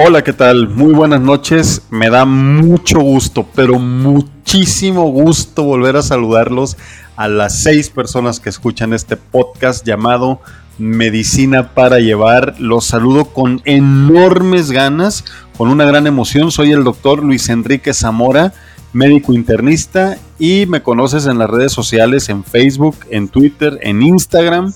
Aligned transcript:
Hola, 0.00 0.22
¿qué 0.22 0.32
tal? 0.32 0.68
Muy 0.68 0.94
buenas 0.94 1.20
noches. 1.20 1.82
Me 1.90 2.08
da 2.08 2.24
mucho 2.24 3.00
gusto, 3.00 3.44
pero 3.56 3.80
muchísimo 3.80 5.10
gusto 5.10 5.64
volver 5.64 5.96
a 5.96 6.02
saludarlos 6.02 6.76
a 7.16 7.26
las 7.26 7.64
seis 7.64 7.90
personas 7.90 8.38
que 8.38 8.48
escuchan 8.48 8.92
este 8.92 9.16
podcast 9.16 9.84
llamado 9.84 10.40
Medicina 10.78 11.74
para 11.74 11.98
Llevar. 11.98 12.54
Los 12.60 12.84
saludo 12.84 13.24
con 13.24 13.60
enormes 13.64 14.70
ganas, 14.70 15.24
con 15.56 15.68
una 15.68 15.84
gran 15.84 16.06
emoción. 16.06 16.52
Soy 16.52 16.70
el 16.70 16.84
doctor 16.84 17.24
Luis 17.24 17.48
Enrique 17.48 17.92
Zamora, 17.92 18.52
médico 18.92 19.32
internista, 19.32 20.16
y 20.38 20.66
me 20.66 20.80
conoces 20.80 21.26
en 21.26 21.38
las 21.38 21.50
redes 21.50 21.72
sociales, 21.72 22.28
en 22.28 22.44
Facebook, 22.44 22.94
en 23.10 23.26
Twitter, 23.26 23.80
en 23.82 24.02
Instagram, 24.02 24.72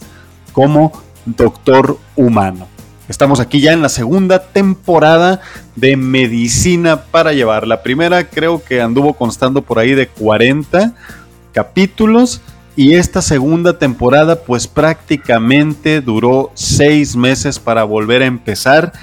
como 0.52 0.90
Doctor 1.26 1.96
Humano. 2.16 2.71
Estamos 3.12 3.40
aquí 3.40 3.60
ya 3.60 3.74
en 3.74 3.82
la 3.82 3.90
segunda 3.90 4.38
temporada 4.38 5.42
de 5.76 5.98
Medicina 5.98 7.02
para 7.02 7.34
Llevar. 7.34 7.66
La 7.66 7.82
primera 7.82 8.30
creo 8.30 8.64
que 8.64 8.80
anduvo 8.80 9.12
constando 9.12 9.60
por 9.60 9.78
ahí 9.78 9.94
de 9.94 10.08
40 10.08 10.94
capítulos 11.52 12.40
y 12.74 12.94
esta 12.94 13.20
segunda 13.20 13.78
temporada 13.78 14.36
pues 14.36 14.66
prácticamente 14.66 16.00
duró 16.00 16.52
seis 16.54 17.14
meses 17.14 17.58
para 17.58 17.84
volver 17.84 18.22
a 18.22 18.26
empezar. 18.26 18.94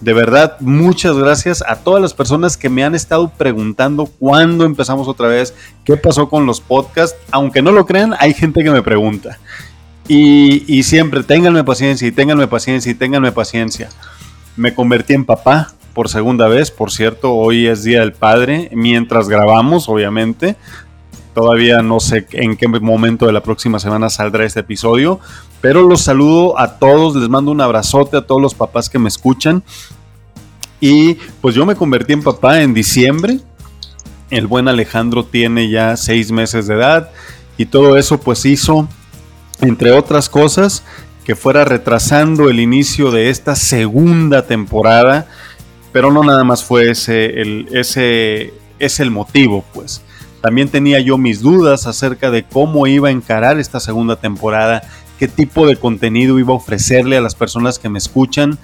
De 0.00 0.12
verdad, 0.12 0.56
muchas 0.58 1.16
gracias 1.16 1.62
a 1.64 1.76
todas 1.76 2.02
las 2.02 2.14
personas 2.14 2.56
que 2.56 2.68
me 2.68 2.82
han 2.82 2.96
estado 2.96 3.28
preguntando 3.28 4.06
cuándo 4.06 4.64
empezamos 4.64 5.06
otra 5.06 5.28
vez, 5.28 5.54
qué 5.84 5.96
pasó 5.96 6.28
con 6.28 6.46
los 6.46 6.60
podcasts. 6.60 7.16
Aunque 7.30 7.62
no 7.62 7.70
lo 7.70 7.86
crean, 7.86 8.16
hay 8.18 8.34
gente 8.34 8.64
que 8.64 8.72
me 8.72 8.82
pregunta. 8.82 9.38
Y, 10.14 10.82
siempre, 10.82 11.22
ténganme 11.22 11.64
paciencia 11.64 12.06
y 12.06 12.12
ténganme 12.12 12.46
paciencia 12.46 12.92
y 12.92 12.94
ténganme 12.94 13.32
paciencia. 13.32 13.88
Me 14.56 14.74
convertí 14.74 15.14
en 15.14 15.24
papá 15.24 15.72
por 15.94 16.10
segunda 16.10 16.48
vez, 16.48 16.70
por 16.70 16.90
cierto, 16.90 17.32
hoy 17.32 17.66
es 17.66 17.82
Día 17.82 18.00
del 18.00 18.12
Padre, 18.12 18.68
mientras 18.74 19.30
grabamos, 19.30 19.88
obviamente. 19.88 20.56
Todavía 21.32 21.80
no 21.80 21.98
sé 21.98 22.26
en 22.32 22.58
qué 22.58 22.68
momento 22.68 23.24
de 23.24 23.32
la 23.32 23.42
próxima 23.42 23.78
semana 23.78 24.10
saldrá 24.10 24.44
este 24.44 24.60
episodio, 24.60 25.18
pero 25.62 25.80
los 25.80 26.02
saludo 26.02 26.58
a 26.58 26.78
todos, 26.78 27.16
les 27.16 27.30
mando 27.30 27.50
un 27.50 27.62
abrazote 27.62 28.18
a 28.18 28.26
todos 28.26 28.42
los 28.42 28.54
papás 28.54 28.90
que 28.90 28.98
me 28.98 29.08
escuchan. 29.08 29.62
Y 30.78 31.14
pues 31.40 31.54
yo 31.54 31.64
me 31.64 31.74
convertí 31.74 32.12
en 32.12 32.22
papá 32.22 32.60
en 32.60 32.74
diciembre. 32.74 33.38
El 34.28 34.46
buen 34.46 34.68
Alejandro 34.68 35.24
tiene 35.24 35.70
ya 35.70 35.96
seis 35.96 36.30
meses 36.30 36.66
de 36.66 36.74
edad 36.74 37.10
y 37.56 37.64
todo 37.64 37.96
eso 37.96 38.20
pues 38.20 38.44
hizo 38.44 38.86
entre 39.62 39.92
otras 39.92 40.28
cosas, 40.28 40.82
que 41.24 41.36
fuera 41.36 41.64
retrasando 41.64 42.50
el 42.50 42.60
inicio 42.60 43.10
de 43.10 43.30
esta 43.30 43.54
segunda 43.56 44.46
temporada, 44.46 45.26
pero 45.92 46.12
no 46.12 46.22
nada 46.24 46.44
más 46.44 46.64
fue 46.64 46.90
ese 46.90 47.40
el, 47.40 47.68
es 47.70 49.00
el 49.00 49.10
motivo, 49.10 49.64
pues. 49.72 50.02
También 50.40 50.68
tenía 50.68 50.98
yo 50.98 51.18
mis 51.18 51.40
dudas 51.40 51.86
acerca 51.86 52.32
de 52.32 52.42
cómo 52.42 52.88
iba 52.88 53.08
a 53.08 53.12
encarar 53.12 53.60
esta 53.60 53.78
segunda 53.78 54.16
temporada, 54.16 54.82
qué 55.18 55.28
tipo 55.28 55.68
de 55.68 55.76
contenido 55.76 56.40
iba 56.40 56.52
a 56.52 56.56
ofrecerle 56.56 57.16
a 57.16 57.20
las 57.20 57.36
personas 57.36 57.78
que 57.78 57.88
me 57.88 57.98
escuchan, 57.98 58.58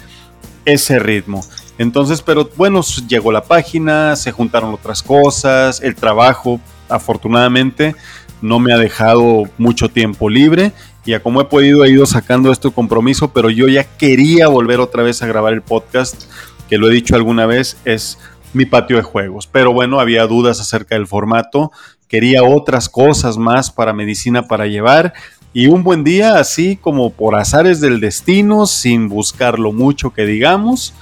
ese 0.65 0.99
ritmo. 0.99 1.45
Entonces, 1.77 2.21
pero 2.21 2.49
bueno, 2.57 2.81
llegó 3.07 3.31
la 3.31 3.43
página, 3.43 4.17
se 4.17 4.33
juntaron 4.33 4.73
otras 4.73 5.01
cosas, 5.01 5.79
el 5.81 5.95
trabajo, 5.95 6.59
afortunadamente 6.89 7.95
no 8.41 8.59
me 8.59 8.73
ha 8.73 8.77
dejado 8.77 9.43
mucho 9.57 9.89
tiempo 9.89 10.29
libre 10.29 10.73
y 11.05 11.13
a 11.13 11.21
como 11.21 11.39
he 11.39 11.45
podido 11.45 11.85
he 11.85 11.91
ido 11.91 12.05
sacando 12.05 12.51
este 12.51 12.71
compromiso, 12.71 13.31
pero 13.31 13.49
yo 13.49 13.67
ya 13.67 13.83
quería 13.83 14.47
volver 14.47 14.79
otra 14.79 15.03
vez 15.03 15.21
a 15.21 15.27
grabar 15.27 15.53
el 15.53 15.61
podcast, 15.61 16.23
que 16.67 16.79
lo 16.79 16.89
he 16.89 16.93
dicho 16.93 17.15
alguna 17.15 17.45
vez, 17.45 17.77
es 17.85 18.17
mi 18.53 18.65
patio 18.65 18.97
de 18.97 19.03
juegos. 19.03 19.45
Pero 19.45 19.71
bueno, 19.71 19.99
había 19.99 20.25
dudas 20.25 20.59
acerca 20.59 20.95
del 20.95 21.05
formato, 21.05 21.71
quería 22.07 22.43
otras 22.43 22.89
cosas 22.89 23.37
más 23.37 23.71
para 23.71 23.93
medicina 23.93 24.47
para 24.47 24.65
llevar. 24.65 25.13
Y 25.53 25.67
un 25.67 25.83
buen 25.83 26.03
día, 26.03 26.39
así 26.39 26.75
como 26.75 27.11
por 27.11 27.35
azares 27.35 27.79
del 27.81 27.99
destino, 27.99 28.65
sin 28.65 29.07
buscarlo 29.07 29.71
mucho 29.71 30.11
que 30.11 30.25
digamos, 30.25 30.93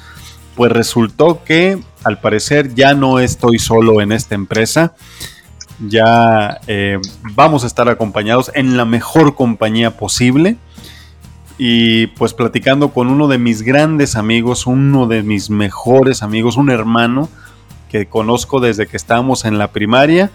pues 0.56 0.72
resultó 0.72 1.44
que 1.46 1.80
al 2.04 2.20
parecer 2.20 2.76
ya 2.76 2.94
no 2.94 3.20
estoy 3.20 3.58
solo 3.58 4.02
en 4.02 4.12
esta 4.12 4.36
empresa 4.36 4.96
ya 5.88 6.60
eh, 6.68 7.00
vamos 7.36 7.64
a 7.64 7.68
estar 7.68 7.90
acompañados 7.90 8.52
en 8.54 8.78
la 8.78 8.86
mejor 8.86 9.36
compañía 9.36 9.98
posible. 9.98 10.58
Y 11.58 12.08
pues 12.08 12.34
platicando 12.34 12.90
con 12.90 13.08
uno 13.10 13.28
de 13.28 13.38
mis 13.38 13.62
grandes 13.62 14.16
amigos, 14.16 14.66
uno 14.66 15.08
de 15.08 15.24
mis 15.24 15.50
mejores 15.50 16.24
amigos, 16.24 16.58
un 16.58 16.70
hermano 16.70 17.30
que 17.90 18.08
conozco 18.08 18.60
desde 18.60 18.88
que 18.88 18.98
estábamos 18.98 19.46
en 19.46 19.60
la 19.60 19.68
primaria, 19.68 20.32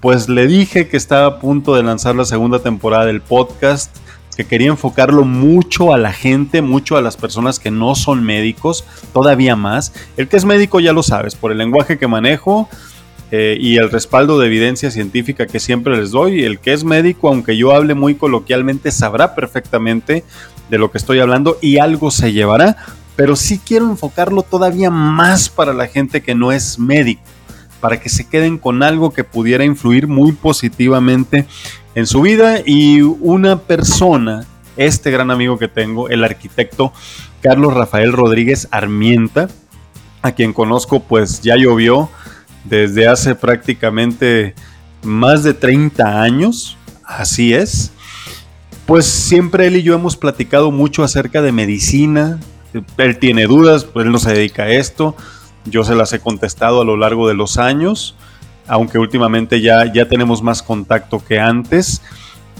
pues 0.00 0.30
le 0.30 0.46
dije 0.46 0.88
que 0.88 0.96
estaba 0.96 1.26
a 1.26 1.38
punto 1.38 1.74
de 1.74 1.82
lanzar 1.82 2.14
la 2.14 2.24
segunda 2.24 2.60
temporada 2.60 3.04
del 3.04 3.20
podcast, 3.20 3.94
que 4.34 4.46
quería 4.46 4.68
enfocarlo 4.68 5.24
mucho 5.24 5.92
a 5.92 5.98
la 5.98 6.14
gente, 6.14 6.62
mucho 6.62 6.96
a 6.96 7.02
las 7.02 7.18
personas 7.18 7.58
que 7.58 7.70
no 7.70 7.94
son 7.94 8.24
médicos, 8.24 8.86
todavía 9.12 9.56
más. 9.56 9.92
El 10.16 10.28
que 10.28 10.38
es 10.38 10.46
médico 10.46 10.80
ya 10.80 10.94
lo 10.94 11.02
sabes, 11.02 11.34
por 11.34 11.52
el 11.52 11.58
lenguaje 11.58 11.98
que 11.98 12.06
manejo, 12.06 12.66
eh, 13.30 13.56
y 13.60 13.76
el 13.76 13.90
respaldo 13.90 14.38
de 14.38 14.46
evidencia 14.46 14.90
científica 14.90 15.46
que 15.46 15.60
siempre 15.60 15.96
les 15.96 16.10
doy. 16.10 16.44
El 16.44 16.58
que 16.58 16.72
es 16.72 16.84
médico, 16.84 17.28
aunque 17.28 17.56
yo 17.56 17.72
hable 17.72 17.94
muy 17.94 18.16
coloquialmente, 18.16 18.90
sabrá 18.90 19.34
perfectamente 19.34 20.24
de 20.68 20.78
lo 20.78 20.90
que 20.90 20.98
estoy 20.98 21.20
hablando 21.20 21.58
y 21.60 21.78
algo 21.78 22.10
se 22.10 22.32
llevará, 22.32 22.76
pero 23.16 23.36
sí 23.36 23.60
quiero 23.64 23.90
enfocarlo 23.90 24.42
todavía 24.42 24.90
más 24.90 25.48
para 25.48 25.72
la 25.74 25.88
gente 25.88 26.22
que 26.22 26.34
no 26.34 26.52
es 26.52 26.78
médico, 26.78 27.22
para 27.80 28.00
que 28.00 28.08
se 28.08 28.28
queden 28.28 28.56
con 28.56 28.82
algo 28.82 29.12
que 29.12 29.24
pudiera 29.24 29.64
influir 29.64 30.06
muy 30.06 30.32
positivamente 30.32 31.46
en 31.94 32.06
su 32.06 32.22
vida 32.22 32.60
y 32.64 33.02
una 33.02 33.58
persona, 33.58 34.46
este 34.76 35.10
gran 35.10 35.30
amigo 35.30 35.58
que 35.58 35.68
tengo, 35.68 36.08
el 36.08 36.22
arquitecto 36.22 36.92
Carlos 37.42 37.74
Rafael 37.74 38.12
Rodríguez 38.12 38.68
Armienta, 38.70 39.48
a 40.22 40.32
quien 40.32 40.52
conozco 40.52 41.00
pues 41.00 41.40
ya 41.42 41.56
llovió, 41.56 42.10
desde 42.64 43.08
hace 43.08 43.34
prácticamente 43.34 44.54
más 45.02 45.42
de 45.42 45.54
30 45.54 46.22
años, 46.22 46.76
así 47.04 47.54
es. 47.54 47.92
Pues 48.86 49.06
siempre 49.06 49.66
él 49.66 49.76
y 49.76 49.82
yo 49.82 49.94
hemos 49.94 50.16
platicado 50.16 50.70
mucho 50.70 51.04
acerca 51.04 51.42
de 51.42 51.52
medicina. 51.52 52.40
Él 52.96 53.18
tiene 53.18 53.46
dudas, 53.46 53.84
pues 53.84 54.06
él 54.06 54.12
no 54.12 54.18
se 54.18 54.32
dedica 54.32 54.64
a 54.64 54.70
esto. 54.70 55.16
Yo 55.64 55.84
se 55.84 55.94
las 55.94 56.12
he 56.12 56.20
contestado 56.20 56.80
a 56.80 56.84
lo 56.84 56.96
largo 56.96 57.28
de 57.28 57.34
los 57.34 57.58
años, 57.58 58.16
aunque 58.66 58.98
últimamente 58.98 59.60
ya, 59.60 59.92
ya 59.92 60.08
tenemos 60.08 60.42
más 60.42 60.62
contacto 60.62 61.22
que 61.24 61.38
antes. 61.38 62.02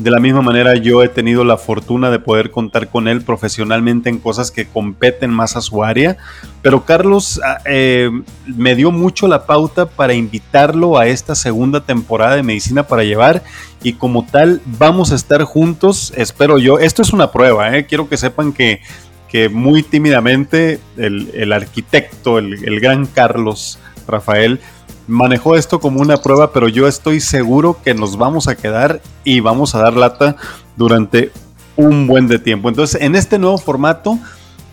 De 0.01 0.11
la 0.11 0.19
misma 0.19 0.41
manera 0.41 0.77
yo 0.77 1.03
he 1.03 1.09
tenido 1.11 1.45
la 1.45 1.59
fortuna 1.59 2.11
de 2.11 2.19
poder 2.19 2.51
contar 2.51 2.89
con 2.89 3.07
él 3.07 3.21
profesionalmente 3.21 4.09
en 4.09 4.19
cosas 4.19 4.51
que 4.51 4.67
competen 4.67 5.29
más 5.29 5.57
a 5.57 5.61
su 5.61 5.85
área, 5.85 6.17
pero 6.63 6.87
Carlos 6.87 7.39
ah, 7.45 7.59
eh, 7.67 8.11
me 8.47 8.75
dio 8.77 8.93
mucho 8.93 9.29
la 9.29 9.45
pauta 9.45 9.85
para 9.85 10.15
invitarlo 10.15 10.97
a 10.97 11.07
esta 11.07 11.35
segunda 11.35 11.83
temporada 11.83 12.37
de 12.37 12.43
Medicina 12.43 12.85
para 12.85 13.05
Llevar 13.05 13.43
y 13.83 13.93
como 13.93 14.25
tal 14.25 14.63
vamos 14.65 15.13
a 15.13 15.17
estar 15.17 15.43
juntos, 15.43 16.15
espero 16.17 16.57
yo, 16.57 16.79
esto 16.79 17.03
es 17.03 17.13
una 17.13 17.31
prueba, 17.31 17.77
eh, 17.77 17.85
quiero 17.85 18.09
que 18.09 18.17
sepan 18.17 18.55
que, 18.55 18.81
que 19.29 19.51
muy 19.51 19.83
tímidamente 19.83 20.81
el, 20.97 21.53
arquitecto, 21.53 22.39
el 22.39 22.81
gran 22.81 23.05
Carlos 23.05 23.79
Rafael, 24.07 24.61
manejó 25.11 25.57
esto 25.57 25.81
como 25.81 26.01
una 26.01 26.17
prueba, 26.19 26.53
pero 26.53 26.69
yo 26.69 26.89
estoy 26.89 27.21
seguro 27.21 27.79
que 27.85 27.93
nos 27.95 28.17
vamos 28.17 28.49
a 28.49 28.57
quedar 28.57 29.03
y 29.25 29.41
vamos 29.41 29.75
a 29.75 29.81
dar 29.81 29.95
lata 29.95 30.37
durante 30.77 31.33
un 31.77 32.07
buen 32.07 32.29
de 32.29 32.39
tiempo. 32.39 32.69
Entonces, 32.69 33.01
en 33.01 33.17
este 33.17 33.39
nuevo 33.39 33.59
formato, 33.59 34.19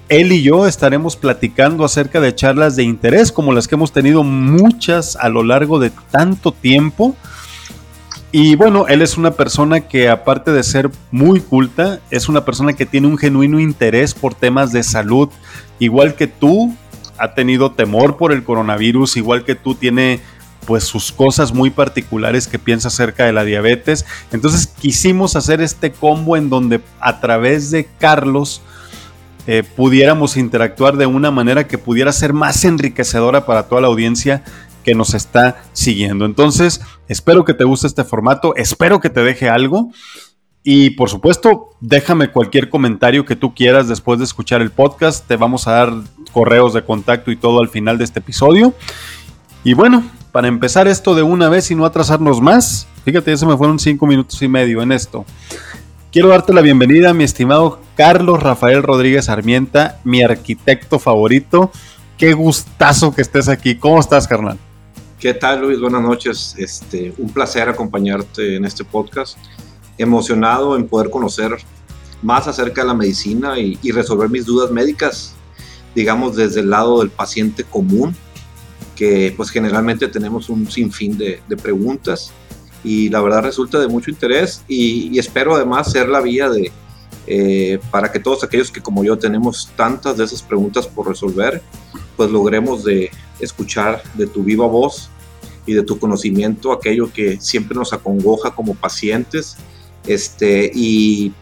él 0.09 0.31
y 0.31 0.41
yo 0.41 0.67
estaremos 0.67 1.15
platicando 1.15 1.83
acerca 1.83 2.21
de 2.21 2.33
charlas 2.33 2.75
de 2.75 2.83
interés, 2.83 3.31
como 3.31 3.53
las 3.53 3.67
que 3.67 3.75
hemos 3.75 3.91
tenido 3.91 4.23
muchas 4.23 5.15
a 5.17 5.29
lo 5.29 5.43
largo 5.43 5.79
de 5.79 5.91
tanto 6.11 6.51
tiempo. 6.51 7.15
Y 8.31 8.55
bueno, 8.55 8.87
él 8.87 9.01
es 9.01 9.17
una 9.17 9.31
persona 9.31 9.81
que 9.81 10.09
aparte 10.09 10.51
de 10.51 10.63
ser 10.63 10.91
muy 11.11 11.39
culta, 11.41 11.99
es 12.09 12.29
una 12.29 12.45
persona 12.45 12.73
que 12.73 12.85
tiene 12.85 13.07
un 13.07 13.17
genuino 13.17 13.59
interés 13.59 14.13
por 14.13 14.33
temas 14.33 14.71
de 14.71 14.83
salud, 14.83 15.29
igual 15.79 16.15
que 16.15 16.27
tú, 16.27 16.75
ha 17.17 17.33
tenido 17.33 17.71
temor 17.71 18.17
por 18.17 18.31
el 18.31 18.43
coronavirus, 18.43 19.17
igual 19.17 19.43
que 19.43 19.55
tú 19.55 19.75
tiene 19.75 20.19
pues 20.65 20.83
sus 20.83 21.13
cosas 21.13 21.53
muy 21.53 21.69
particulares 21.69 22.47
que 22.47 22.59
piensa 22.59 22.89
acerca 22.89 23.25
de 23.25 23.31
la 23.31 23.45
diabetes. 23.45 24.05
Entonces 24.31 24.67
quisimos 24.67 25.35
hacer 25.35 25.61
este 25.61 25.91
combo 25.91 26.35
en 26.35 26.49
donde 26.49 26.81
a 26.99 27.21
través 27.21 27.71
de 27.71 27.87
Carlos 27.99 28.61
eh, 29.47 29.63
pudiéramos 29.63 30.35
interactuar 30.35 30.97
de 30.97 31.05
una 31.05 31.31
manera 31.31 31.67
que 31.67 31.77
pudiera 31.77 32.11
ser 32.11 32.33
más 32.33 32.65
enriquecedora 32.65 33.45
para 33.45 33.63
toda 33.63 33.79
la 33.79 33.87
audiencia 33.87 34.43
que 34.83 34.93
nos 34.93 35.13
está 35.13 35.63
siguiendo. 35.71 36.25
Entonces, 36.25 36.81
espero 37.07 37.45
que 37.45 37.53
te 37.53 37.63
guste 37.63 37.87
este 37.87 38.03
formato, 38.03 38.53
espero 38.57 38.99
que 38.99 39.09
te 39.09 39.21
deje 39.21 39.49
algo. 39.49 39.91
Y 40.69 40.89
por 40.89 41.09
supuesto, 41.09 41.69
déjame 41.79 42.29
cualquier 42.29 42.69
comentario 42.69 43.23
que 43.23 43.37
tú 43.37 43.55
quieras 43.55 43.87
después 43.87 44.19
de 44.19 44.25
escuchar 44.25 44.61
el 44.61 44.69
podcast. 44.69 45.25
Te 45.25 45.37
vamos 45.37 45.65
a 45.65 45.71
dar 45.71 45.93
correos 46.33 46.73
de 46.73 46.83
contacto 46.83 47.31
y 47.31 47.37
todo 47.37 47.61
al 47.61 47.69
final 47.69 47.97
de 47.97 48.03
este 48.03 48.19
episodio. 48.19 48.73
Y 49.63 49.75
bueno, 49.75 50.03
para 50.33 50.49
empezar 50.49 50.89
esto 50.89 51.15
de 51.15 51.23
una 51.23 51.47
vez 51.47 51.71
y 51.71 51.75
no 51.75 51.85
atrasarnos 51.85 52.41
más, 52.41 52.85
fíjate, 53.05 53.31
ya 53.31 53.37
se 53.37 53.45
me 53.45 53.55
fueron 53.55 53.79
cinco 53.79 54.07
minutos 54.07 54.41
y 54.41 54.49
medio 54.49 54.81
en 54.81 54.91
esto. 54.91 55.23
Quiero 56.11 56.27
darte 56.27 56.51
la 56.51 56.59
bienvenida, 56.59 57.13
mi 57.13 57.23
estimado 57.23 57.79
Carlos 57.95 58.43
Rafael 58.43 58.83
Rodríguez 58.83 59.29
Armienta, 59.29 60.01
mi 60.03 60.21
arquitecto 60.21 60.99
favorito. 60.99 61.71
Qué 62.17 62.33
gustazo 62.33 63.15
que 63.15 63.21
estés 63.21 63.47
aquí. 63.47 63.75
¿Cómo 63.75 64.01
estás, 64.01 64.27
carnal? 64.27 64.57
¿Qué 65.17 65.33
tal, 65.33 65.61
Luis? 65.61 65.79
Buenas 65.79 66.01
noches. 66.01 66.55
Este, 66.57 67.13
un 67.17 67.29
placer 67.29 67.69
acompañarte 67.69 68.57
en 68.57 68.65
este 68.65 68.83
podcast. 68.83 69.37
Emocionado 69.97 70.75
en 70.75 70.87
poder 70.87 71.09
conocer 71.09 71.57
más 72.21 72.47
acerca 72.47 72.81
de 72.81 72.87
la 72.87 72.93
medicina 72.93 73.59
y, 73.59 73.77
y 73.81 73.91
resolver 73.91 74.29
mis 74.29 74.45
dudas 74.45 74.71
médicas, 74.71 75.33
digamos, 75.95 76.35
desde 76.35 76.61
el 76.61 76.69
lado 76.69 76.99
del 76.99 77.09
paciente 77.09 77.63
común, 77.63 78.15
que 78.95 79.33
pues 79.37 79.49
generalmente 79.49 80.07
tenemos 80.07 80.49
un 80.49 80.69
sinfín 80.69 81.17
de, 81.17 81.41
de 81.47 81.57
preguntas 81.57 82.33
y 82.83 83.09
la 83.09 83.21
verdad 83.21 83.43
resulta 83.43 83.79
de 83.79 83.87
mucho 83.87 84.09
interés 84.09 84.63
y, 84.67 85.17
espero 85.19 85.55
además 85.55 85.91
ser 85.91 86.09
la 86.09 86.21
vía 86.21 86.49
de, 86.49 86.71
eh, 87.27 87.79
para 87.91 88.11
que 88.11 88.19
todos 88.19 88.43
aquellos 88.43 88.71
que 88.71 88.81
como 88.81 89.03
yo 89.03 89.17
tenemos 89.17 89.69
tantas 89.75 90.17
de 90.17 90.23
esas 90.23 90.41
preguntas 90.41 90.87
por 90.87 91.07
resolver, 91.07 91.61
pues 92.15 92.31
logremos 92.31 92.83
de 92.83 93.11
escuchar 93.39 94.01
de 94.15 94.25
tu 94.27 94.43
viva 94.43 94.67
voz 94.67 95.09
y 95.65 95.73
de 95.73 95.83
tu 95.83 95.99
conocimiento 95.99 96.71
aquello 96.71 97.11
que 97.11 97.39
siempre 97.41 97.77
nos 97.77 97.93
acongoja 97.93 98.51
como 98.51 98.73
pacientes 98.73 99.57
este, 100.07 100.71
y, 100.73 101.33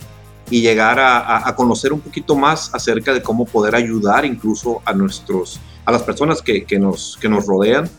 y 0.49 0.61
llegar 0.61 0.99
a, 0.99 1.55
conocer 1.55 1.93
un 1.93 2.01
poquito 2.01 2.35
más 2.35 2.73
acerca 2.73 3.13
de 3.13 3.21
cómo 3.21 3.45
poder 3.45 3.75
ayudar 3.75 4.25
incluso 4.25 4.81
a, 4.85 4.93
nuestros, 4.93 5.59
a 5.85 5.91
las 5.91 6.03
personas 6.03 6.41
que, 6.41 6.65
que, 6.65 6.77
nos, 6.77 7.17
que 7.21 7.29
nos 7.29 7.45
rodean 7.45 7.89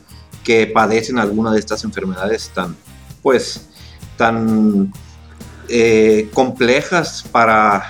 que 0.46 0.68
padecen 0.68 1.18
alguna 1.18 1.52
de 1.52 1.58
estas 1.58 1.82
enfermedades 1.82 2.52
tan, 2.54 2.76
pues 3.20 3.68
tan 4.16 4.92
eh, 5.68 6.30
complejas 6.32 7.24
para, 7.32 7.82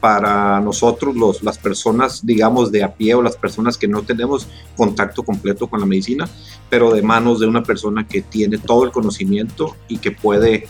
para 0.00 0.58
nosotros, 0.60 1.14
los, 1.14 1.42
las 1.42 1.58
personas, 1.58 2.24
digamos, 2.24 2.72
de 2.72 2.82
a 2.82 2.94
pie 2.94 3.14
o 3.14 3.20
las 3.20 3.36
personas 3.36 3.76
que 3.76 3.88
no 3.88 4.04
tenemos 4.04 4.48
contacto 4.74 5.22
completo 5.22 5.66
con 5.66 5.80
la 5.80 5.86
medicina, 5.86 6.26
pero 6.70 6.92
de 6.92 7.02
manos 7.02 7.40
de 7.40 7.46
una 7.46 7.62
persona 7.62 8.06
que 8.08 8.22
tiene 8.22 8.56
todo 8.56 8.84
el 8.84 8.90
conocimiento 8.90 9.76
y 9.86 9.98
que 9.98 10.12
puede 10.12 10.66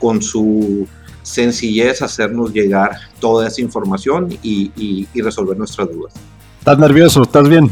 con 0.00 0.20
su 0.22 0.88
sencillez 1.22 2.02
hacernos 2.02 2.52
llegar 2.52 2.92
toda 3.20 3.48
esa 3.48 3.60
información 3.60 4.36
y, 4.42 5.06
y 5.12 5.20
resolver 5.22 5.56
nuestras 5.56 5.90
dudas. 5.92 6.14
¿Estás 6.58 6.78
nervioso? 6.78 7.22
¿Estás 7.22 7.48
bien? 7.48 7.70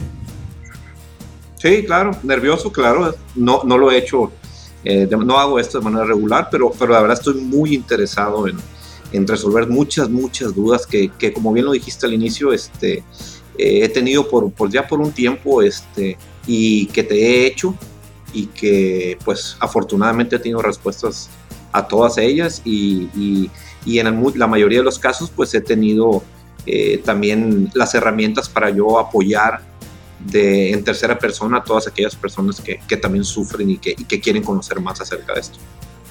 Sí, 1.56 1.84
claro, 1.84 2.12
nervioso, 2.22 2.70
claro. 2.70 3.14
No, 3.34 3.62
no 3.64 3.76
lo 3.76 3.90
he 3.90 3.98
hecho 3.98 4.30
eh, 4.84 5.08
no 5.10 5.38
hago 5.38 5.58
esto 5.58 5.78
de 5.78 5.84
manera 5.84 6.04
regular, 6.04 6.48
pero, 6.50 6.72
pero 6.78 6.92
la 6.92 7.00
verdad 7.00 7.18
estoy 7.18 7.34
muy 7.34 7.74
interesado 7.74 8.46
en, 8.46 8.56
en 9.12 9.26
resolver 9.26 9.68
muchas, 9.68 10.08
muchas 10.08 10.54
dudas 10.54 10.86
que, 10.86 11.10
que, 11.18 11.32
como 11.32 11.52
bien 11.52 11.66
lo 11.66 11.72
dijiste 11.72 12.06
al 12.06 12.14
inicio, 12.14 12.52
este, 12.52 13.04
eh, 13.58 13.80
he 13.82 13.88
tenido 13.88 14.28
por, 14.28 14.50
por, 14.52 14.70
ya 14.70 14.86
por 14.86 15.00
un 15.00 15.12
tiempo 15.12 15.62
este, 15.62 16.16
y 16.46 16.86
que 16.86 17.02
te 17.02 17.14
he 17.16 17.46
hecho 17.46 17.74
y 18.32 18.46
que 18.46 19.18
pues 19.24 19.56
afortunadamente 19.58 20.36
he 20.36 20.38
tenido 20.38 20.62
respuestas 20.62 21.28
a 21.72 21.86
todas 21.86 22.18
ellas 22.18 22.62
y, 22.64 23.08
y, 23.14 23.50
y 23.84 23.98
en 23.98 24.22
la 24.36 24.46
mayoría 24.46 24.78
de 24.78 24.84
los 24.84 24.98
casos 24.98 25.30
pues 25.34 25.54
he 25.54 25.60
tenido 25.60 26.22
eh, 26.66 27.00
también 27.04 27.70
las 27.74 27.94
herramientas 27.94 28.48
para 28.48 28.70
yo 28.70 28.98
apoyar 28.98 29.60
de, 30.20 30.72
en 30.72 30.84
tercera 30.84 31.18
persona 31.18 31.58
a 31.58 31.64
todas 31.64 31.86
aquellas 31.86 32.14
personas 32.16 32.60
que, 32.60 32.80
que 32.86 32.96
también 32.96 33.24
sufren 33.24 33.70
y 33.70 33.78
que, 33.78 33.94
y 33.96 34.04
que, 34.04 34.20
quieren 34.20 34.42
conocer 34.42 34.80
más 34.80 35.00
acerca 35.00 35.34
de 35.34 35.40
esto. 35.40 35.58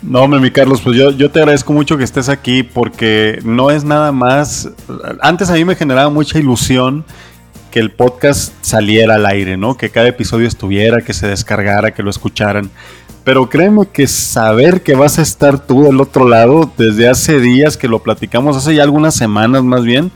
No, 0.01 0.27
mi 0.27 0.51
Carlos, 0.51 0.81
pues 0.81 0.95
yo, 0.95 1.12
yo 1.12 1.31
te 1.31 1.39
agradezco 1.39 1.74
mucho 1.74 1.98
que 1.98 2.03
estés 2.03 2.30
aquí 2.30 2.63
porque 2.63 3.39
no 3.44 3.71
es 3.71 3.83
nada 3.83 4.12
más. 4.12 4.69
Antes 5.21 5.50
a 5.50 5.53
mí 5.53 5.65
me 5.65 5.75
generaba 5.75 6.10
mucha 6.10 6.39
ilusión 6.39 7.03
que 7.71 7.80
el 7.80 7.92
podcast 7.92 8.53
saliera 8.62 9.15
al 9.15 9.25
aire, 9.25 9.57
¿no? 9.57 9.75
Que 9.75 9.89
cada 9.89 10.07
episodio 10.07 10.48
estuviera, 10.48 11.01
que 11.01 11.13
se 11.13 11.27
descargara, 11.27 11.94
que 11.94 12.03
lo 12.03 12.10
escucharan. 12.10 12.69
Pero 13.27 13.50
créeme 13.50 13.85
que 13.88 14.07
saber 14.07 14.83
que 14.83 14.95
vas 14.95 15.19
a 15.19 15.21
estar 15.21 15.59
tú 15.59 15.83
del 15.83 16.00
otro 16.00 16.29
lado 16.29 16.71
desde 16.77 17.09
hace 17.09 17.41
días 17.41 17.75
que 17.75 17.89
lo 17.89 18.01
platicamos, 18.01 18.56
hace 18.56 18.74
ya 18.74 18.83
algunas 18.83 19.15
semanas 19.15 19.63
más 19.63 19.83
bien, 19.83 20.13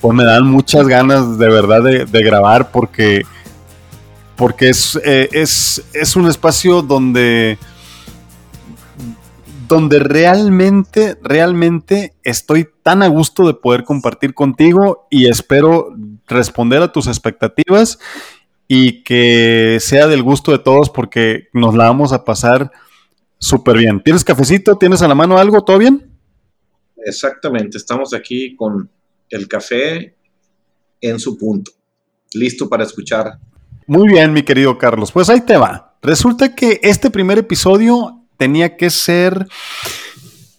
pues 0.00 0.14
me 0.14 0.24
dan 0.24 0.46
muchas 0.46 0.88
ganas 0.88 1.36
de 1.36 1.50
verdad 1.50 1.82
de, 1.82 2.22
grabar 2.22 2.70
porque, 2.70 3.26
porque 4.36 4.70
es, 4.70 4.98
eh, 5.04 5.28
es, 5.32 5.84
es, 5.92 6.16
un 6.16 6.28
espacio 6.28 6.80
donde, 6.80 7.58
donde 9.68 9.98
realmente, 9.98 11.18
realmente 11.22 12.14
estoy 12.22 12.68
tan 12.82 13.02
a 13.02 13.08
gusto 13.08 13.46
de 13.46 13.52
poder 13.52 13.84
compartir 13.84 14.32
contigo 14.32 15.06
y 15.10 15.28
espero 15.28 15.94
responder 16.26 16.80
a 16.80 16.90
tus 16.90 17.06
expectativas 17.06 17.98
y 18.68 19.04
que 19.04 19.78
sea 19.80 20.06
del 20.06 20.22
gusto 20.22 20.52
de 20.52 20.58
todos 20.58 20.90
porque 20.90 21.48
nos 21.52 21.74
la 21.74 21.84
vamos 21.84 22.12
a 22.12 22.24
pasar 22.24 22.70
súper 23.38 23.78
bien. 23.78 24.02
¿Tienes 24.02 24.24
cafecito? 24.24 24.76
¿Tienes 24.76 25.02
a 25.02 25.08
la 25.08 25.14
mano 25.14 25.38
algo? 25.38 25.62
¿Todo 25.62 25.78
bien? 25.78 26.10
Exactamente, 27.04 27.78
estamos 27.78 28.12
aquí 28.14 28.56
con 28.56 28.90
el 29.30 29.46
café 29.46 30.16
en 31.00 31.20
su 31.20 31.38
punto, 31.38 31.70
listo 32.34 32.68
para 32.68 32.82
escuchar. 32.82 33.38
Muy 33.86 34.08
bien, 34.08 34.32
mi 34.32 34.42
querido 34.42 34.76
Carlos, 34.76 35.12
pues 35.12 35.30
ahí 35.30 35.40
te 35.40 35.56
va. 35.56 35.96
Resulta 36.02 36.54
que 36.54 36.80
este 36.82 37.10
primer 37.10 37.38
episodio 37.38 38.24
tenía 38.36 38.76
que 38.76 38.90
ser, 38.90 39.46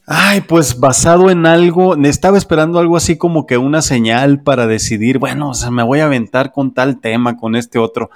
ay, 0.10 0.40
pues 0.42 0.80
basado 0.80 1.30
en 1.30 1.46
algo, 1.46 1.98
estaba 1.98 2.38
esperando 2.38 2.80
algo 2.80 2.96
así 2.96 3.18
como 3.18 3.46
que 3.46 3.58
una 3.58 3.82
señal 3.82 4.42
para 4.42 4.66
decidir, 4.66 5.20
bueno, 5.20 5.50
o 5.50 5.54
sea, 5.54 5.70
me 5.70 5.84
voy 5.84 6.00
a 6.00 6.06
aventar 6.06 6.54
con 6.54 6.74
tal 6.74 7.02
tema, 7.02 7.36
con 7.36 7.58
este 7.58 7.78
otro. 7.78 8.10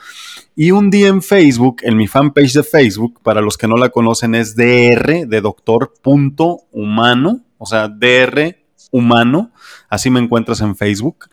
Y 0.55 0.71
un 0.71 0.89
día 0.89 1.09
en 1.09 1.21
Facebook, 1.21 1.81
en 1.83 1.97
mi 1.97 2.07
fanpage 2.07 2.53
de 2.53 2.63
Facebook, 2.63 3.19
para 3.21 3.41
los 3.41 3.57
que 3.57 3.67
no 3.67 3.75
la 3.75 3.89
conocen, 3.89 4.35
es 4.35 4.55
dr 4.55 5.27
de 5.27 5.41
doctor 5.41 5.93
punto 6.01 6.61
humano, 6.71 7.41
o 7.57 7.65
sea, 7.65 7.89
dr 7.89 8.55
humano, 8.91 9.51
así 9.89 10.09
me 10.09 10.21
encuentras 10.21 10.61
en 10.61 10.77
Facebook. 10.77 11.25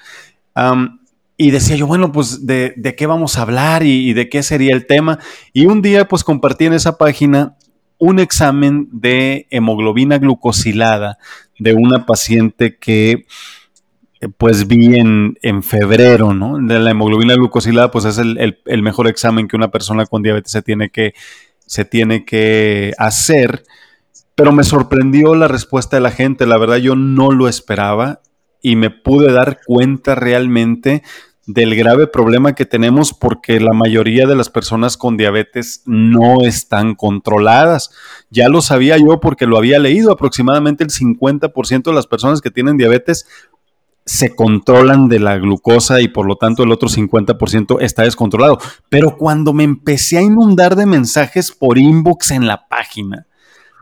y 1.36 1.52
decía 1.52 1.76
yo, 1.76 1.86
bueno, 1.86 2.10
pues 2.10 2.46
de, 2.46 2.94
qué 2.96 3.06
vamos 3.06 3.38
a 3.38 3.42
hablar 3.42 3.84
y, 3.84 4.12
de 4.12 4.28
qué 4.28 4.42
sería 4.42 4.74
el 4.74 4.86
tema. 4.86 5.20
Y 5.52 5.66
un 5.66 5.82
día 5.82 6.08
pues 6.08 6.24
compartí 6.24 6.66
en 6.66 6.72
esa 6.72 6.98
página 6.98 7.57
un 7.98 8.18
examen 8.18 8.88
de 8.92 9.46
hemoglobina 9.50 10.18
glucosilada 10.18 11.18
de 11.58 11.74
una 11.74 12.06
paciente 12.06 12.76
que 12.78 13.26
pues 14.36 14.66
vi 14.66 14.96
en, 14.96 15.62
febrero, 15.62 16.34
¿no? 16.34 16.58
De 16.58 16.78
la 16.80 16.90
hemoglobina 16.90 17.34
glucosilada 17.34 17.90
pues 17.90 18.04
es 18.04 18.18
el, 18.18 18.58
el, 18.64 18.82
mejor 18.82 19.06
examen 19.06 19.46
que 19.46 19.56
una 19.56 19.70
persona 19.70 20.06
con 20.06 20.22
diabetes 20.22 20.50
se 20.50 20.62
tiene 20.62 20.90
que, 20.90 21.14
se 21.66 21.84
tiene 21.84 22.24
que 22.24 22.92
hacer 22.98 23.64
pero 24.38 24.52
me 24.52 24.62
sorprendió 24.62 25.34
la 25.34 25.48
respuesta 25.48 25.96
de 25.96 26.00
la 26.00 26.12
gente, 26.12 26.46
la 26.46 26.58
verdad 26.58 26.76
yo 26.76 26.94
no 26.94 27.32
lo 27.32 27.48
esperaba 27.48 28.20
y 28.62 28.76
me 28.76 28.88
pude 28.88 29.32
dar 29.32 29.58
cuenta 29.66 30.14
realmente 30.14 31.02
del 31.48 31.74
grave 31.74 32.06
problema 32.06 32.54
que 32.54 32.66
tenemos 32.66 33.14
porque 33.14 33.58
la 33.58 33.72
mayoría 33.72 34.26
de 34.26 34.36
las 34.36 34.50
personas 34.50 34.98
con 34.98 35.16
diabetes 35.16 35.82
no 35.86 36.42
están 36.42 36.94
controladas. 36.94 37.90
Ya 38.28 38.50
lo 38.50 38.60
sabía 38.60 38.98
yo 38.98 39.18
porque 39.18 39.46
lo 39.46 39.56
había 39.56 39.78
leído, 39.78 40.12
aproximadamente 40.12 40.84
el 40.84 40.90
50% 40.90 41.84
de 41.84 41.92
las 41.94 42.06
personas 42.06 42.42
que 42.42 42.50
tienen 42.50 42.76
diabetes 42.76 43.26
se 44.04 44.34
controlan 44.36 45.08
de 45.08 45.20
la 45.20 45.38
glucosa 45.38 46.02
y 46.02 46.08
por 46.08 46.26
lo 46.26 46.36
tanto 46.36 46.64
el 46.64 46.70
otro 46.70 46.90
50% 46.90 47.78
está 47.80 48.02
descontrolado. 48.02 48.58
Pero 48.90 49.16
cuando 49.16 49.54
me 49.54 49.64
empecé 49.64 50.18
a 50.18 50.22
inundar 50.22 50.76
de 50.76 50.84
mensajes 50.84 51.50
por 51.50 51.78
inbox 51.78 52.30
en 52.30 52.46
la 52.46 52.68
página, 52.68 53.26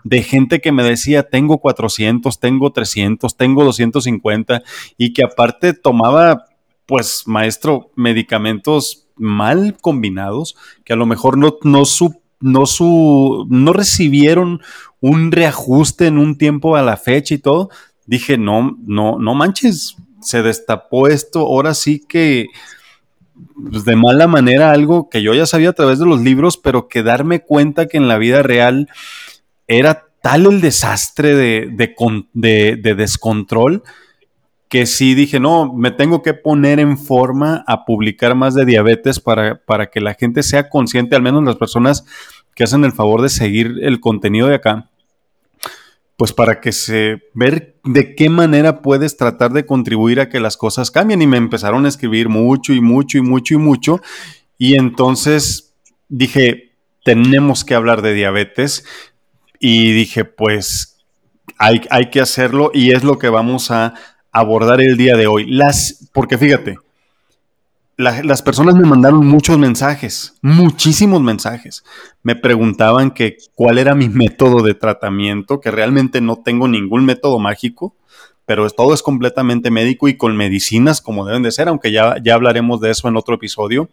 de 0.05 0.23
gente 0.23 0.61
que 0.61 0.71
me 0.71 0.85
decía, 0.85 1.25
tengo 1.25 1.59
400, 1.59 2.39
tengo 2.39 2.71
300, 2.71 3.37
tengo 3.37 3.65
250 3.65 4.63
y 4.97 5.13
que 5.13 5.25
aparte 5.25 5.75
tomaba, 5.75 6.45
pues, 6.87 7.25
maestro, 7.27 7.91
medicamentos 7.97 9.09
mal 9.17 9.77
combinados, 9.81 10.57
que 10.85 10.93
a 10.93 10.97
lo 10.97 11.07
mejor 11.07 11.37
no, 11.37 11.59
no, 11.63 11.83
no 12.41 12.67
su, 12.67 13.47
no 13.51 13.73
recibieron 13.73 14.61
un 15.01 15.33
reajuste 15.33 16.07
en 16.07 16.19
un 16.19 16.39
tiempo 16.39 16.77
a 16.77 16.83
la 16.83 16.97
fecha 16.97 17.35
y 17.35 17.39
todo, 17.39 17.71
dije, 18.07 18.39
no, 18.39 18.77
no, 18.87 19.19
no 19.19 19.35
manches, 19.35 19.97
se 20.21 20.43
destapó 20.43 21.09
esto, 21.09 21.41
ahora 21.41 21.75
sí 21.75 22.03
que 22.07 22.47
pues, 23.71 23.85
de 23.85 23.97
mala 23.97 24.27
manera 24.27 24.71
algo 24.71 25.09
que 25.09 25.23
yo 25.23 25.35
ya 25.35 25.47
sabía 25.47 25.71
a 25.71 25.75
través 25.75 25.99
de 25.99 26.07
los 26.07 26.21
libros, 26.21 26.57
pero 26.57 26.89
que 26.89 27.03
darme 27.03 27.41
cuenta 27.41 27.87
que 27.87 27.97
en 27.97 28.09
la 28.09 28.19
vida 28.19 28.43
real 28.43 28.89
era 29.67 30.07
tal 30.23 30.47
el 30.47 30.61
desastre 30.61 31.35
de, 31.35 31.69
de, 32.33 32.77
de 32.83 32.95
descontrol 32.95 33.83
que 34.69 34.87
sí 34.87 35.15
dije, 35.15 35.39
no, 35.39 35.73
me 35.73 35.91
tengo 35.91 36.23
que 36.23 36.35
poner 36.35 36.81
en 36.81 36.99
forma 36.99 37.65
a 37.67 37.85
publicar 37.85 38.35
más 38.35 38.55
de 38.55 38.65
diabetes 38.65 39.21
para, 39.21 39.57
para 39.65 39.87
que 39.87 40.01
la 40.01 40.15
gente 40.15 40.43
sea 40.43 40.69
consciente, 40.69 41.15
al 41.15 41.23
menos 41.23 41.45
las 41.45 41.57
personas 41.57 42.05
que 42.55 42.65
hacen 42.65 42.85
el 42.85 42.93
favor 42.93 43.23
de 43.23 43.29
seguir 43.29 43.77
el 43.83 44.01
contenido 44.01 44.49
de 44.49 44.57
acá, 44.57 44.91
pues 46.17 46.33
para 46.33 46.61
que 46.61 46.73
se 46.73 47.23
ver 47.35 47.77
de 47.85 48.15
qué 48.15 48.31
manera 48.31 48.81
puedes 48.81 49.17
tratar 49.17 49.53
de 49.53 49.67
contribuir 49.67 50.19
a 50.19 50.29
que 50.29 50.41
las 50.41 50.57
cosas 50.57 50.91
cambien. 50.91 51.21
Y 51.21 51.27
me 51.27 51.37
empezaron 51.37 51.85
a 51.85 51.89
escribir 51.89 52.29
mucho 52.29 52.73
y 52.73 52.81
mucho 52.81 53.19
y 53.19 53.21
mucho 53.21 53.55
y 53.55 53.59
mucho. 53.59 54.01
Y 54.57 54.75
entonces 54.75 55.75
dije, 56.09 56.73
tenemos 57.05 57.65
que 57.65 57.75
hablar 57.75 58.01
de 58.01 58.15
diabetes. 58.15 58.85
Y 59.61 59.93
dije, 59.93 60.25
pues 60.25 60.97
hay, 61.59 61.83
hay 61.91 62.09
que 62.11 62.23
hacerlo 62.23 62.71
y 62.73 62.93
es 62.93 63.05
lo 63.05 63.19
que 63.19 63.29
vamos 63.29 63.71
a 63.71 63.95
abordar 64.39 64.81
el 64.81 64.97
día 64.97 65.17
de 65.17 65.27
hoy. 65.27 65.47
Las, 65.47 66.09
porque 66.13 66.37
fíjate, 66.37 66.79
las 67.97 68.43
personas 68.43 68.75
me 68.75 68.87
mandaron 68.87 69.27
muchos 69.27 69.59
mensajes, 69.59 70.35
muchísimos 70.43 71.23
mensajes. 71.23 71.83
Me 72.23 72.37
preguntaban 72.37 73.11
que 73.11 73.39
cuál 73.55 73.79
era 73.79 73.95
mi 73.95 74.11
método 74.11 74.63
de 74.63 74.75
tratamiento, 74.75 75.61
que 75.61 75.71
realmente 75.71 76.21
no 76.21 76.37
tengo 76.37 76.69
ningún 76.69 77.07
método 77.07 77.39
mágico, 77.39 77.97
pero 78.45 78.69
todo 78.69 78.93
es 78.93 79.03
completamente 79.03 79.71
médico 79.71 80.07
y 80.09 80.19
con 80.19 80.37
medicinas 80.37 81.01
como 81.01 81.25
deben 81.25 81.43
de 81.43 81.53
ser, 81.53 81.69
aunque 81.69 81.91
ya, 81.91 82.17
ya 82.23 82.35
hablaremos 82.35 82.81
de 82.81 82.91
eso 82.91 83.09
en 83.09 83.17
otro 83.17 83.37
episodio. 83.37 83.89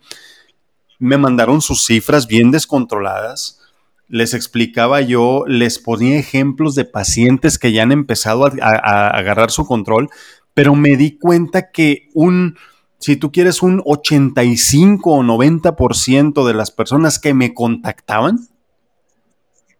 Me 0.99 1.17
mandaron 1.17 1.61
sus 1.61 1.85
cifras 1.85 2.27
bien 2.27 2.51
descontroladas. 2.51 3.61
Les 4.07 4.33
explicaba 4.33 5.01
yo, 5.01 5.43
les 5.47 5.79
ponía 5.79 6.19
ejemplos 6.19 6.75
de 6.75 6.85
pacientes 6.85 7.57
que 7.57 7.71
ya 7.71 7.83
han 7.83 7.91
empezado 7.91 8.45
a 8.45 9.07
agarrar 9.07 9.49
su 9.49 9.65
control, 9.65 10.09
pero 10.53 10.75
me 10.75 10.97
di 10.97 11.17
cuenta 11.17 11.71
que 11.71 12.09
un 12.13 12.55
si 13.03 13.17
tú 13.17 13.33
quieres 13.33 13.61
un 13.61 13.81
85 13.83 15.11
o 15.11 15.23
90% 15.23 16.47
de 16.47 16.53
las 16.53 16.71
personas 16.71 17.19
que 17.19 17.33
me 17.33 17.53
contactaban 17.53 18.47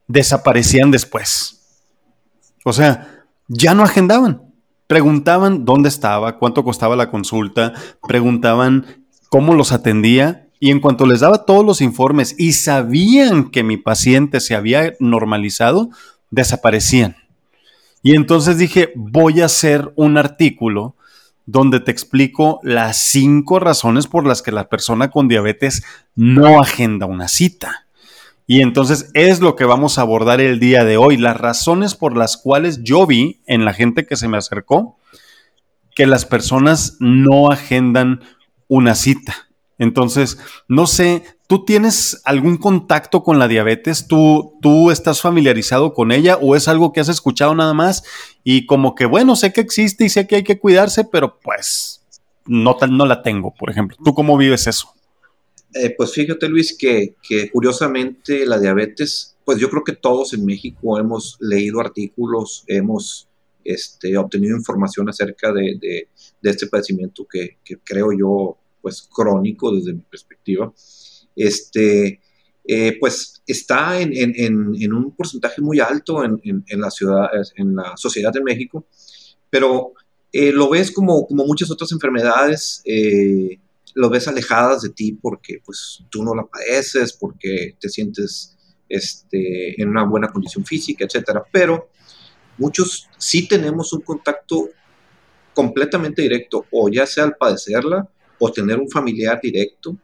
desaparecían 0.08 0.92
después. 0.92 1.88
O 2.66 2.74
sea, 2.74 3.24
ya 3.48 3.76
no 3.76 3.84
agendaban. 3.84 4.42
Preguntaban 4.88 5.64
dónde 5.64 5.88
estaba, 5.88 6.38
cuánto 6.38 6.66
costaba 6.66 6.98
la 6.98 7.10
consulta, 7.10 7.72
preguntaban 8.06 9.06
cómo 9.30 9.54
los 9.54 9.72
atendía 9.72 10.50
y 10.64 10.72
en 10.72 10.80
cuanto 10.80 11.06
les 11.06 11.20
daba 11.20 11.44
todos 11.44 11.66
los 11.66 11.82
informes 11.82 12.36
y 12.38 12.54
sabían 12.54 13.52
que 13.52 13.64
mi 13.64 13.76
paciente 13.76 14.40
se 14.40 14.56
había 14.56 14.94
normalizado, 15.02 15.90
desaparecían. 16.32 17.18
Y 18.02 18.16
entonces 18.16 18.58
dije, 18.58 18.94
voy 18.96 19.42
a 19.42 19.48
hacer 19.48 19.92
un 19.98 20.18
artículo 20.18 20.96
donde 21.46 21.82
te 21.82 21.92
explico 21.92 22.62
las 22.64 22.96
cinco 22.96 23.60
razones 23.60 24.08
por 24.08 24.26
las 24.26 24.42
que 24.42 24.54
la 24.54 24.70
persona 24.70 25.12
con 25.12 25.28
diabetes 25.28 25.84
no 26.16 26.62
agenda 26.62 27.08
una 27.08 27.28
cita. 27.28 27.86
Y 28.48 28.62
entonces 28.62 29.12
es 29.14 29.42
lo 29.42 29.58
que 29.58 29.66
vamos 29.66 29.98
a 29.98 30.04
abordar 30.04 30.40
el 30.40 30.62
día 30.62 30.86
de 30.86 30.96
hoy, 30.96 31.18
las 31.18 31.36
razones 31.36 31.94
por 31.94 32.16
las 32.16 32.38
cuales 32.38 32.84
yo 32.84 33.06
vi 33.06 33.42
en 33.48 33.66
la 33.66 33.74
gente 33.74 34.06
que 34.06 34.16
se 34.16 34.30
me 34.30 34.38
acercó 34.38 34.98
que 35.94 36.08
las 36.08 36.24
personas 36.24 36.96
no 37.02 37.52
agendan 37.52 38.22
una 38.70 38.96
cita. 38.96 39.43
Entonces, 39.80 40.38
no 40.68 40.86
sé, 40.88 41.24
¿tú 41.48 41.66
tienes 41.66 42.22
algún 42.26 42.58
contacto 42.58 43.24
con 43.24 43.40
la 43.40 43.48
diabetes? 43.48 44.08
¿Tú, 44.08 44.54
¿Tú 44.62 44.92
estás 44.92 45.22
familiarizado 45.22 45.94
con 45.94 46.12
ella 46.12 46.38
o 46.38 46.56
es 46.56 46.68
algo 46.68 46.94
que 46.94 47.00
has 47.00 47.10
escuchado 47.10 47.56
nada 47.56 47.74
más? 47.74 48.04
Y 48.44 48.66
como 48.66 48.96
que, 48.96 49.06
bueno, 49.06 49.36
sé 49.36 49.52
que 49.52 49.62
existe 49.62 50.06
y 50.06 50.10
sé 50.10 50.28
que 50.28 50.38
hay 50.38 50.44
que 50.44 50.60
cuidarse, 50.60 51.06
pero 51.06 51.40
pues 51.40 52.04
no, 52.46 52.78
no 52.90 53.06
la 53.06 53.22
tengo, 53.22 53.54
por 53.54 53.70
ejemplo. 53.70 53.98
¿Tú 54.04 54.14
cómo 54.14 54.38
vives 54.38 54.68
eso? 54.68 54.94
Eh, 55.74 55.94
pues 55.98 56.14
fíjate, 56.14 56.48
Luis, 56.50 56.78
que, 56.78 57.16
curiosamente 57.52 58.46
la 58.46 58.60
diabetes, 58.60 59.36
pues 59.44 59.58
yo 59.58 59.70
creo 59.70 59.84
que 59.84 59.94
todos 59.94 60.34
en 60.34 60.46
México 60.46 61.00
hemos 61.00 61.38
leído 61.40 61.80
artículos, 61.80 62.64
hemos 62.68 63.28
este, 63.64 64.16
obtenido 64.18 64.56
información 64.56 65.10
acerca 65.10 65.52
de, 65.52 66.08
este 66.44 66.68
padecimiento 66.68 67.26
que, 67.28 67.58
que 67.64 67.78
creo 67.84 68.12
yo 68.12 68.58
pues 68.84 69.02
crónico 69.02 69.74
desde 69.74 69.94
mi 69.94 70.02
perspectiva, 70.02 70.72
este, 71.36 72.20
eh, 72.66 72.98
pues 73.00 73.42
está 73.48 74.00
en, 74.00 74.94
un 74.94 75.16
porcentaje 75.16 75.62
muy 75.62 75.80
alto 75.80 76.24
en, 76.24 76.64
la 76.68 76.92
ciudad, 76.92 77.30
en 77.56 77.76
la 77.76 77.98
sociedad 77.98 78.32
de 78.32 78.44
México, 78.44 78.86
pero 79.50 79.94
eh, 80.32 80.52
lo 80.52 80.70
ves 80.70 80.92
como, 80.92 81.26
como 81.26 81.46
muchas 81.46 81.72
otras 81.72 81.92
enfermedades, 81.94 82.82
eh, 82.86 83.58
lo 83.96 84.10
ves 84.10 84.28
alejadas 84.28 84.82
de 84.82 84.90
ti 84.90 85.14
porque 85.14 85.62
pues 85.64 86.04
tú 86.10 86.24
no 86.24 86.36
la 86.36 86.44
padeces, 86.44 87.14
porque 87.14 87.76
te 87.80 87.88
sientes 87.88 88.58
este, 88.90 89.82
en 89.82 89.90
una 89.90 90.04
buena 90.04 90.28
condición 90.28 90.66
física, 90.66 91.06
etcétera, 91.06 91.44
pero 91.52 91.90
muchos 92.58 93.08
sí 93.18 93.48
tenemos 93.48 93.94
un 93.94 94.02
contacto 94.02 94.70
completamente 95.54 96.22
directo, 96.24 96.66
o 96.72 96.90
ya 96.90 97.06
sea 97.06 97.26
al 97.26 97.36
padecerla, 97.36 98.10
o 98.46 98.52
tener 98.52 98.78
un 98.78 98.90
familiar 98.90 99.40
directo. 99.42 99.98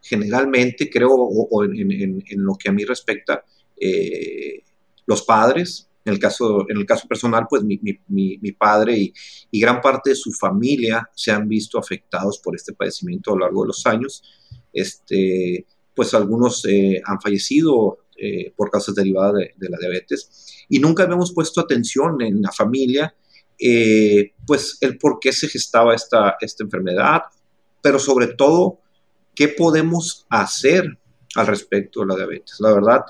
Generalmente, 0.00 0.88
creo, 0.88 1.10
o, 1.12 1.62
en, 1.62 2.22
lo 2.36 2.54
que 2.54 2.70
a 2.70 2.72
mí 2.72 2.84
respecta, 2.84 3.44
eh, 3.78 4.62
los 5.04 5.22
padres, 5.22 5.90
en 6.02 6.14
el 6.14 6.18
caso, 6.18 6.64
en 6.70 6.78
el 6.78 6.86
caso 6.86 7.06
personal, 7.06 7.46
pues 7.50 7.62
mi, 7.62 8.52
padre 8.52 9.12
y, 9.50 9.60
gran 9.60 9.82
parte 9.82 10.10
de 10.10 10.16
su 10.16 10.32
familia 10.32 11.06
se 11.14 11.32
han 11.32 11.46
visto 11.46 11.78
afectados 11.78 12.38
por 12.38 12.56
este 12.56 12.72
padecimiento 12.72 13.30
a 13.30 13.34
lo 13.34 13.40
largo 13.40 13.62
de 13.62 13.68
los 13.68 13.84
años. 13.84 14.22
Este, 14.72 15.66
pues 15.94 16.14
algunos 16.14 16.64
eh, 16.64 17.02
han 17.04 17.20
fallecido 17.20 18.06
eh, 18.16 18.54
por 18.56 18.70
causas 18.70 18.94
derivadas 18.94 19.34
de, 19.34 19.68
la 19.68 19.76
diabetes 19.78 20.64
y 20.70 20.78
nunca 20.78 21.02
habíamos 21.02 21.34
puesto 21.34 21.60
atención 21.60 22.22
en 22.22 22.40
la 22.40 22.52
familia, 22.52 23.14
pues 24.46 24.78
el 24.80 24.98
por 24.98 25.20
qué 25.20 25.32
se 25.32 25.46
gestaba 25.46 25.94
esta, 25.94 26.36
esta 26.40 26.64
enfermedad 26.64 27.20
pero 27.82 27.98
sobre 27.98 28.28
todo, 28.28 28.78
¿qué 29.34 29.48
podemos 29.48 30.26
hacer 30.30 30.98
al 31.34 31.46
respecto 31.46 32.00
de 32.00 32.06
la 32.06 32.16
diabetes? 32.16 32.56
La 32.60 32.72
verdad, 32.72 33.04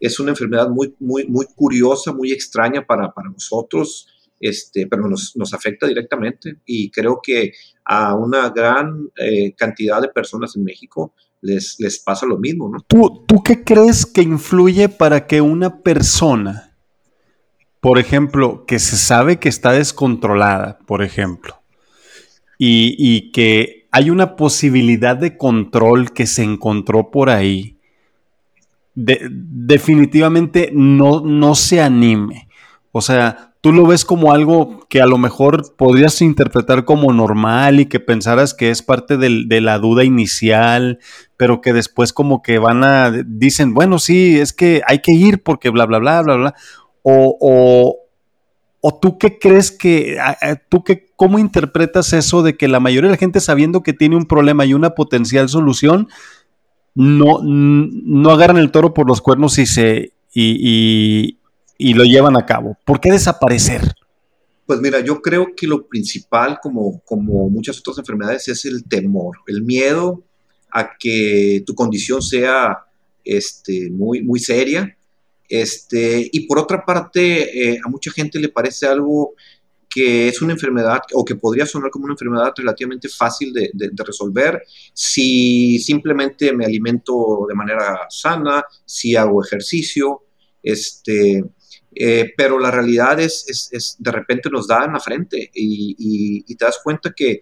es 0.00 0.20
una 0.20 0.30
enfermedad 0.30 0.68
muy, 0.68 0.94
muy, 1.00 1.26
muy 1.26 1.46
curiosa, 1.54 2.12
muy 2.12 2.32
extraña 2.32 2.84
para, 2.84 3.12
nosotros, 3.32 4.08
este, 4.40 4.86
pero 4.86 5.08
nos, 5.08 5.54
afecta 5.54 5.86
directamente 5.86 6.58
y 6.66 6.90
creo 6.90 7.20
que 7.22 7.52
a 7.84 8.14
una 8.14 8.50
gran 8.50 9.08
eh, 9.16 9.54
cantidad 9.54 10.00
de 10.02 10.08
personas 10.08 10.56
en 10.56 10.64
México 10.64 11.14
les, 11.40 11.76
les 11.78 11.98
pasa 11.98 12.26
lo 12.26 12.38
mismo. 12.38 12.68
¿no? 12.68 12.80
¿Tú, 12.86 13.24
¿Tú 13.26 13.42
qué 13.42 13.64
crees 13.64 14.04
que 14.04 14.22
influye 14.22 14.88
para 14.88 15.26
que 15.26 15.40
una 15.40 15.82
persona, 15.82 16.76
por 17.80 17.98
ejemplo, 17.98 18.64
que 18.66 18.78
se 18.78 18.96
sabe 18.96 19.38
que 19.38 19.48
está 19.48 19.72
descontrolada, 19.72 20.78
por 20.86 21.02
ejemplo, 21.02 21.62
y, 22.58 22.94
y 22.98 23.32
que 23.32 23.75
hay 23.90 24.10
una 24.10 24.36
posibilidad 24.36 25.16
de 25.16 25.36
control 25.36 26.12
que 26.12 26.26
se 26.26 26.42
encontró 26.42 27.10
por 27.10 27.30
ahí. 27.30 27.76
definitivamente 28.94 30.70
no, 30.72 31.20
no 31.20 31.54
se 31.54 31.80
anime. 31.82 32.48
O 32.92 33.02
sea, 33.02 33.52
tú 33.60 33.72
lo 33.72 33.86
ves 33.86 34.04
como 34.04 34.32
algo 34.32 34.86
que 34.88 35.02
a 35.02 35.06
lo 35.06 35.18
mejor 35.18 35.76
podrías 35.76 36.22
interpretar 36.22 36.84
como 36.84 37.12
normal 37.12 37.80
y 37.80 37.86
que 37.86 38.00
pensaras 38.00 38.54
que 38.54 38.70
es 38.70 38.80
parte 38.80 39.16
de 39.18 39.60
la 39.60 39.78
duda 39.78 40.04
inicial, 40.04 40.98
pero 41.36 41.60
que 41.60 41.72
después 41.72 42.12
como 42.12 42.42
que 42.42 42.58
van 42.58 42.84
a, 42.84 43.10
dicen, 43.10 43.74
bueno, 43.74 43.98
sí, 43.98 44.38
es 44.38 44.52
que 44.52 44.82
hay 44.86 45.00
que 45.00 45.12
ir 45.12 45.42
porque 45.42 45.70
bla, 45.70 45.84
bla, 45.84 45.98
bla, 45.98 46.22
bla, 46.22 46.36
bla. 46.36 46.54
¿O 47.02 48.05
tú 49.00 49.18
qué 49.18 49.38
crees 49.38 49.70
que, 49.70 50.18
tú 50.68 50.84
qué, 50.84 51.06
cómo 51.16 51.38
interpretas 51.38 52.12
eso 52.12 52.42
de 52.42 52.56
que 52.56 52.68
la 52.68 52.80
mayoría 52.80 53.08
de 53.08 53.16
la 53.16 53.18
gente 53.18 53.40
sabiendo 53.40 53.82
que 53.82 53.92
tiene 53.92 54.16
un 54.16 54.26
problema 54.26 54.64
y 54.64 54.74
una 54.74 54.90
potencial 54.90 55.48
solución, 55.48 56.08
no, 56.94 57.40
no 57.42 58.30
agarran 58.30 58.56
el 58.56 58.70
toro 58.70 58.94
por 58.94 59.06
los 59.06 59.20
cuernos 59.20 59.58
y, 59.58 59.66
se, 59.66 60.12
y, 60.32 61.38
lo 61.78 62.04
llevan 62.04 62.36
a 62.36 62.46
cabo? 62.46 62.78
¿Por 62.84 63.00
qué 63.00 63.12
desaparecer? 63.12 63.82
Pues 64.64 64.80
mira, 64.80 65.00
yo 65.00 65.20
creo 65.20 65.48
que 65.54 65.66
lo 65.66 65.86
principal, 65.86 66.58
como, 66.60 67.00
como 67.04 67.48
muchas 67.50 67.78
otras 67.78 67.98
enfermedades, 67.98 68.48
es 68.48 68.64
el 68.64 68.84
temor, 68.84 69.36
el 69.46 69.62
miedo 69.62 70.24
a 70.72 70.90
que 70.98 71.62
tu 71.66 71.74
condición 71.74 72.20
sea 72.22 72.78
este, 73.24 73.90
muy, 73.90 74.22
muy 74.22 74.40
seria. 74.40 74.95
Este, 75.48 76.28
y 76.32 76.46
por 76.46 76.58
otra 76.58 76.84
parte, 76.84 77.72
eh, 77.72 77.78
a 77.84 77.88
mucha 77.88 78.10
gente 78.10 78.38
le 78.38 78.48
parece 78.48 78.86
algo 78.86 79.34
que 79.88 80.28
es 80.28 80.42
una 80.42 80.52
enfermedad 80.52 81.00
o 81.14 81.24
que 81.24 81.36
podría 81.36 81.64
sonar 81.64 81.90
como 81.90 82.04
una 82.04 82.12
enfermedad 82.12 82.52
relativamente 82.54 83.08
fácil 83.08 83.50
de, 83.52 83.70
resolver 84.04 84.62
si 84.92 85.78
simplemente 85.78 86.52
me 86.52 86.66
alimento 86.66 87.46
de 87.48 87.54
manera 87.54 88.00
sana, 88.10 88.62
si 88.84 89.16
hago 89.16 89.42
ejercicio, 89.42 90.24
este, 90.62 91.42
eh, 91.94 92.30
pero 92.36 92.58
la 92.58 92.70
realidad 92.70 93.18
es, 93.20 93.70
es, 93.72 93.96
de 93.98 94.12
repente 94.12 94.50
nos 94.50 94.66
da 94.66 94.84
en 94.84 94.92
la 94.92 95.00
frente 95.00 95.50
y, 95.54 96.42
te 96.56 96.64
das 96.66 96.78
cuenta 96.84 97.14
que 97.16 97.40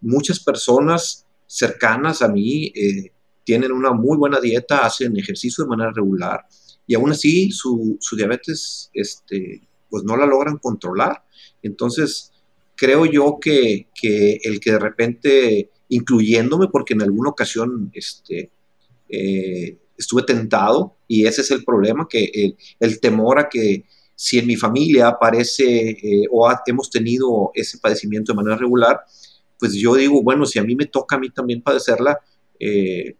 muchas 0.00 0.38
personas 0.38 1.26
cercanas 1.44 2.22
a 2.22 2.28
mí 2.28 2.66
eh, 2.66 3.10
tienen 3.42 3.72
una 3.72 3.90
muy 3.92 4.16
buena 4.16 4.38
dieta, 4.38 4.86
hacen 4.86 5.16
ejercicio 5.16 5.64
de 5.64 5.70
manera 5.70 5.90
regular 5.92 6.46
y 6.86 6.94
aún 6.94 7.10
así 7.10 7.50
su, 7.50 7.96
su 8.00 8.16
diabetes 8.16 8.90
este, 8.92 9.62
pues 9.90 10.04
no 10.04 10.16
la 10.16 10.26
logran 10.26 10.58
controlar. 10.58 11.24
Entonces, 11.62 12.32
creo 12.76 13.06
yo 13.06 13.38
que, 13.40 13.88
el 14.02 14.60
que 14.60 14.72
de 14.72 14.78
repente, 14.78 15.70
incluyéndome, 15.88 16.68
porque 16.68 16.94
en 16.94 17.02
alguna 17.02 17.30
ocasión 17.30 17.90
este, 17.94 18.50
eh, 19.08 19.78
estuve 19.96 20.22
tentado, 20.22 20.96
y 21.08 21.26
ese 21.26 21.40
es 21.40 21.50
el 21.50 21.64
problema, 21.64 22.06
que 22.08 22.54
el, 22.78 23.00
temor 23.00 23.38
a 23.38 23.48
que 23.48 23.84
si 24.14 24.38
en 24.38 24.46
mi 24.46 24.56
familia 24.56 25.08
aparece 25.08 25.90
eh, 25.90 26.24
o 26.30 26.48
hemos 26.66 26.90
tenido 26.90 27.50
ese 27.54 27.78
padecimiento 27.78 28.32
de 28.32 28.36
manera 28.36 28.56
regular, 28.56 29.00
pues 29.58 29.74
yo 29.74 29.94
digo, 29.94 30.22
bueno, 30.22 30.44
si 30.46 30.58
a 30.58 30.64
mí 30.64 30.76
me 30.76 30.86
toca 30.86 31.16
a 31.16 31.18
mí 31.18 31.30
también 31.30 31.62
padecerla, 31.62 32.18
eh, 32.58 33.16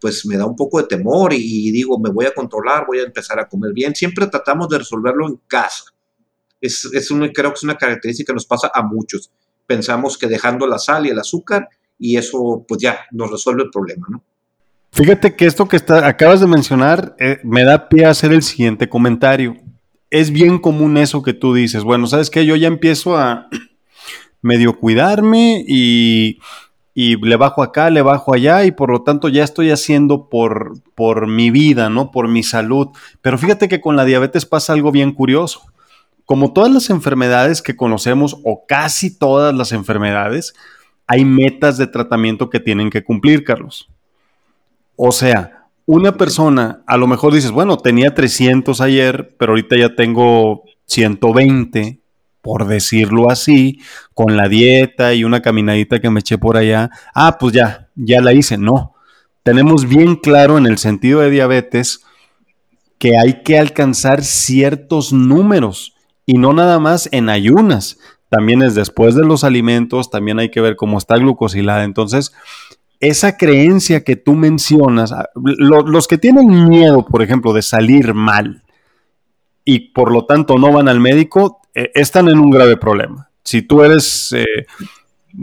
pues 0.00 0.26
me 0.26 0.36
da 0.36 0.46
un 0.46 0.56
poco 0.56 0.80
de 0.80 0.86
temor 0.86 1.32
y, 1.32 1.70
digo, 1.70 1.98
me 1.98 2.10
voy 2.10 2.26
a 2.26 2.34
controlar, 2.34 2.86
voy 2.86 3.00
a 3.00 3.04
empezar 3.04 3.38
a 3.40 3.48
comer 3.48 3.72
bien. 3.72 3.94
Siempre 3.94 4.26
tratamos 4.26 4.68
de 4.68 4.78
resolverlo 4.78 5.26
en 5.26 5.40
casa 5.46 5.92
es, 6.60 6.88
es 6.92 7.08
creo 7.08 7.50
que 7.50 7.56
es 7.56 7.62
una 7.62 7.76
característica 7.76 8.32
que 8.32 8.34
nos 8.34 8.46
pasa 8.46 8.70
a 8.72 8.82
muchos. 8.82 9.30
Pensamos 9.66 10.16
que 10.18 10.26
dejando 10.26 10.66
la 10.66 10.78
sal 10.78 11.06
y 11.06 11.10
el 11.10 11.18
azúcar 11.18 11.68
y 11.98 12.16
eso 12.16 12.64
pues 12.66 12.80
ya 12.80 13.00
nos 13.10 13.30
resuelve 13.30 13.64
el 13.64 13.70
problema, 13.70 14.06
¿no? 14.10 14.22
Fíjate 14.90 15.36
que 15.36 15.46
esto 15.46 15.68
que 15.68 15.76
está, 15.76 16.06
acabas 16.06 16.40
de 16.40 16.46
mencionar 16.46 17.14
eh, 17.18 17.38
me 17.44 17.62
da 17.62 17.88
pie 17.88 18.06
a 18.06 18.10
hacer 18.10 18.32
el 18.32 18.42
siguiente 18.42 18.88
comentario. 18.88 19.56
Es 20.10 20.30
bien 20.30 20.58
común 20.58 20.96
eso 20.96 21.22
que 21.22 21.34
tú 21.34 21.52
dices. 21.52 21.84
Bueno, 21.84 22.06
¿sabes 22.06 22.30
qué? 22.30 22.46
Yo 22.46 22.56
ya 22.56 22.68
empiezo 22.68 23.16
a 23.16 23.48
medio 24.42 24.78
cuidarme 24.78 25.62
y, 25.68 26.38
y, 27.00 27.14
le 27.14 27.36
bajo 27.36 27.62
acá, 27.62 27.90
le 27.90 28.02
bajo 28.02 28.34
allá 28.34 28.64
y 28.64 28.72
por 28.72 28.90
lo 28.90 29.02
tanto 29.04 29.28
ya 29.28 29.44
estoy 29.44 29.70
haciendo 29.70 30.28
por, 30.28 30.82
por 30.96 31.28
mi 31.28 31.52
vida, 31.52 31.88
¿no? 31.88 32.10
Por 32.10 32.26
mi 32.26 32.42
salud. 32.42 32.88
Pero 33.22 33.38
fíjate 33.38 33.68
que 33.68 33.80
con 33.80 33.94
la 33.94 34.04
diabetes 34.04 34.46
pasa 34.46 34.72
algo 34.72 34.90
bien 34.90 35.12
curioso. 35.12 35.62
Como 36.24 36.52
todas 36.52 36.72
las 36.72 36.90
enfermedades 36.90 37.62
que 37.62 37.76
conocemos, 37.76 38.38
o 38.44 38.64
casi 38.66 39.16
todas 39.16 39.54
las 39.54 39.70
enfermedades, 39.70 40.54
hay 41.06 41.24
metas 41.24 41.78
de 41.78 41.86
tratamiento 41.86 42.50
que 42.50 42.58
tienen 42.58 42.90
que 42.90 43.04
cumplir, 43.04 43.44
Carlos. 43.44 43.88
O 44.96 45.12
sea, 45.12 45.68
una 45.86 46.16
persona, 46.16 46.82
a 46.84 46.96
lo 46.96 47.06
mejor 47.06 47.32
dices, 47.32 47.52
bueno, 47.52 47.76
tenía 47.76 48.12
300 48.12 48.80
ayer, 48.80 49.36
pero 49.38 49.52
ahorita 49.52 49.76
ya 49.76 49.94
tengo 49.94 50.64
120, 50.86 52.00
por 52.42 52.66
decirlo 52.66 53.30
así, 53.30 53.80
con 54.14 54.36
la 54.36 54.48
dieta 54.48 55.14
y 55.14 55.24
una 55.24 55.42
caminadita 55.42 56.00
que 56.00 56.10
me 56.10 56.20
eché 56.20 56.38
por 56.38 56.56
allá. 56.56 56.90
Ah, 57.14 57.36
pues 57.38 57.52
ya, 57.52 57.88
ya 57.94 58.20
la 58.20 58.32
hice. 58.32 58.58
No, 58.58 58.94
tenemos 59.42 59.88
bien 59.88 60.16
claro 60.16 60.58
en 60.58 60.66
el 60.66 60.78
sentido 60.78 61.20
de 61.20 61.30
diabetes 61.30 62.04
que 62.98 63.16
hay 63.16 63.42
que 63.42 63.58
alcanzar 63.58 64.24
ciertos 64.24 65.12
números 65.12 65.94
y 66.26 66.34
no 66.34 66.52
nada 66.52 66.78
más 66.78 67.08
en 67.12 67.30
ayunas, 67.30 67.98
también 68.28 68.60
es 68.60 68.74
después 68.74 69.14
de 69.14 69.24
los 69.24 69.44
alimentos, 69.44 70.10
también 70.10 70.38
hay 70.38 70.50
que 70.50 70.60
ver 70.60 70.76
cómo 70.76 70.98
está 70.98 71.16
glucosilada. 71.16 71.84
Entonces, 71.84 72.32
esa 73.00 73.36
creencia 73.36 74.04
que 74.04 74.16
tú 74.16 74.34
mencionas, 74.34 75.12
ah, 75.12 75.28
los 75.34 76.08
que 76.08 76.18
tienen 76.18 76.68
miedo, 76.68 77.06
por 77.06 77.22
ejemplo, 77.22 77.52
de 77.52 77.62
salir 77.62 78.12
mal 78.12 78.62
y 79.64 79.92
por 79.92 80.12
lo 80.12 80.26
tanto 80.26 80.56
no 80.56 80.72
van 80.72 80.88
al 80.88 81.00
médico, 81.00 81.60
eh, 81.78 81.92
están 81.94 82.28
en 82.28 82.40
un 82.40 82.50
grave 82.50 82.76
problema. 82.76 83.30
Si 83.44 83.62
tú 83.62 83.84
eres, 83.84 84.32
eh, 84.32 84.66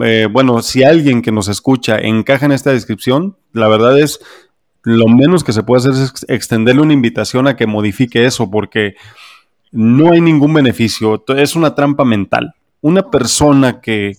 eh, 0.02 0.28
bueno, 0.30 0.60
si 0.60 0.84
alguien 0.84 1.22
que 1.22 1.32
nos 1.32 1.48
escucha 1.48 1.98
encaja 1.98 2.44
en 2.44 2.52
esta 2.52 2.72
descripción, 2.72 3.38
la 3.52 3.68
verdad 3.68 3.98
es, 3.98 4.20
lo 4.82 5.06
menos 5.06 5.44
que 5.44 5.54
se 5.54 5.62
puede 5.62 5.80
hacer 5.88 5.92
es 5.92 6.26
extenderle 6.28 6.82
una 6.82 6.92
invitación 6.92 7.46
a 7.48 7.56
que 7.56 7.66
modifique 7.66 8.26
eso, 8.26 8.50
porque 8.50 8.96
no 9.72 10.12
hay 10.12 10.20
ningún 10.20 10.52
beneficio, 10.52 11.24
es 11.34 11.56
una 11.56 11.74
trampa 11.74 12.04
mental. 12.04 12.54
Una 12.82 13.10
persona 13.10 13.80
que, 13.80 14.12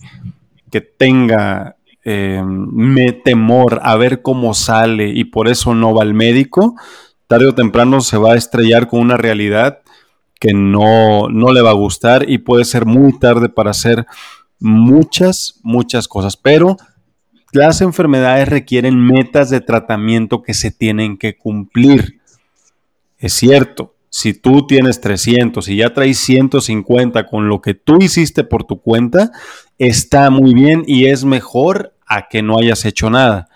que 0.72 0.80
tenga 0.80 1.76
eh, 2.04 2.42
temor 3.24 3.78
a 3.84 3.96
ver 3.96 4.22
cómo 4.22 4.54
sale 4.54 5.08
y 5.10 5.24
por 5.24 5.46
eso 5.46 5.72
no 5.74 5.94
va 5.94 6.02
al 6.02 6.14
médico, 6.14 6.74
tarde 7.28 7.46
o 7.46 7.54
temprano 7.54 8.00
se 8.00 8.18
va 8.18 8.32
a 8.32 8.36
estrellar 8.36 8.88
con 8.88 8.98
una 9.00 9.16
realidad 9.16 9.82
que 10.38 10.52
no, 10.52 11.28
no 11.28 11.52
le 11.52 11.62
va 11.62 11.70
a 11.70 11.74
gustar 11.74 12.28
y 12.28 12.38
puede 12.38 12.64
ser 12.64 12.86
muy 12.86 13.18
tarde 13.18 13.48
para 13.48 13.70
hacer 13.70 14.06
muchas, 14.58 15.60
muchas 15.62 16.08
cosas. 16.08 16.36
Pero 16.36 16.76
las 17.52 17.80
enfermedades 17.80 18.48
requieren 18.48 19.00
metas 19.00 19.50
de 19.50 19.60
tratamiento 19.60 20.42
que 20.42 20.54
se 20.54 20.70
tienen 20.70 21.16
que 21.16 21.36
cumplir. 21.36 22.20
Es 23.18 23.32
cierto, 23.32 23.94
si 24.10 24.34
tú 24.34 24.66
tienes 24.66 25.00
300 25.00 25.68
y 25.68 25.76
ya 25.76 25.92
traes 25.92 26.18
150 26.18 27.26
con 27.26 27.48
lo 27.48 27.60
que 27.60 27.74
tú 27.74 27.98
hiciste 28.00 28.44
por 28.44 28.64
tu 28.64 28.80
cuenta, 28.80 29.32
está 29.78 30.30
muy 30.30 30.54
bien 30.54 30.84
y 30.86 31.06
es 31.06 31.24
mejor 31.24 31.94
a 32.06 32.28
que 32.28 32.42
no 32.42 32.58
hayas 32.58 32.84
hecho 32.84 33.10
nada. 33.10 33.48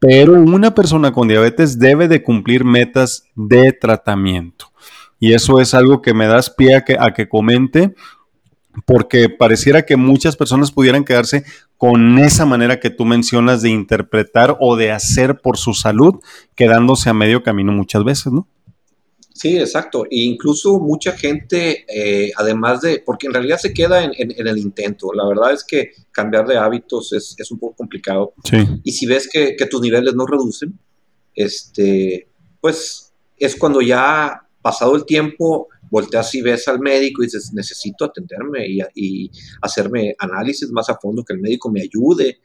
Pero 0.00 0.34
una 0.34 0.74
persona 0.74 1.12
con 1.12 1.26
diabetes 1.26 1.78
debe 1.78 2.06
de 2.06 2.22
cumplir 2.22 2.64
metas 2.64 3.24
de 3.34 3.72
tratamiento. 3.72 4.67
Y 5.20 5.32
eso 5.34 5.60
es 5.60 5.74
algo 5.74 6.02
que 6.02 6.14
me 6.14 6.26
das 6.26 6.50
pie 6.50 6.76
a 6.76 6.84
que, 6.84 6.96
a 6.98 7.12
que 7.12 7.28
comente, 7.28 7.94
porque 8.86 9.28
pareciera 9.28 9.84
que 9.84 9.96
muchas 9.96 10.36
personas 10.36 10.70
pudieran 10.70 11.04
quedarse 11.04 11.44
con 11.76 12.18
esa 12.18 12.46
manera 12.46 12.80
que 12.80 12.90
tú 12.90 13.04
mencionas 13.04 13.62
de 13.62 13.70
interpretar 13.70 14.56
o 14.60 14.76
de 14.76 14.92
hacer 14.92 15.40
por 15.40 15.56
su 15.56 15.74
salud, 15.74 16.14
quedándose 16.54 17.10
a 17.10 17.14
medio 17.14 17.42
camino 17.42 17.72
muchas 17.72 18.04
veces, 18.04 18.32
¿no? 18.32 18.48
Sí, 19.38 19.56
exacto. 19.56 20.04
E 20.06 20.22
incluso 20.22 20.80
mucha 20.80 21.12
gente, 21.12 21.84
eh, 21.88 22.32
además 22.36 22.80
de, 22.80 23.00
porque 23.06 23.28
en 23.28 23.34
realidad 23.34 23.58
se 23.58 23.72
queda 23.72 24.02
en, 24.02 24.12
el 24.16 24.58
intento. 24.58 25.12
La 25.12 25.24
verdad 25.28 25.52
es 25.52 25.62
que 25.62 25.92
cambiar 26.10 26.44
de 26.44 26.58
hábitos 26.58 27.12
es, 27.12 27.50
un 27.52 27.60
poco 27.60 27.76
complicado. 27.76 28.34
Y 28.82 28.90
si 28.90 29.06
ves 29.06 29.28
que, 29.32 29.54
tus 29.70 29.80
niveles 29.80 30.14
no 30.14 30.26
reducen, 30.26 30.76
este, 31.36 32.28
pues 32.60 33.12
es 33.36 33.54
cuando 33.54 33.80
ya 33.80 34.47
pasado 34.60 34.96
el 34.96 35.04
tiempo 35.04 35.68
volteas 35.90 36.34
y 36.34 36.42
ves 36.42 36.68
al 36.68 36.80
médico 36.80 37.22
y 37.22 37.26
dices, 37.26 37.52
necesito 37.52 38.04
atenderme 38.04 38.66
y, 38.94 39.30
hacerme 39.62 40.14
análisis 40.18 40.70
más 40.70 40.88
a 40.88 40.98
fondo, 40.98 41.24
que 41.24 41.34
el 41.34 41.40
médico 41.40 41.70
me 41.70 41.82
ayude, 41.82 42.40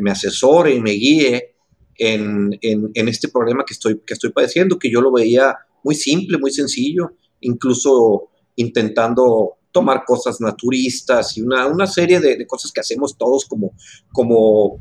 me 0.00 0.10
asesore 0.10 0.74
y 0.74 0.80
me 0.80 0.92
guíe 0.92 1.56
en, 1.96 2.58
este 2.62 3.28
problema 3.28 3.64
que 3.66 3.74
estoy, 3.74 4.00
que 4.06 4.14
estoy 4.14 4.30
padeciendo, 4.30 4.78
que 4.78 4.90
yo 4.90 5.00
lo 5.00 5.12
veía 5.12 5.54
muy 5.82 5.94
simple, 5.94 6.38
muy 6.38 6.50
sencillo, 6.50 7.12
incluso 7.40 8.30
intentando 8.56 9.58
tomar 9.72 10.04
cosas 10.06 10.40
naturistas 10.40 11.36
y 11.36 11.42
una, 11.42 11.66
una 11.66 11.86
serie 11.86 12.20
de, 12.20 12.46
cosas 12.46 12.70
que 12.72 12.80
hacemos 12.80 13.18
todos 13.18 13.44
como, 13.44 13.72
como 14.12 14.78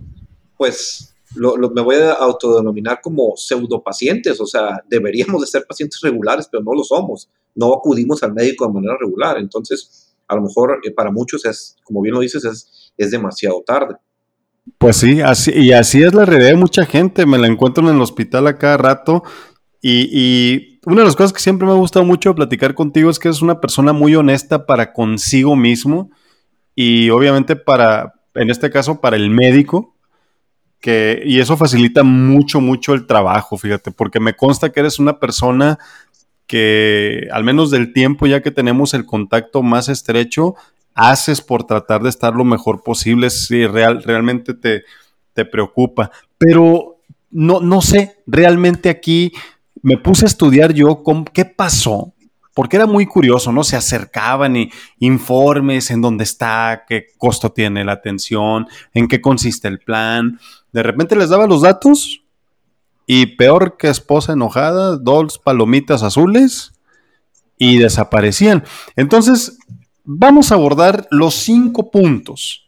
pues, 0.57 1.12
lo, 1.35 1.57
me 1.71 1.81
voy 1.81 1.95
a 1.95 2.13
autodenominar 2.13 2.99
como 3.01 3.33
pseudopacientes, 3.35 4.39
o 4.39 4.45
sea, 4.45 4.83
deberíamos 4.89 5.41
de 5.41 5.47
ser 5.47 5.65
pacientes 5.67 5.99
regulares, 6.01 6.47
pero 6.51 6.63
no 6.63 6.73
lo 6.73 6.83
somos, 6.83 7.29
no 7.55 7.73
acudimos 7.73 8.23
al 8.23 8.33
médico 8.33 8.67
de 8.67 8.73
manera 8.73 8.95
regular, 8.99 9.37
entonces, 9.37 10.15
a 10.27 10.35
lo 10.35 10.41
mejor 10.41 10.79
eh, 10.83 10.91
para 10.91 11.11
muchos 11.11 11.45
es, 11.45 11.75
como 11.83 12.01
bien 12.01 12.15
lo 12.15 12.21
dices, 12.21 12.45
es, 12.45 12.93
es 12.97 13.11
demasiado 13.11 13.61
tarde. 13.65 13.95
Pues 14.77 14.97
sí, 14.97 15.21
así, 15.21 15.51
y 15.51 15.73
así 15.73 16.03
es 16.03 16.13
la 16.13 16.25
realidad 16.25 16.51
de 16.51 16.57
mucha 16.57 16.85
gente. 16.85 17.25
Me 17.25 17.37
la 17.37 17.47
encuentro 17.47 17.87
en 17.87 17.95
el 17.95 18.01
hospital 18.01 18.47
a 18.47 18.57
cada 18.57 18.77
rato 18.77 19.23
y, 19.81 20.79
una 20.85 21.01
de 21.01 21.05
las 21.05 21.15
cosas 21.15 21.33
que 21.33 21.41
siempre 21.41 21.65
me 21.65 21.73
ha 21.73 21.77
gustado 21.77 22.05
mucho 22.05 22.35
platicar 22.35 22.73
contigo 22.73 23.09
es 23.09 23.19
que 23.19 23.29
es 23.29 23.41
una 23.41 23.61
persona 23.61 23.93
muy 23.93 24.15
honesta 24.15 24.65
para 24.65 24.91
consigo 24.91 25.55
mismo 25.55 26.09
y 26.75 27.09
obviamente 27.09 27.55
para, 27.55 28.13
en 28.35 28.49
este 28.49 28.69
caso, 28.69 28.99
para 28.99 29.15
el 29.15 29.29
médico. 29.29 29.92
Que, 30.83 31.23
y 31.25 31.39
eso 31.39 31.55
facilita 31.55 32.03
mucho, 32.03 32.59
mucho 32.59 32.93
el 32.93 33.07
trabajo, 33.07 33.57
fíjate, 33.57 33.91
porque 33.91 34.19
me 34.19 34.33
consta 34.33 34.69
que 34.69 34.81
eres 34.81 34.99
una 34.99 35.17
persona 35.17 35.79
que, 36.45 37.29
al 37.31 37.45
menos 37.45 37.71
del 37.71 37.93
tiempo 37.93 38.27
ya 38.27 38.41
que 38.41 38.51
tenemos 38.51 38.93
el 38.93 39.05
contacto 39.05 39.63
más 39.63 39.87
estrecho, 39.87 40.55
haces 40.93 41.39
por 41.39 41.63
tratar 41.63 42.03
de 42.03 42.09
estar 42.09 42.35
lo 42.35 42.43
mejor 42.43 42.83
posible, 42.83 43.29
si 43.29 43.65
real, 43.65 44.03
realmente 44.03 44.53
te, 44.53 44.83
te 45.31 45.45
preocupa. 45.45 46.11
Pero 46.37 46.97
no, 47.31 47.61
no 47.61 47.81
sé, 47.81 48.17
realmente 48.27 48.89
aquí 48.89 49.31
me 49.81 49.97
puse 49.97 50.25
a 50.25 50.27
estudiar 50.27 50.73
yo 50.73 51.01
con, 51.01 51.23
qué 51.23 51.45
pasó, 51.45 52.13
porque 52.53 52.75
era 52.75 52.87
muy 52.87 53.05
curioso, 53.05 53.53
¿no? 53.53 53.63
Se 53.63 53.77
acercaban 53.77 54.57
y 54.57 54.69
informes 54.99 55.91
en 55.91 56.01
dónde 56.01 56.25
está, 56.25 56.83
qué 56.89 57.07
costo 57.17 57.53
tiene 57.53 57.85
la 57.85 57.93
atención, 57.93 58.67
en 58.93 59.07
qué 59.07 59.21
consiste 59.21 59.69
el 59.69 59.79
plan. 59.79 60.39
De 60.73 60.83
repente 60.83 61.15
les 61.15 61.29
daba 61.29 61.47
los 61.47 61.61
datos 61.61 62.23
y 63.05 63.37
peor 63.37 63.77
que 63.77 63.89
esposa 63.89 64.33
enojada, 64.33 64.97
dos 64.97 65.37
palomitas 65.37 66.03
azules 66.03 66.73
y 67.57 67.77
desaparecían. 67.77 68.63
Entonces, 68.95 69.57
vamos 70.03 70.51
a 70.51 70.55
abordar 70.55 71.07
los 71.11 71.35
cinco 71.35 71.91
puntos 71.91 72.67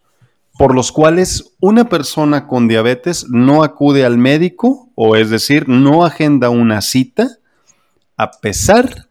por 0.57 0.73
los 0.73 0.91
cuales 0.91 1.53
una 1.59 1.89
persona 1.89 2.47
con 2.47 2.67
diabetes 2.67 3.27
no 3.29 3.63
acude 3.63 4.05
al 4.05 4.17
médico, 4.17 4.89
o 4.95 5.17
es 5.17 5.29
decir, 5.29 5.67
no 5.67 6.05
agenda 6.05 6.49
una 6.49 6.81
cita, 6.81 7.27
a 8.15 8.31
pesar 8.31 9.09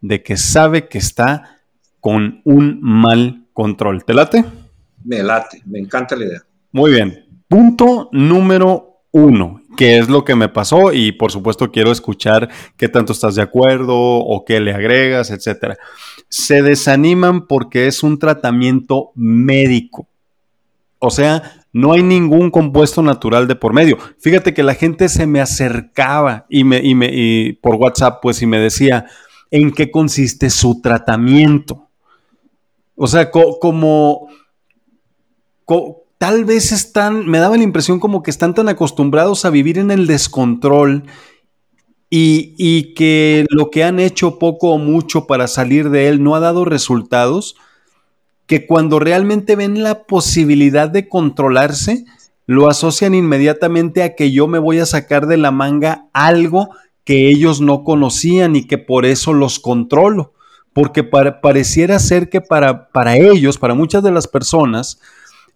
de 0.00 0.22
que 0.22 0.38
sabe 0.38 0.88
que 0.88 0.98
está 0.98 1.58
con 2.00 2.40
un 2.44 2.80
mal 2.80 3.44
control. 3.52 4.04
¿Te 4.04 4.14
late? 4.14 4.44
Me 5.04 5.22
late, 5.22 5.62
me 5.66 5.80
encanta 5.80 6.16
la 6.16 6.24
idea. 6.24 6.42
Muy 6.72 6.92
bien. 6.92 7.25
Punto 7.48 8.08
número 8.12 9.00
uno, 9.12 9.62
¿qué 9.76 9.98
es 9.98 10.08
lo 10.08 10.24
que 10.24 10.34
me 10.34 10.48
pasó? 10.48 10.92
Y 10.92 11.12
por 11.12 11.32
supuesto 11.32 11.70
quiero 11.70 11.92
escuchar 11.92 12.50
qué 12.76 12.88
tanto 12.88 13.12
estás 13.12 13.34
de 13.34 13.42
acuerdo 13.42 13.96
o 13.96 14.44
qué 14.44 14.60
le 14.60 14.72
agregas, 14.72 15.30
etcétera. 15.30 15.76
Se 16.28 16.62
desaniman 16.62 17.46
porque 17.46 17.86
es 17.86 18.02
un 18.02 18.18
tratamiento 18.18 19.12
médico 19.14 20.08
o 20.98 21.10
sea, 21.10 21.64
no 21.72 21.92
hay 21.92 22.02
ningún 22.02 22.50
compuesto 22.50 23.02
natural 23.02 23.46
de 23.46 23.54
por 23.54 23.72
medio. 23.72 23.98
Fíjate 24.18 24.54
que 24.54 24.62
la 24.62 24.74
gente 24.74 25.08
se 25.08 25.26
me 25.26 25.40
acercaba 25.40 26.46
y 26.48 26.64
me, 26.64 26.78
y 26.78 26.94
me 26.94 27.58
por 27.60 27.76
WhatsApp, 27.76 28.20
pues, 28.22 28.40
y 28.42 28.46
me 28.46 28.58
decía 28.58 29.06
en 29.50 29.72
qué 29.72 29.90
consiste 29.90 30.48
su 30.50 30.80
tratamiento. 30.80 31.88
O 32.96 33.06
sea, 33.06 33.30
como 33.30 34.28
tal 36.18 36.44
vez 36.44 36.72
están, 36.72 37.26
me 37.26 37.38
daba 37.38 37.56
la 37.56 37.62
impresión 37.62 38.00
como 38.00 38.22
que 38.22 38.30
están 38.30 38.54
tan 38.54 38.68
acostumbrados 38.68 39.44
a 39.44 39.50
vivir 39.50 39.78
en 39.78 39.90
el 39.90 40.06
descontrol 40.06 41.04
y, 42.10 42.54
y 42.56 42.94
que 42.94 43.46
lo 43.50 43.70
que 43.70 43.84
han 43.84 43.98
hecho 43.98 44.38
poco 44.38 44.70
o 44.70 44.78
mucho 44.78 45.26
para 45.26 45.48
salir 45.48 45.90
de 45.90 46.08
él 46.08 46.22
no 46.22 46.34
ha 46.34 46.40
dado 46.40 46.64
resultados 46.64 47.56
que 48.46 48.66
cuando 48.66 48.98
realmente 48.98 49.56
ven 49.56 49.82
la 49.82 50.04
posibilidad 50.04 50.88
de 50.88 51.08
controlarse, 51.08 52.04
lo 52.46 52.68
asocian 52.68 53.14
inmediatamente 53.14 54.02
a 54.02 54.14
que 54.14 54.30
yo 54.30 54.46
me 54.46 54.60
voy 54.60 54.78
a 54.78 54.86
sacar 54.86 55.26
de 55.26 55.36
la 55.36 55.50
manga 55.50 56.06
algo 56.12 56.70
que 57.04 57.28
ellos 57.28 57.60
no 57.60 57.82
conocían 57.82 58.56
y 58.56 58.64
que 58.66 58.78
por 58.78 59.04
eso 59.04 59.32
los 59.32 59.58
controlo. 59.58 60.32
Porque 60.72 61.02
pareciera 61.04 61.98
ser 61.98 62.28
que 62.28 62.40
para, 62.40 62.88
para 62.88 63.16
ellos, 63.16 63.58
para 63.58 63.74
muchas 63.74 64.02
de 64.02 64.12
las 64.12 64.28
personas, 64.28 65.00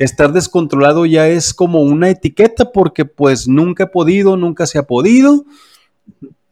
estar 0.00 0.32
descontrolado 0.32 1.04
ya 1.04 1.28
es 1.28 1.52
como 1.52 1.82
una 1.82 2.08
etiqueta 2.08 2.72
porque 2.72 3.04
pues 3.04 3.46
nunca 3.46 3.84
he 3.84 3.86
podido, 3.86 4.36
nunca 4.36 4.66
se 4.66 4.78
ha 4.78 4.84
podido. 4.84 5.44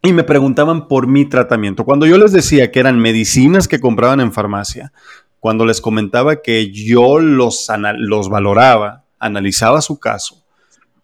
Y 0.03 0.13
me 0.13 0.23
preguntaban 0.23 0.87
por 0.87 1.07
mi 1.07 1.25
tratamiento. 1.25 1.85
Cuando 1.85 2.07
yo 2.07 2.19
les 2.19 2.33
decía 2.33 2.71
que 2.71 2.79
eran 2.79 3.01
medicinas 3.01 3.67
que 3.67 3.81
compraban 3.81 4.21
en 4.21 4.33
farmacia, 4.33 4.93
cuando 5.41 5.65
les 5.65 5.81
comentaba 5.81 6.43
que 6.43 6.71
yo 6.71 7.21
los, 7.21 7.69
los 7.97 8.29
valoraba, 8.29 9.05
analizaba 9.19 9.81
su 9.81 9.99
caso, 9.99 10.45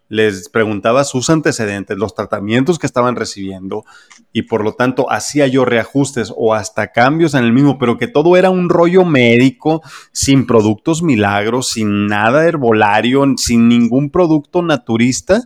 les 0.07 0.49
preguntaba 0.49 1.03
sus 1.03 1.29
antecedentes, 1.29 1.97
los 1.97 2.13
tratamientos 2.13 2.77
que 2.77 2.85
estaban 2.85 3.15
recibiendo 3.15 3.85
y 4.31 4.43
por 4.43 4.63
lo 4.63 4.73
tanto 4.73 5.11
hacía 5.11 5.47
yo 5.47 5.65
reajustes 5.65 6.31
o 6.35 6.53
hasta 6.53 6.91
cambios 6.91 7.33
en 7.33 7.43
el 7.43 7.53
mismo, 7.53 7.77
pero 7.79 7.97
que 7.97 8.07
todo 8.07 8.37
era 8.37 8.49
un 8.49 8.69
rollo 8.69 9.03
médico, 9.03 9.81
sin 10.11 10.45
productos 10.45 11.01
milagros, 11.01 11.69
sin 11.71 12.07
nada 12.07 12.47
herbolario, 12.47 13.25
sin 13.37 13.67
ningún 13.67 14.09
producto 14.09 14.61
naturista, 14.61 15.41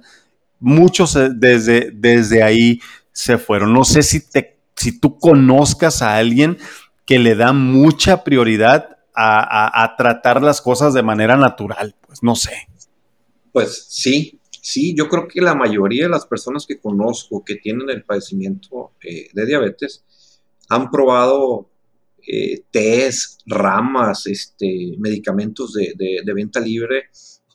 muchos 0.59 1.15
eh, 1.15 1.29
desde, 1.33 1.91
desde 1.93 2.43
ahí 2.43 2.81
se 3.11 3.37
fueron. 3.37 3.73
No 3.73 3.85
sé 3.85 4.03
si, 4.03 4.19
te, 4.19 4.59
si 4.75 4.99
tú 4.99 5.17
conozcas 5.17 6.01
a 6.01 6.17
alguien 6.17 6.57
que 7.05 7.19
le 7.19 7.35
da 7.35 7.53
mucha 7.53 8.23
prioridad 8.23 8.97
a, 9.21 9.95
tratar 9.97 10.41
las 10.41 10.61
cosas 10.61 10.93
de 10.93 11.03
manera 11.03 11.35
natural, 11.35 11.95
pues 12.07 12.23
no 12.23 12.35
sé. 12.35 12.69
Pues 13.51 13.87
sí, 13.89 14.38
sí, 14.61 14.95
yo 14.95 15.07
creo 15.07 15.27
que 15.27 15.41
la 15.41 15.55
mayoría 15.55 16.03
de 16.03 16.09
las 16.09 16.25
personas 16.25 16.65
que 16.65 16.79
conozco 16.79 17.43
que 17.43 17.55
tienen 17.55 17.89
el 17.89 18.03
padecimiento 18.03 18.93
eh, 19.03 19.27
de 19.33 19.45
diabetes 19.45 20.03
han 20.69 20.89
probado 20.91 21.69
eh, 22.25 22.63
tés, 22.71 23.39
ramas, 23.45 24.27
este, 24.27 24.95
medicamentos 24.99 25.73
de, 25.73 26.33
venta 26.33 26.59
libre, 26.59 27.05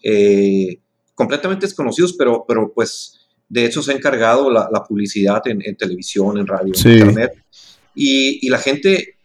eh, 0.02 0.80
completamente 1.14 1.66
desconocidos, 1.66 2.14
pero, 2.14 2.44
pero 2.46 2.72
pues 2.74 3.20
de 3.48 3.66
eso 3.66 3.82
se 3.82 3.92
ha 3.92 3.96
encargado 3.96 4.50
la, 4.50 4.84
publicidad 4.88 5.42
en, 5.46 5.76
televisión, 5.76 6.38
en 6.38 6.46
radio, 6.46 6.72
en 6.74 6.90
internet. 6.90 7.32
Y, 7.94 8.44
y, 8.44 8.50
la 8.50 8.58
gente 8.58 9.18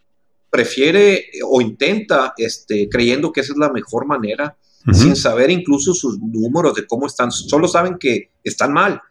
prefiere 0.52 1.26
o 1.44 1.62
intenta, 1.62 2.34
este, 2.38 2.88
creyendo 2.88 3.32
que 3.32 3.42
esa 3.42 3.54
es 3.54 3.58
la 3.58 3.72
mejor 3.72 4.06
manera, 4.06 4.56
sin 4.94 5.16
saber 5.16 5.50
incluso 5.50 5.94
sus 5.94 6.20
números 6.20 6.74
de 6.76 6.88
cómo 6.88 7.08
están, 7.08 7.32
solo 7.32 7.68
saben 7.68 7.98
que 8.00 8.32
están 8.44 8.74
mal 8.74 9.02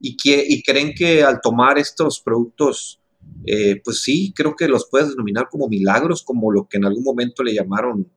y, 0.00 0.16
que, 0.16 0.44
y 0.46 0.62
creen 0.62 0.92
que 0.94 1.22
al 1.22 1.40
tomar 1.40 1.78
estos 1.78 2.20
productos, 2.20 3.00
eh, 3.44 3.80
pues 3.84 4.02
sí, 4.02 4.32
creo 4.34 4.54
que 4.54 4.68
los 4.68 4.88
puedes 4.90 5.10
denominar 5.10 5.48
como 5.50 5.68
milagros, 5.68 6.22
como 6.22 6.52
lo 6.52 6.68
que 6.68 6.76
en 6.76 6.84
algún 6.84 7.02
momento 7.02 7.42
le 7.42 7.54
llamaron, 7.54 8.10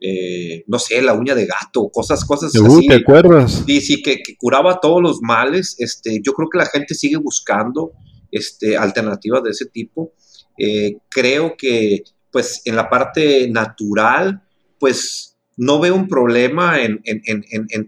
eh, 0.00 0.64
no 0.66 0.78
sé, 0.78 1.00
la 1.00 1.14
uña 1.14 1.34
de 1.34 1.46
gato, 1.46 1.88
cosas, 1.88 2.24
cosas 2.24 2.54
así. 2.54 2.86
¿Te 2.86 2.94
acuerdas? 2.94 3.62
Sí, 3.66 3.80
sí, 3.80 4.02
que, 4.02 4.20
curaba 4.38 4.80
todos 4.80 5.00
los 5.00 5.22
males. 5.22 5.76
Este, 5.78 6.20
yo 6.22 6.32
creo 6.32 6.48
que 6.50 6.58
la 6.58 6.66
gente 6.66 6.94
sigue 6.94 7.16
buscando 7.16 7.92
este, 8.30 8.76
alternativas 8.76 9.42
de 9.42 9.50
ese 9.50 9.66
tipo. 9.66 10.12
Eh, 10.58 10.98
creo 11.08 11.54
que 11.56 12.02
pues 12.32 12.62
en 12.64 12.74
la 12.74 12.88
parte 12.88 13.48
natural, 13.48 14.42
pues 14.80 15.31
no 15.56 15.80
veo 15.80 15.94
un 15.94 16.08
problema 16.08 16.82
en, 16.82 17.02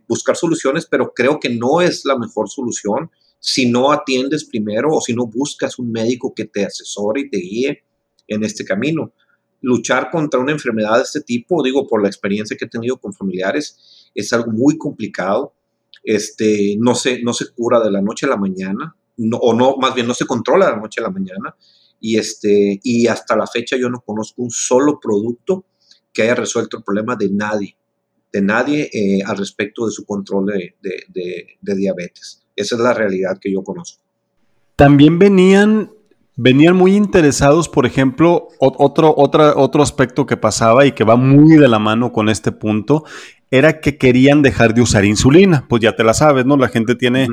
buscar 0.06 0.36
soluciones, 0.36 0.86
pero 0.86 1.12
creo 1.14 1.40
que 1.40 1.48
no 1.48 1.80
es 1.80 2.04
la 2.04 2.18
mejor 2.18 2.48
solución 2.48 3.10
si 3.38 3.68
no 3.68 3.92
atiendes 3.92 4.44
primero 4.44 4.90
o 4.90 5.00
si 5.00 5.14
no 5.14 5.26
buscas 5.26 5.78
un 5.78 5.90
médico 5.90 6.34
que 6.34 6.46
te 6.46 6.64
asesore 6.64 7.22
y 7.22 7.30
te 7.30 7.38
guíe 7.38 7.84
en 8.28 8.44
este 8.44 8.64
camino. 8.64 9.12
Luchar 9.60 10.10
contra 10.10 10.40
una 10.40 10.52
enfermedad 10.52 10.96
de 10.96 11.02
este 11.02 11.20
tipo, 11.20 11.62
digo, 11.62 11.86
por 11.86 12.02
la 12.02 12.08
experiencia 12.08 12.56
que 12.56 12.66
he 12.66 12.68
tenido 12.68 12.98
con 12.98 13.12
familiares, 13.12 14.10
es 14.14 14.32
algo 14.32 14.50
muy 14.50 14.76
complicado. 14.76 15.54
Este, 16.02 16.76
no, 16.78 16.94
se, 16.94 17.22
no 17.22 17.32
se 17.32 17.50
cura 17.52 17.80
de 17.80 17.90
la 17.90 18.02
noche 18.02 18.26
a 18.26 18.30
la 18.30 18.36
mañana, 18.36 18.94
o 19.40 19.54
no, 19.54 19.76
más 19.76 19.94
bien 19.94 20.06
no 20.06 20.14
se 20.14 20.26
controla 20.26 20.66
de 20.66 20.72
la 20.72 20.80
noche 20.80 21.00
a 21.00 21.04
la 21.04 21.10
mañana. 21.10 21.56
Y, 22.00 22.18
este, 22.18 22.78
y 22.82 23.06
hasta 23.06 23.36
la 23.36 23.46
fecha 23.46 23.76
yo 23.76 23.88
no 23.88 24.00
conozco 24.00 24.42
un 24.42 24.50
solo 24.50 25.00
producto 25.00 25.64
que 26.14 26.22
haya 26.22 26.34
resuelto 26.34 26.78
el 26.78 26.84
problema 26.84 27.16
de 27.16 27.28
nadie, 27.30 27.76
de 28.32 28.40
nadie 28.40 28.88
eh, 28.92 29.20
al 29.26 29.36
respecto 29.36 29.84
de 29.84 29.92
su 29.92 30.06
control 30.06 30.46
de, 30.46 31.58
diabetes. 31.60 32.42
Esa 32.56 32.76
es 32.76 32.80
la 32.80 32.94
realidad 32.94 33.38
que 33.40 33.52
yo 33.52 33.62
conozco. 33.62 34.02
También 34.76 35.18
venían, 35.18 35.90
venían 36.36 36.76
muy 36.76 36.94
interesados, 36.94 37.68
por 37.68 37.84
ejemplo, 37.84 38.48
otro, 38.58 39.14
otro 39.16 39.82
aspecto 39.82 40.24
que 40.24 40.36
pasaba 40.36 40.86
y 40.86 40.92
que 40.92 41.04
va 41.04 41.16
muy 41.16 41.56
de 41.56 41.68
la 41.68 41.78
mano 41.78 42.12
con 42.12 42.28
este 42.28 42.52
punto, 42.52 43.04
era 43.50 43.80
que 43.80 43.98
querían 43.98 44.42
dejar 44.42 44.74
de 44.74 44.82
usar 44.82 45.04
insulina. 45.04 45.66
Pues 45.68 45.82
ya 45.82 45.94
te 45.94 46.04
la 46.04 46.14
sabes, 46.14 46.46
¿no? 46.46 46.56
La 46.56 46.68
gente 46.68 46.94
tiene 46.94 47.28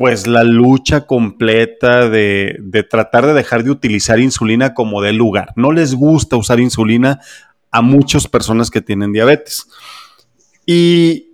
pues 0.00 0.26
la 0.26 0.44
lucha 0.44 1.02
completa 1.02 2.08
de, 2.08 2.58
tratar 2.88 3.26
de 3.26 3.34
dejar 3.34 3.64
de 3.64 3.70
utilizar 3.70 4.18
insulina 4.18 4.72
como 4.72 5.02
de 5.02 5.12
lugar. 5.12 5.52
No 5.56 5.72
les 5.72 5.94
gusta 5.94 6.38
usar 6.38 6.58
insulina 6.58 7.20
a 7.70 7.82
muchas 7.82 8.26
personas 8.26 8.70
que 8.70 8.80
tienen 8.80 9.12
diabetes. 9.12 9.66
Y, 10.66 11.26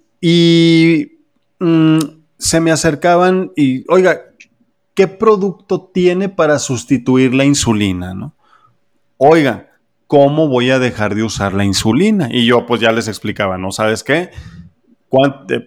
mm, 1.58 1.98
se 2.38 2.60
me 2.60 2.70
acercaban 2.70 3.52
y, 3.56 3.84
oiga, 3.90 4.22
¿qué 4.94 5.08
producto 5.08 5.90
tiene 5.92 6.28
para 6.28 6.58
sustituir 6.58 7.34
la 7.34 7.44
insulina? 7.44 8.14
¿no? 8.14 8.34
Oiga, 9.16 9.70
¿cómo 10.06 10.48
voy 10.48 10.70
a 10.70 10.78
dejar 10.78 11.14
de 11.14 11.22
usar 11.22 11.54
la 11.54 11.64
insulina? 11.64 12.28
Y 12.30 12.46
yo 12.46 12.66
pues 12.66 12.80
ya 12.80 12.92
les 12.92 13.08
explicaba, 13.08 13.58
¿no? 13.58 13.72
¿Sabes 13.72 14.04
qué? 14.04 14.30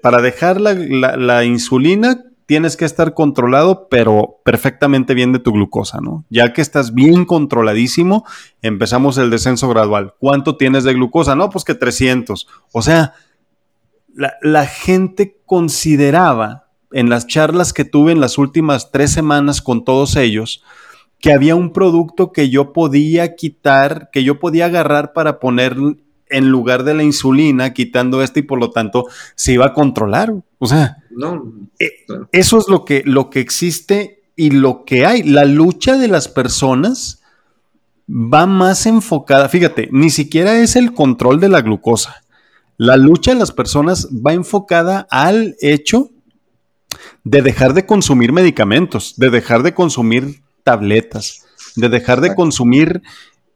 Para 0.02 0.22
dejar 0.22 0.62
la, 0.62 0.74
la 1.18 1.44
insulina, 1.46 2.24
tienes 2.50 2.76
que 2.78 2.86
estar 2.86 3.14
controlado, 3.14 3.90
pero 3.92 4.40
perfectamente 4.44 5.14
bien 5.14 5.32
de 5.32 5.38
tu 5.38 5.52
glucosa, 5.52 6.00
¿no? 6.02 6.26
Ya 6.32 6.52
que 6.52 6.62
estás 6.62 6.96
bien 6.96 7.24
controladísimo, 7.26 8.26
empezamos 8.64 9.20
el 9.20 9.30
descenso 9.30 9.70
gradual. 9.70 10.16
¿Cuánto 10.18 10.58
tienes 10.58 10.84
de 10.84 10.96
glucosa? 10.96 11.36
No, 11.36 11.52
pues 11.52 11.64
que 11.64 11.76
300. 11.76 12.48
O 12.74 12.82
sea, 12.82 13.14
la, 14.16 14.66
gente 14.66 15.38
consideraba 15.46 16.72
en 16.92 17.12
las 17.12 17.28
charlas 17.28 17.72
que 17.72 17.86
tuve 17.86 18.14
en 18.14 18.20
las 18.20 18.40
últimas 18.40 18.90
tres 18.90 19.12
semanas 19.12 19.62
con 19.62 19.86
todos 19.86 20.16
ellos, 20.16 20.64
que 21.20 21.32
había 21.32 21.54
un 21.54 21.72
producto 21.72 22.32
que 22.32 22.50
yo 22.50 22.74
podía 22.74 23.36
quitar, 23.36 24.10
que 24.12 24.24
yo 24.24 24.40
podía 24.40 24.66
agarrar 24.66 25.14
para 25.14 25.40
poner 25.40 25.78
en 26.30 26.50
lugar 26.50 26.84
de 26.84 26.94
la 26.94 27.04
insulina, 27.04 27.74
quitando 27.74 28.22
esto 28.22 28.40
y 28.40 28.44
por 28.44 28.60
lo 28.60 28.72
tanto 28.72 29.06
se 29.36 29.54
iba 29.54 29.68
a 29.68 29.74
controlar. 29.74 30.34
O 30.58 30.68
sea, 30.68 30.98
no, 31.12 31.54
eh, 31.80 31.92
eso 32.32 32.58
es 32.58 32.68
lo 32.68 32.86
que, 32.86 33.04
lo 33.06 33.30
que 33.30 33.40
existe 33.40 34.24
y 34.36 34.52
lo 34.52 34.86
que 34.86 35.06
hay. 35.06 35.24
La 35.24 35.46
lucha 35.46 35.98
de 35.98 36.08
las 36.08 36.28
personas 36.28 37.22
va 38.10 38.46
más 38.46 38.86
enfocada, 38.86 39.50
fíjate, 39.50 39.90
ni 39.92 40.10
siquiera 40.10 40.60
es 40.60 40.76
el 40.76 40.94
control 40.94 41.40
de 41.40 41.50
la 41.50 41.62
glucosa. 41.62 42.24
La 42.78 42.98
lucha 42.98 43.34
de 43.34 43.40
las 43.40 43.52
personas 43.52 44.08
va 44.26 44.34
enfocada 44.34 45.08
al 45.12 45.56
hecho 45.60 46.12
de 47.24 47.42
dejar 47.42 47.74
de 47.74 47.86
consumir 47.86 48.32
medicamentos, 48.32 49.16
de 49.18 49.30
dejar 49.30 49.64
de 49.64 49.74
consumir 49.74 50.42
tabletas, 50.64 51.46
de 51.76 51.90
dejar 51.90 52.22
de 52.22 52.34
consumir 52.36 53.02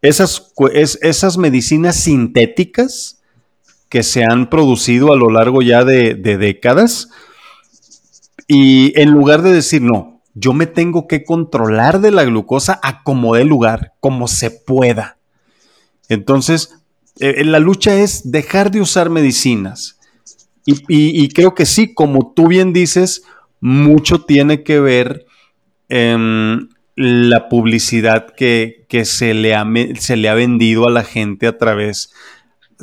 esas, 0.04 0.54
esas 1.02 1.38
medicinas 1.38 1.96
sintéticas 1.96 3.24
que 3.88 4.04
se 4.04 4.26
han 4.26 4.50
producido 4.50 5.14
a 5.14 5.16
lo 5.16 5.30
largo 5.30 5.62
ya 5.62 5.86
de, 5.86 6.14
décadas. 6.16 7.10
Y 8.48 9.00
en 9.00 9.12
lugar 9.12 9.42
de 9.44 9.54
decir, 9.54 9.82
no, 9.82 10.22
yo 10.34 10.52
me 10.52 10.68
tengo 10.68 11.08
que 11.08 11.24
controlar 11.24 12.02
de 12.02 12.12
la 12.12 12.26
glucosa 12.26 12.80
a 12.84 13.02
como 13.04 13.38
lugar, 13.38 13.94
como 14.02 14.28
se 14.28 14.52
pueda. 14.52 15.18
Entonces, 16.10 16.76
eh, 17.20 17.36
eh, 17.38 17.46
la 17.46 17.60
lucha 17.60 17.96
es 17.96 18.30
dejar 18.30 18.72
de 18.72 18.82
usar 18.82 19.10
medicinas. 19.10 20.00
Y, 20.66 21.28
creo 21.30 21.56
que 21.56 21.66
sí, 21.66 21.94
como 21.94 22.34
tú 22.34 22.48
bien 22.48 22.74
dices, 22.74 23.24
mucho 23.60 24.24
tiene 24.24 24.64
que 24.64 24.80
ver 24.80 25.26
en 25.90 26.73
la 26.96 27.50
publicidad 27.50 28.28
que, 28.36 28.86
se, 29.04 29.34
le 29.34 29.56
ha, 29.56 29.66
se 30.00 30.16
le 30.16 30.30
ha 30.30 30.34
vendido 30.34 30.88
a 30.88 30.92
la 30.92 31.04
gente 31.04 31.48
a 31.48 31.58
través 31.58 32.14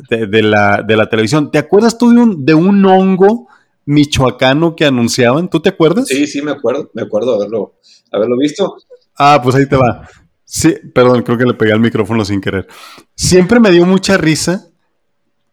de, 0.09 0.41
la, 0.41 1.09
televisión. 1.09 1.51
¿Te 1.51 1.57
acuerdas 1.57 1.97
tú 1.97 2.11
de 2.11 2.19
un, 2.19 2.45
de 2.45 2.53
un 2.53 2.85
hongo 2.85 3.47
michoacano 3.85 4.75
que 4.75 4.85
anunciaban? 4.85 5.49
¿Tú 5.49 5.59
te 5.59 5.69
acuerdas? 5.69 6.07
Sí, 6.07 6.27
sí, 6.27 6.41
me 6.41 6.51
acuerdo, 6.51 6.89
me 6.93 7.03
acuerdo 7.03 7.35
haberlo, 7.35 7.75
haberlo 8.11 8.37
visto. 8.37 8.77
Ah, 9.17 9.39
pues 9.41 9.55
ahí 9.55 9.67
te 9.67 9.75
va. 9.75 10.07
Sí, 10.43 10.75
perdón, 10.93 11.23
creo 11.23 11.37
que 11.37 11.45
le 11.45 11.53
pegué 11.53 11.71
al 11.71 11.79
micrófono 11.79 12.25
sin 12.25 12.41
querer. 12.41 12.67
Siempre 13.15 13.59
me 13.59 13.71
dio 13.71 13.85
mucha 13.85 14.17
risa 14.17 14.67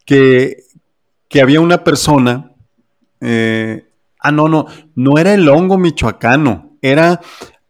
que, 0.04 0.64
había 1.40 1.60
una 1.60 1.84
persona. 1.84 2.52
Eh, 3.20 3.84
ah, 4.18 4.32
no, 4.32 4.48
no, 4.48 4.66
no 4.96 5.18
era 5.18 5.34
el 5.34 5.48
hongo 5.48 5.78
michoacano. 5.78 6.76
Era. 6.82 7.20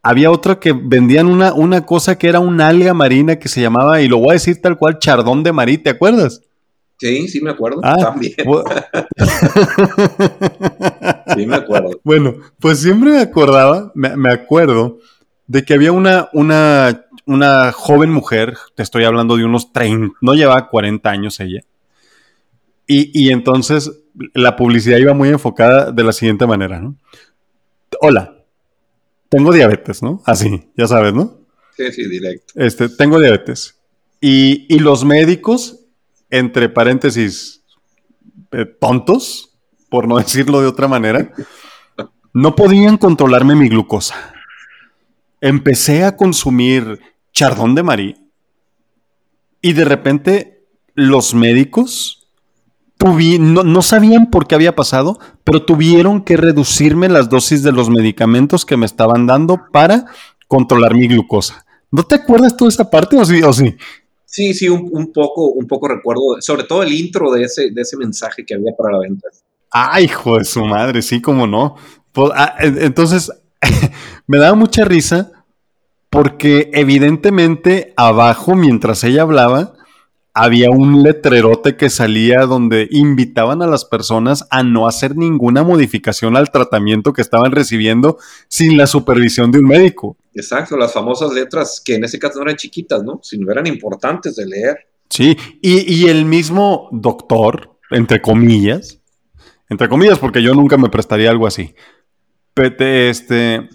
Había 0.01 0.31
otra 0.31 0.59
que 0.59 0.73
vendían 0.73 1.27
una, 1.27 1.53
una 1.53 1.85
cosa 1.85 2.17
que 2.17 2.27
era 2.27 2.39
una 2.39 2.67
alga 2.67 2.93
marina 2.93 3.37
que 3.37 3.49
se 3.49 3.61
llamaba, 3.61 4.01
y 4.01 4.07
lo 4.07 4.19
voy 4.19 4.31
a 4.31 4.33
decir 4.33 4.61
tal 4.61 4.77
cual, 4.77 4.99
chardón 4.99 5.43
de 5.43 5.51
marí, 5.51 5.77
¿te 5.77 5.89
acuerdas? 5.89 6.41
Sí, 6.97 7.27
sí 7.27 7.41
me 7.41 7.51
acuerdo. 7.51 7.79
Ah, 7.83 7.97
también. 7.97 8.33
sí 11.35 11.45
me 11.45 11.55
acuerdo. 11.55 11.99
Bueno, 12.03 12.35
pues 12.59 12.81
siempre 12.81 13.11
me 13.11 13.21
acordaba, 13.21 13.91
me, 13.95 14.15
me 14.17 14.33
acuerdo 14.33 14.97
de 15.47 15.63
que 15.63 15.73
había 15.73 15.91
una, 15.91 16.29
una 16.33 17.05
una 17.29 17.71
joven 17.71 18.09
mujer, 18.09 18.57
te 18.73 18.81
estoy 18.81 19.03
hablando 19.03 19.37
de 19.37 19.45
unos 19.45 19.71
30, 19.71 20.15
no 20.19 20.33
llevaba 20.33 20.67
40 20.67 21.11
años 21.11 21.39
ella. 21.39 21.61
Y, 22.87 23.29
entonces 23.29 24.01
la 24.33 24.55
publicidad 24.55 24.97
iba 24.97 25.13
muy 25.13 25.29
enfocada 25.29 25.91
de 25.91 26.03
la 26.03 26.11
siguiente 26.11 26.47
manera, 26.47 26.79
¿no? 26.79 26.95
Hola, 28.01 28.38
tengo 29.29 29.53
diabetes, 29.53 30.01
¿no? 30.03 30.21
Así, 30.25 30.69
ya 30.75 30.87
sabes, 30.87 31.13
¿no? 31.13 31.37
Sí, 31.77 31.91
sí, 31.91 32.09
directo. 32.09 32.53
Este, 32.55 32.89
tengo 32.89 33.19
diabetes. 33.19 33.79
Y, 34.19 34.65
y 34.73 34.79
los 34.79 35.05
médicos, 35.05 35.85
entre 36.29 36.67
paréntesis, 36.67 37.63
eh, 38.51 38.65
tontos, 38.65 39.57
por 39.89 40.07
no 40.07 40.17
decirlo 40.19 40.61
de 40.61 40.67
otra 40.67 40.87
manera, 40.87 41.31
no 42.33 42.55
podían 42.55 42.97
controlarme 42.97 43.55
mi 43.55 43.69
glucosa. 43.69 44.33
Empecé 45.41 46.03
a 46.03 46.17
consumir 46.17 46.99
Chardón 47.31 47.75
de 47.75 47.83
Marí. 47.83 48.15
Y 49.61 49.73
de 49.73 49.85
repente 49.85 50.67
los 50.95 51.33
médicos 51.33 52.18
no, 52.99 53.63
no, 53.63 53.81
sabían 53.81 54.29
por 54.29 54.47
qué 54.47 54.55
había 54.55 54.75
pasado, 54.75 55.19
pero 55.43 55.63
tuvieron 55.63 56.23
que 56.23 56.37
reducirme 56.37 57.07
las 57.09 57.29
dosis 57.29 57.63
de 57.63 57.71
los 57.71 57.89
medicamentos 57.89 58.65
que 58.65 58.77
me 58.77 58.85
estaban 58.85 59.25
dando 59.25 59.61
para 59.71 60.05
controlar 60.47 60.93
mi 60.93 61.07
glucosa. 61.07 61.65
¿No 61.91 62.03
te 62.03 62.15
acuerdas 62.15 62.57
toda 62.57 62.69
esa 62.69 62.89
parte 62.89 63.17
o 63.17 63.25
sí? 63.25 63.41
O 63.41 63.53
sí? 63.53 63.75
Sí, 64.25 64.53
sí, 64.53 64.69
un, 64.69 65.11
poco, 65.11 65.49
un 65.49 65.65
poco 65.65 65.87
recuerdo, 65.87 66.21
sobre 66.41 66.63
todo 66.63 66.83
el 66.83 66.93
intro 66.93 67.31
de 67.31 67.43
ese, 67.43 67.71
de 67.71 67.81
ese 67.81 67.97
mensaje 67.97 68.45
que 68.45 68.53
había 68.53 68.73
para 68.77 68.93
la 68.93 68.99
venta. 68.99 69.27
Ay, 69.71 70.05
hijo 70.05 70.37
de 70.37 70.45
su 70.45 70.63
madre, 70.65 71.01
sí, 71.01 71.21
cómo 71.21 71.47
no. 71.47 71.75
Pues, 72.11 72.31
ah, 72.35 72.55
entonces, 72.59 73.31
me 74.27 74.37
daba 74.37 74.55
mucha 74.55 74.85
risa 74.85 75.31
porque 76.09 76.69
evidentemente 76.73 77.93
abajo, 77.95 78.55
mientras 78.55 79.03
ella 79.03 79.23
hablaba, 79.23 79.73
había 80.33 80.69
un 80.69 81.03
letrerote 81.03 81.75
que 81.75 81.89
salía 81.89 82.45
donde 82.45 82.87
invitaban 82.91 83.61
a 83.61 83.67
las 83.67 83.85
personas 83.85 84.45
a 84.51 84.63
no 84.63 84.87
hacer 84.87 85.15
ninguna 85.15 85.63
modificación 85.63 86.37
al 86.37 86.51
tratamiento 86.51 87.13
que 87.13 87.21
estaban 87.21 87.51
recibiendo 87.51 88.17
sin 88.47 88.77
la 88.77 88.87
supervisión 88.87 89.51
de 89.51 89.59
un 89.59 89.65
médico. 89.65 90.17
Exacto, 90.33 90.77
las 90.77 90.93
famosas 90.93 91.33
letras 91.33 91.81
que 91.83 91.95
en 91.95 92.03
ese 92.03 92.19
caso 92.19 92.39
no 92.39 92.43
eran 92.43 92.57
chiquitas, 92.57 93.03
¿no? 93.03 93.19
Sino 93.23 93.51
eran 93.51 93.67
importantes 93.67 94.35
de 94.35 94.45
leer. 94.45 94.77
Sí, 95.09 95.35
y, 95.61 96.07
el 96.07 96.25
mismo 96.25 96.87
doctor, 96.91 97.79
entre 97.89 98.21
comillas, 98.21 98.99
entre 99.67 99.89
comillas, 99.89 100.19
porque 100.19 100.43
yo 100.43 100.53
nunca 100.53 100.77
me 100.77 100.89
prestaría 100.89 101.31
algo 101.31 101.47
así, 101.47 101.73
este, 102.55 103.69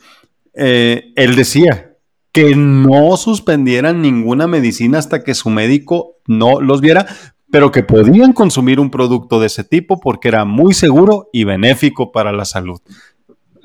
eh, 0.55 1.13
él 1.17 1.35
decía, 1.35 1.94
que 2.35 2.57
no 2.57 3.17
suspendieran 3.17 4.03
ninguna 4.03 4.49
medicina 4.49 4.99
hasta 4.99 5.23
que 5.23 5.37
su 5.37 5.51
médico 5.51 6.17
no 6.27 6.61
los 6.61 6.81
viera, 6.81 7.07
pero 7.53 7.71
que 7.71 7.85
podían 7.85 8.33
consumir 8.33 8.81
un 8.81 8.91
producto 8.91 9.39
de 9.39 9.47
ese 9.47 9.63
tipo 9.63 10.01
porque 10.01 10.27
era 10.27 10.45
muy 10.45 10.75
seguro 10.75 11.29
y 11.33 11.45
benéfico 11.45 12.11
para 12.11 12.33
la 12.33 12.45
salud. 12.45 12.81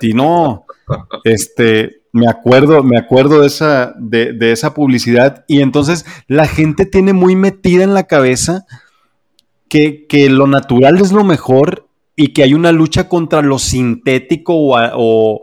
Y 0.01 0.13
no, 0.13 0.65
este, 1.23 2.03
me 2.13 2.27
acuerdo, 2.29 2.83
me 2.83 2.99
acuerdo 2.99 3.41
de 3.41 3.47
esa, 3.47 3.95
de, 3.97 4.37
esa 4.51 4.75
publicidad 4.75 5.45
y 5.47 5.61
entonces 5.61 6.05
la 6.27 6.45
gente 6.45 6.85
tiene 6.85 7.13
muy 7.13 7.35
metida 7.35 7.83
en 7.83 7.95
la 7.95 8.03
cabeza 8.03 8.67
que, 9.67 10.05
lo 10.29 10.45
natural 10.45 11.01
es 11.01 11.11
lo 11.11 11.23
mejor 11.23 11.87
y 12.15 12.33
que 12.33 12.43
hay 12.43 12.53
una 12.53 12.71
lucha 12.71 13.09
contra 13.09 13.41
lo 13.41 13.57
sintético 13.57 14.53
o 14.55 15.41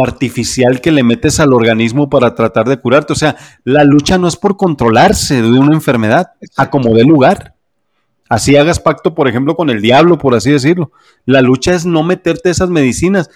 artificial 0.00 0.80
que 0.80 0.92
le 0.92 1.02
metes 1.02 1.40
al 1.40 1.52
organismo 1.52 2.08
para 2.08 2.34
tratar 2.34 2.68
de 2.68 2.78
curarte. 2.78 3.12
O 3.12 3.16
sea, 3.16 3.36
la 3.64 3.84
lucha 3.84 4.16
no 4.16 4.28
es 4.28 4.36
por 4.36 4.56
controlarse 4.56 5.42
de 5.42 5.50
una 5.50 5.74
enfermedad, 5.74 6.32
a 6.56 6.70
como 6.70 6.94
dé 6.94 7.04
lugar. 7.04 7.56
Así 8.28 8.56
hagas 8.56 8.80
pacto, 8.80 9.14
por 9.14 9.28
ejemplo, 9.28 9.56
con 9.56 9.68
el 9.68 9.82
diablo, 9.82 10.16
por 10.16 10.34
así 10.34 10.50
decirlo. 10.50 10.92
La 11.26 11.42
lucha 11.42 11.74
es 11.74 11.84
no 11.84 12.02
meterte 12.02 12.48
esas 12.48 12.70
medicinas. 12.70 13.28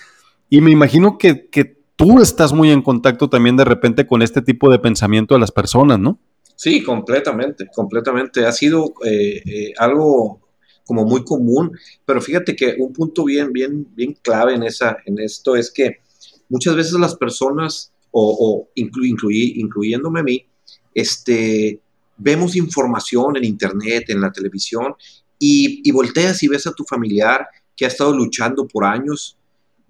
Y 0.49 0.61
me 0.63 0.71
imagino 0.71 1.19
que, 1.19 1.77
tú 1.97 2.21
estás 2.21 2.53
muy 2.53 2.71
en 2.71 2.83
contacto 2.83 3.29
también 3.29 3.57
de 3.57 3.65
repente 3.65 4.07
con 4.07 4.21
este 4.21 4.43
tipo 4.43 4.71
de 4.71 4.79
pensamiento 4.79 5.35
de 5.35 5.41
las 5.41 5.51
personas, 5.51 5.99
¿no? 5.99 6.19
Sí, 6.55 6.83
completamente, 6.83 7.67
completamente. 7.75 8.47
Ha 8.47 8.53
sido 8.53 8.95
eh, 9.05 9.43
eh, 9.45 9.73
algo 9.79 10.41
como 10.87 11.05
muy 11.05 11.25
común, 11.25 11.73
pero 12.05 12.21
fíjate 12.21 12.55
que 12.55 12.77
un 12.79 12.93
punto 12.93 13.25
bien, 13.25 13.53
bien, 13.53 13.87
bien 13.95 14.17
clave 14.23 14.55
en, 14.55 14.63
esa, 14.63 14.97
en 15.05 15.19
esto 15.19 15.57
es 15.57 15.71
que 15.71 16.01
muchas 16.49 16.77
veces 16.77 16.93
las 16.95 17.17
personas, 17.17 17.93
o, 18.11 18.69
incluyéndome 18.75 20.21
a 20.21 20.23
mí, 20.23 20.47
este, 20.95 21.81
vemos 22.17 22.57
información 22.57 23.37
en 23.37 23.45
internet, 23.45 24.05
en 24.09 24.21
la 24.21 24.33
televisión, 24.33 24.95
y, 25.39 25.91
volteas 25.93 26.43
y 26.43 26.49
ves 26.49 26.67
a 26.67 26.73
tu 26.73 26.85
familiar 26.85 27.47
que 27.77 27.85
ha 27.85 27.89
estado 27.89 28.17
luchando 28.17 28.67
por 28.67 28.85
años, 28.85 29.37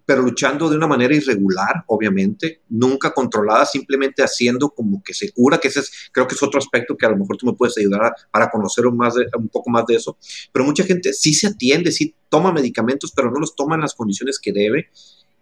pero 0.05 0.23
luchando 0.23 0.69
de 0.69 0.77
una 0.77 0.87
manera 0.87 1.14
irregular, 1.14 1.85
obviamente, 1.87 2.62
nunca 2.69 3.12
controlada, 3.12 3.64
simplemente 3.64 4.23
haciendo 4.23 4.71
como 4.71 5.03
que 5.03 5.14
se 5.14 5.33
cura, 5.33 5.59
que 5.59 5.69
ese 5.69 5.81
es, 5.81 6.11
creo 6.12 6.27
que 6.27 6.35
es 6.35 6.42
otro 6.42 6.59
aspecto 6.59 6.97
que 6.97 7.07
a 7.07 7.11
lo 7.11 7.16
mejor 7.16 7.37
tú 7.37 7.47
me 7.47 7.53
puedes 7.53 7.77
ayudar 7.79 8.12
para 8.33 8.51
conocer 8.51 8.87
un, 8.87 8.97
más 8.97 9.14
un 9.37 9.49
poco 9.49 9.71
más 9.71 9.85
de 9.87 9.97
eso. 9.97 10.16
Pero 10.53 10.64
mucha 10.64 10.85
gente 10.85 11.12
sí 11.12 11.35
se 11.35 11.49
atiende, 11.49 11.90
sí 11.90 12.14
toma 12.29 12.53
medicamentos, 12.53 13.12
pero 13.14 13.31
no 13.31 13.40
los 13.40 13.57
toma 13.57 13.75
en 13.75 13.83
las 13.83 13.95
condiciones 13.95 14.38
que 14.40 14.53
debe 14.53 14.90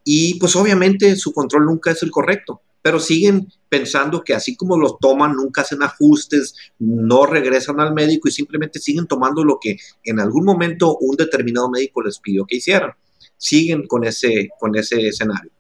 y 0.05 0.39
pues 0.39 0.55
obviamente 0.55 1.17
su 1.17 1.33
control 1.33 1.65
nunca 1.65 1.91
es 1.91 2.03
el 2.03 2.11
correcto, 2.11 2.61
pero 2.83 3.01
siguen 3.01 3.49
pensando 3.69 4.23
que 4.23 4.35
así 4.35 4.55
como 4.57 4.77
los 4.77 4.99
toman, 4.99 5.35
nunca 5.35 5.63
hacen 5.63 5.83
ajustes, 5.83 6.55
no 6.79 7.25
regresan 7.25 7.81
al 7.81 7.95
médico 7.95 8.29
y 8.29 8.33
simplemente 8.33 8.79
siguen 8.79 9.07
tomando 9.07 9.43
lo 9.43 9.59
que 9.59 9.79
en 10.05 10.21
algún 10.21 10.45
momento 10.45 10.99
un 11.01 11.17
determinado 11.17 11.71
médico 11.71 12.03
les 12.03 12.19
pidió 12.19 12.45
que 12.45 12.57
hicieran. 12.57 12.93
siguen 13.37 13.87
con 13.87 14.05
ese, 14.05 14.49
con 14.59 14.77
ese 14.77 15.09
escenario. 15.09 15.51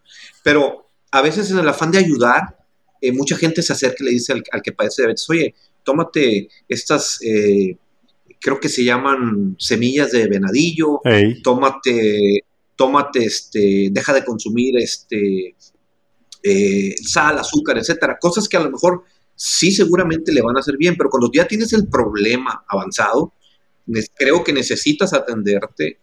Pero 0.42 0.90
a 1.10 1.22
veces 1.22 1.50
en 1.50 1.58
el 1.58 1.68
afán 1.68 1.90
de 1.90 1.98
ayudar, 1.98 2.56
eh, 3.00 3.12
mucha 3.12 3.36
gente 3.36 3.62
se 3.62 3.72
acerca 3.72 3.96
y 4.00 4.06
le 4.06 4.12
dice 4.12 4.32
al, 4.32 4.62
que 4.62 4.72
padece 4.72 5.02
diabetes, 5.02 5.28
oye, 5.28 5.54
tómate 5.82 6.48
estas, 6.68 7.20
eh, 7.22 7.76
creo 8.40 8.60
que 8.60 8.68
se 8.68 8.84
llaman 8.84 9.56
semillas 9.58 10.12
de 10.12 10.26
venadillo, 10.28 11.00
tómate, 11.42 12.44
tómate, 12.76 13.24
este, 13.24 13.88
deja 13.90 14.12
de 14.12 14.24
consumir 14.24 14.78
este, 14.78 15.54
eh, 16.42 16.94
sal, 17.02 17.38
azúcar, 17.38 17.78
etcétera, 17.78 18.18
cosas 18.18 18.48
que 18.48 18.56
a 18.56 18.60
lo 18.60 18.70
mejor 18.70 19.04
sí 19.34 19.72
seguramente 19.72 20.32
le 20.32 20.42
van 20.42 20.56
a 20.56 20.60
hacer 20.60 20.76
bien, 20.76 20.96
pero 20.96 21.10
cuando 21.10 21.30
ya 21.32 21.46
tienes 21.46 21.72
el 21.72 21.88
problema 21.88 22.64
avanzado, 22.68 23.32
creo 24.16 24.44
que 24.44 24.52
necesitas 24.52 25.12
atenderte 25.12 25.98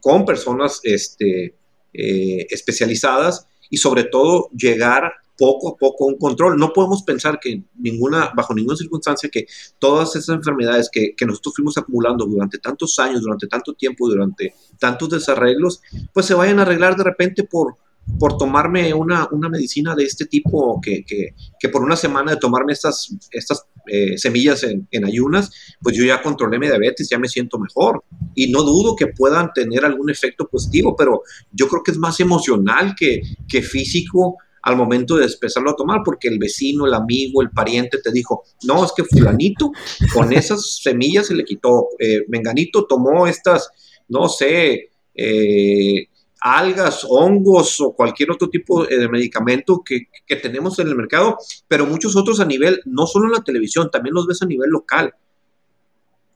con 0.00 0.24
personas 0.24 0.80
este, 0.82 1.54
eh, 1.92 2.46
especializadas 2.50 3.46
y 3.70 3.78
sobre 3.78 4.04
todo 4.04 4.50
llegar 4.50 5.12
poco 5.36 5.70
a 5.70 5.76
poco 5.76 6.06
un 6.06 6.18
control. 6.18 6.56
No 6.56 6.72
podemos 6.72 7.02
pensar 7.02 7.38
que 7.40 7.62
ninguna, 7.78 8.32
bajo 8.34 8.54
ninguna 8.54 8.76
circunstancia 8.76 9.28
que 9.28 9.46
todas 9.78 10.16
esas 10.16 10.36
enfermedades 10.36 10.88
que, 10.90 11.14
que, 11.16 11.26
nosotros 11.26 11.54
fuimos 11.56 11.78
acumulando 11.78 12.24
durante 12.26 12.58
tantos 12.58 12.98
años, 12.98 13.22
durante 13.22 13.46
tanto 13.46 13.74
tiempo, 13.74 14.08
durante 14.08 14.54
tantos 14.78 15.10
desarreglos, 15.10 15.80
pues 16.12 16.26
se 16.26 16.34
vayan 16.34 16.58
a 16.58 16.62
arreglar 16.62 16.96
de 16.96 17.04
repente 17.04 17.44
por, 17.44 17.76
por 18.18 18.36
tomarme 18.36 18.92
una, 18.94 19.28
una 19.30 19.48
medicina 19.48 19.94
de 19.94 20.04
este 20.04 20.26
tipo, 20.26 20.80
que, 20.80 21.04
que, 21.04 21.34
que, 21.58 21.68
por 21.68 21.82
una 21.82 21.96
semana 21.96 22.32
de 22.32 22.36
tomarme 22.36 22.72
estas, 22.72 23.14
estas 23.30 23.66
eh, 23.86 24.16
semillas 24.18 24.62
en, 24.62 24.86
en, 24.90 25.04
ayunas, 25.04 25.50
pues 25.80 25.96
yo 25.96 26.04
ya 26.04 26.22
controlé 26.22 26.58
mi 26.58 26.66
diabetes, 26.66 27.08
ya 27.08 27.18
me 27.18 27.28
siento 27.28 27.58
mejor. 27.58 28.04
Y 28.34 28.50
no 28.50 28.62
dudo 28.62 28.94
que 28.94 29.08
puedan 29.08 29.52
tener 29.52 29.84
algún 29.84 30.10
efecto 30.10 30.48
positivo, 30.48 30.94
pero 30.96 31.22
yo 31.52 31.68
creo 31.68 31.82
que 31.82 31.90
es 31.90 31.98
más 31.98 32.20
emocional 32.20 32.94
que, 32.96 33.22
que 33.48 33.62
físico 33.62 34.36
al 34.64 34.76
momento 34.76 35.16
de 35.16 35.26
empezarlo 35.26 35.70
a 35.70 35.76
tomar, 35.76 36.00
porque 36.04 36.28
el 36.28 36.38
vecino, 36.38 36.86
el 36.86 36.94
amigo, 36.94 37.42
el 37.42 37.50
pariente 37.50 37.98
te 38.02 38.10
dijo, 38.10 38.44
no, 38.64 38.84
es 38.84 38.92
que 38.96 39.04
fulanito 39.04 39.70
con 40.12 40.32
esas 40.32 40.78
semillas 40.82 41.26
se 41.26 41.34
le 41.34 41.44
quitó, 41.44 41.88
eh, 41.98 42.24
menganito 42.28 42.86
tomó 42.86 43.26
estas, 43.26 43.68
no 44.08 44.28
sé, 44.28 44.90
eh, 45.14 46.08
algas, 46.40 47.06
hongos 47.08 47.78
o 47.80 47.92
cualquier 47.92 48.30
otro 48.30 48.48
tipo 48.48 48.84
de 48.84 49.08
medicamento 49.08 49.82
que, 49.84 50.08
tenemos 50.42 50.78
en 50.78 50.88
el 50.88 50.96
mercado, 50.96 51.36
pero 51.68 51.86
muchos 51.86 52.16
otros 52.16 52.40
a 52.40 52.44
nivel, 52.44 52.80
no 52.86 53.06
solo 53.06 53.26
en 53.26 53.32
la 53.32 53.44
televisión, 53.44 53.90
también 53.90 54.14
los 54.14 54.26
ves 54.26 54.42
a 54.42 54.46
nivel 54.46 54.70
local. 54.70 55.14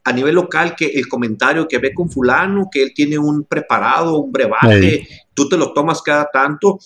A 0.03 0.13
nivel 0.13 0.35
local, 0.35 0.75
que 0.75 0.87
el 0.87 1.07
comentario 1.07 1.67
que 1.67 1.77
ve 1.77 1.93
con 1.93 2.09
fulano, 2.09 2.69
que 2.71 2.81
él 2.81 2.91
tiene 2.95 3.17
un 3.17 3.43
preparado, 3.43 4.19
un 4.19 4.31
brebaje, 4.31 5.07
tú 5.33 5.49
te 5.49 5.57
lo 5.57 5.73
tomas 5.73 6.01
cada 6.01 6.29
tanto, 6.31 6.79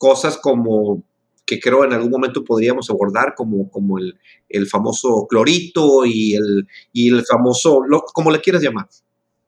cosas 0.00 0.38
como 0.38 1.04
que 1.44 1.60
creo 1.60 1.84
en 1.84 1.92
algún 1.92 2.10
momento 2.10 2.42
podríamos 2.42 2.88
abordar, 2.88 3.34
como, 3.36 3.70
como 3.70 3.98
el, 3.98 4.66
famoso 4.66 5.26
clorito 5.28 6.06
y 6.06 6.34
el, 6.34 6.66
y 6.92 7.12
el 7.12 7.26
famoso, 7.26 7.80
lo, 7.86 8.02
como 8.02 8.30
le 8.30 8.40
quieras 8.40 8.62
llamar. 8.62 8.88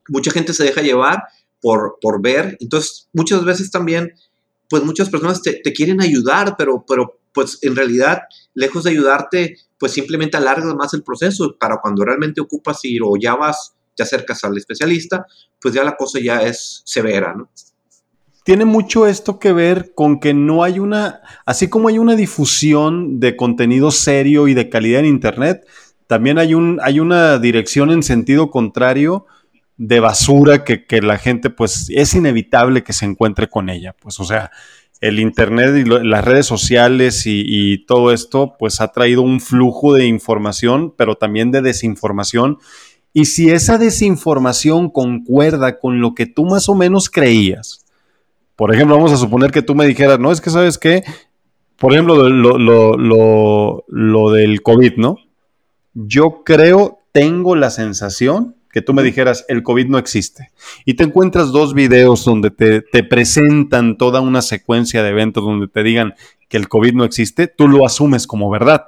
Mucha 0.09 0.29
gente 0.29 0.53
se 0.53 0.63
deja 0.63 0.81
llevar 0.81 1.23
por, 1.59 1.97
por 2.01 2.21
ver. 2.21 2.57
Entonces, 2.59 3.09
muchas 3.13 3.43
veces 3.45 3.71
también, 3.71 4.13
pues 4.69 4.83
muchas 4.83 5.09
personas 5.09 5.41
te, 5.41 5.61
quieren 5.73 6.01
ayudar, 6.01 6.55
pero, 6.57 6.85
pero 6.85 7.17
pues 7.33 7.57
en 7.61 7.75
realidad, 7.75 8.23
lejos 8.53 8.83
de 8.83 8.91
ayudarte, 8.91 9.57
pues 9.79 9.93
simplemente 9.93 10.37
alargas 10.37 10.75
más 10.75 10.93
el 10.93 11.03
proceso 11.03 11.55
para 11.57 11.79
cuando 11.81 12.05
realmente 12.05 12.41
ocupas 12.41 12.83
ir 12.83 13.01
o 13.03 13.13
ya 13.19 13.33
vas, 13.35 13.73
te 13.95 14.03
acercas 14.03 14.43
al 14.43 14.57
especialista, 14.57 15.25
pues 15.59 15.73
ya 15.73 15.83
la 15.83 15.95
cosa 15.95 16.19
ya 16.19 16.43
es 16.43 16.83
severa, 16.85 17.33
¿no? 17.33 17.49
Tiene 18.43 18.65
mucho 18.65 19.07
esto 19.07 19.39
que 19.39 19.53
ver 19.53 19.93
con 19.95 20.19
que 20.19 20.33
no 20.33 20.63
hay 20.63 20.79
una, 20.79 21.21
así 21.45 21.69
como 21.69 21.87
hay 21.87 21.97
una 21.97 22.15
difusión 22.15 23.19
de 23.19 23.37
contenido 23.37 23.89
serio 23.89 24.47
y 24.49 24.53
de 24.53 24.69
calidad 24.69 24.99
en 24.99 25.05
Internet, 25.05 25.65
también 26.07 26.37
hay, 26.37 26.53
un, 26.53 26.79
hay 26.83 26.99
una 26.99 27.39
dirección 27.39 27.89
en 27.91 28.03
sentido 28.03 28.51
contrario 28.51 29.25
de 29.77 29.99
basura 29.99 30.63
que, 30.63 31.01
la 31.01 31.17
gente, 31.17 31.49
pues 31.49 31.89
es 31.89 32.13
inevitable 32.13 32.83
que 32.83 32.93
se 32.93 33.05
encuentre 33.05 33.49
con 33.49 33.69
ella. 33.69 33.95
Pues, 33.99 34.19
o 34.19 34.23
sea, 34.23 34.51
el 35.01 35.19
Internet 35.19 35.75
y 35.75 35.85
las 35.85 36.23
redes 36.23 36.45
sociales 36.45 37.23
y, 37.25 37.85
todo 37.85 38.11
esto, 38.11 38.55
pues 38.59 38.81
ha 38.81 38.89
traído 38.89 39.21
un 39.21 39.39
flujo 39.41 39.93
de 39.93 40.05
información, 40.05 40.93
pero 40.95 41.15
también 41.15 41.51
de 41.51 41.61
desinformación. 41.61 42.57
Y 43.11 43.25
si 43.25 43.49
esa 43.49 43.77
desinformación 43.77 44.89
concuerda 44.89 45.79
con 45.79 45.99
lo 46.01 46.13
que 46.13 46.25
tú 46.25 46.45
más 46.45 46.69
o 46.69 46.75
menos 46.75 47.09
creías, 47.09 47.82
por 48.55 48.73
ejemplo, 48.73 48.95
vamos 48.95 49.11
a 49.11 49.17
suponer 49.17 49.51
que 49.51 49.61
tú 49.61 49.75
me 49.75 49.85
dijeras, 49.85 50.19
no, 50.19 50.31
es 50.31 50.41
que 50.41 50.49
sabes 50.49 50.77
qué, 50.77 51.03
por 51.77 51.93
ejemplo, 51.93 52.29
lo, 52.29 52.57
lo, 52.57 53.85
lo 53.87 54.31
del 54.31 54.61
COVID, 54.61 54.97
¿no? 54.97 55.17
Yo 55.93 56.43
creo, 56.43 56.99
tengo 57.11 57.55
la 57.55 57.69
sensación 57.69 58.55
que 58.73 58.81
tú 58.81 58.93
me 58.93 59.03
dijeras, 59.03 59.45
el 59.49 59.61
COVID 59.61 59.85
no 59.85 59.99
existe, 59.99 60.49
y 60.83 60.95
te 60.95 61.03
encuentras 61.03 61.51
dos 61.51 61.75
videos 61.75 62.25
donde 62.25 62.49
te, 62.49 63.03
presentan 63.03 63.99
toda 63.99 64.19
una 64.19 64.41
secuencia 64.41 65.03
de 65.03 65.09
eventos 65.09 65.43
donde 65.43 65.67
te 65.67 65.83
digan 65.83 66.15
que 66.49 66.57
el 66.57 66.67
COVID 66.67 66.93
no 66.93 67.03
existe, 67.03 67.47
tú 67.47 67.67
lo 67.67 67.85
asumes 67.85 68.25
como 68.25 68.49
verdad. 68.49 68.85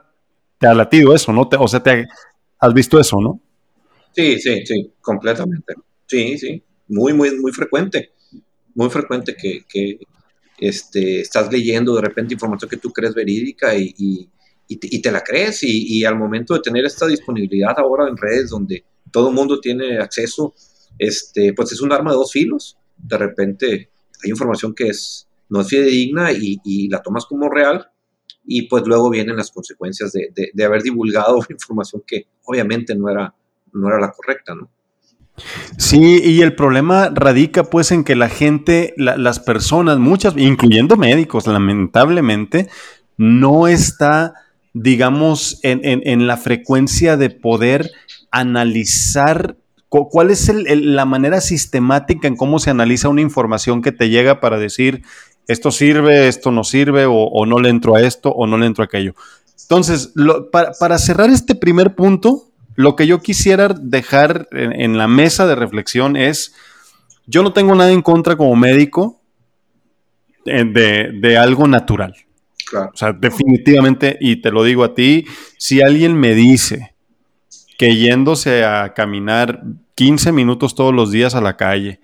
Te 0.58 0.66
ha 0.66 0.74
latido 0.74 1.14
eso, 1.14 1.32
¿no? 1.32 1.48
o 1.60 1.68
sea, 1.68 1.84
te 1.84 2.08
has 2.60 2.74
visto 2.74 3.00
eso, 3.00 3.18
¿no? 3.22 3.40
Sí, 4.12 4.40
sí, 4.40 4.66
sí, 4.66 4.92
completamente. 5.02 5.76
Sí, 6.08 6.38
sí, 6.40 6.64
muy, 6.88 7.14
muy, 7.14 7.40
muy 7.40 7.52
frecuente. 7.52 8.14
Muy 8.76 8.90
frecuente 8.90 9.36
que, 9.36 10.00
este, 10.58 11.22
estás 11.22 11.52
leyendo 11.52 11.96
de 11.96 12.02
repente 12.02 12.34
información 12.34 12.70
que 12.70 12.78
tú 12.78 12.92
crees 12.92 13.14
verídica 13.14 13.76
y, 13.76 14.30
te, 15.02 15.12
la 15.12 15.22
crees 15.22 15.64
y, 15.64 15.98
y, 15.98 16.06
al 16.06 16.18
momento 16.18 16.54
de 16.54 16.62
tener 16.62 16.86
esta 16.86 17.08
disponibilidad 17.08 17.74
ahora 17.78 18.08
en 18.08 18.18
redes 18.18 18.50
donde 18.50 18.86
todo 19.12 19.30
el 19.30 19.36
mundo 19.36 19.60
tiene 19.60 19.98
acceso, 19.98 20.54
este, 20.98 21.54
pues 21.54 21.72
es 21.72 21.82
un 21.82 21.92
arma 21.92 22.12
de 22.12 22.18
dos 22.18 22.32
filos. 22.32 22.78
De 22.98 23.18
repente 23.18 23.90
hay 24.24 24.30
información 24.30 24.74
que 24.74 24.90
es, 24.90 25.28
no 25.50 25.62
es 25.62 25.68
fidedigna 25.68 26.32
y, 26.32 26.60
y 26.64 26.90
la 26.90 27.02
tomas 27.02 27.26
como 27.26 27.50
real 27.50 27.90
y 28.48 28.64
pues 28.64 28.84
luego 28.86 29.10
vienen 29.10 29.38
las 29.38 29.52
consecuencias 29.52 30.12
de, 30.12 30.32
de, 30.54 30.64
haber 30.64 30.84
divulgado 30.84 31.40
información 31.50 32.04
que 32.06 32.28
obviamente 32.46 32.96
no 32.96 33.10
era, 33.10 33.34
no 33.74 33.88
era 33.88 34.00
la 34.00 34.12
correcta, 34.12 34.56
¿no? 34.56 34.70
Sí, 35.78 36.22
y 36.24 36.42
el 36.42 36.56
problema 36.56 37.10
radica 37.14 37.66
pues 37.66 37.92
en 37.92 38.04
que 38.04 38.16
la 38.16 38.30
gente, 38.30 38.94
las 38.98 39.40
personas, 39.40 40.00
muchas, 40.00 40.36
incluyendo 40.38 40.96
médicos, 40.96 41.48
lamentablemente, 41.48 42.70
no 43.18 43.68
está, 43.68 44.34
digamos, 44.74 45.60
en, 45.64 45.82
en, 45.84 46.28
la 46.28 46.38
frecuencia 46.38 47.18
de 47.18 47.30
poder 47.30 47.92
analizar 48.32 49.58
cuál 49.90 50.30
es 50.30 50.52
la 50.54 51.06
manera 51.06 51.42
sistemática 51.42 52.28
en 52.28 52.36
cómo 52.36 52.60
se 52.60 52.70
analiza 52.70 53.10
una 53.10 53.22
información 53.22 53.82
que 53.82 53.92
te 53.92 54.10
llega 54.10 54.40
para 54.40 54.58
decir 54.58 55.04
esto 55.48 55.72
sirve, 55.72 56.28
esto 56.28 56.52
no 56.52 56.64
sirve, 56.64 57.06
o, 57.08 57.46
no 57.46 57.60
le 57.60 57.70
entro 57.70 57.96
a 57.96 58.02
esto, 58.02 58.30
o 58.32 58.48
no 58.48 58.58
le 58.58 58.66
entro 58.66 58.84
a 58.84 58.86
aquello. 58.86 59.14
Entonces, 59.62 60.14
para, 60.52 60.98
cerrar 60.98 61.30
este 61.30 61.56
primer 61.56 61.96
punto, 61.96 62.50
lo 62.76 62.96
que 62.96 63.08
yo 63.08 63.22
quisiera 63.22 63.70
dejar 63.70 64.48
en, 64.52 64.98
la 64.98 65.08
mesa 65.08 65.48
de 65.48 65.56
reflexión 65.56 66.16
es, 66.16 66.54
yo 67.26 67.44
no 67.44 67.54
tengo 67.54 67.74
nada 67.76 67.92
en 67.92 68.02
contra 68.02 68.36
como 68.36 68.56
médico 68.56 69.22
de, 70.46 71.12
de 71.14 71.38
algo 71.38 71.68
natural. 71.68 72.16
Claro. 72.70 72.92
O 72.94 72.98
sea, 72.98 73.14
definitivamente, 73.14 74.18
y 74.20 74.38
te 74.38 74.52
lo 74.52 74.64
digo 74.64 74.84
a 74.84 74.94
ti, 74.94 75.26
si 75.58 75.82
alguien 75.82 76.16
me 76.20 76.34
dice, 76.34 76.96
que 77.78 77.96
yéndose 77.96 78.64
a 78.64 78.94
caminar 78.94 79.64
15 79.96 80.32
minutos 80.32 80.76
todos 80.76 80.94
los 80.94 81.12
días 81.12 81.36
a 81.36 81.42
la 81.42 81.58
calle, 81.58 82.00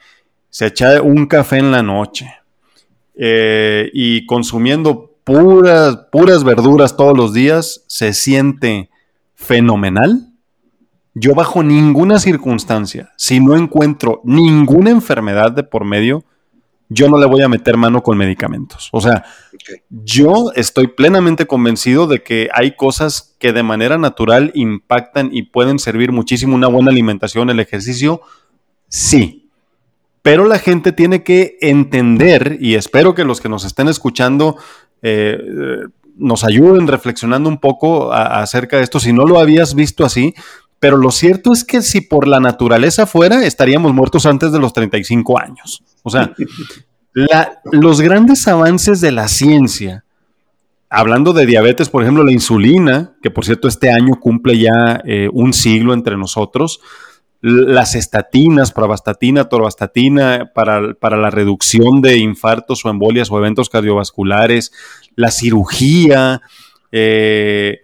se 0.50 0.68
echa 0.68 1.02
un 1.02 1.28
café 1.28 1.58
en 1.58 1.72
la 1.72 1.82
noche 1.82 2.34
eh, 3.16 3.90
y 3.94 4.26
consumiendo 4.26 5.16
puras, 5.24 5.98
puras 6.12 6.44
verduras 6.44 6.98
todos 6.98 7.16
los 7.16 7.34
días, 7.34 7.84
se 7.88 8.14
siente 8.14 8.90
fenomenal. 9.36 10.31
Yo 11.14 11.36
bajo 11.36 11.62
ninguna 11.62 12.20
circunstancia, 12.20 13.12
si 13.18 13.40
no 13.40 13.56
encuentro 13.56 14.22
ninguna 14.24 14.92
enfermedad 14.92 15.52
de 15.52 15.64
por 15.64 15.84
medio, 15.84 16.24
yo 16.94 17.10
no 17.10 17.18
le 17.18 17.26
voy 17.26 17.42
a 17.42 17.48
meter 17.48 17.78
mano 17.78 18.04
con 18.04 18.18
medicamentos. 18.18 18.90
O 18.92 19.00
sea, 19.00 19.24
yo 19.90 20.52
estoy 20.56 20.88
plenamente 20.88 21.48
convencido 21.48 22.06
de 22.06 22.22
que 22.22 22.50
hay 22.54 22.76
cosas 22.76 23.36
que 23.40 23.54
de 23.54 23.64
manera 23.64 23.98
natural 23.98 24.52
impactan 24.56 25.30
y 25.32 25.44
pueden 25.44 25.80
servir 25.80 26.12
muchísimo 26.12 26.54
una 26.54 26.68
buena 26.68 26.92
alimentación, 26.92 27.50
el 27.50 27.62
ejercicio, 27.62 28.22
sí. 28.90 29.50
Pero 30.22 30.46
la 30.46 30.60
gente 30.60 30.92
tiene 30.92 31.24
que 31.24 31.58
entender, 31.62 32.58
y 32.60 32.76
espero 32.76 33.16
que 33.16 33.24
los 33.24 33.40
que 33.40 33.50
nos 33.50 33.64
estén 33.64 33.88
escuchando 33.88 34.58
eh, 35.02 35.40
nos 36.18 36.44
ayuden 36.44 36.88
reflexionando 36.88 37.50
un 37.50 37.58
poco 37.58 38.12
acerca 38.12 38.78
de 38.78 38.84
esto, 38.84 39.00
si 39.00 39.14
no 39.14 39.26
lo 39.26 39.40
habías 39.40 39.76
visto 39.76 40.06
así, 40.06 40.36
pero 40.82 40.98
lo 40.98 41.12
cierto 41.12 41.54
es 41.54 41.64
que 41.64 41.84
si 41.84 42.02
por 42.02 42.28
la 42.28 42.40
naturaleza 42.40 43.06
fuera, 43.06 43.46
estaríamos 43.46 43.94
muertos 43.94 44.26
antes 44.26 44.52
de 44.52 44.58
los 44.58 44.74
35 44.74 45.40
años. 45.40 45.84
O 46.02 46.10
sea, 46.10 46.34
los 47.72 48.02
grandes 48.02 48.48
avances 48.48 49.00
de 49.00 49.12
la 49.12 49.28
ciencia, 49.28 50.06
hablando 50.90 51.34
de 51.34 51.46
diabetes, 51.46 51.90
por 51.90 52.02
ejemplo, 52.02 52.24
la 52.24 52.32
insulina, 52.32 53.14
que 53.22 53.30
por 53.30 53.46
cierto 53.46 53.68
este 53.68 53.92
año 53.92 54.20
cumple 54.20 54.58
ya 54.58 55.00
eh, 55.06 55.30
un 55.32 55.54
siglo 55.54 55.94
entre 55.94 56.18
nosotros, 56.18 56.82
las 57.42 57.94
estatinas, 57.94 58.72
pravastatina, 58.72 59.50
torvastatina, 59.50 60.52
para, 60.56 60.96
para, 60.96 61.18
la 61.18 61.30
reducción 61.30 62.02
de 62.02 62.18
infartos 62.18 62.84
o 62.86 62.90
embolias 62.90 63.30
o 63.30 63.38
eventos 63.38 63.70
cardiovasculares, 63.70 64.72
la 65.16 65.30
cirugía, 65.30 66.42
eh, 66.92 67.82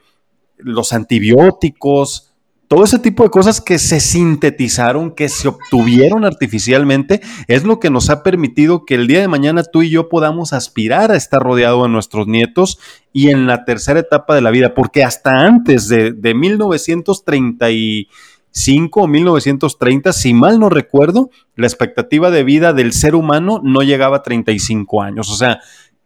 los 0.57 0.93
antibióticos, 0.93 2.26
todo 2.67 2.83
ese 2.83 2.99
tipo 2.99 3.23
de 3.23 3.29
cosas 3.29 3.61
que 3.61 3.79
se 3.79 4.01
sintetizaron, 4.01 5.11
que 5.11 5.29
se 5.29 5.47
obtuvieron 5.47 6.25
artificialmente, 6.25 7.21
es 7.47 7.63
lo 7.63 7.79
que 7.79 7.89
nos 7.89 8.09
ha 8.09 8.23
permitido 8.23 8.83
que 8.85 8.95
el 8.95 9.07
día 9.07 9.21
de 9.21 9.29
mañana 9.29 9.63
tú 9.63 9.83
y 9.83 9.89
yo 9.89 10.09
podamos 10.09 10.51
aspirar 10.51 11.11
a 11.11 11.15
estar 11.15 11.41
rodeado 11.41 11.83
de 11.83 11.89
nuestros 11.89 12.27
nietos 12.27 12.77
y 13.13 13.29
en 13.29 13.47
la 13.47 13.63
tercera 13.63 14.01
etapa 14.01 14.35
de 14.35 14.41
la 14.41 14.51
vida, 14.51 14.73
porque 14.73 15.05
hasta 15.05 15.31
antes 15.31 15.87
de, 15.87 16.11
de 16.11 16.33
1935 16.33 19.01
o 19.01 19.07
1930, 19.07 20.11
si 20.11 20.33
mal 20.33 20.59
no 20.59 20.69
recuerdo, 20.69 21.29
la 21.55 21.67
expectativa 21.67 22.31
de 22.31 22.43
vida 22.43 22.73
del 22.73 22.91
ser 22.91 23.15
humano 23.15 23.61
no 23.63 23.81
llegaba 23.81 24.17
a 24.17 24.23
35 24.23 25.01
años. 25.01 25.31
O 25.31 25.35
sea, 25.35 25.61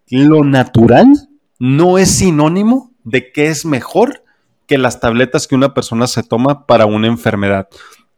lo 0.09 0.43
natural 0.43 1.07
no 1.57 1.97
es 1.97 2.11
sinónimo 2.11 2.91
de 3.03 3.31
que 3.31 3.47
es 3.47 3.65
mejor 3.65 4.21
que 4.71 4.77
las 4.77 5.01
tabletas 5.01 5.47
que 5.47 5.55
una 5.55 5.73
persona 5.73 6.07
se 6.07 6.23
toma 6.23 6.65
para 6.65 6.85
una 6.85 7.07
enfermedad. 7.07 7.67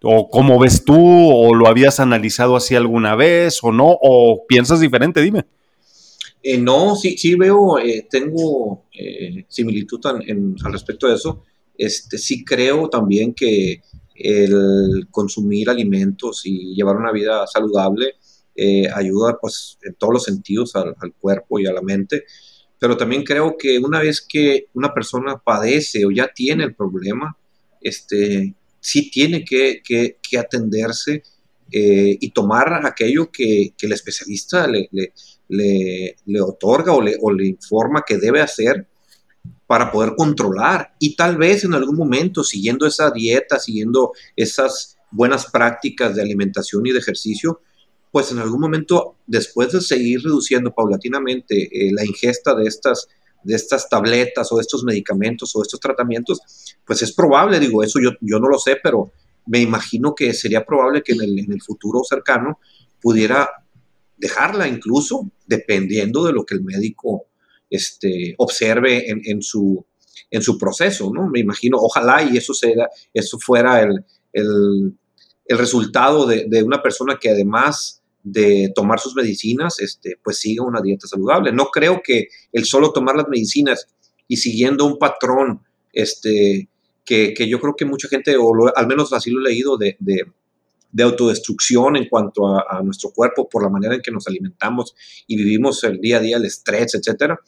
¿O 0.03 0.29
cómo 0.29 0.59
ves 0.59 0.85
tú? 0.85 0.95
¿O 0.95 1.55
lo 1.55 1.67
habías 1.67 1.99
analizado 1.99 2.55
así 2.55 2.75
alguna 2.75 3.15
vez? 3.15 3.63
¿O 3.63 3.71
no? 3.71 3.87
¿O 3.89 4.45
piensas 4.45 4.79
diferente? 4.79 5.19
Dime. 5.23 5.47
Eh, 6.43 6.59
no, 6.59 6.95
sí, 6.95 7.17
sí 7.17 7.33
veo, 7.33 7.79
eh, 7.79 8.05
tengo 8.07 8.83
eh, 8.93 9.45
similitud 9.47 9.99
al 10.05 10.71
respecto 10.71 11.07
de 11.07 11.15
eso. 11.15 11.41
Este, 11.75 12.19
sí 12.19 12.45
creo 12.45 12.87
también 12.87 13.33
que 13.33 13.81
el 14.13 15.07
consumir 15.09 15.71
alimentos 15.71 16.43
y 16.45 16.75
llevar 16.75 16.97
una 16.97 17.11
vida 17.11 17.47
saludable 17.47 18.13
ayuda 18.93 19.39
pues 19.41 19.79
en 19.81 19.95
todos 19.95 20.13
los 20.13 20.23
sentidos 20.25 20.75
al, 20.75 20.93
al, 21.01 21.13
cuerpo 21.13 21.59
y 21.59 21.65
a 21.65 21.73
la 21.73 21.81
mente 21.81 22.25
pero 22.83 22.97
también 22.97 23.23
creo 23.23 23.55
que 23.57 23.79
una 23.79 24.01
vez 24.01 24.19
que 24.19 24.67
una 24.73 24.93
persona 24.93 25.37
padece 25.37 26.05
o 26.05 26.11
ya 26.11 26.27
tiene 26.35 26.65
el 26.65 26.75
problema, 26.75 27.33
este, 27.79 28.53
sí 28.81 29.09
tiene 29.09 29.45
que, 29.45 29.81
atenderse 30.37 31.23
eh, 31.71 32.17
y 32.19 32.31
tomar 32.31 32.85
aquello 32.85 33.31
que, 33.31 33.73
el 33.81 33.93
especialista 33.93 34.67
le, 34.67 34.89
le, 35.47 36.41
otorga 36.41 36.91
o, 36.91 37.01
o 37.21 37.31
le, 37.31 37.47
informa 37.47 38.03
que 38.05 38.17
debe 38.17 38.41
hacer 38.41 38.85
para 39.65 39.89
poder 39.89 40.15
controlar. 40.17 40.93
Y 40.99 41.15
tal 41.15 41.37
vez 41.37 41.63
en 41.63 41.75
algún 41.75 41.95
momento 41.95 42.43
siguiendo 42.43 42.85
esa 42.85 43.11
dieta, 43.11 43.59
siguiendo 43.59 44.11
esas 44.35 44.97
buenas 45.09 45.49
prácticas 45.49 46.17
de 46.17 46.21
alimentación 46.21 46.85
y 46.85 46.91
de 46.91 46.99
ejercicio, 46.99 47.61
pues 48.13 48.31
en 48.31 48.37
algún 48.37 48.61
momento, 48.61 49.15
después 49.25 49.71
de 49.71 49.81
seguir 49.81 50.21
reduciendo 50.21 50.71
paulatinamente 50.71 51.63
eh, 51.63 51.91
la 51.91 52.05
ingesta 52.05 52.53
de 52.53 52.67
estas, 52.67 53.07
de 53.43 53.55
estas 53.55 53.89
tabletas 53.89 54.51
o 54.51 54.57
de 54.57 54.61
estos 54.61 54.83
medicamentos 54.83 55.55
o 55.55 55.61
de 55.61 55.63
estos 55.63 55.79
tratamientos, 55.79 56.39
pues 56.85 57.01
es 57.01 57.11
probable, 57.11 57.59
digo, 57.59 57.83
eso 57.83 57.99
yo, 57.99 58.11
yo 58.21 58.37
no 58.37 58.49
lo 58.49 58.59
sé, 58.59 58.77
pero 58.83 59.13
me 59.47 59.61
imagino 59.61 60.13
que 60.13 60.31
sería 60.35 60.63
probable 60.63 61.01
que 61.01 61.13
en 61.13 61.23
el, 61.23 61.61
futuro 61.63 62.03
cercano 62.07 62.59
pudiera 63.01 63.49
dejarla 64.15 64.67
incluso 64.67 65.31
dependiendo 65.47 66.23
de 66.23 66.33
lo 66.33 66.45
que 66.45 66.53
el 66.53 66.63
médico 66.63 67.25
este, 67.67 68.35
observe 68.37 69.09
en, 69.09 69.41
su, 69.41 69.83
en 70.29 70.43
su 70.43 70.59
proceso, 70.59 71.11
¿no? 71.11 71.31
Me 71.31 71.39
imagino, 71.39 71.77
ojalá 71.79 72.21
y 72.21 72.37
eso, 72.37 72.53
sea, 72.53 72.89
eso 73.11 73.39
fuera 73.39 73.81
el, 73.81 74.05
el, 74.33 74.93
el 75.45 75.57
resultado 75.57 76.27
de, 76.27 76.45
de, 76.47 76.61
una 76.61 76.83
persona 76.83 77.17
que 77.19 77.31
además 77.31 78.01
de 78.23 78.71
tomar 78.73 78.99
sus 78.99 79.15
medicinas, 79.15 79.79
este, 79.79 80.17
pues 80.23 80.37
siga 80.37 80.63
una 80.63 80.81
dieta 80.81 81.07
saludable. 81.07 81.51
No 81.51 81.65
creo 81.65 82.01
que 82.03 82.29
el 82.53 82.65
solo 82.65 82.93
tomar 82.93 83.15
las 83.15 83.27
medicinas 83.27 83.87
y 84.27 84.37
siguiendo 84.37 84.85
un 84.85 84.97
patrón, 84.97 85.61
este, 85.91 86.69
que, 87.05 87.35
yo 87.47 87.59
creo 87.59 87.75
que 87.75 87.85
mucha 87.85 88.07
gente, 88.07 88.35
o 88.37 88.53
al 88.75 88.87
menos 88.87 89.11
así 89.11 89.29
lo 89.29 89.41
he 89.41 89.51
leído, 89.51 89.77
de, 89.77 89.97
autodestrucción 91.01 91.97
en 91.97 92.07
cuanto 92.07 92.47
a, 92.47 92.81
nuestro 92.83 93.09
cuerpo 93.09 93.49
por 93.49 93.63
la 93.63 93.69
manera 93.69 93.95
en 93.95 94.01
que 94.01 94.11
nos 94.11 94.27
alimentamos 94.27 94.95
y 95.27 95.35
vivimos 95.35 95.83
el 95.83 95.99
día 95.99 96.17
a 96.17 96.21
día, 96.21 96.37
el 96.37 96.45
estrés, 96.45 96.95
etcétera, 96.95 97.39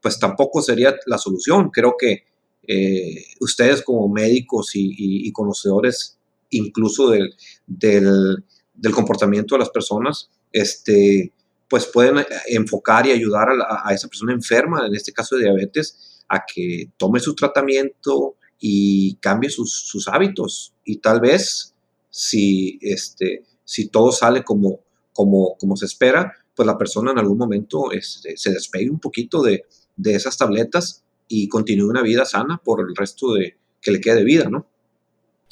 pues 0.00 0.18
tampoco 0.18 0.62
sería 0.62 0.96
la 1.06 1.18
solución. 1.18 1.70
Creo 1.70 1.96
que 1.98 2.24
eh, 2.66 3.24
ustedes 3.40 3.82
como 3.82 4.08
médicos 4.08 4.70
y, 4.74 5.30
conocedores 5.32 6.16
incluso 6.50 7.10
del, 7.10 7.34
del 7.66 8.44
comportamiento 8.92 9.54
de 9.54 9.60
las 9.60 9.70
personas, 9.70 10.30
este, 10.52 11.32
pues 11.68 11.86
pueden 11.86 12.18
eh, 12.18 12.26
enfocar 12.48 13.06
y 13.06 13.12
ayudar 13.12 13.48
a, 13.50 13.92
esa 13.94 14.08
persona 14.08 14.32
enferma, 14.32 14.86
en 14.86 14.94
este 14.94 15.12
caso 15.12 15.36
de 15.36 15.44
diabetes, 15.44 16.22
a 16.28 16.44
que 16.46 16.90
tome 16.96 17.20
su 17.20 17.34
tratamiento 17.34 18.36
y 18.58 19.14
cambie 19.16 19.50
sus, 19.50 20.08
hábitos. 20.08 20.72
Y 20.84 20.98
tal 20.98 21.20
vez, 21.20 21.74
si, 22.10 22.78
este, 22.82 23.44
si 23.64 23.88
todo 23.88 24.12
sale 24.12 24.44
como, 24.44 24.80
como, 25.12 25.56
como 25.58 25.76
se 25.76 25.86
espera, 25.86 26.34
pues 26.54 26.66
la 26.66 26.78
persona 26.78 27.12
en 27.12 27.18
algún 27.18 27.38
momento 27.38 27.90
este, 27.92 28.36
se 28.36 28.50
despegue 28.50 28.90
un 28.90 29.00
poquito 29.00 29.42
de, 29.42 29.64
de 29.96 30.14
esas 30.14 30.36
tabletas 30.36 31.02
y 31.28 31.48
continúe 31.48 31.88
una 31.88 32.02
vida 32.02 32.24
sana 32.24 32.60
por 32.62 32.80
el 32.80 32.94
resto 32.94 33.34
de 33.34 33.56
que 33.80 33.90
le 33.90 34.00
quede 34.00 34.16
de 34.16 34.24
vida, 34.24 34.48
¿no? 34.48 34.66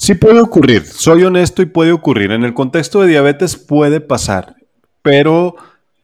Sí 0.01 0.15
puede 0.15 0.41
ocurrir, 0.41 0.87
soy 0.87 1.25
honesto 1.25 1.61
y 1.61 1.67
puede 1.67 1.93
ocurrir. 1.93 2.31
En 2.33 2.43
el 2.43 2.55
contexto 2.55 3.03
de 3.03 3.09
diabetes 3.09 3.59
puede 3.59 4.01
pasar, 4.01 4.57
pero 5.03 5.57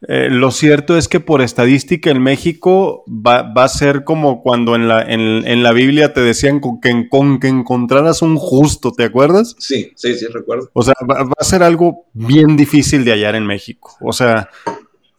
eh, 0.07 0.27
lo 0.29 0.51
cierto 0.51 0.95
es 0.95 1.07
que 1.07 1.19
por 1.19 1.41
estadística 1.41 2.11
en 2.11 2.21
México 2.21 3.03
va, 3.07 3.51
a 3.55 3.67
ser 3.67 4.03
como 4.03 4.43
cuando 4.43 4.75
en 4.75 4.87
la, 4.87 5.01
en, 5.01 5.63
la 5.63 5.71
Biblia 5.71 6.13
te 6.13 6.21
decían 6.21 6.59
con 6.59 6.79
que, 6.79 7.09
con 7.09 7.39
que, 7.39 7.47
encontraras 7.47 8.21
un 8.21 8.37
justo, 8.37 8.91
¿te 8.91 9.03
acuerdas? 9.03 9.55
Sí, 9.57 9.91
sí, 9.95 10.13
sí, 10.13 10.27
recuerdo. 10.27 10.69
O 10.73 10.83
sea, 10.83 10.93
va, 11.01 11.23
va, 11.23 11.33
a 11.35 11.43
ser 11.43 11.63
algo 11.63 12.05
bien 12.13 12.55
difícil 12.55 13.03
de 13.03 13.13
hallar 13.13 13.33
en 13.33 13.47
México. 13.47 13.97
O 14.01 14.13
sea, 14.13 14.51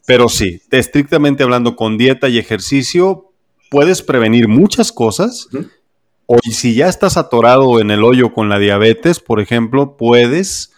pero 0.07 0.29
sí, 0.29 0.63
estrictamente 0.71 1.43
hablando 1.43 1.75
con 1.75 1.99
dieta 1.99 2.29
y 2.29 2.39
ejercicio, 2.39 3.33
puedes 3.71 4.03
prevenir 4.03 4.47
muchas 4.47 4.93
cosas. 4.93 5.49
O 6.31 6.37
si 6.43 6.75
ya 6.75 6.89
estás 6.89 7.17
atorado 7.17 7.81
en 7.81 7.91
el 7.91 8.05
hoyo 8.05 8.35
con 8.35 8.51
la 8.51 8.59
diabetes, 8.59 9.19
por 9.19 9.41
ejemplo, 9.41 9.97
puedes 9.97 10.75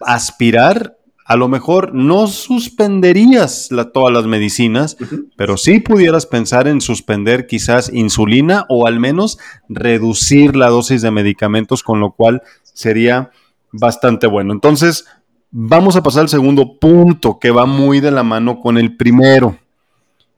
aspirar, 0.00 0.96
a 1.26 1.36
lo 1.36 1.48
mejor 1.48 1.94
no 1.94 2.26
suspenderías 2.28 3.68
todas 3.92 4.10
las 4.10 4.24
medicinas, 4.24 4.96
pero 5.36 5.58
sí 5.58 5.80
pudieras 5.80 6.24
pensar 6.24 6.66
en 6.66 6.80
suspender 6.80 7.46
quizás 7.46 7.92
insulina 7.92 8.64
o 8.70 8.86
al 8.86 9.00
menos 9.00 9.38
reducir 9.68 10.56
la 10.56 10.70
dosis 10.70 11.02
de 11.02 11.10
medicamentos, 11.10 11.82
con 11.82 12.00
lo 12.00 12.12
cual 12.12 12.40
sería 12.62 13.32
bastante 13.72 14.26
bueno. 14.26 14.54
Entonces, 14.54 15.04
vamos 15.50 15.94
a 15.96 16.02
pasar 16.02 16.22
al 16.22 16.30
segundo 16.30 16.78
punto 16.78 17.38
que 17.38 17.50
va 17.50 17.66
muy 17.66 18.00
de 18.00 18.12
la 18.12 18.22
mano 18.22 18.60
con 18.60 18.78
el 18.78 18.96
primero. 18.96 19.58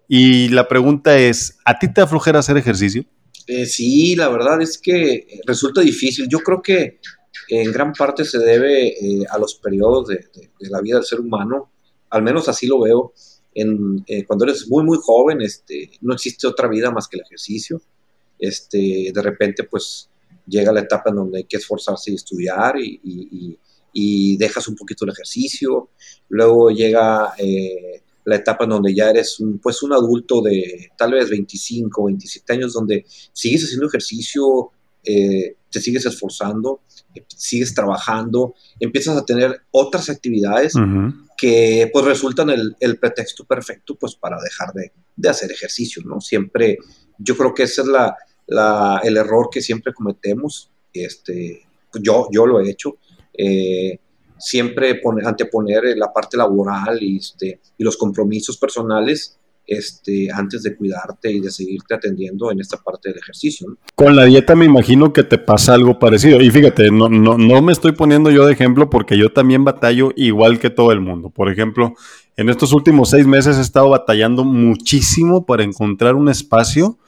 Y 0.08 0.48
la 0.48 0.66
pregunta 0.66 1.16
es, 1.16 1.60
¿a 1.64 1.78
ti 1.78 1.86
te 1.94 2.00
aflojera 2.00 2.40
hacer 2.40 2.56
ejercicio? 2.56 3.04
Eh, 3.46 3.66
sí, 3.66 4.14
la 4.16 4.28
verdad 4.28 4.60
es 4.62 4.78
que 4.78 5.40
resulta 5.46 5.80
difícil. 5.80 6.28
Yo 6.28 6.38
creo 6.38 6.62
que 6.62 6.98
en 7.48 7.72
gran 7.72 7.92
parte 7.92 8.24
se 8.24 8.38
debe 8.38 8.88
eh, 8.88 9.24
a 9.28 9.38
los 9.38 9.56
periodos 9.56 10.08
de, 10.08 10.28
la 10.60 10.80
vida 10.80 10.96
del 10.96 11.04
ser 11.04 11.20
humano, 11.20 11.70
al 12.10 12.22
menos 12.22 12.48
así 12.48 12.66
lo 12.66 12.80
veo. 12.80 13.12
En, 13.54 14.02
eh, 14.06 14.24
cuando 14.24 14.44
eres 14.44 14.68
muy, 14.68 14.84
muy 14.84 14.98
joven, 15.00 15.42
este, 15.42 15.90
no 16.00 16.14
existe 16.14 16.46
otra 16.46 16.68
vida 16.68 16.90
más 16.90 17.08
que 17.08 17.16
el 17.16 17.24
ejercicio. 17.24 17.80
Este, 18.38 19.10
de 19.12 19.22
repente, 19.22 19.64
pues 19.64 20.08
llega 20.46 20.72
la 20.72 20.80
etapa 20.80 21.10
en 21.10 21.16
donde 21.16 21.38
hay 21.38 21.44
que 21.44 21.58
esforzarse 21.58 22.10
y 22.10 22.14
estudiar 22.14 22.78
y, 22.78 23.58
y 23.92 24.36
dejas 24.36 24.66
un 24.68 24.76
poquito 24.76 25.04
el 25.04 25.12
ejercicio. 25.12 25.90
Luego 26.28 26.70
llega 26.70 27.34
la 28.24 28.36
etapa 28.36 28.64
en 28.64 28.70
donde 28.70 28.94
ya 28.94 29.10
eres 29.10 29.40
un, 29.40 29.58
pues 29.58 29.82
un 29.82 29.92
adulto 29.92 30.42
de 30.42 30.90
tal 30.96 31.12
vez 31.12 31.28
25, 31.30 32.04
27 32.04 32.52
años, 32.52 32.72
donde 32.72 33.04
sigues 33.32 33.64
haciendo 33.64 33.86
ejercicio, 33.86 34.70
eh, 35.04 35.56
te 35.70 35.80
sigues 35.80 36.06
esforzando, 36.06 36.82
sigues 37.26 37.74
trabajando, 37.74 38.54
empiezas 38.78 39.16
a 39.16 39.24
tener 39.24 39.62
otras 39.70 40.08
actividades 40.10 40.74
que 41.36 41.90
pues 41.92 42.04
resultan 42.04 42.50
el, 42.50 42.76
el, 42.78 42.98
pretexto 42.98 43.44
perfecto 43.44 43.96
pues 43.96 44.14
para 44.14 44.40
dejar 44.40 44.72
de, 44.74 44.92
de, 45.16 45.28
hacer 45.28 45.50
ejercicio, 45.50 46.02
¿no? 46.04 46.20
Siempre, 46.20 46.78
yo 47.18 47.36
creo 47.36 47.52
que 47.52 47.64
ese 47.64 47.80
es 47.80 47.88
la, 47.88 48.16
la, 48.46 49.00
el 49.02 49.16
error 49.16 49.48
que 49.50 49.60
siempre 49.60 49.92
cometemos, 49.92 50.70
este, 50.92 51.62
yo, 52.00 52.28
yo 52.30 52.46
lo 52.46 52.60
he 52.60 52.70
hecho, 52.70 52.98
eh, 53.36 53.98
siempre 54.42 55.00
anteponer 55.24 55.96
la 55.96 56.12
parte 56.12 56.36
laboral 56.36 57.00
y, 57.00 57.18
este, 57.18 57.60
y 57.78 57.84
los 57.84 57.96
compromisos 57.96 58.56
personales 58.58 59.38
este, 59.64 60.28
antes 60.34 60.64
de 60.64 60.76
cuidarte 60.76 61.30
y 61.30 61.40
de 61.40 61.50
seguirte 61.50 61.94
atendiendo 61.94 62.50
en 62.50 62.60
esta 62.60 62.76
parte 62.78 63.10
del 63.10 63.18
ejercicio. 63.18 63.76
Con 63.94 64.16
la 64.16 64.24
dieta 64.24 64.56
me 64.56 64.64
imagino 64.64 65.12
que 65.12 65.22
te 65.22 65.38
pasa 65.38 65.74
algo 65.74 66.00
parecido. 66.00 66.40
Y 66.40 66.50
fíjate, 66.50 66.90
no, 66.90 67.08
no, 67.08 67.38
no 67.38 67.62
me 67.62 67.72
estoy 67.72 67.92
poniendo 67.92 68.30
yo 68.30 68.44
de 68.44 68.52
ejemplo 68.52 68.90
porque 68.90 69.16
yo 69.16 69.32
también 69.32 69.64
batallo 69.64 70.12
igual 70.16 70.58
que 70.58 70.70
todo 70.70 70.90
el 70.90 71.00
mundo. 71.00 71.30
Por 71.30 71.48
ejemplo, 71.48 71.94
en 72.36 72.48
estos 72.48 72.72
últimos 72.72 73.10
seis 73.10 73.26
meses 73.26 73.56
he 73.56 73.60
estado 73.60 73.90
batallando 73.90 74.44
muchísimo 74.44 75.46
para 75.46 75.62
encontrar 75.62 76.16
un 76.16 76.28
espacio 76.28 76.98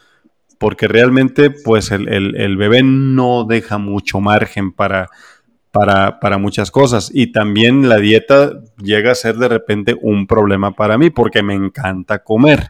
porque 0.59 0.87
realmente 0.87 1.51
pues 1.51 1.91
el, 1.91 2.09
el 2.09 2.57
bebé 2.57 2.83
no 2.85 3.45
deja 3.45 3.79
mucho 3.79 4.21
margen 4.21 4.73
para 4.73 5.11
para, 5.75 6.39
muchas 6.39 6.71
cosas. 6.71 7.11
Y 7.13 7.33
también 7.33 7.89
la 7.89 7.97
dieta 7.97 8.63
llega 8.81 9.11
a 9.11 9.17
ser 9.17 9.37
de 9.37 9.49
repente 9.49 9.97
un 10.01 10.29
problema 10.29 10.77
para 10.77 10.97
mí 10.97 11.11
porque 11.11 11.43
me 11.43 11.55
encanta 11.55 12.23
comer. 12.23 12.69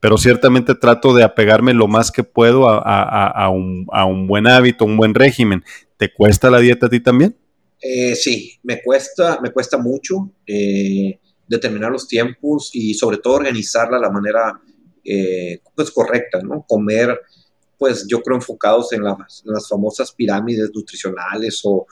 Pero 0.00 0.16
ciertamente 0.16 0.74
trato 0.74 1.12
de 1.14 1.24
apegarme 1.24 1.74
lo 1.74 1.88
más 1.88 2.10
que 2.10 2.24
puedo 2.24 2.68
a, 2.68 3.50
un, 3.50 4.26
buen 4.26 4.46
hábito, 4.46 4.86
un 4.86 4.96
buen 4.96 5.14
régimen. 5.14 5.62
¿Te 5.98 6.12
cuesta 6.12 6.48
la 6.48 6.60
dieta 6.60 6.86
a 6.86 6.88
ti 6.88 7.00
también? 7.00 7.36
Eh, 7.82 8.14
sí, 8.14 8.58
me 8.62 8.80
cuesta, 8.82 9.40
me 9.42 9.50
cuesta 9.50 9.76
mucho 9.76 10.30
eh, 10.46 11.18
determinar 11.46 11.92
los 11.92 12.08
tiempos 12.08 12.70
y 12.72 12.94
sobre 12.94 13.18
todo 13.18 13.34
organizarla 13.34 13.98
de 13.98 14.02
la 14.02 14.10
manera 14.10 14.60
eh, 15.04 15.60
pues 15.74 15.90
correcta, 15.90 16.40
¿no? 16.42 16.64
Comer 16.66 17.20
pues 17.78 18.06
yo 18.08 18.20
creo 18.20 18.36
enfocados 18.36 18.92
en, 18.92 19.04
las 19.04 19.68
famosas 19.68 20.12
pirámides 20.12 20.70
nutricionales 20.74 21.60
o, 21.64 21.86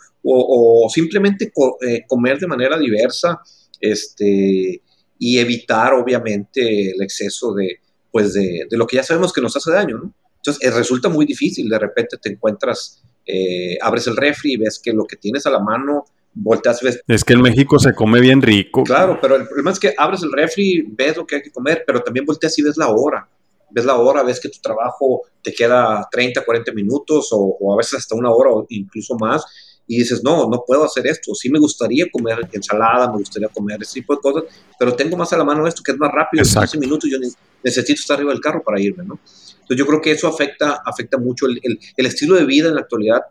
simplemente 0.89 1.53
eh, 1.87 2.03
comer 2.07 2.39
de 2.39 2.47
manera 2.47 2.79
diversa 2.79 3.41
este, 3.81 4.83
y 5.19 5.39
evitar 5.39 5.95
obviamente 5.95 6.91
el 6.91 7.03
exceso 7.03 7.55
de, 7.55 7.81
pues 8.11 8.33
de, 8.33 8.67
lo 8.71 8.87
que 8.87 8.97
ya 8.97 9.03
sabemos 9.03 9.33
que 9.33 9.41
nos 9.41 9.57
hace 9.57 9.71
daño. 9.71 9.99
¿no? 9.99 10.15
Entonces 10.37 10.63
eh, 10.63 10.71
resulta 10.71 11.09
muy 11.09 11.27
difícil, 11.27 11.69
de 11.69 11.79
repente 11.79 12.17
te 12.21 12.31
encuentras, 12.31 13.03
eh, 13.27 13.79
abres 13.81 14.07
el 14.07 14.17
refri 14.17 14.55
y 14.55 14.57
ves 14.57 14.81
que 14.83 14.93
lo 14.93 15.05
que 15.05 15.17
tienes 15.17 15.47
a 15.47 15.51
la 15.51 15.61
mano 15.61 16.05
volteas 16.39 16.83
ves. 16.83 17.01
Es 17.09 17.25
que 17.25 17.33
en 17.33 17.41
México 17.41 17.79
se 17.79 17.95
come 17.95 18.21
bien 18.21 18.43
rico. 18.43 18.85
Claro, 18.85 19.19
pero 19.21 19.37
el 19.37 19.47
problema 19.47 19.71
es 19.71 19.79
que 19.79 19.95
abres 19.97 20.23
el 20.23 20.33
refri, 20.33 20.85
ves 20.87 21.17
lo 21.17 21.27
que 21.27 21.37
hay 21.37 21.43
que 21.43 21.51
comer, 21.51 21.83
pero 21.87 22.03
también 22.03 22.27
volteas 22.27 22.59
y 22.59 22.63
ves 22.63 22.77
la 22.77 22.89
hora 22.89 23.27
ves 23.71 23.85
la 23.85 23.97
hora, 23.97 24.23
ves 24.23 24.41
que 24.41 24.49
tu 24.49 24.61
trabajo 24.61 25.23
te 25.43 25.53
queda 25.53 26.07
30, 26.11 26.45
40 26.45 26.73
minutos 26.73 27.29
o, 27.33 27.73
a 27.73 27.77
veces 27.77 28.01
hasta 28.01 28.15
una 28.15 28.31
hora 28.31 28.51
o 28.51 28.67
incluso 28.71 29.17
más 29.17 29.45
y 29.87 29.99
dices, 29.99 30.23
no, 30.25 30.49
no 30.49 30.65
puedo 30.67 30.85
hacer 30.85 31.07
esto. 31.07 31.35
Sí 31.35 31.51
me 31.51 31.59
gustaría 31.59 32.07
comer 32.11 32.49
ensalada, 32.53 33.11
me 33.11 33.19
gustaría 33.19 33.49
comer 33.49 33.83
ese 33.83 34.01
tipo 34.01 34.15
de 34.15 34.21
cosas, 34.21 34.45
pero 34.79 34.95
tengo 34.95 35.17
más 35.17 35.33
a 35.33 35.39
la 35.39 35.45
mano 35.45 35.67
esto 35.67 35.83
que 35.83 35.93
es 35.93 35.99
más 35.99 36.11
rápido, 36.13 36.43
en 36.43 36.49
15 36.49 36.79
minutos 36.79 37.11
yo 37.11 37.19
necesito 37.63 38.01
estar 38.01 38.17
arriba 38.17 38.33
del 38.33 38.41
carro 38.41 38.63
para 38.63 38.81
irme, 38.81 39.05
¿no? 39.05 39.19
Entonces 39.53 39.77
yo 39.77 39.87
creo 39.87 40.01
que 40.01 40.13
eso 40.13 40.29
afecta, 40.29 40.83
afecta 40.85 41.19
mucho 41.19 41.47
el, 41.47 41.61
el, 41.97 42.07
estilo 42.07 42.37
de 42.37 42.45
vida 42.45 42.69
en 42.69 42.75
la 42.75 42.83
actualidad. 42.83 43.23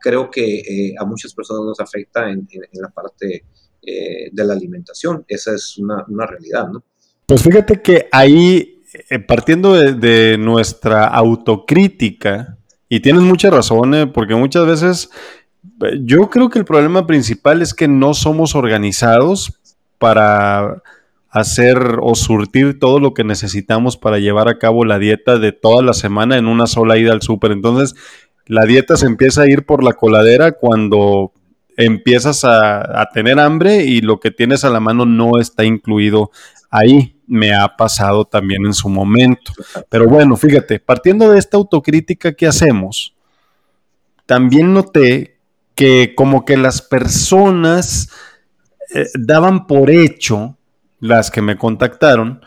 Creo 0.00 0.30
que 0.30 0.58
eh, 0.58 0.94
a 0.98 1.04
muchas 1.04 1.32
personas 1.32 1.64
nos 1.64 1.80
afecta 1.80 2.28
en, 2.28 2.48
en, 2.50 2.82
la 2.82 2.88
parte 2.88 3.44
eh, 3.82 4.28
de 4.32 4.44
la 4.44 4.54
alimentación. 4.54 5.24
Esa 5.28 5.54
es 5.54 5.78
una, 5.78 6.04
una 6.08 6.26
realidad, 6.26 6.68
¿no? 6.68 6.82
Pues 7.26 7.42
fíjate 7.42 7.80
que 7.80 8.08
ahí 8.12 8.74
eh, 9.10 9.18
partiendo 9.18 9.72
de, 9.72 10.38
nuestra 10.38 11.06
autocrítica, 11.06 12.58
y 12.88 13.00
tienes 13.00 13.22
mucha 13.22 13.50
razón, 13.50 13.92
eh, 13.92 14.06
porque 14.06 14.36
muchas 14.36 14.66
veces 14.66 15.10
yo 16.02 16.30
creo 16.30 16.50
que 16.50 16.58
el 16.58 16.64
problema 16.64 17.06
principal 17.06 17.62
es 17.62 17.74
que 17.74 17.88
no 17.88 18.14
somos 18.14 18.54
organizados 18.54 19.60
para 19.98 20.82
hacer 21.30 21.98
o 22.00 22.14
surtir 22.14 22.78
todo 22.78 23.00
lo 23.00 23.12
que 23.12 23.24
necesitamos 23.24 23.96
para 23.96 24.18
llevar 24.18 24.48
a 24.48 24.58
cabo 24.58 24.84
la 24.84 24.98
dieta 24.98 25.38
de 25.38 25.52
toda 25.52 25.82
la 25.82 25.92
semana 25.92 26.36
en 26.36 26.46
una 26.46 26.66
sola 26.66 26.96
ida 26.96 27.12
al 27.12 27.22
súper. 27.22 27.50
Entonces, 27.50 27.94
la 28.46 28.64
dieta 28.66 28.96
se 28.96 29.06
empieza 29.06 29.42
a 29.42 29.50
ir 29.50 29.66
por 29.66 29.82
la 29.82 29.94
coladera 29.94 30.52
cuando 30.52 31.32
empiezas 31.76 32.44
a, 32.44 33.00
a, 33.00 33.08
tener 33.12 33.40
hambre 33.40 33.84
y 33.84 34.00
lo 34.00 34.20
que 34.20 34.30
tienes 34.30 34.64
a 34.64 34.70
la 34.70 34.78
mano 34.78 35.06
no 35.06 35.40
está 35.40 35.64
incluido 35.64 36.30
ahí 36.74 37.14
me 37.26 37.54
ha 37.54 37.76
pasado 37.76 38.24
también 38.24 38.66
en 38.66 38.74
su 38.74 38.88
momento. 38.88 39.52
Pero 39.88 40.08
bueno, 40.08 40.36
fíjate, 40.36 40.80
partiendo 40.80 41.30
de 41.30 41.38
esta 41.38 41.56
autocrítica 41.56 42.32
que 42.32 42.46
hacemos, 42.46 43.14
también 44.26 44.74
noté 44.74 45.33
que 45.74 46.14
como 46.14 46.44
que 46.44 46.56
las 46.56 46.82
personas 46.82 48.10
eh, 48.94 49.06
daban 49.14 49.66
por 49.66 49.90
hecho, 49.90 50.56
las 51.00 51.30
que 51.30 51.42
me 51.42 51.56
contactaron, 51.56 52.40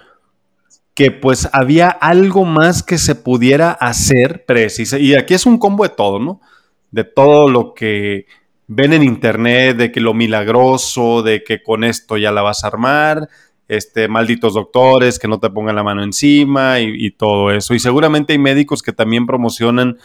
que 0.93 1.11
pues 1.11 1.47
había 1.53 1.89
algo 1.89 2.43
más 2.43 2.81
que 2.81 2.97
se 2.97 3.15
pudiera 3.15 3.71
hacer 3.71 4.45
precisa. 4.45 4.97
Y 4.97 5.13
aquí 5.13 5.35
es 5.35 5.45
un 5.45 5.59
combo 5.59 5.83
de 5.83 5.89
todo, 5.89 6.19
¿no? 6.19 6.41
De 6.89 7.03
todo 7.03 7.49
lo 7.49 7.73
que 7.73 8.25
ven 8.67 8.93
en 8.93 9.03
internet, 9.03 9.77
de 9.77 9.91
que 9.91 10.01
lo 10.01 10.13
milagroso, 10.13 11.21
de 11.21 11.43
que 11.43 11.61
con 11.61 11.83
esto 11.83 12.17
ya 12.17 12.31
la 12.31 12.41
vas 12.41 12.63
a 12.63 12.67
armar, 12.67 13.29
este, 13.67 14.07
malditos 14.07 14.53
doctores, 14.53 15.19
que 15.19 15.27
no 15.27 15.39
te 15.39 15.49
pongan 15.49 15.75
la 15.75 15.83
mano 15.83 16.03
encima 16.03 16.79
y, 16.79 17.11
todo 17.11 17.51
eso. 17.51 17.73
Y 17.73 17.79
seguramente 17.79 18.33
hay 18.33 18.39
médicos 18.39 18.81
que 18.81 18.93
también 18.93 19.25
promocionan 19.25 19.97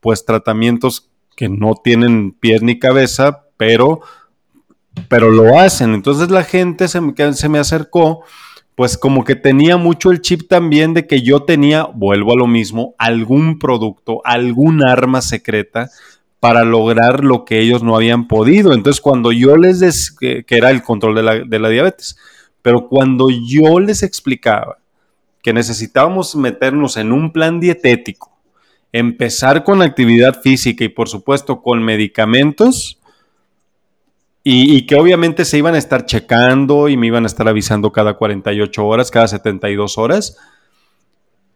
pues 0.00 0.24
tratamientos 0.24 1.10
que 1.36 1.48
no 1.48 1.74
tienen 1.74 2.32
pies 2.32 2.62
ni 2.62 2.78
cabeza, 2.78 3.44
pero, 3.56 4.00
pero 5.08 5.30
lo 5.30 5.60
hacen. 5.60 5.94
Entonces 5.94 6.30
la 6.30 6.42
gente 6.42 6.88
se, 6.88 7.00
se 7.34 7.48
me 7.48 7.58
acercó, 7.58 8.24
pues 8.74 8.98
como 8.98 9.22
que 9.22 9.36
tenía 9.36 9.76
mucho 9.76 10.10
el 10.10 10.22
chip 10.22 10.48
también 10.48 10.94
de 10.94 11.06
que 11.06 11.22
yo 11.22 11.44
tenía, 11.44 11.84
vuelvo 11.84 12.32
a 12.32 12.36
lo 12.36 12.46
mismo, 12.46 12.94
algún 12.98 13.58
producto, 13.58 14.22
algún 14.24 14.86
arma 14.86 15.20
secreta 15.20 15.90
para 16.40 16.64
lograr 16.64 17.22
lo 17.22 17.44
que 17.44 17.60
ellos 17.60 17.82
no 17.82 17.94
habían 17.94 18.26
podido. 18.28 18.72
Entonces 18.72 19.00
cuando 19.00 19.30
yo 19.30 19.56
les, 19.56 19.80
des, 19.80 20.10
que, 20.10 20.44
era 20.48 20.70
el 20.70 20.82
control 20.82 21.14
de 21.14 21.22
la, 21.22 21.34
de 21.40 21.58
la 21.58 21.68
diabetes, 21.68 22.16
pero 22.62 22.88
cuando 22.88 23.28
yo 23.30 23.78
les 23.78 24.02
explicaba 24.02 24.78
que 25.42 25.52
necesitábamos 25.52 26.34
meternos 26.34 26.96
en 26.96 27.12
un 27.12 27.32
plan 27.32 27.60
dietético, 27.60 28.35
empezar 28.92 29.64
con 29.64 29.82
actividad 29.82 30.40
física 30.40 30.84
y 30.84 30.88
por 30.88 31.08
supuesto 31.08 31.62
con 31.62 31.82
medicamentos, 31.82 32.98
y, 34.48 34.86
que 34.86 34.94
obviamente 34.94 35.44
se 35.44 35.58
iban 35.58 35.74
a 35.74 35.78
estar 35.78 36.06
checando 36.06 36.88
y 36.88 36.96
me 36.96 37.08
iban 37.08 37.24
a 37.24 37.26
estar 37.26 37.48
avisando 37.48 37.90
cada 37.90 38.14
48 38.14 38.86
horas, 38.86 39.10
cada 39.10 39.26
72 39.26 39.98
horas, 39.98 40.36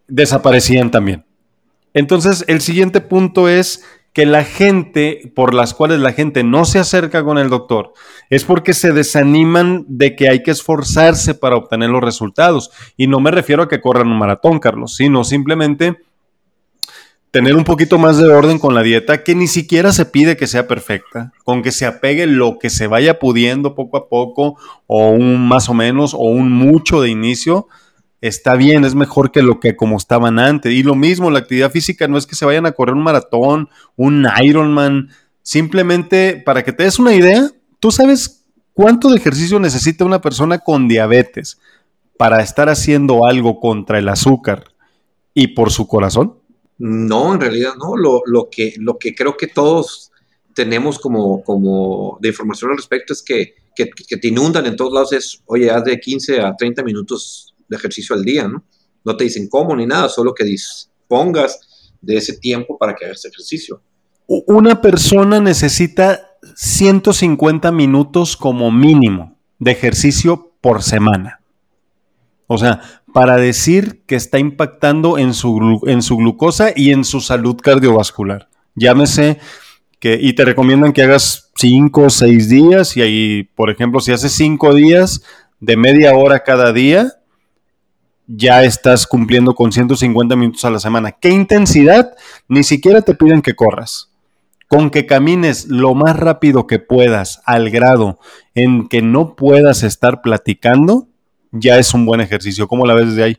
desaparecían 0.09 0.91
también. 0.91 1.25
Entonces, 1.95 2.45
el 2.49 2.61
siguiente 2.61 3.01
punto 3.01 3.49
es 3.49 3.85
que 4.13 4.27
la 4.27 4.43
gente, 4.43 5.33
por 5.37 5.55
las 5.55 5.73
cuales 5.73 6.01
la 6.01 6.13
gente 6.13 6.43
no 6.43 6.65
se 6.65 6.81
acerca 6.81 7.23
con 7.23 7.39
el 7.39 7.49
doctor, 7.49 7.93
es 8.29 8.43
porque 8.43 8.75
se 8.75 8.93
desaniman 8.93 9.85
de 9.87 10.17
que 10.17 10.29
hay 10.29 10.43
que 10.43 10.51
esforzarse 10.51 11.37
para 11.37 11.55
obtener 11.55 11.91
los 11.91 12.03
resultados. 12.03 12.73
Y 12.97 13.07
no 13.07 13.21
me 13.21 13.31
refiero 13.31 13.63
a 13.63 13.69
que 13.69 13.81
corran 13.81 14.09
un 14.09 14.19
maratón, 14.19 14.59
Carlos, 14.59 14.97
sino 14.97 15.23
simplemente 15.23 15.97
tener 17.31 17.55
un 17.55 17.65
poquito 17.65 17.99
más 17.99 18.19
de 18.19 18.27
orden 18.27 18.59
con 18.59 18.75
la 18.75 18.83
dieta, 18.83 19.23
que 19.23 19.35
ni 19.35 19.47
siquiera 19.47 19.93
se 19.93 20.05
pide 20.05 20.37
que 20.37 20.47
sea 20.47 20.67
perfecta, 20.67 21.33
con 21.45 21.63
que 21.63 21.71
se 21.71 21.87
apegue 21.87 22.27
lo 22.27 22.59
que 22.59 22.71
se 22.71 22.87
vaya 22.87 23.19
pudiendo 23.19 23.75
poco 23.75 23.97
a 23.97 24.09
poco, 24.09 24.57
o 24.87 25.11
un 25.11 25.47
más 25.47 25.69
o 25.69 25.75
menos, 25.75 26.15
o 26.15 26.19
un 26.19 26.51
mucho 26.51 27.01
de 27.01 27.11
inicio, 27.11 27.69
está 28.21 28.57
bien, 28.57 28.85
es 28.85 28.95
mejor 28.95 29.31
que 29.31 29.43
lo 29.43 29.61
que 29.61 29.77
como 29.77 29.97
estaban 29.97 30.39
antes. 30.39 30.73
Y 30.73 30.83
lo 30.83 30.95
mismo, 30.95 31.31
la 31.31 31.39
actividad 31.39 31.71
física 31.71 32.09
no 32.09 32.19
es 32.19 32.27
que 32.27 32.35
se 32.35 32.45
vayan 32.45 32.67
a 32.67 32.73
correr 32.73 32.95
un 32.95 33.03
maratón, 33.03 33.69
un 33.97 34.27
Ironman, 34.43 35.11
simplemente 35.43 36.43
para 36.45 36.63
que 36.65 36.73
te 36.73 36.85
des 36.85 36.99
una 36.99 37.15
idea, 37.15 37.49
tú 37.79 37.93
sabes 37.93 38.45
cuánto 38.75 39.09
de 39.09 39.17
ejercicio 39.17 39.61
necesita 39.61 40.05
una 40.05 40.21
persona 40.21 40.59
con 40.59 40.89
diabetes 40.89 41.61
para 42.17 42.43
estar 42.43 42.69
haciendo 42.69 43.27
algo 43.27 43.61
contra 43.61 43.99
el 43.99 44.09
azúcar 44.09 44.65
y 45.33 45.49
por 45.49 45.71
su 45.71 45.87
corazón. 45.87 46.40
No, 46.81 47.35
en 47.35 47.41
realidad 47.41 47.75
no. 47.79 47.95
Lo, 47.95 48.23
lo 48.25 48.49
que, 48.51 48.75
lo 48.79 48.99
que 48.99 49.15
creo 49.15 49.37
que 49.37 49.47
todos 49.47 50.11
tenemos 50.55 50.99
como, 50.99 51.45
como 51.45 52.19
de 52.23 52.29
información 52.29 52.71
al 52.71 52.79
respecto 52.79 53.13
es 53.13 53.23
que, 53.23 53.55
que, 53.77 53.91
que 53.91 54.17
te 54.17 54.29
inundan 54.29 54.65
en 54.65 54.77
todos 54.77 54.93
lados 54.93 55.13
es, 55.13 55.43
oye, 55.45 55.71
haz 55.71 55.85
de 55.85 56.01
15 56.01 56.41
a 56.41 56.57
30 56.57 56.83
minutos 56.83 57.55
de 57.69 57.77
ejercicio 57.77 58.17
al 58.17 58.25
día, 58.25 58.49
¿no? 58.49 58.65
No 59.05 59.15
te 59.15 59.25
dicen 59.25 59.49
cómo 59.49 59.77
ni 59.77 59.85
nada, 59.85 60.09
solo 60.09 60.35
que 60.35 60.45
dispongas 60.45 61.61
de 62.01 62.17
ese 62.17 62.39
tiempo 62.39 62.79
para 62.79 62.95
que 62.95 63.05
hagas 63.05 63.27
ejercicio. 63.27 63.83
Una 64.27 64.81
persona 64.81 65.39
necesita 65.39 66.39
150 66.57 67.71
minutos 67.73 68.39
como 68.39 68.71
mínimo 68.71 69.39
de 69.59 69.73
ejercicio 69.73 70.53
por 70.63 70.83
semana. 70.83 71.40
O 72.53 72.59
sea, 72.59 72.81
para 73.15 73.37
decir 73.37 74.03
que 74.07 74.17
está 74.17 74.41
impactando 74.41 75.19
en 75.19 75.35
su, 75.35 75.83
en 75.87 76.03
su 76.03 76.17
glucosa 76.17 76.73
y 76.75 76.91
en 76.91 77.05
su 77.05 77.21
salud 77.21 77.57
cardiovascular. 77.63 78.49
Llámese 78.75 79.39
que, 80.01 80.19
y 80.21 80.33
te 80.33 80.45
recomiendan 80.45 80.93
que 80.93 81.05
hagas 81.05 81.53
5 81.55 82.03
o 82.03 82.11
6 82.11 82.49
días 82.49 82.97
y 82.97 83.03
ahí, 83.03 83.45
por 83.55 83.71
ejemplo, 83.71 84.01
si 84.01 84.11
haces 84.11 84.33
5 84.33 84.75
días 84.75 85.23
de 85.61 85.77
media 85.77 86.13
hora 86.17 86.43
cada 86.43 86.73
día, 86.73 87.13
ya 88.27 88.65
estás 88.65 89.07
cumpliendo 89.07 89.55
con 89.55 89.71
150 89.71 90.35
minutos 90.35 90.65
a 90.65 90.71
la 90.71 90.81
semana. 90.81 91.13
¿Qué 91.13 91.29
intensidad? 91.29 92.15
Ni 92.49 92.65
siquiera 92.65 93.03
te 93.03 93.15
piden 93.15 93.43
que 93.43 93.55
corras. 93.55 94.11
Con 94.67 94.91
que 94.91 95.07
camines 95.07 95.69
lo 95.69 95.95
más 95.95 96.17
rápido 96.17 96.67
que 96.67 96.81
puedas 96.81 97.43
al 97.45 97.71
grado 97.71 98.19
en 98.57 98.89
que 98.89 99.03
no 99.03 99.37
puedas 99.37 99.85
estar 99.85 100.21
platicando, 100.21 101.07
ya 101.53 101.79
es 101.79 101.93
un 101.95 102.07
buen 102.07 102.21
ejercicio. 102.21 102.69
¿Cómo 102.69 102.87
la 102.87 102.95
ves 102.95 103.09
desde 103.09 103.23
ahí? 103.23 103.37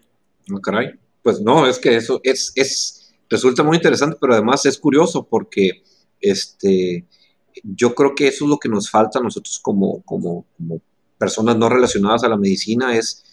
No, 0.47 0.59
caray. 0.59 0.91
Pues 1.24 1.39
no, 1.41 1.68
es 1.68 1.78
que 1.78 1.95
eso 1.95 2.20
es, 2.24 2.51
es, 2.55 3.14
resulta 3.30 3.64
muy 3.64 3.78
interesante, 3.78 4.18
pero 4.20 4.34
además 4.34 4.66
es 4.66 4.78
curioso 4.78 5.28
porque 5.30 5.84
este, 6.20 7.05
yo 7.64 7.93
creo 7.93 8.16
que 8.16 8.28
eso 8.28 8.45
es 8.45 8.49
lo 8.49 8.57
que 8.57 8.70
nos 8.70 8.89
falta 8.89 9.20
a 9.20 9.24
nosotros 9.24 9.59
como, 9.59 10.01
como, 10.01 10.45
como 10.57 10.82
personas 11.18 11.57
no 11.57 11.70
relacionadas 11.70 12.24
a 12.24 12.30
la 12.30 12.38
medicina, 12.38 12.97
es 12.97 13.24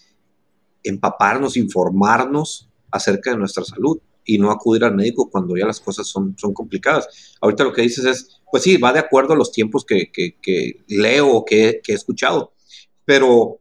empaparnos, 0.83 1.57
informarnos 1.57 2.69
acerca 2.91 3.31
de 3.31 3.37
nuestra 3.37 3.63
salud 3.63 3.99
y 4.23 4.37
no 4.37 4.51
acudir 4.51 4.83
al 4.83 4.95
médico 4.95 5.29
cuando 5.29 5.57
ya 5.57 5.65
las 5.65 5.79
cosas 5.79 6.07
son, 6.07 6.35
son 6.37 6.53
complicadas. 6.53 7.35
Ahorita 7.41 7.63
lo 7.63 7.73
que 7.73 7.81
dices 7.81 8.05
es, 8.05 8.41
pues 8.51 8.63
sí, 8.63 8.77
va 8.77 8.93
de 8.93 8.99
acuerdo 8.99 9.33
a 9.33 9.37
los 9.37 9.51
tiempos 9.51 9.85
que, 9.85 10.11
leo 10.87 11.31
o 11.31 11.45
que, 11.45 11.81
he 11.87 11.93
escuchado, 11.93 12.53
pero 13.05 13.59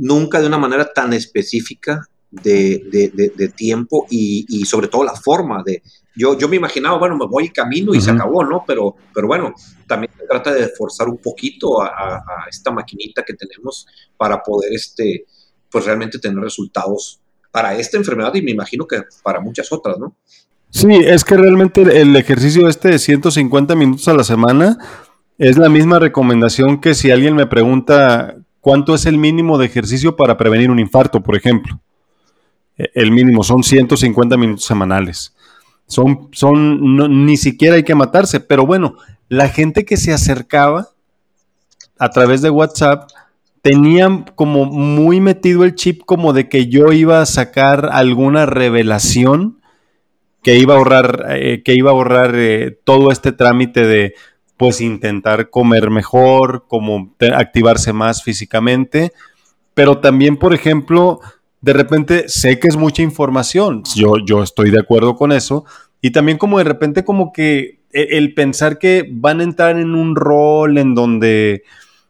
nunca 0.00 0.40
de 0.40 0.46
una 0.46 0.58
manera 0.58 0.92
tan 0.92 1.12
específica 1.12 2.02
de, 2.30 3.52
tiempo 3.56 4.06
y, 4.10 4.64
sobre 4.64 4.88
todo 4.88 5.04
la 5.04 5.14
forma 5.14 5.62
de... 5.64 5.82
Yo, 6.16 6.36
yo 6.36 6.48
me 6.48 6.56
imaginaba, 6.56 6.98
bueno, 6.98 7.16
me 7.16 7.26
voy 7.26 7.50
camino 7.50 7.94
y 7.94 8.00
se 8.00 8.10
acabó, 8.10 8.44
¿no? 8.44 8.64
Pero, 8.66 8.96
pero 9.14 9.28
bueno, 9.28 9.54
también 9.86 10.12
se 10.18 10.26
trata 10.26 10.52
de 10.52 10.68
forzar 10.68 11.08
un 11.08 11.18
poquito 11.18 11.80
a, 11.80 11.86
a, 11.86 12.46
esta 12.50 12.70
maquinita 12.70 13.22
que 13.22 13.34
tenemos 13.34 13.86
para 14.16 14.42
poder, 14.42 14.72
este, 14.72 15.26
pues 15.70 15.84
realmente 15.84 16.18
tener 16.18 16.42
resultados 16.42 17.20
para 17.52 17.76
esta 17.76 17.96
enfermedad 17.96 18.34
y 18.34 18.42
me 18.42 18.50
imagino 18.50 18.86
que 18.86 19.02
para 19.22 19.40
muchas 19.40 19.72
otras, 19.72 19.98
¿no? 19.98 20.16
Sí, 20.70 20.88
es 20.92 21.24
que 21.24 21.36
realmente 21.36 21.82
el 21.82 22.14
ejercicio 22.16 22.68
este 22.68 22.88
de 22.88 22.98
150 22.98 23.74
minutos 23.74 24.06
a 24.08 24.14
la 24.14 24.24
semana 24.24 24.78
es 25.38 25.58
la 25.58 25.68
misma 25.68 25.98
recomendación 25.98 26.80
que 26.80 26.94
si 26.94 27.10
alguien 27.10 27.34
me 27.34 27.46
pregunta 27.46 28.36
cuánto 28.60 28.94
es 28.94 29.06
el 29.06 29.18
mínimo 29.18 29.58
de 29.58 29.66
ejercicio 29.66 30.16
para 30.16 30.36
prevenir 30.36 30.70
un 30.70 30.78
infarto, 30.78 31.22
por 31.22 31.36
ejemplo. 31.36 31.80
E, 32.76 32.90
el 32.94 33.10
mínimo 33.10 33.42
son 33.42 33.62
150 33.62 34.36
minutos 34.36 34.64
semanales. 34.64 35.34
Son, 35.86 36.28
son, 36.32 37.26
ni 37.26 37.36
siquiera 37.36 37.76
hay 37.76 37.82
que 37.82 37.94
matarse, 37.94 38.38
pero 38.40 38.64
bueno, 38.64 38.96
la 39.28 39.48
gente 39.48 39.84
que 39.84 39.96
se 39.96 40.12
acercaba 40.12 40.88
a 41.98 42.10
través 42.10 42.42
de 42.42 42.50
WhatsApp 42.50 43.10
tenían 43.62 44.24
como 44.34 44.64
muy 44.64 45.20
metido 45.20 45.64
el 45.64 45.74
chip 45.74 46.02
como 46.04 46.32
de 46.32 46.48
que 46.48 46.68
yo 46.68 46.92
iba 46.92 47.20
a 47.20 47.26
sacar 47.26 47.90
alguna 47.92 48.46
revelación 48.46 49.60
que 50.42 50.56
iba 50.56 50.74
a 50.74 50.78
ahorrar, 50.78 51.26
eh, 51.30 51.62
que 51.62 51.74
iba 51.74 51.90
a 51.90 51.92
ahorrar 51.92 52.34
eh, 52.34 52.78
todo 52.84 53.10
este 53.10 53.32
trámite 53.32 53.86
de 53.86 54.14
pues 54.60 54.82
intentar 54.82 55.48
comer 55.48 55.88
mejor, 55.88 56.66
como 56.68 57.14
activarse 57.34 57.94
más 57.94 58.22
físicamente, 58.22 59.10
pero 59.72 60.00
también, 60.00 60.36
por 60.36 60.52
ejemplo, 60.52 61.20
de 61.62 61.72
repente 61.72 62.28
sé 62.28 62.60
que 62.60 62.68
es 62.68 62.76
mucha 62.76 63.00
información, 63.00 63.84
yo, 63.96 64.18
yo 64.22 64.42
estoy 64.42 64.70
de 64.70 64.78
acuerdo 64.78 65.16
con 65.16 65.32
eso, 65.32 65.64
y 66.02 66.10
también 66.10 66.36
como 66.36 66.58
de 66.58 66.64
repente 66.64 67.06
como 67.06 67.32
que 67.32 67.80
e, 67.90 68.18
el 68.18 68.34
pensar 68.34 68.76
que 68.76 69.08
van 69.10 69.40
a 69.40 69.44
entrar 69.44 69.78
en 69.78 69.94
un 69.94 70.14
rol 70.14 70.76
en 70.76 70.94
donde 70.94 71.62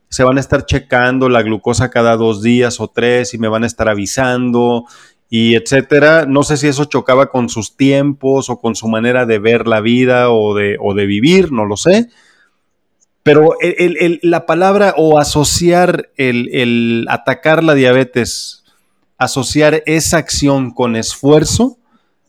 se 0.08 0.24
van 0.24 0.36
a 0.36 0.40
estar 0.40 0.66
checando 0.66 1.28
la 1.28 1.42
glucosa 1.42 1.88
cada 1.88 2.16
dos 2.16 2.42
días 2.42 2.80
o 2.80 2.88
tres 2.88 3.32
y 3.32 3.38
me 3.38 3.46
van 3.46 3.62
a 3.62 3.68
estar 3.68 3.88
avisando 3.88 4.86
y 5.28 5.54
etcétera. 5.54 6.26
No 6.26 6.42
sé 6.42 6.56
si 6.56 6.66
eso 6.66 6.86
chocaba 6.86 7.30
con 7.30 7.48
sus 7.48 7.76
tiempos 7.76 8.50
o 8.50 8.58
con 8.58 8.74
su 8.74 8.88
manera 8.88 9.24
de 9.24 9.38
ver 9.38 9.68
la 9.68 9.80
vida 9.80 10.32
o 10.32 10.56
de, 10.56 10.78
de 10.96 11.06
vivir, 11.06 11.52
no 11.52 11.64
lo 11.64 11.76
sé. 11.76 12.08
Pero 13.22 13.56
la 14.22 14.46
palabra 14.46 14.94
o 14.96 15.18
asociar 15.18 16.10
el, 16.16 17.06
atacar 17.08 17.62
la 17.62 17.74
diabetes, 17.74 18.64
asociar 19.18 19.82
esa 19.86 20.16
acción 20.16 20.70
con 20.70 20.96
esfuerzo, 20.96 21.78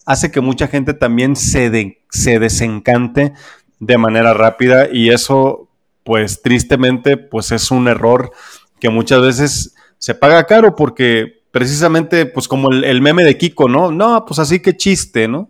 hace 0.05 0.31
que 0.31 0.41
mucha 0.41 0.67
gente 0.67 0.93
también 0.93 1.35
se, 1.35 1.99
se 2.09 2.39
desencante 2.39 3.33
de 3.79 3.97
manera 3.97 4.33
rápida 4.33 4.89
y 4.91 5.09
eso 5.09 5.69
pues 6.03 6.41
tristemente, 6.41 7.17
pues 7.17 7.51
es 7.51 7.71
un 7.71 7.87
error 7.87 8.31
que 8.79 8.89
muchas 8.89 9.21
veces 9.21 9.75
se 9.97 10.15
paga 10.15 10.45
caro 10.45 10.75
porque 10.75 11.41
precisamente, 11.51 12.25
pues 12.25 12.47
como 12.47 12.71
el, 12.71 13.01
meme 13.01 13.23
de 13.23 13.37
Kiko, 13.37 13.67
¿no? 13.67 13.91
No, 13.91 14.25
pues 14.25 14.39
así 14.39 14.59
que 14.59 14.75
chiste, 14.75 15.27
¿no? 15.27 15.49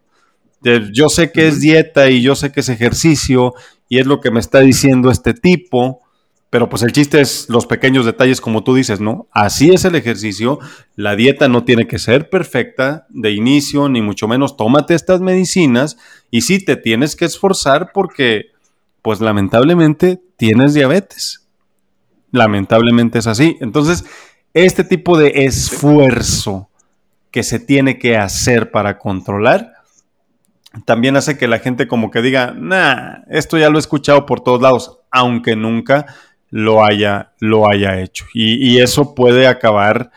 Yo 0.93 1.09
sé 1.09 1.32
que 1.32 1.47
es 1.47 1.59
dieta 1.59 2.09
y 2.09 2.22
yo 2.22 2.36
sé 2.36 2.51
que 2.51 2.59
es 2.59 2.70
ejercicio 2.70 3.53
y 3.89 3.99
es 3.99 4.05
lo 4.05 4.22
que 4.22 4.32
me 4.32 4.39
está 4.39 4.59
diciendo 4.59 5.09
este 5.09 5.34
tipo, 5.34 6.01
pero 6.49 6.70
pues 6.70 6.84
el 6.84 6.91
chiste 6.91 7.20
es 7.20 7.47
los 7.49 7.66
pequeños 7.66 8.05
detalles 8.05 8.41
como 8.41 8.64
tú 8.64 8.76
dices, 8.76 8.99
¿no? 8.99 9.28
Así 9.32 9.72
es 9.72 9.86
el 9.86 9.95
ejercicio, 9.95 10.59
la 10.95 11.16
dieta 11.16 11.47
no 11.47 11.64
tiene 11.64 11.88
que 11.88 11.97
ser 11.97 12.30
perfecta 12.30 13.07
de 13.09 13.32
inicio, 13.32 13.89
ni 13.89 14.01
mucho 14.01 14.28
menos 14.28 14.57
tómate 14.57 14.93
estas 14.93 15.22
medicinas 15.22 15.97
y 16.30 16.41
sí 16.41 16.64
te 16.64 16.76
tienes 16.76 17.16
que 17.16 17.26
esforzar 17.26 17.91
porque 17.93 18.51
pues 19.01 19.20
lamentablemente 19.20 20.22
tienes 20.38 20.74
diabetes. 20.74 21.47
Lamentablemente 22.32 23.20
es 23.20 23.28
así. 23.28 23.57
Entonces, 23.62 24.05
este 24.53 24.84
tipo 24.84 25.18
de 25.18 25.45
esfuerzo 25.45 26.70
que 27.32 27.43
se 27.43 27.59
tiene 27.59 27.97
que 27.97 28.18
hacer 28.18 28.72
para 28.72 28.97
controlar, 28.97 29.74
también 30.86 31.17
hace 31.17 31.38
que 31.38 31.47
la 31.47 31.59
gente 31.59 31.88
como 31.88 32.11
que 32.11 32.22
diga, 32.22 32.53
nah, 32.57 33.24
esto 33.30 33.57
ya 33.57 33.69
lo 33.69 33.78
he 33.78 33.80
escuchado 33.80 34.26
por 34.26 34.41
todos 34.41 34.61
lados, 34.61 34.99
aunque 35.11 35.55
nunca 35.55 36.05
lo 36.49 36.84
haya, 36.84 37.34
lo 37.39 37.69
haya 37.69 37.99
hecho. 38.01 38.26
Y, 38.34 38.80
eso 38.80 39.15
puede 39.15 39.47
acabar 39.47 40.11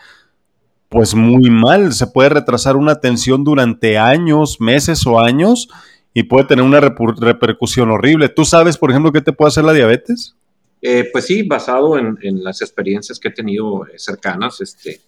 pues 0.89 1.13
muy 1.13 1.49
mal, 1.49 1.93
se 1.93 2.07
puede 2.07 2.29
retrasar 2.29 2.77
una 2.77 2.93
atención 2.93 3.43
durante 3.43 3.97
años, 3.97 4.61
meses 4.61 5.05
o 5.05 5.19
años 5.19 5.67
y 6.13 6.23
puede 6.23 6.45
tener 6.45 6.63
una 6.63 6.79
repercusión 6.79 7.91
horrible. 7.91 8.29
¿Tú 8.29 8.45
sabes, 8.45 8.77
por 8.77 8.91
ejemplo, 8.91 9.11
qué 9.11 9.19
te 9.19 9.33
puede 9.33 9.49
hacer 9.49 9.65
la 9.65 9.73
diabetes? 9.73 10.35
Eh, 10.81 11.09
pues 11.11 11.25
sí, 11.25 11.43
basado 11.43 11.97
en, 11.97 12.43
las 12.43 12.61
experiencias 12.61 13.19
que 13.19 13.29
he 13.29 13.31
tenido 13.31 13.85
eh, 13.87 13.97
cercanas, 13.97 14.61
este, 14.61 15.01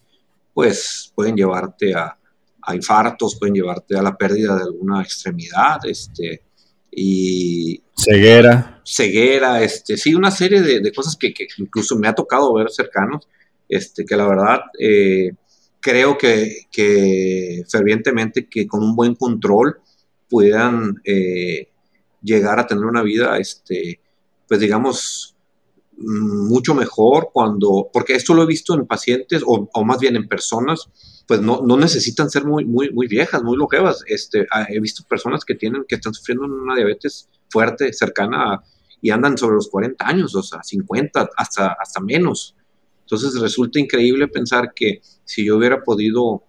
pues 0.53 1.11
pueden 1.15 1.37
llevarte 1.37 1.93
a, 1.93 2.17
infartos, 2.75 3.37
pueden 3.39 3.55
llevarte 3.55 3.97
a 3.97 4.01
la 4.01 4.17
pérdida 4.17 4.55
de 4.55 4.63
alguna 4.63 5.01
extremidad, 5.01 5.79
este, 5.85 6.43
y... 6.91 7.81
Ceguera. 7.95 8.81
Ceguera, 8.85 9.63
este, 9.63 9.97
sí, 9.97 10.13
una 10.13 10.31
serie 10.31 10.61
de, 10.61 10.91
cosas 10.93 11.15
que, 11.15 11.33
incluso 11.57 11.97
me 11.97 12.07
ha 12.07 12.13
tocado 12.13 12.53
ver 12.53 12.69
cercanos, 12.69 13.27
este, 13.67 14.05
que 14.05 14.15
la 14.15 14.27
verdad 14.27 14.59
eh, 14.79 15.31
creo 15.79 16.17
que, 16.17 16.67
que 16.71 17.63
fervientemente 17.69 18.47
que 18.47 18.67
con 18.67 18.83
un 18.83 18.95
buen 18.95 19.15
control 19.15 19.79
puedan 20.29 20.95
eh, 21.03 21.69
llegar 22.21 22.59
a 22.59 22.67
tener 22.67 22.85
una 22.85 23.03
vida, 23.03 23.37
este, 23.37 23.99
pues 24.47 24.59
digamos, 24.59 25.35
mucho 25.97 26.75
mejor 26.75 27.29
cuando, 27.33 27.89
porque 27.91 28.13
esto 28.13 28.33
lo 28.33 28.43
he 28.43 28.47
visto 28.47 28.73
en 28.75 28.85
pacientes 28.85 29.41
o, 29.45 29.67
más 29.83 29.99
bien 29.99 30.15
en 30.15 30.27
personas, 30.27 30.89
pues 31.27 31.41
no, 31.41 31.61
no, 31.65 31.77
necesitan 31.77 32.29
ser 32.29 32.45
muy, 32.45 32.65
muy, 32.65 32.91
muy 32.91 33.07
viejas, 33.07 33.43
muy 33.43 33.57
longevas. 33.57 34.03
Este, 34.07 34.47
ah, 34.51 34.65
he 34.69 34.79
visto 34.79 35.03
personas 35.07 35.43
que 35.43 35.55
tienen, 35.55 35.83
que 35.87 35.95
están 35.95 36.13
sufriendo 36.13 36.45
una 36.45 36.75
diabetes 36.75 37.29
fuerte, 37.49 37.91
cercana 37.91 38.61
y 39.01 39.09
andan 39.09 39.37
sobre 39.37 39.55
los 39.55 39.67
40 39.67 40.07
años, 40.07 40.35
o 40.35 40.41
sea, 40.41 40.63
50, 40.63 41.29
hasta, 41.35 41.75
hasta 41.79 41.99
menos. 41.99 42.55
Entonces 43.01 43.39
resulta 43.39 43.79
increíble 43.79 44.27
pensar 44.27 44.73
que 44.73 45.01
si 45.23 45.45
yo 45.45 45.57
hubiera 45.57 45.83
podido 45.83 46.43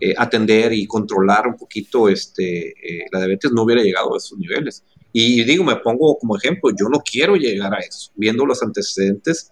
eh, 0.00 0.14
atender 0.16 0.72
y 0.72 0.86
controlar 0.86 1.46
un 1.46 1.56
poquito 1.56 2.08
este, 2.08 2.70
eh, 2.70 3.06
la 3.12 3.20
diabetes, 3.20 3.52
no 3.52 3.62
hubiera 3.62 3.82
llegado 3.82 4.14
a 4.14 4.18
esos 4.18 4.36
niveles. 4.36 4.84
Y 5.12 5.44
digo, 5.44 5.62
me 5.62 5.76
pongo 5.76 6.18
como 6.18 6.36
ejemplo, 6.36 6.70
yo 6.70 6.88
no 6.88 6.98
quiero 7.00 7.36
llegar 7.36 7.72
a 7.72 7.78
eso, 7.78 8.10
viendo 8.16 8.44
los 8.44 8.62
antecedentes 8.64 9.48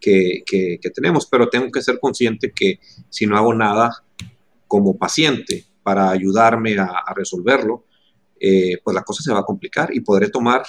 que, 0.00 0.44
que, 0.46 0.90
tenemos, 0.90 1.26
pero 1.26 1.48
tengo 1.48 1.70
que 1.70 1.82
ser 1.82 1.98
consciente 1.98 2.52
que 2.54 2.78
si 3.08 3.26
no 3.26 3.36
hago 3.36 3.54
nada 3.54 4.03
como 4.66 4.96
paciente 4.96 5.66
para 5.82 6.10
ayudarme 6.10 6.76
a, 6.78 7.04
resolverlo, 7.14 7.84
eh, 8.40 8.78
pues 8.82 8.94
la 8.94 9.02
cosa 9.02 9.22
se 9.22 9.32
va 9.32 9.40
a 9.40 9.44
complicar 9.44 9.94
y 9.94 10.00
podré 10.00 10.28
tomar 10.28 10.62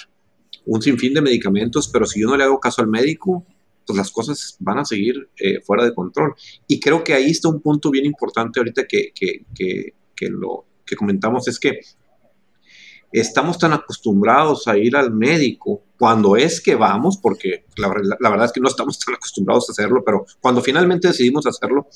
un 0.66 0.82
sinfín 0.82 1.14
de 1.14 1.22
medicamentos, 1.22 1.88
pero 1.88 2.06
si 2.06 2.20
yo 2.20 2.28
no 2.28 2.36
le 2.36 2.44
hago 2.44 2.60
caso 2.60 2.82
al 2.82 2.88
médico, 2.88 3.46
pues 3.86 3.96
las 3.96 4.10
cosas 4.10 4.56
van 4.58 4.78
a 4.78 4.84
seguir 4.84 5.30
eh, 5.38 5.60
fuera 5.62 5.84
de 5.84 5.94
control. 5.94 6.34
Y 6.66 6.80
creo 6.80 7.04
que 7.04 7.14
ahí 7.14 7.30
está 7.30 7.48
un 7.48 7.60
punto 7.60 7.90
bien 7.90 8.04
importante 8.04 8.58
ahorita 8.58 8.86
que, 8.86 9.12
lo 10.28 10.66
que 10.84 10.96
comentamos, 10.96 11.46
es 11.48 11.58
que 11.58 11.80
estamos 13.12 13.58
tan 13.58 13.72
acostumbrados 13.72 14.66
a 14.66 14.76
ir 14.76 14.96
al 14.96 15.12
médico 15.12 15.84
cuando 15.98 16.36
es 16.36 16.60
que 16.60 16.74
vamos, 16.74 17.16
porque 17.16 17.64
la, 17.76 17.88
verdad 17.88 18.46
es 18.46 18.52
que 18.52 18.60
no 18.60 18.68
estamos 18.68 18.98
tan 18.98 19.14
acostumbrados 19.14 19.68
a 19.68 19.72
hacerlo, 19.72 20.02
pero 20.04 20.26
cuando 20.40 20.60
finalmente 20.60 21.08
decidimos 21.08 21.46
hacerlo, 21.46 21.86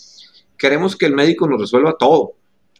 queremos 0.60 0.94
que 0.94 1.06
el 1.06 1.14
médico 1.14 1.48
nos 1.48 1.58
resuelva 1.58 1.96
todo. 1.98 2.34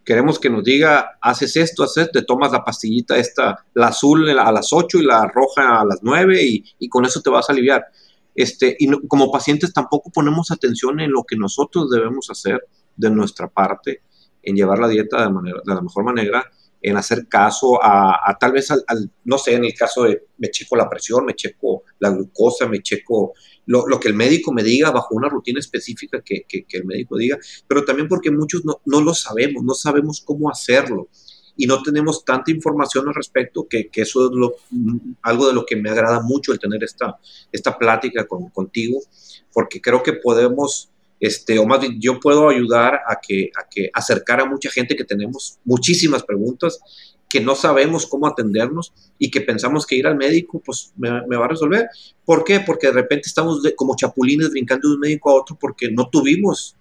Queremos 0.04 0.38
que 0.38 0.50
nos 0.50 0.62
diga, 0.62 1.18
haces 1.20 1.56
esto, 1.56 1.82
haces, 1.82 2.10
te 2.12 2.22
tomas 2.22 2.52
la 2.52 2.62
pastillita 2.62 3.16
esta, 3.16 3.64
la 3.72 3.88
azul 3.88 4.28
a 4.38 4.52
las 4.52 4.72
8 4.72 4.98
y 4.98 5.06
la 5.06 5.26
roja 5.26 5.80
a 5.80 5.84
las 5.86 6.00
9 6.02 6.38
y, 6.78 6.88
con 6.90 7.06
eso 7.06 7.22
te 7.22 7.30
vas 7.30 7.48
a 7.48 7.52
aliviar. 7.54 7.86
Este, 8.34 8.76
y 8.78 8.90
como 9.08 9.32
pacientes 9.32 9.72
tampoco 9.72 10.10
ponemos 10.10 10.50
atención 10.50 11.00
en 11.00 11.10
lo 11.10 11.24
que 11.24 11.36
nosotros 11.36 11.90
debemos 11.90 12.28
hacer 12.30 12.60
de 12.96 13.10
nuestra 13.10 13.48
parte, 13.48 14.02
en 14.42 14.56
llevar 14.56 14.78
la 14.78 14.88
dieta 14.88 15.22
de, 15.22 15.30
manera, 15.30 15.60
de 15.64 15.74
la 15.74 15.80
mejor 15.80 16.04
manera 16.04 16.44
en 16.82 16.96
hacer 16.96 17.26
caso 17.28 17.78
a, 17.82 18.36
tal 18.38 18.52
vez 18.52 18.70
al, 18.70 19.10
no 19.24 19.38
sé, 19.38 19.54
en 19.54 19.64
el 19.64 19.74
caso 19.74 20.04
de 20.04 20.26
me 20.38 20.50
checo 20.50 20.76
la 20.76 20.88
presión, 20.88 21.24
me 21.24 21.34
checo 21.34 21.84
la 21.98 22.10
glucosa, 22.10 22.66
me 22.66 22.80
checo 22.82 23.34
lo, 23.66 24.00
que 24.00 24.08
el 24.08 24.14
médico 24.14 24.52
me 24.52 24.62
diga 24.62 24.90
bajo 24.90 25.14
una 25.14 25.28
rutina 25.28 25.60
específica 25.60 26.22
que, 26.24 26.46
el 26.48 26.84
médico 26.84 27.16
diga, 27.16 27.38
pero 27.68 27.84
también 27.84 28.08
porque 28.08 28.30
muchos 28.30 28.62
no, 28.64 29.00
lo 29.00 29.14
sabemos, 29.14 29.62
no 29.62 29.74
sabemos 29.74 30.22
cómo 30.24 30.50
hacerlo 30.50 31.08
y 31.56 31.66
no 31.66 31.82
tenemos 31.82 32.24
tanta 32.24 32.50
información 32.50 33.08
al 33.08 33.14
respecto 33.14 33.66
que, 33.68 33.90
eso 33.94 34.26
es 34.26 34.32
lo, 34.32 34.54
algo 35.22 35.46
de 35.46 35.52
lo 35.52 35.66
que 35.66 35.76
me 35.76 35.90
agrada 35.90 36.20
mucho 36.22 36.52
el 36.52 36.58
tener 36.58 36.82
esta, 36.82 37.18
esta 37.52 37.76
plática 37.76 38.26
con, 38.26 38.48
contigo, 38.48 39.00
porque 39.52 39.80
creo 39.80 40.02
que 40.02 40.14
podemos 40.14 40.90
este, 41.20 41.58
o 41.58 41.66
más 41.66 41.80
bien 41.80 42.00
yo 42.00 42.18
puedo 42.18 42.48
ayudar 42.48 43.00
a 43.06 43.20
que, 43.20 43.50
a 43.54 43.68
que 43.68 43.90
acercar 43.92 44.40
a 44.40 44.46
mucha 44.46 44.70
gente 44.70 44.96
que 44.96 45.04
tenemos 45.04 45.58
muchísimas 45.64 46.22
preguntas, 46.22 46.80
que 47.28 47.40
no 47.40 47.54
sabemos 47.54 48.06
cómo 48.06 48.26
atendernos 48.26 48.92
y 49.18 49.30
que 49.30 49.42
pensamos 49.42 49.86
que 49.86 49.94
ir 49.94 50.06
al 50.06 50.16
médico 50.16 50.60
pues 50.64 50.92
me, 50.96 51.10
va 51.10 51.44
a 51.44 51.48
resolver. 51.48 51.88
¿Por 52.24 52.42
qué? 52.42 52.60
Porque 52.60 52.88
de 52.88 52.94
repente 52.94 53.28
estamos 53.28 53.62
como 53.76 53.94
chapulines 53.96 54.50
brincando 54.50 54.88
de 54.88 54.94
un 54.94 55.00
médico 55.00 55.30
a 55.30 55.34
otro 55.34 55.56
porque 55.60 55.90
no 55.90 56.08
tuvimos 56.08 56.76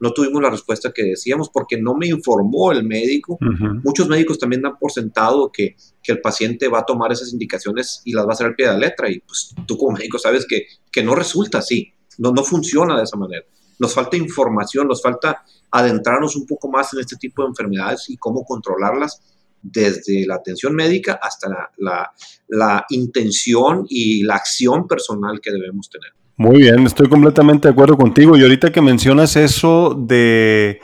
no 0.00 0.12
tuvimos 0.12 0.42
la 0.42 0.50
respuesta 0.50 0.90
que 0.92 1.04
decíamos 1.04 1.48
porque 1.48 1.80
no 1.80 1.94
me 1.94 2.08
informó 2.08 2.72
el 2.72 2.82
médico. 2.82 3.38
Muchos 3.84 4.08
médicos 4.08 4.36
también 4.36 4.62
dan 4.62 4.76
por 4.76 4.90
sentado 4.90 5.52
que, 5.52 5.76
que, 6.02 6.10
el 6.10 6.20
paciente 6.20 6.66
va 6.66 6.80
a 6.80 6.84
tomar 6.84 7.12
esas 7.12 7.32
indicaciones 7.32 8.02
y 8.04 8.12
las 8.12 8.26
va 8.26 8.30
a 8.30 8.32
hacer 8.32 8.48
al 8.48 8.56
pie 8.56 8.66
de 8.66 8.72
la 8.72 8.78
letra. 8.80 9.08
Y 9.08 9.20
pues 9.20 9.54
tú 9.64 9.78
como 9.78 9.96
médico 9.96 10.18
sabes 10.18 10.44
que, 10.44 10.66
que 10.90 11.04
no 11.04 11.14
resulta 11.14 11.58
así, 11.58 11.92
no, 12.18 12.32
no 12.32 12.42
funciona 12.42 12.96
de 12.96 13.04
esa 13.04 13.16
manera 13.16 13.44
nos 13.78 13.94
falta 13.94 14.16
información, 14.16 14.88
nos 14.88 15.02
falta 15.02 15.42
adentrarnos 15.70 16.36
un 16.36 16.46
poco 16.46 16.70
más 16.70 16.92
en 16.94 17.00
este 17.00 17.16
tipo 17.16 17.42
de 17.42 17.48
enfermedades 17.48 18.08
y 18.08 18.16
cómo 18.16 18.44
controlarlas 18.44 19.20
desde 19.62 20.26
la 20.26 20.34
atención 20.34 20.74
médica 20.74 21.18
hasta 21.22 21.70
la, 21.78 22.84
intención 22.90 23.86
y 23.88 24.22
la 24.24 24.34
acción 24.34 24.86
personal 24.88 25.40
que 25.40 25.52
debemos 25.52 25.88
tener. 25.88 26.10
Muy 26.36 26.58
bien, 26.58 26.84
estoy 26.86 27.08
completamente 27.08 27.68
de 27.68 27.72
acuerdo 27.72 27.96
contigo. 27.96 28.36
Y 28.36 28.42
ahorita 28.42 28.72
que 28.72 28.80
mencionas 28.80 29.36
eso 29.36 29.94
de, 29.96 30.80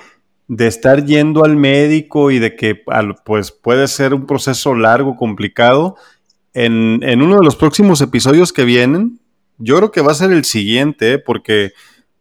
estar 0.58 1.04
yendo 1.04 1.44
al 1.44 1.56
médico 1.56 2.30
y 2.30 2.38
de 2.38 2.54
que 2.54 2.80
pues 3.24 3.50
puede 3.50 3.88
ser 3.88 4.14
un 4.14 4.26
proceso 4.26 4.74
largo, 4.74 5.16
complicado, 5.16 5.96
en, 6.54 7.00
en, 7.02 7.22
uno 7.22 7.38
de 7.38 7.44
los 7.44 7.56
próximos 7.56 8.00
episodios 8.00 8.52
que 8.52 8.64
vienen, 8.64 9.20
yo 9.58 9.76
creo 9.76 9.90
que 9.90 10.00
va 10.00 10.12
a 10.12 10.16
ser 10.16 10.32
el 10.32 10.44
siguiente, 10.44 11.18
porque 11.18 11.72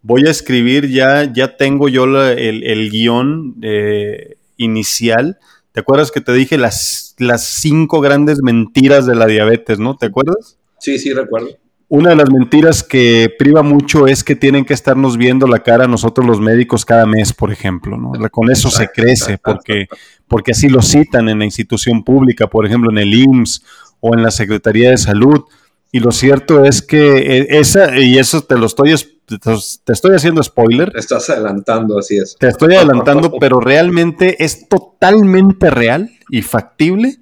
voy 0.08 0.26
a 0.26 0.32
escribir 0.32 0.90
ya, 0.90 1.32
ya 1.32 1.58
tengo 1.58 1.90
yo 1.90 2.06
el, 2.06 2.90
guion 2.90 3.58
eh, 3.62 4.38
inicial. 4.56 5.38
¿Te 5.74 5.82
acuerdas 5.82 6.12
que 6.12 6.22
te 6.22 6.32
dije 6.32 6.58
las, 6.58 7.14
las 7.18 7.44
cinco 7.44 8.00
grandes 8.00 8.40
mentiras 8.42 9.06
de 9.06 9.16
la 9.16 9.28
diabetes, 9.28 9.80
no? 9.80 9.98
¿Te 9.98 10.06
acuerdas? 10.06 10.58
Sí, 10.80 10.98
sí, 10.98 11.12
recuerdo. 11.12 11.50
Una 11.90 12.12
de 12.12 12.16
las 12.16 12.32
mentiras 12.32 12.84
que 12.84 13.30
priva 13.38 13.64
mucho 13.64 14.08
es 14.08 14.24
que 14.24 14.38
tienen 14.38 14.64
que 14.64 14.74
estarnos 14.74 15.18
viendo 15.18 15.46
la 15.46 15.60
cara 15.60 15.88
nosotros 15.88 16.26
los 16.26 16.40
médicos 16.40 16.86
cada 16.86 17.06
mes, 17.06 17.34
por 17.34 17.52
ejemplo, 17.52 17.98
¿no? 17.98 18.14
Con 18.30 18.50
eso 18.50 18.70
se 18.70 18.88
crece, 18.88 19.38
porque, 19.38 19.88
porque 20.28 20.52
así 20.52 20.70
lo 20.70 20.82
citan 20.82 21.28
en 21.28 21.40
la 21.40 21.46
institución 21.46 22.04
pública, 22.06 22.48
por 22.48 22.66
ejemplo, 22.66 22.92
en 22.92 22.98
el 22.98 23.14
IMSS 23.14 23.62
o 24.00 24.16
en 24.16 24.24
la 24.24 24.32
Secretaría 24.32 24.92
de 24.92 24.98
Salud. 24.98 25.44
Y 25.92 26.00
lo 26.00 26.12
cierto 26.12 26.64
es 26.64 26.82
que 26.82 27.40
eh, 27.40 27.48
esa, 27.52 27.98
y 27.98 28.18
eso 28.18 28.42
te 28.42 28.58
lo 28.58 28.68
estoy 28.68 28.94
te 29.28 29.92
estoy 29.94 30.16
haciendo 30.16 30.42
spoiler. 30.42 30.92
Te 30.92 31.00
estás 31.00 31.30
adelantando, 31.30 32.00
así 32.00 32.18
es. 32.18 32.38
Te 32.40 32.48
estoy 32.48 32.76
adelantando, 32.76 33.32
pero 33.40 33.60
realmente 33.60 34.44
es 34.44 34.70
totalmente 34.70 35.70
real 35.70 36.12
y 36.30 36.42
factible 36.42 37.18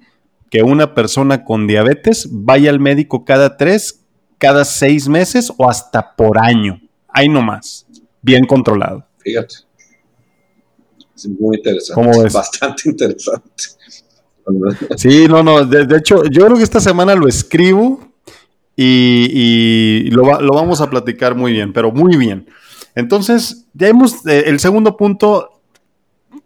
que 0.48 0.62
una 0.62 0.94
persona 0.94 1.44
con 1.44 1.66
diabetes 1.66 2.28
vaya 2.30 2.70
al 2.70 2.78
médico 2.78 3.24
cada 3.24 3.56
tres, 3.56 4.04
cada 4.38 4.64
seis 4.64 5.08
meses 5.08 5.52
o 5.56 5.68
hasta 5.68 6.14
por 6.14 6.38
año. 6.38 6.80
Ahí 7.08 7.28
nomás. 7.28 7.86
Bien 8.22 8.44
controlado. 8.46 9.04
Fíjate. 9.18 9.56
Es 11.16 11.28
muy 11.28 11.56
interesante. 11.56 11.94
¿Cómo 11.94 12.24
es? 12.24 12.32
Bastante 12.32 12.88
interesante. 12.88 13.50
Sí, 14.96 15.26
no, 15.26 15.42
no. 15.42 15.64
de 15.64 15.96
hecho, 15.96 16.22
yo 16.26 16.44
creo 16.44 16.56
que 16.56 16.62
esta 16.62 16.78
semana 16.78 17.16
lo 17.16 17.26
escribo 17.26 18.05
y, 18.76 20.10
lo, 20.10 20.24
vamos 20.24 20.80
a 20.80 20.90
platicar 20.90 21.34
muy 21.34 21.52
bien, 21.52 21.72
pero 21.72 21.90
muy 21.90 22.16
bien. 22.16 22.46
Entonces, 22.94 23.66
ya 23.72 23.88
hemos, 23.88 24.26
eh, 24.26 24.44
el 24.46 24.60
segundo 24.60 24.96
punto, 24.96 25.60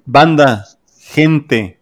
banda, 0.04 0.64
gente, 0.98 1.80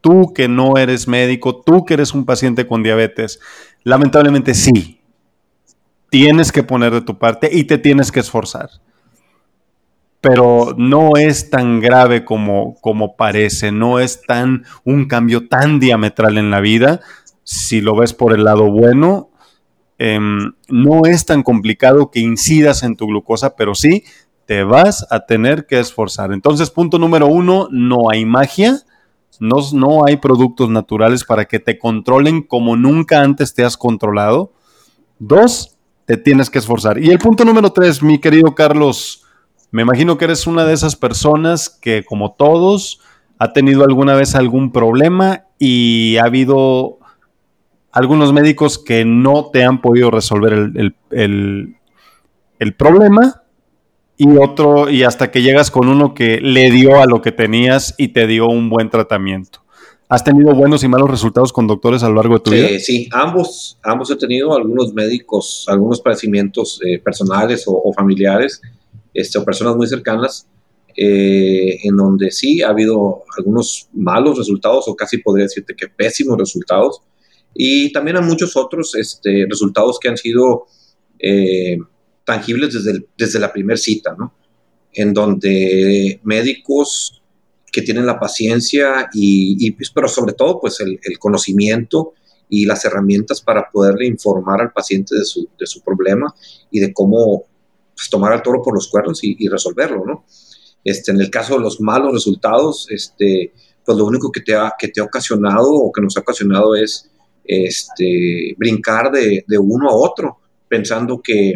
tú 0.00 0.32
que 0.34 0.48
no 0.48 0.76
eres 0.76 1.06
médico, 1.06 1.56
tú 1.56 1.84
que 1.84 1.94
eres 1.94 2.14
un 2.14 2.24
paciente 2.24 2.66
con 2.66 2.82
diabetes, 2.82 3.40
lamentablemente 3.82 4.54
sí, 4.54 5.00
tienes 6.10 6.52
que 6.52 6.62
poner 6.62 6.92
de 6.92 7.00
tu 7.02 7.18
parte 7.18 7.50
y 7.52 7.64
te 7.64 7.78
tienes 7.78 8.10
que 8.10 8.20
esforzar. 8.20 8.70
Pero 10.20 10.74
no 10.78 11.10
es 11.16 11.50
tan 11.50 11.80
grave 11.80 12.24
como, 12.24 12.76
como 12.80 13.16
parece, 13.16 13.72
no 13.72 13.98
es 13.98 14.22
tan 14.22 14.64
un 14.84 15.06
cambio 15.06 15.48
tan 15.48 15.80
diametral 15.80 16.38
en 16.38 16.50
la 16.50 16.60
vida. 16.60 17.00
Si 17.42 17.82
lo 17.82 17.94
ves 17.94 18.14
por 18.14 18.32
el 18.32 18.44
lado 18.44 18.70
bueno, 18.70 19.30
Em, 19.98 20.52
no 20.68 21.02
es 21.06 21.24
tan 21.24 21.42
complicado 21.42 22.10
que 22.10 22.20
incidas 22.20 22.82
en 22.82 22.96
tu 22.96 23.06
glucosa, 23.06 23.54
pero 23.56 23.74
sí 23.74 24.04
te 24.46 24.64
vas 24.64 25.06
a 25.10 25.20
tener 25.20 25.66
que 25.66 25.78
esforzar. 25.78 26.32
Entonces, 26.32 26.70
punto 26.70 26.98
número 26.98 27.26
uno, 27.26 27.68
no 27.70 28.10
hay 28.10 28.24
magia, 28.24 28.80
no, 29.40 29.56
no 29.72 30.04
hay 30.06 30.16
productos 30.16 30.68
naturales 30.68 31.24
para 31.24 31.46
que 31.46 31.60
te 31.60 31.78
controlen 31.78 32.42
como 32.42 32.76
nunca 32.76 33.22
antes 33.22 33.54
te 33.54 33.64
has 33.64 33.76
controlado. 33.76 34.52
Dos, 35.18 35.76
te 36.04 36.16
tienes 36.16 36.50
que 36.50 36.58
esforzar. 36.58 37.02
Y 37.02 37.10
el 37.10 37.18
punto 37.18 37.44
número 37.44 37.72
tres, 37.72 38.02
mi 38.02 38.18
querido 38.18 38.54
Carlos, 38.54 39.24
me 39.70 39.82
imagino 39.82 40.18
que 40.18 40.26
eres 40.26 40.46
una 40.46 40.64
de 40.64 40.74
esas 40.74 40.96
personas 40.96 41.68
que, 41.68 42.04
como 42.04 42.32
todos, 42.32 43.00
ha 43.38 43.52
tenido 43.52 43.84
alguna 43.84 44.14
vez 44.14 44.34
algún 44.34 44.70
problema 44.70 45.44
y 45.58 46.16
ha 46.18 46.24
habido 46.24 46.98
algunos 47.94 48.32
médicos 48.32 48.76
que 48.76 49.04
no 49.04 49.50
te 49.52 49.62
han 49.62 49.80
podido 49.80 50.10
resolver 50.10 50.52
el, 51.12 51.76
problema 52.76 53.42
y 54.16 54.36
otro, 54.36 54.90
y 54.90 55.04
hasta 55.04 55.30
que 55.30 55.42
llegas 55.42 55.70
con 55.70 55.88
uno 55.88 56.12
que 56.12 56.40
le 56.40 56.72
dio 56.72 57.00
a 57.00 57.06
lo 57.06 57.22
que 57.22 57.30
tenías 57.30 57.94
y 57.96 58.08
te 58.08 58.26
dio 58.26 58.48
un 58.48 58.68
buen 58.68 58.90
tratamiento. 58.90 59.60
¿Has 60.08 60.24
tenido 60.24 60.54
buenos 60.56 60.82
y 60.82 60.88
malos 60.88 61.08
resultados 61.08 61.52
con 61.52 61.68
doctores 61.68 62.02
a 62.02 62.08
lo 62.08 62.16
largo 62.16 62.34
de 62.34 62.40
tu 62.40 62.50
vida? 62.50 62.68
Sí, 62.80 63.08
ambos, 63.12 63.78
ambos 63.84 64.10
he 64.10 64.16
tenido 64.16 64.56
algunos 64.56 64.92
médicos, 64.92 65.64
algunos 65.68 66.00
padecimientos 66.00 66.80
eh, 66.84 66.98
personales 66.98 67.62
o, 67.68 67.92
familiares, 67.92 68.60
este, 69.12 69.38
o 69.38 69.44
personas 69.44 69.76
muy 69.76 69.86
cercanas, 69.86 70.48
eh, 70.96 71.78
en 71.84 71.96
donde 71.96 72.32
sí 72.32 72.60
ha 72.60 72.70
habido 72.70 73.22
algunos 73.38 73.88
malos 73.92 74.36
resultados, 74.36 74.88
o 74.88 74.96
casi 74.96 75.18
podría 75.18 75.44
decirte 75.44 75.76
que 75.76 75.86
pésimos 75.86 76.36
resultados, 76.36 77.00
y 77.54 77.92
también 77.92 78.16
a 78.16 78.20
muchos 78.20 78.56
otros 78.56 78.94
este, 78.96 79.46
resultados 79.48 79.98
que 80.00 80.08
han 80.08 80.16
sido 80.16 80.66
eh, 81.18 81.78
tangibles 82.24 82.74
desde, 82.74 83.06
desde 83.16 83.38
la 83.38 83.52
primera 83.52 83.76
cita, 83.76 84.14
¿no? 84.18 84.34
En 84.92 85.12
donde 85.12 86.20
médicos 86.24 87.22
que 87.74 87.82
tienen 87.82 88.06
la 88.06 88.20
paciencia 88.20 89.08
y, 89.12 89.70
pues, 89.72 89.90
pero 89.90 90.06
sobre 90.06 90.32
todo 90.34 90.60
pues 90.60 90.78
el, 90.80 90.98
conocimiento 91.18 92.14
y 92.48 92.66
las 92.66 92.84
herramientas 92.84 93.40
para 93.40 93.68
poderle 93.68 94.06
informar 94.06 94.60
al 94.60 94.72
paciente 94.72 95.16
de 95.16 95.24
su, 95.24 95.48
de 95.58 95.66
su 95.66 95.80
problema 95.80 96.32
y 96.70 96.78
de 96.78 96.92
cómo 96.92 97.46
pues, 97.96 98.08
tomar 98.08 98.32
al 98.32 98.42
toro 98.42 98.62
por 98.62 98.74
los 98.74 98.86
cuernos 98.86 99.20
y, 99.24 99.48
resolverlo, 99.48 100.04
¿no? 100.06 100.24
Este, 100.84 101.10
en 101.10 101.20
el 101.20 101.30
caso 101.30 101.54
de 101.54 101.62
los 101.62 101.80
malos 101.80 102.12
resultados, 102.12 102.86
este, 102.90 103.52
pues 103.84 103.98
lo 103.98 104.04
único 104.04 104.30
que 104.30 104.42
te, 104.42 104.54
ha, 104.54 104.72
que 104.78 104.88
te 104.88 105.00
ha 105.00 105.04
ocasionado 105.04 105.72
o 105.72 105.90
que 105.90 106.00
nos 106.00 106.16
ha 106.16 106.20
ocasionado 106.20 106.76
es 106.76 107.10
este, 107.44 108.54
brincar 108.56 109.10
de, 109.10 109.44
uno 109.58 109.90
a 109.90 109.94
otro, 109.94 110.38
pensando 110.68 111.20
que, 111.22 111.54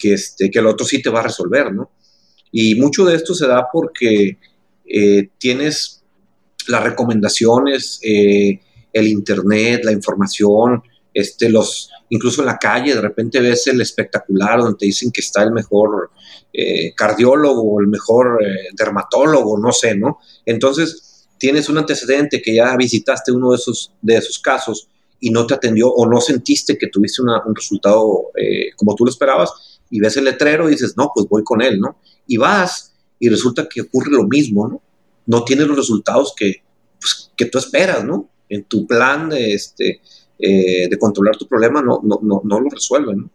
este, 0.00 0.50
que 0.50 0.58
el 0.58 0.66
otro 0.66 0.86
sí 0.86 1.02
te 1.02 1.10
va 1.10 1.20
a 1.20 1.24
resolver, 1.24 1.72
¿no? 1.72 1.90
Y 2.52 2.74
mucho 2.76 3.04
de 3.04 3.16
esto 3.16 3.34
se 3.34 3.46
da 3.46 3.66
porque 3.72 4.38
eh, 4.86 5.28
tienes 5.38 6.04
las 6.68 6.84
recomendaciones, 6.84 7.98
eh, 8.02 8.60
el 8.92 9.08
internet, 9.08 9.82
la 9.84 9.92
información, 9.92 10.82
Este, 11.16 11.48
los, 11.48 11.90
incluso 12.10 12.42
en 12.42 12.46
la 12.46 12.58
calle, 12.58 12.92
de 12.92 13.00
repente 13.00 13.40
ves 13.40 13.68
el 13.68 13.80
espectacular 13.80 14.58
donde 14.58 14.86
dicen 14.86 15.12
que 15.12 15.20
está 15.20 15.44
el 15.44 15.52
mejor 15.52 16.10
eh, 16.52 16.92
cardiólogo, 16.94 17.80
el 17.80 17.86
mejor 17.86 18.40
eh, 18.42 18.70
dermatólogo, 18.76 19.56
no 19.58 19.70
sé, 19.70 19.94
¿no? 19.96 20.18
Entonces, 20.44 21.28
tienes 21.38 21.68
un 21.68 21.78
antecedente 21.78 22.42
que 22.42 22.56
ya 22.56 22.76
visitaste 22.76 23.30
uno 23.30 23.50
de 23.50 23.56
esos, 23.56 23.92
de 24.02 24.16
esos 24.16 24.40
casos 24.40 24.88
y 25.20 25.30
no 25.30 25.46
te 25.46 25.54
atendió 25.54 25.88
o 25.88 26.06
no 26.06 26.20
sentiste 26.20 26.76
que 26.76 26.88
tuviste 26.88 27.22
un 27.22 27.54
resultado 27.54 28.30
eh, 28.36 28.70
como 28.76 28.94
tú 28.94 29.04
lo 29.04 29.10
esperabas 29.10 29.80
y 29.90 30.00
ves 30.00 30.16
el 30.16 30.24
letrero 30.24 30.68
y 30.68 30.72
dices, 30.72 30.94
no, 30.96 31.10
pues 31.14 31.26
voy 31.28 31.42
con 31.44 31.62
él, 31.62 31.80
¿no? 31.80 31.98
Y 32.26 32.36
vas 32.36 32.94
y 33.18 33.28
resulta 33.28 33.68
que 33.68 33.82
ocurre 33.82 34.10
lo 34.10 34.24
mismo, 34.24 34.68
¿no? 34.68 34.82
No 35.26 35.44
tienes 35.44 35.66
los 35.66 35.76
resultados 35.76 36.34
que, 36.36 36.62
pues, 37.00 37.30
que 37.36 37.46
tú 37.46 37.58
esperas, 37.58 38.04
¿no? 38.04 38.28
En 38.48 38.64
tu 38.64 38.86
plan 38.86 39.28
de, 39.30 39.54
este, 39.54 40.00
eh, 40.38 40.88
de 40.88 40.98
controlar 40.98 41.36
tu 41.36 41.46
problema 41.46 41.80
no, 41.80 42.00
no, 42.02 42.18
no, 42.22 42.42
no 42.44 42.60
lo 42.60 42.68
resuelven, 42.68 43.18
¿no? 43.18 43.30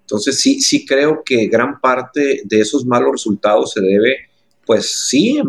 Entonces 0.00 0.40
sí, 0.40 0.60
sí 0.60 0.84
creo 0.84 1.22
que 1.24 1.46
gran 1.46 1.80
parte 1.80 2.42
de 2.44 2.60
esos 2.60 2.84
malos 2.84 3.12
resultados 3.12 3.72
se 3.72 3.80
debe, 3.80 4.16
pues 4.66 5.08
sí, 5.08 5.40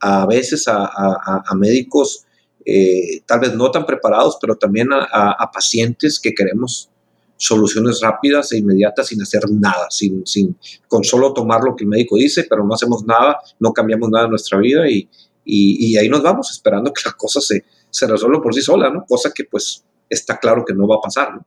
a 0.00 0.26
veces 0.26 0.64
a 0.66 1.54
médicos 1.54 2.24
eh, 2.64 3.22
tal 3.26 3.40
vez 3.40 3.54
no 3.54 3.70
tan 3.70 3.86
preparados, 3.86 4.38
pero 4.40 4.56
también 4.56 4.88
a, 4.92 5.50
pacientes 5.52 6.20
que 6.20 6.34
queremos 6.34 6.90
soluciones 7.36 8.00
rápidas 8.02 8.52
e 8.52 8.58
inmediatas 8.58 9.08
sin 9.08 9.22
hacer 9.22 9.42
nada, 9.50 9.86
sin, 9.90 10.26
sin, 10.26 10.56
con 10.86 11.04
solo 11.04 11.32
tomar 11.32 11.62
lo 11.62 11.74
que 11.74 11.84
el 11.84 11.90
médico 11.90 12.16
dice, 12.16 12.46
pero 12.48 12.64
no 12.64 12.74
hacemos 12.74 13.04
nada, 13.04 13.38
no 13.58 13.72
cambiamos 13.72 14.10
nada 14.10 14.26
en 14.26 14.30
nuestra 14.30 14.58
vida 14.58 14.88
y, 14.88 15.08
y, 15.44 15.96
ahí 15.96 16.08
nos 16.08 16.22
vamos 16.22 16.50
esperando 16.50 16.92
que 16.92 17.02
la 17.04 17.12
cosa 17.12 17.40
se, 17.40 17.64
se 17.88 18.06
resuelva 18.06 18.42
por 18.42 18.54
sí 18.54 18.60
sola, 18.60 18.90
¿no? 18.90 19.04
Cosa 19.06 19.32
que 19.34 19.44
pues 19.44 19.84
está 20.08 20.38
claro 20.38 20.64
que 20.64 20.74
no 20.74 20.86
va 20.86 20.96
a 20.96 21.00
pasar. 21.00 21.40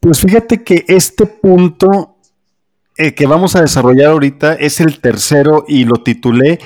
Pues 0.00 0.20
fíjate 0.20 0.62
que 0.62 0.84
este 0.86 1.26
punto 1.26 2.16
eh, 2.96 3.14
que 3.14 3.26
vamos 3.26 3.56
a 3.56 3.62
desarrollar 3.62 4.10
ahorita 4.10 4.54
es 4.54 4.80
el 4.80 5.00
tercero 5.00 5.64
y 5.66 5.84
lo 5.84 6.02
titulé 6.02 6.58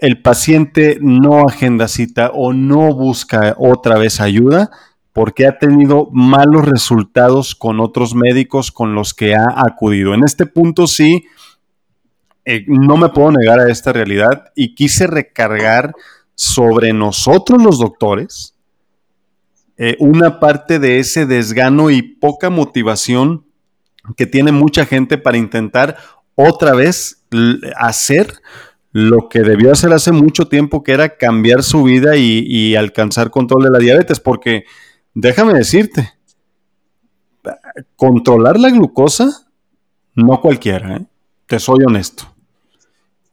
el 0.00 0.20
paciente 0.20 0.98
no 1.00 1.44
agenda 1.48 1.88
cita 1.88 2.30
o 2.34 2.52
no 2.52 2.94
busca 2.94 3.54
otra 3.58 3.98
vez 3.98 4.20
ayuda 4.20 4.70
porque 5.12 5.46
ha 5.46 5.58
tenido 5.58 6.08
malos 6.12 6.66
resultados 6.66 7.54
con 7.54 7.80
otros 7.80 8.14
médicos 8.14 8.70
con 8.70 8.94
los 8.94 9.14
que 9.14 9.34
ha 9.34 9.46
acudido. 9.66 10.12
En 10.12 10.24
este 10.24 10.44
punto 10.44 10.86
sí, 10.86 11.24
eh, 12.44 12.64
no 12.68 12.98
me 12.98 13.08
puedo 13.08 13.32
negar 13.32 13.58
a 13.58 13.70
esta 13.70 13.92
realidad 13.92 14.52
y 14.54 14.74
quise 14.74 15.06
recargar 15.06 15.94
sobre 16.34 16.92
nosotros 16.92 17.62
los 17.62 17.78
doctores 17.78 18.56
eh, 19.78 19.96
una 20.00 20.38
parte 20.38 20.78
de 20.78 20.98
ese 20.98 21.26
desgano 21.26 21.90
y 21.90 22.02
poca 22.02 22.50
motivación 22.50 23.46
que 24.16 24.26
tiene 24.26 24.52
mucha 24.52 24.86
gente 24.86 25.18
para 25.18 25.38
intentar 25.38 25.96
otra 26.34 26.74
vez 26.74 27.24
hacer 27.76 28.40
lo 28.96 29.28
que 29.28 29.40
debió 29.40 29.72
hacer 29.72 29.92
hace 29.92 30.10
mucho 30.10 30.48
tiempo, 30.48 30.82
que 30.82 30.92
era 30.92 31.18
cambiar 31.18 31.62
su 31.62 31.82
vida 31.82 32.16
y, 32.16 32.74
alcanzar 32.76 33.30
control 33.30 33.64
de 33.64 33.70
la 33.70 33.78
diabetes, 33.78 34.20
porque 34.20 34.64
déjame 35.12 35.52
decirte, 35.52 36.14
controlar 37.94 38.58
la 38.58 38.70
glucosa, 38.70 39.50
no 40.14 40.40
cualquiera, 40.40 40.96
¿eh? 40.96 41.06
te 41.44 41.58
soy 41.58 41.84
honesto. 41.86 42.24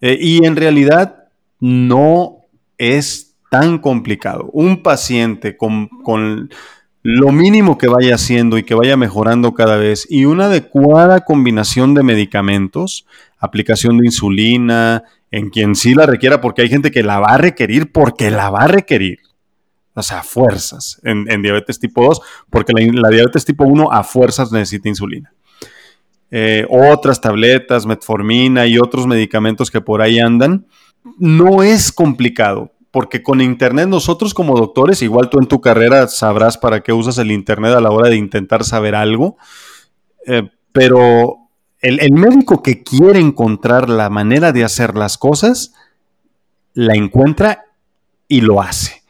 Eh, 0.02 0.18
y 0.20 0.46
en 0.46 0.58
realidad 0.58 1.30
no 1.62 2.40
es 2.78 3.38
tan 3.50 3.78
complicado. 3.80 4.50
Un 4.52 4.84
paciente 4.84 5.56
con, 5.56 5.88
con 5.88 6.50
lo 7.04 7.32
mínimo 7.32 7.78
que 7.78 7.88
vaya 7.88 8.16
haciendo 8.16 8.58
y 8.58 8.64
que 8.64 8.76
vaya 8.76 8.98
mejorando 8.98 9.54
cada 9.54 9.78
vez 9.78 10.06
y 10.10 10.26
una 10.26 10.48
adecuada 10.48 11.22
combinación 11.22 11.94
de 11.94 12.04
medicamentos, 12.04 13.06
aplicación 13.40 13.98
de 13.98 14.08
insulina, 14.08 15.06
en 15.34 15.50
quien 15.50 15.74
sí 15.74 15.96
la 15.96 16.06
requiera, 16.06 16.42
porque 16.42 16.62
hay 16.62 16.70
gente 16.70 16.92
que 16.92 17.02
la 17.02 17.20
va 17.20 17.30
a 17.30 17.38
requerir 17.40 17.92
porque 17.92 18.30
la 18.30 18.52
va 18.52 18.66
a 18.66 18.68
requerir. 18.68 19.18
O 19.96 20.04
sea, 20.04 20.20
a 20.20 20.24
fuerzas 20.24 21.02
en, 21.04 21.42
diabetes 21.42 21.80
tipo 21.80 22.06
2, 22.06 22.22
porque 22.52 22.72
la, 22.72 23.10
diabetes 23.10 23.44
tipo 23.44 23.64
1 23.64 23.92
a 23.92 24.04
fuerzas 24.04 24.52
necesita 24.52 24.90
insulina. 24.90 25.34
Eh, 26.30 26.68
otras 26.70 27.20
tabletas, 27.20 27.88
metformina 27.88 28.68
y 28.68 28.78
otros 28.78 29.08
medicamentos 29.08 29.72
que 29.72 29.82
por 29.82 30.04
ahí 30.04 30.20
andan, 30.20 30.68
no 31.18 31.64
es 31.64 31.92
complicado, 31.92 32.72
porque 32.92 33.24
con 33.24 33.42
Internet 33.42 33.88
nosotros 33.88 34.36
como 34.36 34.56
doctores, 34.56 35.02
igual 35.02 35.32
tú 35.32 35.40
en 35.40 35.48
tu 35.48 35.62
carrera 35.62 36.08
sabrás 36.10 36.60
para 36.60 36.82
qué 36.82 36.94
usas 36.94 37.18
el 37.18 37.32
Internet 37.32 37.74
a 37.74 37.82
la 37.82 37.90
hora 37.90 38.10
de 38.10 38.18
intentar 38.18 38.64
saber 38.64 38.94
algo, 38.94 39.38
eh, 40.28 40.48
pero 40.72 41.43
el, 41.84 42.14
médico 42.14 42.64
que 42.64 42.82
quiere 42.82 43.20
encontrar 43.20 43.90
la 43.90 44.10
manera 44.10 44.54
de 44.54 44.64
hacer 44.64 44.96
las 44.96 45.18
cosas, 45.18 45.74
la 46.74 46.96
encuentra 46.96 47.66
y 48.30 48.40
lo 48.40 48.62
hace. 48.62 49.04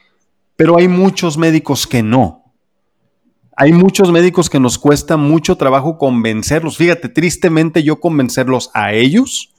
Pero 0.55 0.77
hay 0.77 0.87
muchos 0.87 1.37
médicos 1.37 1.85
que 1.85 2.01
no. 2.01 2.51
Hay 3.55 3.73
muchos 3.73 4.11
médicos 4.11 4.49
que 4.49 4.59
nos 4.59 4.79
cuesta 4.79 5.17
mucho 5.17 5.55
trabajo 5.55 5.99
convencerlos. 5.99 6.77
Fíjate, 6.77 7.09
tristemente 7.09 7.83
yo 7.83 7.99
convencerlos 7.99 8.71
a 8.73 8.91
ellos 8.91 9.53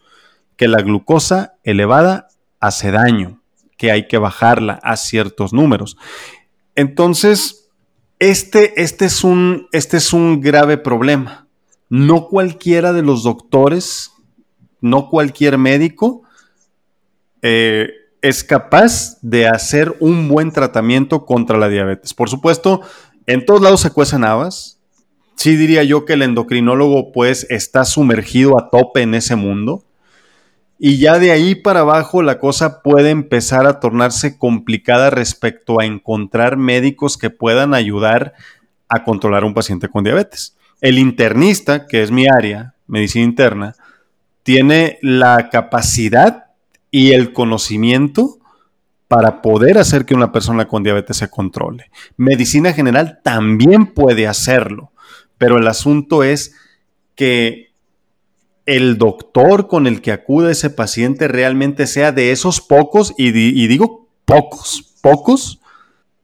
que 0.56 0.66
la 0.66 0.82
glucosa 0.82 1.54
elevada 1.62 2.26
hace 2.58 2.90
daño, 2.90 3.40
que 3.76 3.92
hay 3.92 4.08
que 4.08 4.18
bajarla 4.18 4.80
a 4.82 4.96
ciertos 4.96 5.52
números. 5.52 5.96
Entonces, 6.74 7.70
este, 8.18 8.82
este, 8.82 9.04
es, 9.04 9.22
un, 9.22 9.68
este 9.70 9.98
es 9.98 10.12
un 10.12 10.40
grave 10.40 10.78
problema 10.78 11.43
no 11.94 12.26
cualquiera 12.26 12.92
de 12.92 13.02
los 13.02 13.22
doctores, 13.22 14.10
no 14.80 15.08
cualquier 15.10 15.58
médico 15.58 16.22
eh, 17.40 17.88
es 18.20 18.42
capaz 18.42 19.20
de 19.22 19.46
hacer 19.46 19.94
un 20.00 20.26
buen 20.28 20.50
tratamiento 20.50 21.24
contra 21.24 21.56
la 21.56 21.68
diabetes. 21.68 22.12
Por 22.12 22.28
supuesto, 22.28 22.80
en 23.26 23.46
todos 23.46 23.62
lados 23.62 23.80
se 23.80 23.92
cuecen 23.92 24.24
habas. 24.24 24.80
Sí 25.36 25.54
diría 25.54 25.84
yo 25.84 26.04
que 26.04 26.14
el 26.14 26.22
endocrinólogo 26.22 27.12
pues 27.12 27.46
está 27.48 27.84
sumergido 27.84 28.58
a 28.58 28.70
tope 28.70 29.02
en 29.02 29.14
ese 29.14 29.36
mundo. 29.36 29.84
Y 30.80 30.98
ya 30.98 31.20
de 31.20 31.30
ahí 31.30 31.54
para 31.54 31.80
abajo 31.80 32.24
la 32.24 32.40
cosa 32.40 32.82
puede 32.82 33.10
empezar 33.10 33.68
a 33.68 33.78
tornarse 33.78 34.36
complicada 34.36 35.10
respecto 35.10 35.78
a 35.78 35.84
encontrar 35.84 36.56
médicos 36.56 37.16
que 37.16 37.30
puedan 37.30 37.72
ayudar 37.72 38.32
a 38.88 39.04
controlar 39.04 39.44
a 39.44 39.46
un 39.46 39.54
paciente 39.54 39.88
con 39.88 40.02
diabetes. 40.02 40.56
El 40.84 40.98
internista, 40.98 41.86
que 41.86 42.02
es 42.02 42.10
mi 42.10 42.26
área, 42.28 42.74
medicina 42.86 43.24
interna, 43.24 43.74
tiene 44.42 44.98
la 45.00 45.48
capacidad 45.48 46.48
y 46.90 47.12
el 47.12 47.32
conocimiento 47.32 48.38
para 49.08 49.40
poder 49.40 49.78
hacer 49.78 50.04
que 50.04 50.12
una 50.12 50.30
persona 50.30 50.68
con 50.68 50.82
diabetes 50.82 51.16
se 51.16 51.30
controle. 51.30 51.90
Medicina 52.18 52.74
general 52.74 53.20
también 53.24 53.94
puede 53.94 54.26
hacerlo, 54.26 54.92
pero 55.38 55.56
el 55.56 55.68
asunto 55.68 56.22
es 56.22 56.54
que 57.14 57.72
el 58.66 58.98
doctor 58.98 59.68
con 59.68 59.86
el 59.86 60.02
que 60.02 60.12
acude 60.12 60.52
ese 60.52 60.68
paciente 60.68 61.28
realmente 61.28 61.86
sea 61.86 62.12
de 62.12 62.30
esos 62.30 62.60
pocos, 62.60 63.14
y, 63.16 63.32
digo 63.32 64.06
pocos, 64.26 64.92
pocos, 65.00 65.62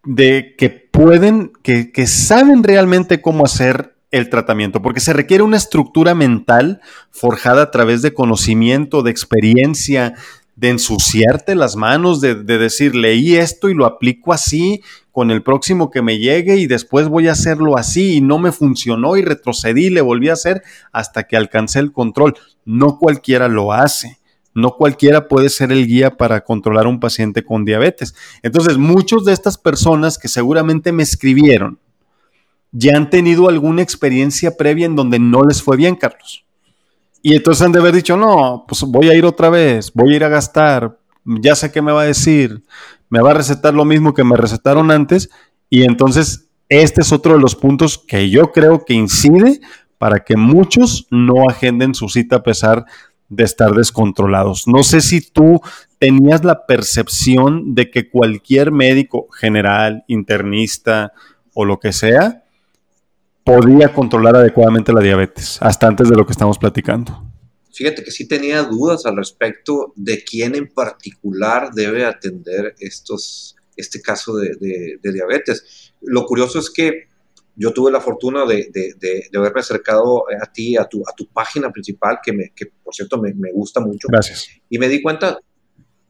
de 0.04 0.54
que 0.58 0.68
pueden, 0.68 1.50
que, 1.62 1.92
que 1.92 2.06
saben 2.06 2.62
realmente 2.62 3.22
cómo 3.22 3.46
hacer 3.46 3.94
el 4.10 4.28
tratamiento, 4.28 4.82
porque 4.82 5.00
se 5.00 5.12
requiere 5.12 5.42
una 5.42 5.56
estructura 5.56 6.14
mental 6.14 6.80
forjada 7.10 7.62
a 7.62 7.70
través 7.70 8.02
de 8.02 8.12
conocimiento, 8.12 9.02
de 9.02 9.10
experiencia, 9.10 10.14
de 10.60 10.68
ensuciarte 10.68 11.54
las 11.54 11.76
manos, 11.76 12.20
de, 12.20 12.34
decir, 12.34 12.94
leí 12.94 13.36
esto 13.36 13.70
y 13.70 13.74
lo 13.74 13.86
aplico 13.86 14.34
así 14.34 14.82
con 15.10 15.30
el 15.30 15.42
próximo 15.42 15.90
que 15.90 16.02
me 16.02 16.18
llegue 16.18 16.56
y 16.56 16.66
después 16.66 17.08
voy 17.08 17.28
a 17.28 17.32
hacerlo 17.32 17.78
así 17.78 18.16
y 18.16 18.20
no 18.20 18.38
me 18.38 18.52
funcionó 18.52 19.16
y 19.16 19.22
retrocedí 19.22 19.88
le 19.88 20.02
volví 20.02 20.28
a 20.28 20.34
hacer 20.34 20.62
hasta 20.92 21.22
que 21.24 21.38
alcancé 21.38 21.78
el 21.78 21.92
control. 21.92 22.34
No 22.66 22.98
cualquiera 22.98 23.48
lo 23.48 23.72
hace. 23.72 24.18
No 24.52 24.72
cualquiera 24.76 25.28
puede 25.28 25.48
ser 25.48 25.72
el 25.72 25.86
guía 25.86 26.16
para 26.16 26.42
controlar 26.42 26.84
a 26.86 26.90
un 26.90 27.00
paciente 27.00 27.42
con 27.42 27.64
diabetes. 27.64 28.14
Entonces, 28.42 28.76
muchos 28.76 29.24
de 29.24 29.32
estas 29.32 29.56
personas 29.56 30.18
que 30.18 30.28
seguramente 30.28 30.92
me 30.92 31.04
escribieron, 31.04 31.78
ya 32.72 32.96
han 32.96 33.10
tenido 33.10 33.48
alguna 33.48 33.82
experiencia 33.82 34.56
previa 34.56 34.86
en 34.86 34.96
donde 34.96 35.18
no 35.18 35.42
les 35.44 35.62
fue 35.62 35.76
bien, 35.76 35.96
Carlos. 35.96 36.44
Y 37.22 37.34
entonces 37.34 37.64
han 37.64 37.72
de 37.72 37.80
haber 37.80 37.94
dicho, 37.94 38.16
no, 38.16 38.64
pues 38.66 38.82
voy 38.82 39.08
a 39.08 39.14
ir 39.14 39.24
otra 39.24 39.50
vez, 39.50 39.92
voy 39.92 40.12
a 40.12 40.16
ir 40.16 40.24
a 40.24 40.28
gastar, 40.28 40.98
ya 41.24 41.54
sé 41.54 41.70
qué 41.70 41.82
me 41.82 41.92
va 41.92 42.02
a 42.02 42.06
decir, 42.06 42.64
me 43.10 43.20
va 43.20 43.32
a 43.32 43.34
recetar 43.34 43.74
lo 43.74 43.84
mismo 43.84 44.14
que 44.14 44.24
me 44.24 44.36
recetaron 44.36 44.90
antes. 44.90 45.30
Y 45.68 45.82
entonces 45.82 46.50
este 46.70 47.02
es 47.02 47.12
otro 47.12 47.34
de 47.34 47.40
los 47.40 47.56
puntos 47.56 47.98
que 47.98 48.30
yo 48.30 48.52
creo 48.52 48.84
que 48.84 48.94
incide 48.94 49.60
para 49.98 50.20
que 50.20 50.36
muchos 50.36 51.06
no 51.10 51.44
agenden 51.48 51.94
su 51.94 52.08
cita 52.08 52.36
a 52.36 52.42
pesar 52.42 52.86
de 53.28 53.44
estar 53.44 53.72
descontrolados. 53.72 54.66
No 54.66 54.82
sé 54.82 55.00
si 55.00 55.20
tú 55.20 55.60
tenías 55.98 56.44
la 56.44 56.66
percepción 56.66 57.74
de 57.74 57.90
que 57.90 58.08
cualquier 58.08 58.70
médico 58.70 59.28
general, 59.30 60.04
internista 60.06 61.12
o 61.54 61.64
lo 61.64 61.80
que 61.80 61.92
sea, 61.92 62.44
podía 63.50 63.92
controlar 63.92 64.36
adecuadamente 64.36 64.92
la 64.92 65.00
diabetes, 65.00 65.58
hasta 65.60 65.86
antes 65.86 66.08
de 66.08 66.16
lo 66.16 66.24
que 66.24 66.32
estamos 66.32 66.58
platicando. 66.58 67.26
Fíjate 67.72 68.04
que 68.04 68.10
sí 68.10 68.28
tenía 68.28 68.62
dudas 68.62 69.06
al 69.06 69.16
respecto 69.16 69.92
de 69.96 70.22
quién 70.22 70.54
en 70.54 70.68
particular 70.68 71.72
debe 71.72 72.04
atender 72.04 72.74
estos, 72.78 73.56
este 73.76 74.00
caso 74.00 74.36
de, 74.36 74.98
diabetes. 75.02 75.92
Lo 76.02 76.24
curioso 76.26 76.58
es 76.58 76.70
que 76.70 77.08
yo 77.56 77.72
tuve 77.72 77.90
la 77.90 78.00
fortuna 78.00 78.44
de, 78.46 79.28
haberme 79.34 79.60
acercado 79.60 80.24
a 80.42 80.52
ti, 80.52 80.76
a 80.76 80.84
tu, 80.84 81.02
a 81.02 81.14
tu 81.16 81.26
página 81.28 81.70
principal, 81.70 82.18
que, 82.22 82.32
me, 82.32 82.52
que 82.54 82.66
por 82.66 82.94
cierto 82.94 83.20
me, 83.20 83.32
me, 83.34 83.52
gusta 83.52 83.80
mucho. 83.80 84.08
Gracias. 84.08 84.48
Y 84.68 84.78
me 84.78 84.88
di 84.88 85.02
cuenta, 85.02 85.38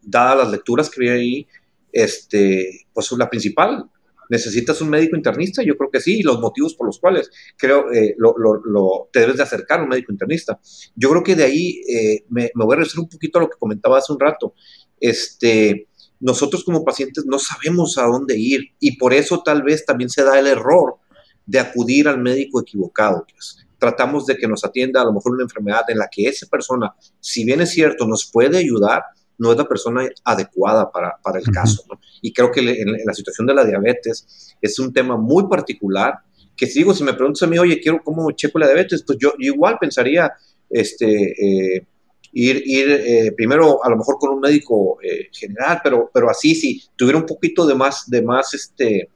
dadas 0.03 0.39
las 0.39 0.51
lecturas 0.51 0.91
que 0.91 1.01
vi 1.01 1.09
ahí, 1.09 1.49
este, 1.93 2.87
pues 2.93 3.11
la 3.13 3.29
principal, 3.29 3.91
¿Necesitas 4.31 4.81
un 4.81 4.91
médico 4.91 5.17
internista? 5.17 5.61
Yo 5.63 5.77
creo 5.77 5.91
que 5.91 6.01
sí, 6.01 6.21
y 6.21 6.23
los 6.23 6.41
motivos 6.41 6.75
por 6.77 6.87
los 6.87 7.01
cuales 7.01 7.29
creo 7.57 7.93
eh, 7.93 8.15
lo, 8.17 8.33
lo, 8.39 9.09
te 9.13 9.21
debes 9.21 9.37
de 9.37 9.43
acercar 9.43 9.81
a 9.81 9.83
un 9.83 9.89
médico 9.89 10.13
internista. 10.13 10.61
Yo 10.95 11.11
creo 11.11 11.23
que 11.25 11.35
de 11.35 11.45
ahí 11.45 11.83
eh, 11.89 12.25
me, 12.29 12.51
voy 12.55 12.75
a 12.75 12.77
regresar 12.77 13.01
un 13.01 13.09
poquito 13.09 13.39
a 13.39 13.43
lo 13.43 13.51
que 13.51 13.59
comentaba 13.59 13.99
hace 13.99 14.13
un 14.13 14.21
rato. 14.21 14.55
Este, 15.01 15.89
nosotros 16.21 16.63
como 16.63 16.85
pacientes 16.85 17.27
no 17.27 17.41
sabemos 17.41 17.99
a 17.99 18.05
dónde 18.05 18.39
ir 18.39 18.61
y 18.79 18.97
por 18.97 19.13
eso 19.13 19.43
tal 19.43 19.65
vez 19.65 19.85
también 19.85 20.09
se 20.09 20.23
da 20.23 20.39
el 20.39 20.47
error 20.47 20.97
de 21.45 21.59
acudir 21.59 22.07
al 22.07 22.21
médico 22.21 22.61
equivocado. 22.61 23.27
Pues. 23.33 23.67
Tratamos 23.79 24.27
de 24.27 24.37
que 24.37 24.47
nos 24.47 24.65
atienda 24.65 25.03
a 25.03 25.07
lo 25.07 25.13
mejor 25.13 25.33
una 25.33 25.43
enfermedad 25.43 25.83
en 25.89 25.99
la 25.99 26.09
que 26.09 26.29
esa 26.29 26.47
persona, 26.47 26.95
si 27.19 27.45
bien 27.45 27.61
es 27.63 27.71
cierto, 27.71 28.07
nos 28.07 28.31
puede 28.31 28.59
ayudar, 28.59 29.03
no 29.41 29.51
es 29.51 29.59
la 29.59 29.67
persona 29.67 30.07
adecuada 30.25 30.93
para, 30.93 31.17
para 31.23 31.39
el 31.39 31.47
caso. 31.47 31.83
Y 32.21 32.33
creo 32.33 32.53
que 32.53 32.61
en, 32.61 32.93
la 33.05 33.15
situación 33.15 33.47
de 33.47 33.55
la 33.55 33.65
diabetes 33.65 34.55
es 34.61 34.79
un 34.79 34.93
tema 34.93 35.17
muy 35.17 35.49
particular 35.49 36.19
que 36.55 36.67
si 36.67 36.81
digo, 36.81 36.93
si 36.93 37.03
me 37.03 37.15
preguntas 37.15 37.43
a 37.43 37.47
mí, 37.47 37.59
oye, 37.59 37.81
quiero 37.81 38.03
cómo 38.05 38.31
checo 38.33 38.59
la 38.59 38.67
diabetes, 38.67 39.03
pues 39.07 39.19
yo, 39.19 39.33
igual 39.39 39.79
pensaría 39.81 40.31
este, 40.69 41.07
eh, 41.07 41.87
ir, 42.33 42.63
ir 42.67 42.91
eh, 42.91 43.33
primero 43.35 43.83
a 43.83 43.89
lo 43.89 43.97
mejor 43.97 44.19
con 44.19 44.35
un 44.35 44.41
médico 44.41 44.99
eh, 45.03 45.29
general, 45.33 45.81
pero, 45.83 46.11
pero 46.13 46.29
así, 46.29 46.55
si 46.55 46.83
tuviera 46.95 47.19
un 47.19 47.25
poquito 47.25 47.67
de 47.67 47.75
más, 47.75 48.11
de 48.11 48.21
más 48.21 48.53
este, 48.53 49.09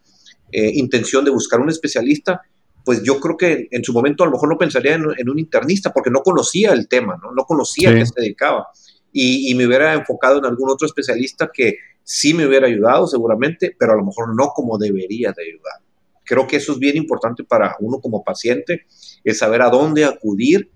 intención 0.51 1.23
de 1.23 1.33
buscar 1.33 1.61
un 1.61 1.69
especialista, 1.69 2.41
pues 2.83 3.03
yo 3.03 3.21
creo 3.21 3.37
que 3.37 3.69
en 3.71 3.85
su 3.85 3.93
momento 3.93 4.23
a 4.23 4.27
lo 4.27 4.33
mejor 4.33 4.49
no 4.49 4.57
pensaría 4.57 4.95
en, 4.95 5.29
un 5.29 5.39
internista 5.39 5.93
porque 5.93 6.11
no 6.11 6.21
conocía 6.21 6.73
el 6.73 6.89
tema, 6.89 7.19
no, 7.23 7.33
no 7.33 7.45
conocía 7.45 7.91
a 7.91 7.95
qué 7.95 8.07
se 8.07 8.13
dedicaba 8.17 8.69
y, 9.17 9.55
me 9.55 9.67
hubiera 9.67 9.95
enfocado 9.95 10.39
en 10.39 10.45
algún 10.45 10.69
otro 10.69 10.87
especialista 10.87 11.49
que 11.53 11.77
sí 12.03 12.35
me 12.35 12.47
hubiera 12.47 12.67
ayudado 12.67 13.07
seguramente, 13.07 13.75
pero 13.79 13.93
a 13.93 13.97
lo 13.97 14.05
mejor 14.05 14.35
no 14.37 14.49
como 14.49 14.77
debería 14.77 15.33
de 15.35 15.45
ayudar. 15.45 15.81
Creo 16.25 16.49
que 16.49 16.57
eso 16.57 16.73
es 16.73 16.81
bien 16.81 16.97
importante 16.97 17.45
para 17.45 17.77
uno 17.79 18.01
como 18.01 18.25
paciente, 18.25 18.87
es 19.23 19.39
saber 19.39 19.63
a 19.63 19.71
dónde 19.71 20.05
acudir 20.05 20.69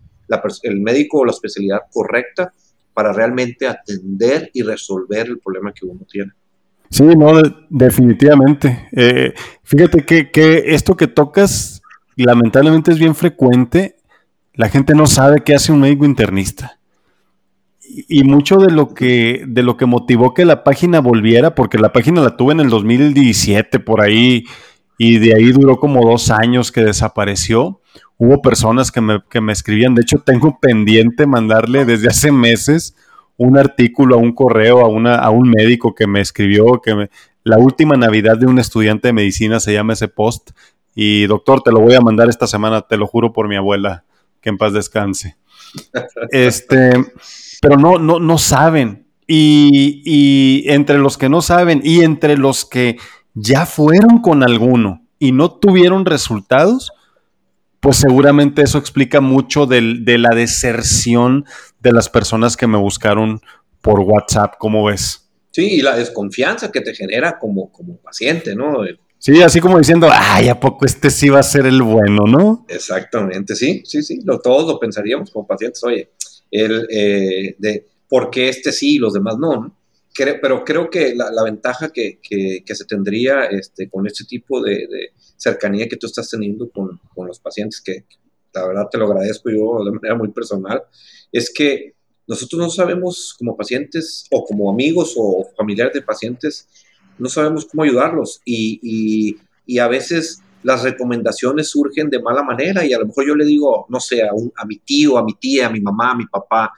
el 0.62 0.80
médico 0.80 1.18
o 1.18 1.24
la 1.24 1.32
especialidad 1.32 1.80
correcta 1.90 2.52
para 2.94 3.12
realmente 3.12 3.66
atender 3.66 4.50
y 4.54 4.62
resolver 4.62 5.26
el 5.26 5.40
problema 5.40 5.72
que 5.72 5.86
uno 5.86 6.06
tiene. 6.08 6.30
Sí, 6.90 7.02
no, 7.02 7.42
definitivamente. 7.68 8.88
Eh, 8.92 9.34
fíjate 9.64 10.04
que, 10.04 10.30
que, 10.30 10.74
esto 10.74 10.96
que 10.96 11.08
tocas 11.08 11.82
lamentablemente 12.14 12.92
es 12.92 12.98
bien 13.00 13.16
frecuente. 13.16 13.96
La 14.54 14.68
gente 14.68 14.94
no 14.94 15.06
sabe 15.06 15.42
qué 15.44 15.54
hace 15.54 15.72
un 15.72 15.80
médico 15.80 16.04
internista 16.04 16.77
y 17.88 18.24
mucho 18.24 18.56
de 18.58 18.70
lo 18.70 18.94
que 18.94 19.44
de 19.46 19.62
lo 19.62 19.76
que 19.76 19.86
motivó 19.86 20.34
que 20.34 20.44
la 20.44 20.62
página 20.64 21.00
volviera, 21.00 21.54
porque 21.54 21.78
la 21.78 21.92
página 21.92 22.22
la 22.22 22.36
tuve 22.36 22.52
en 22.52 22.60
el 22.60 22.68
2017 22.68 23.80
por 23.80 24.00
ahí 24.00 24.44
y 24.98 25.18
de 25.18 25.34
ahí 25.34 25.52
duró 25.52 25.78
como 25.78 26.08
dos 26.08 26.30
años 26.30 26.72
que 26.72 26.82
desapareció. 26.82 27.80
Hubo 28.18 28.42
personas 28.42 28.90
que 28.90 29.00
me, 29.00 29.22
que 29.30 29.40
me 29.40 29.52
escribían, 29.52 29.94
de 29.94 30.02
hecho 30.02 30.18
tengo 30.18 30.58
pendiente 30.60 31.26
mandarle 31.26 31.84
desde 31.84 32.08
hace 32.08 32.32
meses 32.32 32.94
un 33.36 33.56
artículo 33.56 34.16
a 34.16 34.18
un 34.18 34.32
correo 34.32 34.80
a, 34.80 34.88
una, 34.88 35.14
a 35.16 35.30
un 35.30 35.48
médico 35.48 35.94
que 35.94 36.06
me 36.06 36.20
escribió 36.20 36.80
que 36.82 37.08
la 37.44 37.58
última 37.58 37.96
Navidad 37.96 38.36
de 38.36 38.46
un 38.46 38.58
estudiante 38.58 39.08
de 39.08 39.12
medicina 39.12 39.60
se 39.60 39.72
llama 39.72 39.92
ese 39.92 40.08
post 40.08 40.50
y 40.94 41.26
doctor 41.26 41.62
te 41.62 41.70
lo 41.70 41.80
voy 41.80 41.94
a 41.94 42.00
mandar 42.00 42.28
esta 42.28 42.48
semana, 42.48 42.82
te 42.82 42.96
lo 42.96 43.06
juro 43.06 43.32
por 43.32 43.48
mi 43.48 43.54
abuela, 43.54 44.04
que 44.40 44.48
en 44.48 44.58
paz 44.58 44.72
descanse. 44.72 45.36
Este, 46.30 46.92
pero 47.60 47.76
no, 47.76 47.98
no, 47.98 48.18
no 48.20 48.38
saben. 48.38 49.06
Y, 49.26 50.64
entre 50.68 50.98
los 50.98 51.18
que 51.18 51.28
no 51.28 51.42
saben 51.42 51.82
y 51.84 52.00
entre 52.02 52.38
los 52.38 52.64
que 52.64 52.96
ya 53.34 53.66
fueron 53.66 54.22
con 54.22 54.42
alguno 54.42 55.06
y 55.18 55.32
no 55.32 55.50
tuvieron 55.52 56.06
resultados, 56.06 56.92
pues 57.80 57.98
seguramente 57.98 58.62
eso 58.62 58.78
explica 58.78 59.20
mucho 59.20 59.66
de 59.66 60.18
la 60.18 60.30
deserción 60.34 61.44
de 61.80 61.92
las 61.92 62.08
personas 62.08 62.56
que 62.56 62.66
me 62.66 62.78
buscaron 62.78 63.40
por 63.82 64.00
WhatsApp, 64.00 64.54
¿cómo 64.58 64.84
ves? 64.84 65.28
Sí, 65.50 65.74
y 65.74 65.80
la 65.80 65.96
desconfianza 65.96 66.70
que 66.70 66.80
te 66.80 66.94
genera 66.94 67.38
como, 67.38 67.70
como 67.72 67.96
paciente, 67.96 68.54
¿no? 68.54 68.84
Sí, 69.18 69.42
así 69.42 69.60
como 69.60 69.78
diciendo, 69.78 70.08
ay, 70.10 70.48
¿a 70.48 70.60
poco 70.60 70.86
este 70.86 71.10
sí 71.10 71.28
va 71.28 71.40
a 71.40 71.42
ser 71.42 71.66
el 71.66 71.82
bueno, 71.82 72.24
no? 72.26 72.64
Exactamente, 72.68 73.56
sí, 73.56 73.82
sí, 73.84 74.02
sí, 74.02 74.20
lo, 74.24 74.38
todos 74.38 74.66
lo 74.66 74.78
pensaríamos 74.78 75.30
como 75.30 75.46
pacientes, 75.46 75.82
oye, 75.82 76.10
el, 76.50 76.86
eh, 76.88 77.56
de 77.58 77.86
por 78.08 78.30
qué 78.30 78.48
este 78.48 78.72
sí 78.72 78.94
y 78.94 78.98
los 78.98 79.12
demás 79.12 79.36
no. 79.38 79.76
pero 80.40 80.64
creo 80.64 80.88
que 80.88 81.14
la, 81.14 81.42
ventaja 81.42 81.90
que, 81.92 82.20
se 82.64 82.84
tendría 82.84 83.46
este, 83.46 83.88
con 83.90 84.06
este 84.06 84.24
tipo 84.24 84.62
de, 84.62 84.88
cercanía 85.36 85.88
que 85.88 85.96
tú 85.96 86.06
estás 86.06 86.30
teniendo 86.30 86.70
con, 86.70 87.00
los 87.26 87.40
pacientes, 87.40 87.80
que 87.80 88.04
la 88.54 88.66
verdad 88.66 88.88
te 88.90 88.98
lo 88.98 89.06
agradezco 89.06 89.50
yo 89.50 89.84
de 89.84 89.92
manera 89.92 90.14
muy 90.14 90.28
personal, 90.28 90.82
es 91.32 91.52
que 91.52 91.94
nosotros 92.26 92.60
no 92.60 92.70
sabemos 92.70 93.34
como 93.38 93.56
pacientes 93.56 94.26
o 94.30 94.44
como 94.44 94.70
amigos 94.70 95.14
o 95.16 95.48
familiares 95.56 95.94
de 95.94 96.02
pacientes, 96.02 96.68
no 97.18 97.28
sabemos 97.28 97.66
cómo 97.66 97.82
ayudarlos. 97.82 98.40
Y, 98.44 99.38
y 99.66 99.78
a 99.78 99.86
veces 99.86 100.42
las 100.62 100.82
recomendaciones 100.82 101.70
surgen 101.70 102.10
de 102.10 102.20
mala 102.20 102.42
manera 102.42 102.84
y 102.84 102.92
a 102.92 102.98
lo 102.98 103.06
mejor 103.06 103.26
yo 103.26 103.34
le 103.34 103.44
digo, 103.44 103.86
no 103.88 104.00
sé, 104.00 104.22
a, 104.22 104.30
a 104.56 104.64
mi 104.66 104.78
tío, 104.78 105.18
a 105.18 105.24
mi 105.24 105.34
tía, 105.34 105.66
a 105.66 105.70
mi 105.70 105.80
mamá, 105.80 106.12
a 106.12 106.16
mi 106.16 106.26
papá, 106.26 106.72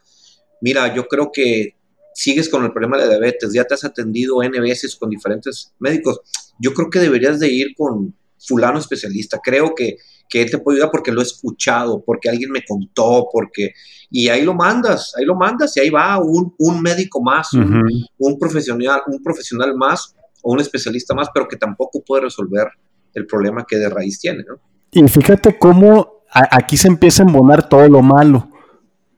mira, 0.61 0.95
yo 0.95 1.07
creo 1.07 1.31
que 1.33 1.77
sigues 2.13 2.49
con 2.49 2.65
el 2.65 2.73
problema 2.73 2.99
de 2.99 3.09
diabetes, 3.09 3.53
ya 3.53 3.65
te 3.65 3.75
has 3.75 3.85
atendido 3.85 4.43
N 4.43 4.61
veces 4.61 4.97
con 4.97 5.09
diferentes 5.09 5.73
médicos, 5.79 6.21
yo 6.59 6.75
creo 6.75 6.91
que 6.91 6.99
deberías 6.99 7.39
de 7.41 7.49
ir 7.49 7.75
con 7.77 8.15
fulano 8.39 8.79
especialista, 8.79 9.41
creo 9.43 9.75
que, 9.75 9.97
que 10.29 10.43
él 10.43 10.51
te 10.51 10.59
puede 10.59 10.79
ayudar 10.79 10.91
porque 10.91 11.13
lo 11.13 11.21
he 11.21 11.25
escuchado, 11.25 12.03
porque 12.05 12.29
alguien 12.29 12.51
me 12.51 12.65
contó, 12.65 13.27
porque... 13.33 13.73
Y 14.13 14.29
ahí 14.29 14.43
lo 14.43 14.55
mandas, 14.55 15.13
ahí 15.17 15.25
lo 15.25 15.37
mandas 15.37 15.77
y 15.77 15.81
ahí 15.81 15.91
va 15.91 16.19
un, 16.19 16.53
un 16.59 16.83
médico 16.83 17.23
más, 17.23 17.53
un, 17.53 17.83
un, 18.19 18.39
profesional, 18.39 19.03
un 19.07 19.23
profesional 19.23 19.77
más 19.77 20.17
o 20.43 20.53
un 20.53 20.61
especialista 20.61 21.15
más, 21.15 21.29
pero 21.33 21.49
que 21.49 21.57
tampoco 21.57 22.03
puede 22.05 22.23
resolver 22.23 22.69
el 23.15 23.27
problema 23.27 23.65
que 23.67 23.77
de 23.77 23.89
raíz 23.89 24.21
tiene, 24.21 24.45
¿no? 24.49 24.61
Y 24.93 25.07
fíjate 25.09 25.59
cómo 25.59 26.21
aquí 26.33 26.77
se 26.77 26.89
empieza 26.89 27.23
a 27.23 27.27
embonar 27.27 27.69
todo 27.69 27.89
lo 27.89 28.03
malo, 28.03 28.49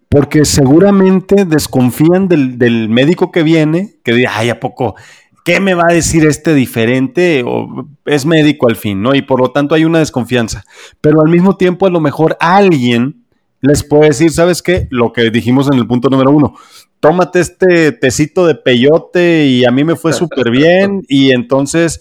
porque 0.08 0.44
seguramente 0.44 1.44
desconfían 1.44 2.28
del, 2.28 2.88
médico 2.88 3.32
que 3.32 3.42
viene, 3.42 3.96
que 4.04 4.12
dice, 4.12 4.28
ay, 4.30 4.50
¿a 4.50 4.60
poco? 4.60 4.94
¿Qué 5.44 5.58
me 5.58 5.74
va 5.74 5.84
a 5.88 5.94
decir 5.94 6.26
este 6.26 6.54
diferente? 6.54 7.42
O 7.44 7.88
es 8.04 8.26
médico 8.26 8.68
al 8.68 8.76
fin, 8.76 9.02
¿no? 9.02 9.14
Y 9.14 9.22
por 9.22 9.40
lo 9.40 9.50
tanto 9.50 9.74
hay 9.74 9.84
una 9.84 9.98
desconfianza. 9.98 10.64
Pero 11.00 11.20
al 11.20 11.30
mismo 11.30 11.56
tiempo, 11.56 11.86
a 11.86 11.90
lo 11.90 12.00
mejor 12.00 12.36
alguien 12.38 13.24
les 13.60 13.82
puede 13.82 14.08
decir, 14.08 14.30
¿sabes 14.30 14.60
qué? 14.62 14.86
Lo 14.90 15.12
que 15.12 15.30
dijimos 15.30 15.68
en 15.72 15.78
el 15.78 15.86
punto 15.86 16.10
número 16.10 16.30
uno, 16.30 16.54
tómate 17.02 17.40
este 17.40 17.90
tecito 17.90 18.46
de 18.46 18.54
peyote 18.54 19.46
y 19.46 19.64
a 19.64 19.72
mí 19.72 19.82
me 19.82 19.96
fue 19.96 20.12
súper 20.12 20.52
bien 20.52 21.02
y 21.08 21.32
entonces 21.32 22.00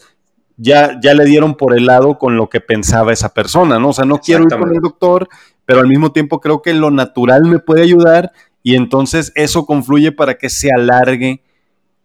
ya, 0.58 1.00
ya 1.02 1.16
le 1.16 1.26
dieron 1.26 1.58
por 1.58 1.76
el 1.76 1.88
lado 1.88 2.20
con 2.20 2.38
lo 2.38 2.50
que 2.50 2.62
pensaba 2.62 3.12
esa 3.12 3.34
persona, 3.34 3.80
¿no? 3.80 3.90
O 3.90 3.94
sea, 3.94 4.06
no 4.06 4.20
quiero 4.20 4.44
ir 4.44 4.50
con 4.50 4.72
el 4.72 4.80
doctor, 4.80 5.28
pero 5.66 5.80
al 5.80 5.88
mismo 5.88 6.12
tiempo 6.12 6.40
creo 6.40 6.62
que 6.62 6.76
lo 6.76 6.92
natural 6.92 7.46
me 7.46 7.58
puede 7.58 7.82
ayudar 7.82 8.32
y 8.62 8.76
entonces 8.76 9.32
eso 9.34 9.66
confluye 9.66 10.12
para 10.12 10.38
que 10.38 10.52
se 10.52 10.70
alargue 10.72 11.42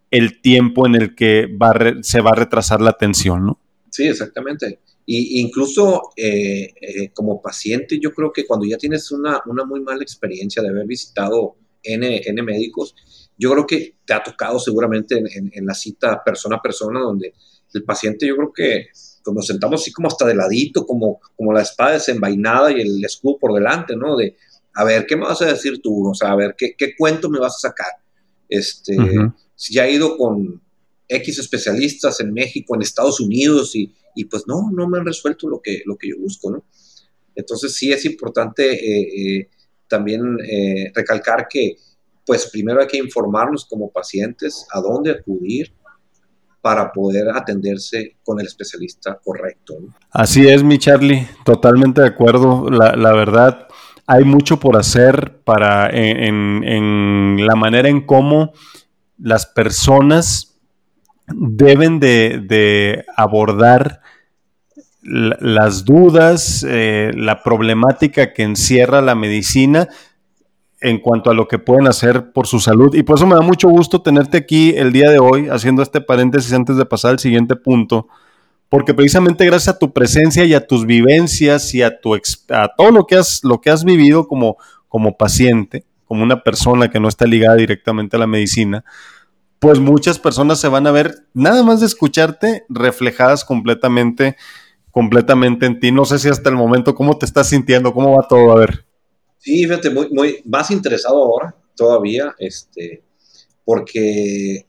el 0.09 0.41
tiempo 0.41 0.87
en 0.87 0.95
el 0.95 1.13
que 1.13 1.45
va 1.45 1.75
se 2.01 2.21
va 2.21 2.31
a 2.31 2.35
retrasar 2.35 2.81
la 2.81 2.89
atención, 2.89 3.45
¿no? 3.45 3.59
Sí, 3.91 4.07
exactamente. 4.07 4.79
Y 5.05 5.39
incluso 5.39 6.13
eh, 6.15 6.73
eh, 6.81 7.09
como 7.13 7.43
paciente, 7.43 7.99
yo 8.01 8.11
creo 8.11 8.33
que 8.33 8.47
cuando 8.47 8.65
ya 8.65 8.77
tienes 8.77 9.11
una, 9.11 9.39
una 9.45 9.65
muy 9.65 9.81
mala 9.81 10.01
experiencia 10.01 10.63
de 10.63 10.69
haber 10.69 10.87
visitado 10.87 11.57
N, 11.93 12.21
N, 12.25 12.43
médicos, 12.43 12.95
yo 13.37 13.51
creo 13.51 13.67
que 13.67 13.95
te 14.05 14.13
ha 14.13 14.23
tocado 14.23 14.59
seguramente 14.59 15.17
en, 15.17 15.51
en 15.53 15.65
la 15.65 15.73
cita 15.73 16.23
persona 16.23 16.57
a 16.57 16.61
persona 16.61 16.99
donde 16.99 17.33
el 17.73 17.83
paciente 17.83 18.27
yo 18.27 18.35
creo 18.35 18.53
que 18.53 18.87
nos 19.33 19.47
sentamos 19.47 19.81
así 19.81 19.91
como 19.91 20.07
hasta 20.07 20.25
de 20.25 20.35
ladito, 20.35 20.85
como, 20.85 21.19
como 21.35 21.53
la 21.53 21.61
espada 21.61 21.93
desenvainada 21.93 22.71
y 22.71 22.81
el 22.81 23.03
escudo 23.03 23.37
por 23.37 23.53
delante, 23.53 23.95
¿no? 23.95 24.15
De, 24.15 24.35
a 24.73 24.83
ver, 24.83 25.05
¿qué 25.05 25.15
me 25.15 25.23
vas 25.23 25.41
a 25.41 25.47
decir 25.47 25.81
tú? 25.81 26.09
O 26.09 26.13
sea, 26.13 26.31
a 26.31 26.35
ver, 26.35 26.55
¿qué, 26.57 26.75
qué 26.77 26.95
cuento 26.95 27.29
me 27.29 27.39
vas 27.39 27.55
a 27.55 27.69
sacar? 27.69 27.91
Este, 28.47 28.95
Si 29.55 29.73
ya 29.73 29.87
he 29.87 29.93
ido 29.93 30.17
con 30.17 30.61
X 31.07 31.39
especialistas 31.39 32.19
en 32.19 32.31
México, 32.33 32.75
en 32.75 32.81
Estados 32.81 33.19
Unidos, 33.19 33.75
y, 33.75 33.91
y, 34.15 34.25
pues 34.25 34.43
no, 34.47 34.69
no 34.71 34.87
me 34.87 34.99
han 34.99 35.05
resuelto 35.05 35.49
lo 35.49 35.61
que, 35.61 35.81
lo 35.85 35.97
que 35.97 36.09
yo 36.09 36.17
busco, 36.19 36.51
¿no? 36.51 36.63
Entonces 37.35 37.73
sí 37.73 37.91
es 37.91 38.05
importante 38.05 38.73
eh, 38.73 39.39
eh, 39.39 39.49
también 39.87 40.37
eh, 40.49 40.91
recalcar 40.93 41.47
que 41.49 41.75
pues 42.25 42.49
primero 42.51 42.81
hay 42.81 42.87
que 42.87 42.97
informarnos 42.97 43.65
como 43.65 43.89
pacientes 43.89 44.67
a 44.73 44.81
dónde 44.81 45.11
acudir 45.11 45.73
para 46.61 46.91
poder 46.91 47.29
atenderse 47.29 48.17
con 48.23 48.41
el 48.41 48.45
especialista 48.45 49.17
correcto. 49.23 49.75
Así 50.11 50.45
es, 50.49 50.63
mi 50.63 50.77
Charlie, 50.77 51.25
totalmente 51.45 52.01
de 52.01 52.07
acuerdo. 52.07 52.69
La, 52.69 53.13
verdad, 53.13 53.67
hay 54.05 54.25
mucho 54.25 54.59
por 54.59 54.75
hacer 54.75 55.39
para 55.45 55.89
en, 55.89 57.37
la 57.45 57.55
manera 57.55 57.87
en 57.87 58.05
cómo 58.05 58.51
las 59.17 59.45
personas 59.45 60.59
deben 61.27 62.01
de, 62.01 63.05
abordar 63.15 64.01
las 65.07 65.85
dudas, 65.85 66.65
eh, 66.67 67.11
la 67.15 67.41
problemática 67.41 68.33
que 68.33 68.43
encierra 68.43 69.01
la 69.01 69.15
medicina 69.15 69.87
en 70.81 70.99
cuanto 70.99 71.31
a 71.31 71.33
lo 71.33 71.47
que 71.47 71.59
pueden 71.59 71.87
hacer 71.87 72.31
por 72.33 72.45
su 72.45 72.59
salud. 72.59 72.93
Y 72.93 73.03
por 73.03 73.17
eso 73.17 73.25
me 73.25 73.35
da 73.35 73.41
mucho 73.41 73.69
gusto 73.69 74.01
tenerte 74.01 74.37
aquí 74.37 74.73
el 74.75 74.91
día 74.91 75.09
de 75.09 75.19
hoy, 75.19 75.47
haciendo 75.47 75.81
este 75.81 76.01
paréntesis 76.01 76.53
antes 76.53 76.75
de 76.77 76.85
pasar 76.85 77.11
al 77.11 77.19
siguiente 77.19 77.55
punto, 77.55 78.07
porque 78.69 78.93
precisamente 78.93 79.45
gracias 79.45 79.75
a 79.75 79.79
tu 79.79 79.93
presencia 79.93 80.43
y 80.43 80.53
a 80.53 80.67
tus 80.67 80.85
vivencias 80.85 81.73
y 81.73 81.81
a, 81.81 81.99
tu, 81.99 82.13
a 82.13 82.67
todo 82.77 82.91
lo 82.91 83.07
que 83.07 83.15
has, 83.15 83.43
lo 83.43 83.61
que 83.61 83.69
has 83.69 83.85
vivido 83.85 84.27
como, 84.27 84.57
como 84.89 85.15
paciente, 85.15 85.85
como 86.05 86.21
una 86.21 86.43
persona 86.43 86.89
que 86.89 86.99
no 86.99 87.07
está 87.07 87.25
ligada 87.25 87.55
directamente 87.55 88.17
a 88.17 88.19
la 88.19 88.27
medicina, 88.27 88.83
pues 89.59 89.79
muchas 89.79 90.19
personas 90.19 90.59
se 90.59 90.67
van 90.67 90.85
a 90.85 90.91
ver, 90.91 91.25
nada 91.33 91.63
más 91.63 91.79
de 91.79 91.87
escucharte, 91.87 92.65
reflejadas 92.69 93.43
completamente, 93.43 94.35
completamente 94.97 95.67
en 95.67 95.79
ti. 95.79 95.91
No 95.91 96.05
sé 96.05 96.17
si 96.17 96.27
hasta 96.27 96.49
el 96.49 96.55
momento, 96.55 96.95
¿cómo 96.95 97.19
te 97.19 97.27
estás 97.27 97.49
sintiendo? 97.49 97.93
¿Cómo 97.93 98.17
va 98.17 98.27
todo? 98.27 98.51
A 98.51 98.55
ver. 98.55 98.83
Sí, 99.37 99.63
fíjate, 99.65 99.91
muy, 99.91 100.09
muy 100.09 100.41
más 100.43 100.71
interesado 100.71 101.17
ahora 101.23 101.55
todavía, 101.75 102.33
este, 102.39 103.03
porque 103.63 104.65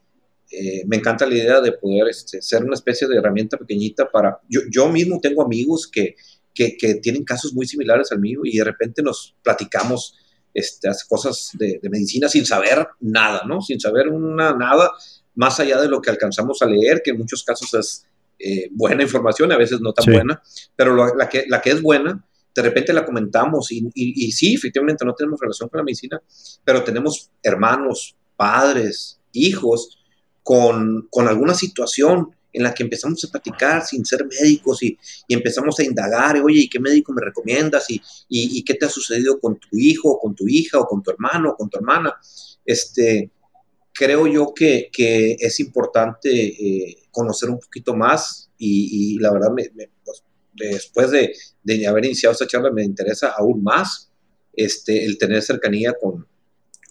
eh, 0.50 0.84
me 0.86 0.96
encanta 0.96 1.24
la 1.24 1.34
idea 1.34 1.62
de 1.62 1.72
poder 1.72 2.08
este, 2.10 2.42
ser 2.42 2.62
una 2.62 2.74
especie 2.74 3.08
de 3.08 3.16
herramienta 3.16 3.56
pequeñita 3.56 4.10
para... 4.10 4.38
Yo, 4.50 4.60
yo 4.70 4.90
mismo 4.90 5.18
tengo 5.18 5.42
amigos 5.42 5.88
que, 5.90 6.14
que, 6.54 6.76
que, 6.76 6.96
tienen 6.96 7.24
casos 7.24 7.54
muy 7.54 7.66
similares 7.66 8.12
al 8.12 8.18
mío 8.18 8.40
y 8.44 8.58
de 8.58 8.64
repente 8.64 9.02
nos 9.02 9.34
platicamos 9.42 10.14
este, 10.52 10.90
cosas 11.08 11.52
de, 11.54 11.80
medicina 11.84 12.28
sin 12.28 12.44
saber 12.44 12.86
nada, 13.00 13.44
¿no? 13.46 13.62
Sin 13.62 13.80
saber 13.80 14.08
una, 14.08 14.52
nada 14.52 14.92
más 15.36 15.58
allá 15.58 15.80
de 15.80 15.88
lo 15.88 16.02
que 16.02 16.10
alcanzamos 16.10 16.60
a 16.60 16.66
leer, 16.66 17.00
que 17.02 17.12
en 17.12 17.16
muchos 17.16 17.42
casos 17.44 17.72
es 17.72 18.07
eh, 18.38 18.68
buena 18.72 19.02
información, 19.02 19.52
a 19.52 19.56
veces 19.56 19.80
no 19.80 19.92
tan 19.92 20.12
buena, 20.12 20.42
pero 20.76 20.94
la, 21.14 21.28
que, 21.28 21.44
la 21.48 21.60
que 21.60 21.70
es 21.70 21.82
buena 21.82 22.24
de 22.54 22.62
repente 22.62 22.92
la 22.92 23.06
comentamos 23.06 23.70
y, 23.70 23.88
y, 23.94 24.32
sí, 24.32 24.54
efectivamente 24.54 25.04
no 25.04 25.14
tenemos 25.14 25.38
relación 25.40 25.68
con 25.68 25.78
la 25.78 25.84
medicina, 25.84 26.20
pero 26.64 26.82
tenemos 26.82 27.30
hermanos, 27.40 28.16
padres, 28.36 29.20
hijos 29.32 29.98
con, 30.42 31.06
con 31.08 31.28
alguna 31.28 31.54
situación 31.54 32.30
en 32.52 32.62
la 32.64 32.74
que 32.74 32.82
empezamos 32.82 33.22
a 33.24 33.28
platicar 33.28 33.86
sin 33.86 34.04
ser 34.04 34.26
médicos 34.26 34.82
y, 34.82 34.98
y 35.28 35.34
empezamos 35.34 35.78
a 35.78 35.84
indagar, 35.84 36.40
oye, 36.40 36.62
¿y 36.62 36.68
qué 36.68 36.80
médico 36.80 37.12
me 37.12 37.22
recomiendas? 37.22 37.88
¿Y, 37.90 38.02
y, 38.28 38.64
qué 38.64 38.74
te 38.74 38.86
ha 38.86 38.88
sucedido 38.88 39.38
con 39.38 39.58
tu 39.60 39.68
hijo, 39.72 40.10
o 40.10 40.18
con 40.18 40.34
tu 40.34 40.48
hija, 40.48 40.80
o 40.80 40.86
con 40.86 41.02
tu 41.02 41.10
hermano, 41.12 41.50
o 41.50 41.56
con 41.56 41.70
tu 41.70 41.78
hermana? 41.78 42.16
Este, 42.64 43.30
creo 43.92 44.26
yo 44.26 44.52
que, 44.54 44.88
que 44.92 45.36
es 45.38 45.60
importante 45.60 46.30
eh, 46.30 47.07
conocer 47.18 47.50
un 47.50 47.58
poquito 47.58 47.96
más 47.96 48.48
y, 48.56 49.18
la 49.18 49.32
verdad 49.32 49.48
pues, 50.04 50.22
después 50.54 51.10
de, 51.10 51.86
haber 51.86 52.04
iniciado 52.04 52.32
esta 52.32 52.46
charla, 52.46 52.70
me 52.70 52.84
interesa 52.84 53.34
aún 53.36 53.60
más 53.62 54.12
este, 54.54 55.04
el 55.04 55.18
tener 55.18 55.42
cercanía 55.42 55.94
con, 56.00 56.26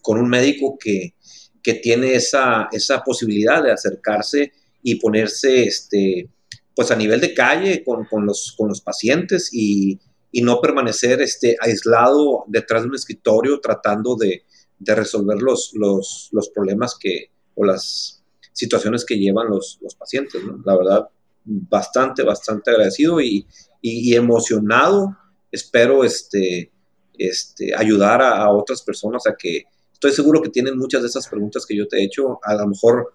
un 0.03 0.29
médico 0.29 0.77
que, 0.77 1.15
que 1.61 1.75
tiene 1.75 2.13
esa, 2.13 2.69
esa, 2.71 3.03
posibilidad 3.03 3.61
de 3.61 3.71
acercarse 3.71 4.53
y 4.81 4.95
ponerse 4.95 5.63
este, 5.63 6.29
pues 6.73 6.91
a 6.91 6.95
nivel 6.95 7.19
de 7.19 7.33
calle 7.33 7.83
con, 7.83 8.05
los, 8.25 8.53
con 8.57 8.69
los, 8.69 8.81
pacientes 8.81 9.49
y, 9.53 9.99
no 10.41 10.61
permanecer 10.61 11.19
este, 11.21 11.57
aislado 11.59 12.43
detrás 12.47 12.83
de 12.83 12.89
un 12.89 12.95
escritorio 12.95 13.59
tratando 13.59 14.15
de, 14.15 14.43
de 14.77 14.95
resolver 14.95 15.41
los, 15.41 15.71
los, 15.73 16.29
los, 16.31 16.49
problemas 16.49 16.95
que, 16.99 17.31
o 17.55 17.65
las 17.65 18.16
situaciones 18.57 19.05
que 19.05 19.17
llevan 19.17 19.49
los, 19.49 19.77
los 19.81 19.95
pacientes. 19.95 20.41
La 20.65 20.75
verdad, 20.75 21.07
bastante, 21.45 22.23
bastante 22.23 22.71
agradecido 22.71 23.21
y, 23.21 23.45
y, 23.81 24.15
emocionado. 24.15 25.15
Espero 25.51 26.03
este, 26.03 26.71
este, 27.17 27.75
ayudar 27.75 28.21
a, 28.21 28.49
otras 28.51 28.81
personas 28.81 29.27
a 29.27 29.35
que 29.37 29.65
estoy 29.93 30.11
seguro 30.11 30.41
que 30.41 30.49
tienen 30.49 30.77
muchas 30.77 31.03
de 31.03 31.07
esas 31.07 31.27
preguntas 31.27 31.65
que 31.65 31.77
yo 31.77 31.87
te 31.87 31.97
he 31.97 32.03
hecho, 32.03 32.39
a 32.43 32.55
lo 32.55 32.67
mejor, 32.67 33.13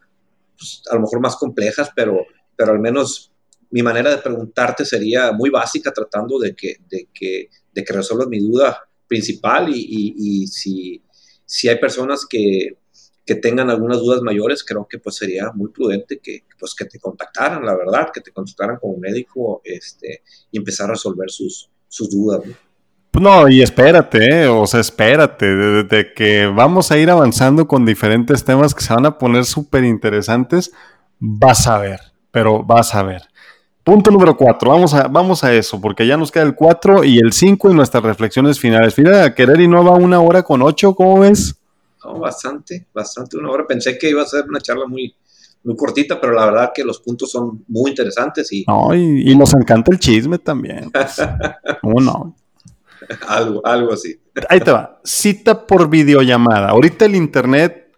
pues, 0.56 0.82
a 0.90 0.94
lo 0.94 1.02
mejor 1.02 1.20
más 1.20 1.36
complejas, 1.36 1.90
pero, 1.94 2.24
pero 2.56 2.72
al 2.72 2.78
menos 2.78 3.32
mi 3.70 3.82
manera 3.82 4.10
de 4.10 4.18
preguntarte 4.18 4.84
sería 4.84 5.32
muy 5.32 5.50
básica, 5.50 5.92
tratando 5.92 6.38
de 6.38 6.54
que, 6.54 6.76
de 6.88 7.08
que, 7.12 7.48
de 7.72 7.84
que 7.84 7.92
resuelvas 7.92 8.28
mi 8.28 8.38
duda 8.38 8.80
principal 9.08 9.68
y, 9.68 9.80
y, 9.80 10.14
y 10.16 10.46
si, 10.46 11.02
si 11.44 11.68
hay 11.68 11.78
personas 11.78 12.26
que, 12.28 12.76
que 13.24 13.36
tengan 13.36 13.70
algunas 13.70 13.98
dudas 13.98 14.22
mayores, 14.22 14.64
creo 14.64 14.86
que 14.88 14.98
pues 14.98 15.16
sería 15.16 15.52
muy 15.54 15.70
prudente 15.70 16.18
que, 16.18 16.44
pues, 16.58 16.74
que 16.74 16.84
te 16.86 16.98
contactaran, 16.98 17.64
la 17.64 17.76
verdad, 17.76 18.10
que 18.12 18.20
te 18.20 18.32
contactaran 18.32 18.78
como 18.78 18.96
médico 18.96 19.60
este, 19.64 20.22
y 20.50 20.58
empezar 20.58 20.88
a 20.88 20.94
resolver 20.94 21.30
sus, 21.30 21.70
sus 21.88 22.10
dudas. 22.10 22.42
¿no? 22.44 22.54
No, 23.20 23.46
y 23.48 23.60
espérate, 23.60 24.24
¿eh? 24.24 24.48
o 24.48 24.66
sea, 24.66 24.80
espérate, 24.80 25.46
de, 25.46 26.12
que 26.14 26.46
vamos 26.46 26.90
a 26.90 26.98
ir 26.98 27.10
avanzando 27.10 27.68
con 27.68 27.84
diferentes 27.84 28.42
temas 28.42 28.74
que 28.74 28.82
se 28.82 28.94
van 28.94 29.04
a 29.04 29.18
poner 29.18 29.44
súper 29.44 29.84
interesantes, 29.84 30.72
vas 31.18 31.66
a 31.66 31.78
ver, 31.78 32.00
pero 32.30 32.62
vas 32.64 32.94
a 32.94 33.02
ver. 33.02 33.22
Punto 33.84 34.10
número 34.10 34.36
cuatro, 34.36 34.70
vamos 34.70 34.94
a, 34.94 35.08
vamos 35.08 35.44
a 35.44 35.52
eso, 35.52 35.80
porque 35.80 36.06
ya 36.06 36.16
nos 36.16 36.32
queda 36.32 36.44
el 36.44 36.54
cuatro 36.54 37.04
y 37.04 37.18
el 37.18 37.32
cinco 37.32 37.70
y 37.70 37.74
nuestras 37.74 38.02
reflexiones 38.02 38.58
finales. 38.58 38.96
Mira, 38.96 39.34
querer 39.34 39.60
y 39.60 39.68
no 39.68 39.84
va 39.84 39.92
una 39.92 40.20
hora 40.20 40.42
con 40.42 40.62
ocho, 40.62 40.94
¿cómo 40.94 41.20
ves? 41.20 41.61
Bastante, 42.18 42.86
bastante 42.92 43.36
una 43.36 43.50
hora. 43.50 43.66
Pensé 43.66 43.98
que 43.98 44.10
iba 44.10 44.22
a 44.22 44.26
ser 44.26 44.44
una 44.48 44.60
charla 44.60 44.86
muy, 44.86 45.14
muy 45.64 45.76
cortita, 45.76 46.20
pero 46.20 46.32
la 46.34 46.46
verdad 46.46 46.72
que 46.74 46.84
los 46.84 47.00
puntos 47.00 47.30
son 47.30 47.64
muy 47.68 47.90
interesantes. 47.90 48.52
Y, 48.52 48.64
y, 48.66 49.36
nos 49.36 49.54
encanta 49.54 49.92
el 49.92 49.98
chisme 49.98 50.38
también. 50.38 50.90
Pues. 50.90 51.16
¿Cómo 51.80 52.00
no? 52.00 52.36
algo, 53.28 53.64
algo 53.64 53.92
así. 53.92 54.20
Ahí 54.48 54.60
te 54.60 54.72
va. 54.72 55.00
Cita 55.04 55.66
por 55.66 55.88
videollamada. 55.90 56.68
Ahorita 56.70 57.04
el 57.04 57.14
Internet 57.14 57.92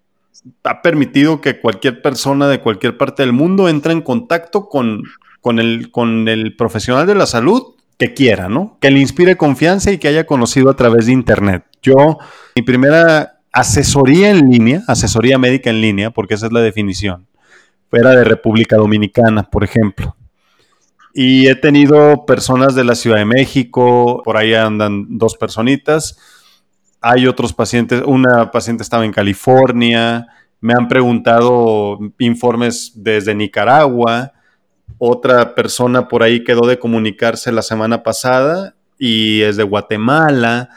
ha 0.62 0.82
permitido 0.82 1.40
que 1.40 1.60
cualquier 1.60 2.02
persona 2.02 2.48
de 2.48 2.60
cualquier 2.60 2.96
parte 2.96 3.22
del 3.22 3.32
mundo 3.32 3.68
entre 3.68 3.92
en 3.92 4.02
contacto 4.02 4.68
con, 4.68 5.02
con, 5.40 5.58
el, 5.58 5.90
con 5.90 6.28
el 6.28 6.56
profesional 6.56 7.06
de 7.06 7.14
la 7.14 7.26
salud 7.26 7.74
que 7.98 8.12
quiera, 8.12 8.48
¿no? 8.48 8.76
Que 8.80 8.90
le 8.90 9.00
inspire 9.00 9.36
confianza 9.36 9.92
y 9.92 9.98
que 9.98 10.08
haya 10.08 10.26
conocido 10.26 10.70
a 10.70 10.76
través 10.76 11.06
de 11.06 11.12
Internet. 11.12 11.64
Yo, 11.82 12.18
mi 12.56 12.62
primera 12.62 13.33
asesoría 13.54 14.30
en 14.30 14.50
línea, 14.50 14.82
asesoría 14.88 15.38
médica 15.38 15.70
en 15.70 15.80
línea, 15.80 16.10
porque 16.10 16.34
esa 16.34 16.46
es 16.46 16.52
la 16.52 16.60
definición, 16.60 17.28
fuera 17.88 18.10
de 18.10 18.24
República 18.24 18.76
Dominicana, 18.76 19.44
por 19.44 19.62
ejemplo. 19.62 20.16
Y 21.14 21.46
he 21.46 21.54
tenido 21.54 22.26
personas 22.26 22.74
de 22.74 22.82
la 22.82 22.96
Ciudad 22.96 23.18
de 23.18 23.24
México, 23.24 24.22
por 24.24 24.36
ahí 24.36 24.54
andan 24.54 25.06
dos 25.18 25.36
personitas. 25.36 26.18
Hay 27.00 27.28
otros 27.28 27.52
pacientes, 27.52 28.02
una 28.04 28.50
paciente 28.50 28.82
estaba 28.82 29.04
en 29.04 29.12
California, 29.12 30.26
me 30.60 30.74
han 30.74 30.88
preguntado 30.88 32.00
informes 32.18 32.92
desde 32.96 33.36
Nicaragua, 33.36 34.32
otra 34.98 35.54
persona 35.54 36.08
por 36.08 36.24
ahí 36.24 36.42
quedó 36.42 36.66
de 36.66 36.80
comunicarse 36.80 37.52
la 37.52 37.62
semana 37.62 38.02
pasada 38.02 38.74
y 38.98 39.42
es 39.42 39.56
de 39.56 39.62
Guatemala. 39.62 40.70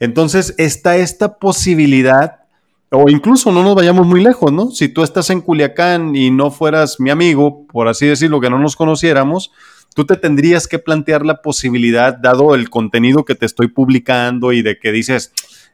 Entonces 0.00 0.54
está 0.58 0.96
esta 0.96 1.38
posibilidad, 1.38 2.40
o 2.90 3.08
incluso 3.10 3.52
no 3.52 3.62
nos 3.62 3.74
vayamos 3.74 4.06
muy 4.06 4.22
lejos, 4.22 4.52
¿no? 4.52 4.70
Si 4.70 4.88
tú 4.88 5.02
estás 5.02 5.30
en 5.30 5.40
Culiacán 5.40 6.14
y 6.14 6.30
no 6.30 6.50
fueras 6.50 7.00
mi 7.00 7.10
amigo, 7.10 7.66
por 7.66 7.88
así 7.88 8.06
decirlo, 8.06 8.40
que 8.40 8.48
no 8.48 8.58
nos 8.58 8.76
conociéramos, 8.76 9.50
tú 9.94 10.06
te 10.06 10.16
tendrías 10.16 10.68
que 10.68 10.78
plantear 10.78 11.26
la 11.26 11.42
posibilidad, 11.42 12.16
dado 12.16 12.54
el 12.54 12.70
contenido 12.70 13.24
que 13.24 13.34
te 13.34 13.46
estoy 13.46 13.68
publicando 13.68 14.52
y 14.52 14.62
de 14.62 14.78
que 14.78 14.92
dices, 14.92 15.32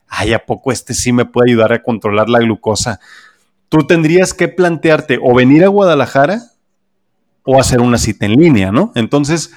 ay, 0.09 0.33
¿a 0.33 0.45
poco 0.45 0.73
este 0.73 0.95
sí 0.95 1.13
me 1.13 1.25
puede 1.25 1.51
ayudar 1.51 1.73
a 1.73 1.83
controlar 1.83 2.29
la 2.29 2.41
glucosa? 2.41 3.01
Tú 3.69 3.87
tendrías 3.87 4.35
que 4.35 4.49
plantearte 4.49 5.19
o 5.23 5.35
venir 5.35 5.65
a 5.65 5.69
Guadalajara 5.69 6.43
o 7.45 7.61
hacer 7.61 7.81
una 7.81 7.99
cita 7.99 8.27
en 8.27 8.33
línea, 8.33 8.73
¿no? 8.73 8.93
Entonces, 8.95 9.53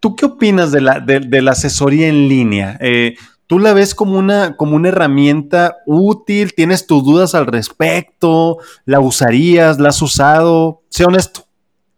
¿tú 0.00 0.14
qué 0.14 0.26
opinas 0.26 0.70
de 0.72 0.80
la, 0.82 1.00
de, 1.00 1.42
la 1.42 1.52
asesoría 1.52 2.08
en 2.08 2.28
línea? 2.28 2.76
Eh, 2.80 3.16
¿Tú 3.46 3.60
la 3.60 3.72
ves 3.74 3.94
como 3.94 4.18
una, 4.18 4.56
como 4.56 4.74
una 4.74 4.88
herramienta 4.88 5.76
útil? 5.86 6.52
¿Tienes 6.54 6.86
tus 6.86 7.04
dudas 7.04 7.34
al 7.34 7.46
respecto? 7.46 8.58
¿La 8.84 8.98
usarías? 8.98 9.78
¿La 9.78 9.90
has 9.90 10.02
usado? 10.02 10.82
Sé 10.88 11.04
honesto. 11.04 11.46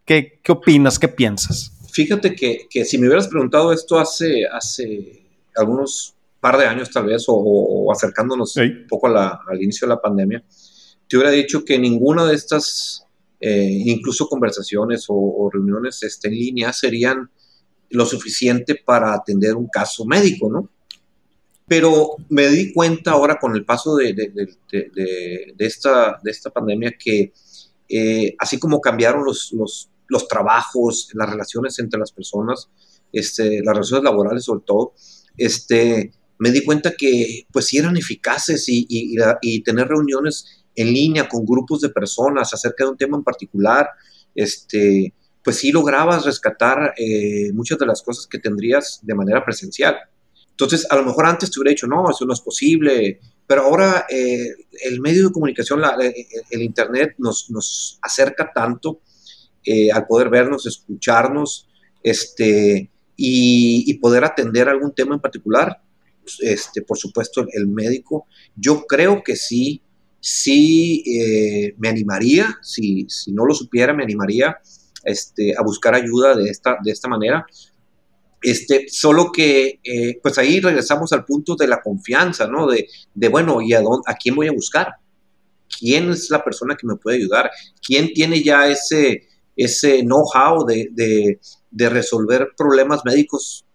¿Qué, 0.05 0.39
qué 0.43 0.51
opinas? 0.51 0.99
¿Qué 0.99 1.07
piensas? 1.07 1.71
Fíjate 1.91 2.35
que, 2.35 2.67
que, 2.69 2.85
si 2.85 2.99
me 2.99 3.07
hubieras 3.07 3.27
preguntado 3.27 3.73
esto 3.73 3.97
hace, 3.97 4.45
hace 4.45 5.25
algunos 5.55 6.13
par 6.39 6.57
de 6.57 6.65
años 6.65 6.91
tal 6.91 7.05
vez, 7.05 7.25
o, 7.27 7.91
acercándonos 7.91 8.55
un 8.55 8.85
poco 8.87 9.07
al 9.07 9.61
inicio 9.61 9.87
de 9.87 9.95
la 9.95 10.01
pandemia, 10.01 10.43
te 11.07 11.17
hubiera 11.17 11.31
dicho 11.31 11.65
que 11.65 11.79
ninguna 11.79 12.25
de 12.25 12.35
estas, 12.35 13.05
eh, 13.39 13.81
incluso 13.85 14.27
conversaciones 14.27 15.05
o, 15.07 15.49
reuniones 15.51 16.03
este, 16.03 16.27
en 16.27 16.35
línea, 16.35 16.73
serían 16.73 17.29
lo 17.89 18.05
suficiente 18.05 18.75
para 18.75 19.13
atender 19.13 19.55
un 19.55 19.67
caso 19.67 20.05
médico, 20.05 20.49
¿no? 20.51 20.69
Pero 21.69 22.15
me 22.29 22.47
di 22.47 22.73
cuenta 22.73 23.11
ahora 23.11 23.37
con 23.39 23.55
el 23.55 23.63
paso 23.63 23.95
de, 23.95 24.15
esta, 25.59 26.19
de 26.23 26.31
esta 26.31 26.49
pandemia 26.49 26.95
que 26.99 27.31
eh, 27.87 28.35
así 28.37 28.59
como 28.59 28.81
cambiaron 28.81 29.23
los, 29.23 29.89
trabajos, 30.27 31.09
las 31.13 31.29
relaciones 31.29 31.79
entre 31.79 31.99
las 31.99 32.11
personas, 32.11 32.69
este, 33.11 33.61
las 33.63 33.73
relaciones 33.75 34.03
laborales 34.03 34.43
sobre 34.43 34.63
todo, 34.65 34.93
este, 35.37 36.11
me 36.37 36.51
di 36.51 36.63
cuenta 36.63 36.93
que 36.97 37.47
pues 37.51 37.65
sí 37.65 37.77
eran 37.77 37.97
eficaces 37.97 38.67
y, 38.67 38.85
y, 38.89 39.63
tener 39.63 39.87
reuniones 39.87 40.63
en 40.75 40.93
línea 40.93 41.27
con 41.27 41.45
grupos 41.45 41.81
de 41.81 41.89
personas 41.89 42.53
acerca 42.53 42.83
de 42.83 42.91
un 42.91 42.97
tema 42.97 43.17
en 43.17 43.23
particular, 43.23 43.89
este, 44.35 45.13
pues 45.43 45.57
sí 45.57 45.71
lograbas 45.71 46.25
rescatar 46.25 46.93
eh, 46.97 47.51
muchas 47.53 47.79
de 47.79 47.85
las 47.85 48.01
cosas 48.01 48.27
que 48.27 48.39
tendrías 48.39 48.99
de 49.01 49.15
manera 49.15 49.43
presencial. 49.43 49.95
Entonces, 50.59 50.85
a 50.89 50.95
lo 50.95 51.03
mejor 51.03 51.25
antes 51.25 51.49
te 51.49 51.59
hubiera 51.59 51.71
dicho, 51.71 51.87
no, 51.87 52.09
eso 52.09 52.25
no 52.25 52.33
es 52.33 52.41
posible, 52.41 53.19
pero 53.47 53.61
ahora 53.63 54.05
eh, 54.09 54.49
el 54.83 54.99
medio 54.99 55.27
de 55.27 55.33
comunicación, 55.33 55.81
eh, 56.01 56.13
el 56.51 56.61
Internet, 56.61 57.15
nos, 57.17 57.49
nos 57.49 57.97
acerca 58.01 58.51
tanto 58.53 59.01
al 59.93 60.07
poder 60.07 60.29
vernos, 60.29 60.65
escucharnos, 60.65 61.67
este, 62.01 62.89
y, 63.21 63.93
poder 63.95 64.23
atender 64.23 64.69
algún 64.69 64.93
tema 64.93 65.15
en 65.15 65.21
particular. 65.21 65.81
Este, 66.39 66.81
por 66.83 66.97
supuesto, 66.97 67.45
el, 67.51 67.67
médico. 67.67 68.27
Yo 68.55 68.85
creo 68.85 69.23
que 69.23 69.35
sí, 69.35 69.81
sí 70.19 71.03
eh, 71.05 71.75
me 71.77 71.89
animaría, 71.89 72.59
si, 72.61 73.05
si, 73.09 73.31
no 73.31 73.45
lo 73.45 73.53
supiera, 73.53 73.93
me 73.93 74.03
animaría 74.03 74.57
este, 75.03 75.53
a 75.57 75.63
buscar 75.63 75.95
ayuda 75.95 76.35
de 76.35 76.49
esta, 76.49 76.77
de 76.83 76.91
esta 76.91 77.09
manera. 77.09 77.45
Este, 78.41 78.85
solo 78.89 79.31
que, 79.31 79.79
eh, 79.83 80.19
pues 80.21 80.37
ahí 80.37 80.59
regresamos 80.59 81.11
al 81.11 81.25
punto 81.25 81.55
de 81.55 81.67
la 81.67 81.81
confianza, 81.81 82.47
¿no? 82.47 82.67
De, 82.67 82.87
de 83.13 83.27
bueno, 83.27 83.61
¿y 83.61 83.73
a, 83.73 83.81
dónde, 83.81 84.03
a 84.05 84.15
quién 84.15 84.35
voy 84.35 84.47
a 84.47 84.53
buscar? 84.53 84.93
¿Quién 85.79 86.09
es 86.11 86.29
la 86.29 86.43
persona 86.43 86.75
que 86.75 86.87
me 86.87 86.95
puede 86.95 87.17
ayudar? 87.17 87.51
¿Quién 87.85 88.13
tiene 88.13 88.41
ya 88.41 88.67
ese, 88.67 89.27
ese 89.55 90.01
know-how 90.01 90.65
de, 90.65 91.39
de 91.71 91.89
resolver 91.89 92.49
problemas 92.57 93.01
médicos 93.05 93.65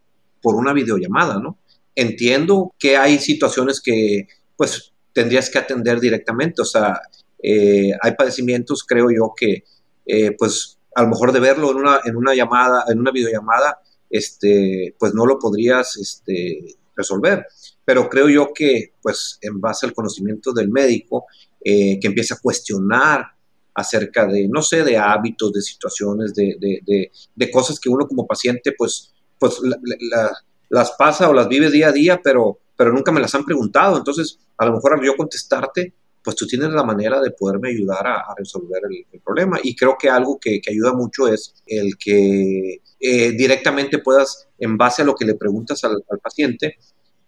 por 0.42 0.56
una 0.56 0.72
videollamada, 0.72 1.40
¿no? 1.40 1.58
Entiendo 1.94 2.74
que 2.78 2.96
hay 2.96 3.18
situaciones 3.18 3.80
que, 3.80 4.28
pues, 4.56 4.92
tendrías 5.12 5.48
que 5.48 5.58
atender 5.58 6.00
directamente, 6.00 6.60
o 6.60 6.64
sea, 6.64 7.00
eh, 7.42 7.92
hay 8.02 8.12
padecimientos, 8.12 8.84
creo 8.84 9.10
yo, 9.10 9.32
que, 9.36 9.64
eh, 10.06 10.32
pues, 10.36 10.78
a 10.94 11.02
lo 11.02 11.08
mejor 11.08 11.32
de 11.32 11.40
verlo 11.40 11.70
en 11.70 11.76
una, 11.78 12.00
en 12.04 12.16
una 12.16 12.34
llamada, 12.34 12.84
en 12.88 12.98
una 12.98 13.10
videollamada, 13.10 13.78
este, 14.14 14.94
pues 14.96 15.12
no 15.12 15.26
lo 15.26 15.40
podrías 15.40 15.96
este, 15.96 16.76
resolver. 16.94 17.46
Pero 17.84 18.08
creo 18.08 18.28
yo 18.28 18.52
que, 18.54 18.92
pues, 19.02 19.38
en 19.40 19.60
base 19.60 19.86
al 19.86 19.92
conocimiento 19.92 20.52
del 20.52 20.70
médico, 20.70 21.26
eh, 21.64 21.98
que 22.00 22.06
empieza 22.06 22.36
a 22.36 22.40
cuestionar 22.40 23.26
acerca 23.74 24.24
de, 24.26 24.46
no 24.48 24.62
sé, 24.62 24.84
de 24.84 24.96
hábitos, 24.96 25.52
de 25.52 25.62
situaciones, 25.62 26.32
de, 26.32 26.56
de, 26.60 27.10
de, 27.34 27.50
cosas 27.50 27.80
que 27.80 27.88
uno 27.88 28.06
como 28.06 28.24
paciente 28.24 28.72
pues, 28.78 29.12
pues 29.40 29.58
las 30.68 30.92
pasa 30.92 31.28
o 31.28 31.32
las 31.32 31.48
vive 31.48 31.68
día 31.72 31.88
a 31.88 31.92
día, 31.92 32.20
pero, 32.22 32.60
pero 32.76 32.92
nunca 32.92 33.10
me 33.10 33.20
las 33.20 33.34
han 33.34 33.44
preguntado. 33.44 33.96
Entonces, 33.96 34.38
a 34.56 34.66
lo 34.66 34.74
mejor 34.74 34.94
al 34.94 35.04
yo 35.04 35.16
contestarte, 35.16 35.92
pues 36.24 36.36
tú 36.36 36.46
tienes 36.46 36.70
la 36.70 36.82
manera 36.82 37.20
de 37.20 37.30
poderme 37.32 37.68
ayudar 37.68 38.06
a, 38.06 38.34
resolver 38.36 38.80
el, 38.90 39.20
problema. 39.20 39.60
Y 39.62 39.76
creo 39.76 39.96
que 40.00 40.08
algo 40.08 40.38
que, 40.40 40.60
que 40.60 40.72
ayuda 40.72 40.94
mucho 40.94 41.28
es 41.28 41.54
el 41.66 41.96
que 41.98 42.80
eh, 42.98 43.32
directamente 43.32 43.98
puedas, 43.98 44.48
en 44.58 44.78
base 44.78 45.02
a 45.02 45.04
lo 45.04 45.14
que 45.14 45.26
le 45.26 45.34
preguntas 45.34 45.84
al, 45.84 46.02
paciente, 46.22 46.78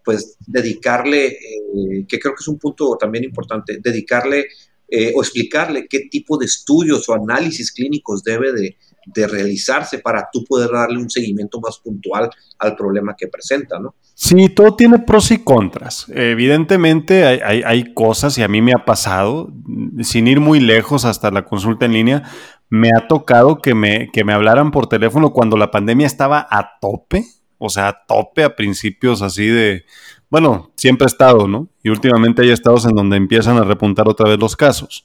pues 0.02 0.36
dedicarle, 0.46 1.26
eh, 1.26 2.06
que 2.08 2.18
creo 2.18 2.34
que 2.34 2.40
es 2.40 2.48
un 2.48 2.58
punto 2.58 2.96
también 2.98 3.24
importante, 3.24 3.78
dedicarle 3.82 4.46
eh, 4.88 5.12
o 5.14 5.20
explicarle 5.20 5.86
qué 5.88 6.08
tipo 6.10 6.38
de 6.38 6.46
estudios 6.46 7.06
o 7.08 7.14
análisis 7.14 7.72
clínicos 7.72 8.22
debe 8.22 8.52
de, 8.52 8.76
realizarse 9.14 9.98
para 9.98 10.28
tú 10.32 10.44
poder 10.44 10.70
darle 10.70 10.98
un 10.98 11.08
seguimiento 11.08 11.60
más 11.60 11.78
puntual 11.78 12.30
al 12.58 12.76
problema 12.76 13.14
que 13.16 13.28
presenta, 13.28 13.78
¿no? 13.78 13.94
Sí, 14.14 14.48
todo 14.48 14.76
tiene 14.76 14.98
pros 14.98 15.30
y 15.30 15.44
contras. 15.44 16.06
Evidentemente 16.08 17.24
hay, 17.24 17.62
hay, 17.64 17.94
cosas, 17.94 18.36
y 18.38 18.42
a 18.42 18.48
mí 18.48 18.62
me 18.62 18.72
ha 18.72 18.84
pasado, 18.84 19.52
sin 20.02 20.26
ir 20.26 20.40
muy 20.40 20.60
lejos 20.60 21.04
hasta 21.04 21.30
la 21.30 21.44
consulta 21.44 21.86
en 21.86 21.92
línea, 21.92 22.22
me 22.68 22.90
ha 22.96 23.06
tocado 23.06 23.60
que 23.60 23.74
me, 23.74 24.10
que 24.12 24.24
me 24.24 24.32
hablaran 24.32 24.70
por 24.70 24.88
teléfono 24.88 25.32
cuando 25.32 25.56
la 25.56 25.70
pandemia 25.70 26.06
estaba 26.06 26.46
a 26.50 26.78
tope, 26.80 27.24
o 27.58 27.68
sea, 27.68 27.88
a 27.88 28.04
tope 28.06 28.42
a 28.42 28.56
principios 28.56 29.22
así 29.22 29.46
de, 29.46 29.84
bueno, 30.30 30.72
siempre 30.76 31.04
ha 31.04 31.08
estado, 31.08 31.46
¿no? 31.46 31.68
Y 31.82 31.90
últimamente 31.90 32.42
hay 32.42 32.50
estados 32.50 32.84
en 32.86 32.94
donde 32.94 33.16
empiezan 33.16 33.56
a 33.58 33.64
repuntar 33.64 34.08
otra 34.08 34.28
vez 34.28 34.38
los 34.38 34.56
casos. 34.56 35.04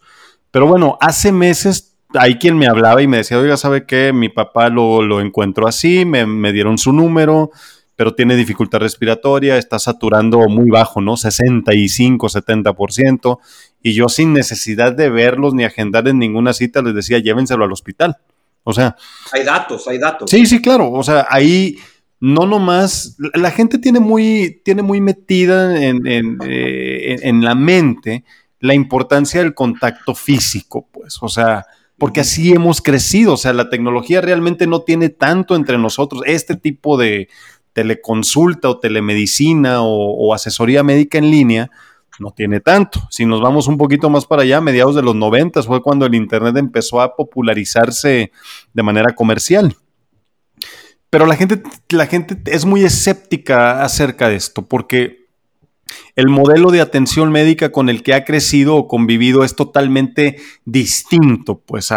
Pero 0.52 0.68
bueno, 0.68 0.98
hace 1.00 1.32
meses 1.32 1.91
hay 2.14 2.36
quien 2.36 2.58
me 2.58 2.68
hablaba 2.68 3.02
y 3.02 3.08
me 3.08 3.18
decía, 3.18 3.40
oiga, 3.40 3.58
¿sabe 3.58 3.86
qué? 3.86 4.14
Mi 4.14 4.30
papá 4.30 4.70
lo, 4.70 5.02
lo 5.02 5.22
encuentro 5.22 5.68
así, 5.68 6.06
me, 6.06 6.26
me, 6.26 6.52
dieron 6.52 6.78
su 6.78 6.94
número, 6.94 7.52
pero 7.96 8.14
tiene 8.16 8.36
dificultad 8.36 8.80
respiratoria, 8.80 9.58
está 9.58 9.80
saturando 9.80 10.40
muy 10.48 10.70
bajo, 10.70 11.02
¿no? 11.02 11.18
65, 11.18 12.28
70%. 12.28 13.40
Y 13.82 13.94
yo 13.94 14.10
sin 14.10 14.34
necesidad 14.34 14.94
de 14.94 15.10
verlos 15.10 15.54
ni 15.54 15.64
agendar 15.64 16.08
en 16.08 16.20
ninguna 16.20 16.54
cita 16.54 16.82
les 16.82 16.96
decía, 16.96 17.20
llévenselo 17.20 17.64
al 17.64 17.72
hospital. 17.72 18.18
O 18.64 18.74
sea... 18.74 18.96
Hay 19.32 19.44
datos, 19.44 19.88
hay 19.88 19.98
datos. 19.98 20.30
Sí, 20.30 20.46
sí, 20.46 20.62
claro. 20.62 20.92
O 20.92 21.04
sea, 21.04 21.26
ahí 21.30 21.78
no 22.22 22.46
nomás, 22.46 23.18
la 23.34 23.50
gente 23.50 23.80
tiene 23.80 24.00
muy, 24.00 24.62
tiene 24.64 24.84
muy 24.84 25.02
metida 25.02 25.76
eh, 25.76 27.18
en, 27.24 27.44
la 27.44 27.56
mente 27.56 28.24
la 28.60 28.76
importancia 28.76 29.42
del 29.42 29.56
contacto 29.56 30.14
físico, 30.14 30.88
pues, 30.92 31.18
o 31.20 31.28
sea, 31.28 31.66
porque 32.02 32.22
así 32.22 32.52
hemos 32.52 32.82
crecido, 32.82 33.34
o 33.34 33.38
sea, 33.38 33.54
la 33.54 33.70
tecnología 33.70 34.22
realmente 34.22 34.66
no 34.66 34.82
tiene 34.82 35.10
tanto 35.10 35.56
entre 35.56 35.78
nosotros, 35.78 36.24
este 36.26 36.56
tipo 36.56 36.98
de 36.98 37.30
teleconsulta 37.74 38.70
o 38.70 38.80
telemedicina 38.80 39.84
o, 39.84 40.34
asesoría 40.34 40.82
médica 40.82 41.20
en 41.20 41.30
línea, 41.30 41.70
no 42.18 42.32
tiene 42.32 42.60
tanto. 42.60 43.08
Si 43.12 43.24
nos 43.28 43.40
vamos 43.40 43.68
un 43.68 43.78
poquito 43.78 44.10
más 44.10 44.26
para 44.26 44.42
allá, 44.42 44.62
mediados 44.62 44.96
de 44.96 45.04
los 45.04 45.14
90 45.14 45.62
fue 45.62 45.84
cuando 45.84 46.08
el 46.08 46.16
Internet 46.16 46.58
empezó 46.58 47.02
a 47.02 47.16
popularizarse 47.16 48.32
de 48.74 48.84
manera 48.84 49.14
comercial. 49.14 49.76
Pero 51.12 51.28
la 51.28 51.36
gente, 51.36 51.62
la 51.90 52.08
gente 52.08 52.36
es 52.48 52.66
muy 52.66 52.84
escéptica 52.84 53.84
acerca 53.84 54.28
de 54.28 54.38
esto, 54.38 54.66
porque 54.68 55.21
el 56.16 56.28
modelo 56.28 56.72
de 56.72 56.82
atención 56.82 57.32
médica 57.32 57.72
con 57.72 57.90
el 57.90 58.04
que 58.04 58.14
ha 58.14 58.26
crecido 58.26 58.76
o 58.76 58.88
convivido 58.88 59.44
es 59.44 59.56
totalmente 59.56 60.38
distinto, 60.66 61.62
pues, 61.66 61.90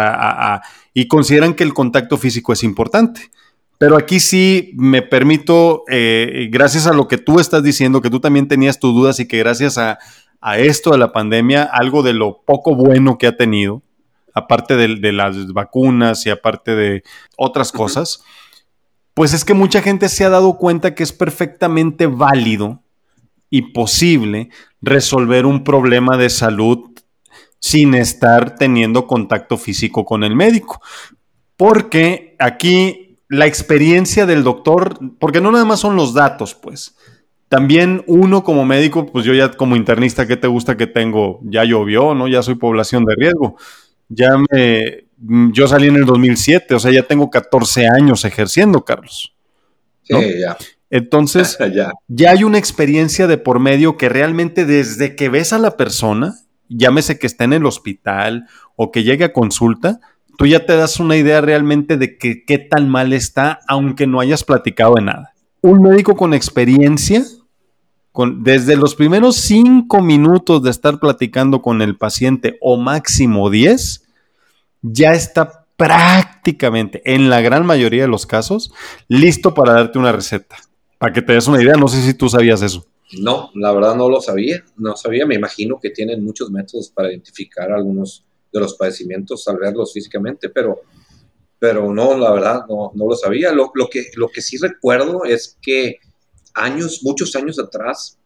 y 0.93 1.07
consideran 1.07 1.53
que 1.53 1.63
el 1.63 1.73
contacto 1.73 2.17
físico 2.17 2.53
es 2.53 2.63
importante. 2.63 3.29
Pero 3.77 3.97
aquí 3.97 4.19
sí 4.19 4.71
me 4.75 5.01
permito, 5.01 5.83
eh, 5.89 6.47
gracias 6.49 6.87
a 6.87 6.93
lo 6.93 7.07
que 7.07 7.17
tú 7.17 7.39
estás 7.39 7.61
diciendo, 7.61 8.01
que 8.01 8.09
tú 8.09 8.19
también 8.19 8.47
tenías 8.47 8.79
tus 8.79 8.93
dudas 8.93 9.19
y 9.19 9.27
que 9.27 9.37
gracias 9.37 9.77
a, 9.77 9.97
esto 10.57 10.91
de 10.91 10.99
la 10.99 11.11
pandemia, 11.11 11.63
algo 11.63 12.03
de 12.03 12.13
lo 12.13 12.43
poco 12.45 12.75
bueno 12.75 13.17
que 13.17 13.25
ha 13.25 13.35
tenido, 13.35 13.81
aparte 14.31 14.75
de, 14.75 14.97
de 14.97 15.11
las 15.11 15.53
vacunas 15.53 16.23
y 16.27 16.29
aparte 16.29 16.75
de 16.75 17.03
otras 17.35 17.71
cosas, 17.71 18.23
pues 19.15 19.33
es 19.33 19.43
que 19.43 19.55
mucha 19.55 19.81
gente 19.81 20.07
se 20.07 20.23
ha 20.23 20.29
dado 20.29 20.57
cuenta 20.57 20.93
que 20.93 21.01
es 21.01 21.13
perfectamente 21.13 22.05
válido 22.05 22.83
y 23.55 23.61
posible 23.61 24.49
resolver 24.81 25.45
un 25.45 25.63
problema 25.63 26.17
de 26.17 26.29
salud 26.29 26.91
sin 27.57 27.95
estar 27.95 28.55
teniendo 28.55 29.07
contacto 29.07 29.57
físico 29.57 30.03
con 30.03 30.25
el 30.25 30.35
médico. 30.35 30.81
Porque 31.55 32.35
aquí 32.37 33.17
la 33.29 33.45
experiencia 33.45 34.25
del 34.25 34.43
doctor, 34.43 34.99
porque 35.19 35.39
no 35.39 35.53
nada 35.53 35.63
más 35.63 35.79
son 35.79 35.95
los 35.95 36.13
datos, 36.13 36.53
pues. 36.53 36.97
También 37.47 38.03
uno 38.07 38.43
como 38.43 38.65
médico, 38.65 39.05
pues 39.05 39.23
yo 39.23 39.33
ya 39.33 39.49
como 39.51 39.77
internista, 39.77 40.27
¿qué 40.27 40.35
te 40.35 40.47
gusta 40.47 40.75
que 40.75 40.87
tengo? 40.87 41.39
Ya 41.43 41.63
llovió, 41.63 42.13
¿no? 42.13 42.27
Ya 42.27 42.43
soy 42.43 42.55
población 42.55 43.05
de 43.05 43.15
riesgo. 43.15 43.55
Ya 44.09 44.31
me, 44.51 45.05
yo 45.53 45.65
salí 45.69 45.87
en 45.87 45.95
el 45.95 46.05
2007, 46.05 46.75
o 46.75 46.79
sea, 46.79 46.91
ya 46.91 47.03
tengo 47.03 47.29
14 47.29 47.87
años 47.87 48.25
ejerciendo, 48.25 48.83
Carlos. 48.83 49.33
Sí, 50.03 50.13
ya. 50.41 50.57
Entonces, 50.89 51.57
ya. 51.73 51.91
ya 52.07 52.31
hay 52.31 52.43
una 52.43 52.57
experiencia 52.57 53.27
de 53.27 53.37
por 53.37 53.59
medio 53.59 53.97
que 53.97 54.09
realmente 54.09 54.65
desde 54.65 55.15
que 55.15 55.29
ves 55.29 55.53
a 55.53 55.59
la 55.59 55.77
persona, 55.77 56.35
llámese 56.69 57.19
que 57.19 57.27
esté 57.27 57.43
en 57.43 57.53
el 57.53 57.65
hospital 57.65 58.47
o 58.75 58.91
que 58.91 59.03
llegue 59.03 59.25
a 59.25 59.33
consulta, 59.33 59.99
tú 60.37 60.45
ya 60.45 60.65
te 60.65 60.75
das 60.75 60.99
una 60.99 61.15
idea 61.15 61.41
realmente 61.41 61.97
de 61.97 62.17
que, 62.17 62.43
qué 62.45 62.57
tan 62.57 62.89
mal 62.89 63.13
está, 63.13 63.59
aunque 63.67 64.07
no 64.07 64.19
hayas 64.19 64.43
platicado 64.43 64.95
de 64.95 65.03
nada. 65.03 65.33
Un 65.61 65.81
médico 65.81 66.15
con 66.15 66.33
experiencia 66.33 67.23
con, 68.15 68.43
desde 68.43 68.77
los 68.77 68.95
primeros 68.95 69.35
cinco 69.35 70.01
minutos 70.01 70.63
de 70.63 70.69
estar 70.69 71.01
platicando 71.01 71.61
con 71.61 71.81
el 71.81 71.97
paciente 71.97 72.57
o 72.61 72.77
máximo 72.77 73.49
10, 73.49 74.05
ya 74.83 75.11
está 75.11 75.65
prácticamente, 75.75 77.01
en 77.03 77.29
la 77.29 77.41
gran 77.41 77.65
mayoría 77.65 78.03
de 78.03 78.07
los 78.07 78.25
casos, 78.25 78.71
listo 79.09 79.53
para 79.53 79.73
darte 79.73 79.99
una 79.99 80.13
receta. 80.13 80.55
Para 81.05 81.13
que 81.13 81.21
te 81.21 81.33
des 81.33 81.45
una 81.45 81.61
idea, 81.61 81.75
no 81.75 81.87
sé 81.87 82.01
si 82.01 82.15
tú 82.15 82.27
sabías 82.27 82.63
eso. 82.63 82.83
No, 83.21 83.51
la 83.53 83.71
verdad 83.71 83.93
no 83.93 84.09
lo 84.09 84.19
sabía, 84.21 84.65
no 84.75 84.95
sabía, 84.95 85.27
me 85.27 85.35
imagino 85.35 85.79
que 85.79 85.91
tienen 85.91 86.25
muchos 86.25 86.49
métodos 86.49 86.89
para 86.89 87.09
identificar 87.11 87.71
algunos 87.71 88.25
de 88.51 88.59
los 88.59 88.73
padecimientos 88.73 89.47
al 89.47 89.57
verlos 89.57 89.93
físicamente, 89.93 90.49
pero, 90.49 90.81
pero 91.59 91.93
no, 91.93 92.17
la 92.17 92.31
verdad 92.31 92.65
no, 92.67 92.91
no 92.95 93.07
lo 93.07 93.15
sabía. 93.15 93.51
Lo, 93.51 93.71
lo, 93.75 93.87
que, 93.87 94.05
lo 94.15 94.29
que 94.29 94.41
sí 94.41 94.57
recuerdo 94.57 95.25
es 95.25 95.59
que 95.61 95.99
años, 96.55 97.01
muchos 97.03 97.35
años 97.35 97.59
atrás, 97.59 98.17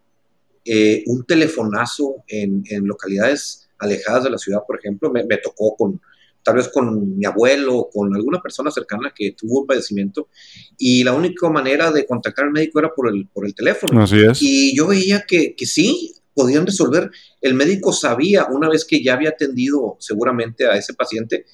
eh, 0.64 1.04
un 1.08 1.26
telefonazo 1.26 2.24
en, 2.30 2.64
en, 2.70 2.88
localidades 2.88 3.68
alejadas 3.78 4.24
de 4.24 4.30
la 4.30 4.38
ciudad, 4.38 4.62
por 4.66 4.80
ejemplo, 4.80 5.12
me, 5.12 5.26
me 5.26 5.36
tocó 5.36 5.76
con, 5.76 6.00
tal 6.44 6.56
vez 6.56 6.70
con 6.70 7.18
mi 7.18 7.26
abuelo 7.26 7.78
o 7.78 7.90
con 7.90 8.16
alguna 8.16 8.42
persona 8.42 8.72
cercana 8.72 9.14
que 9.16 9.34
tuvo 9.34 9.62
un 9.62 9.68
padecimiento 9.68 10.30
y 10.78 11.04
la 11.04 11.14
única 11.14 11.50
manera 11.50 11.92
de 11.92 12.06
contactar 12.06 12.46
al 12.46 12.52
médico 12.52 12.80
era 12.80 12.94
por 12.94 13.10
el, 13.10 13.28
por 13.28 13.46
el 13.46 13.54
teléfono. 13.54 14.02
Así 14.02 14.20
es. 14.20 14.42
Y 14.42 14.76
yo 14.76 14.88
veía 14.88 15.26
que, 15.28 15.56
que 15.56 15.66
sí, 15.66 16.14
podían 16.34 16.66
resolver. 16.66 17.12
El 17.42 17.54
médico 17.54 17.92
sabía, 17.92 18.46
una 18.46 18.70
vez 18.70 18.86
que 18.86 19.04
ya 19.04 19.14
había 19.14 19.30
atendido 19.30 19.98
seguramente 20.00 20.66
a 20.68 20.76
ese 20.78 20.94
paciente, 20.94 21.46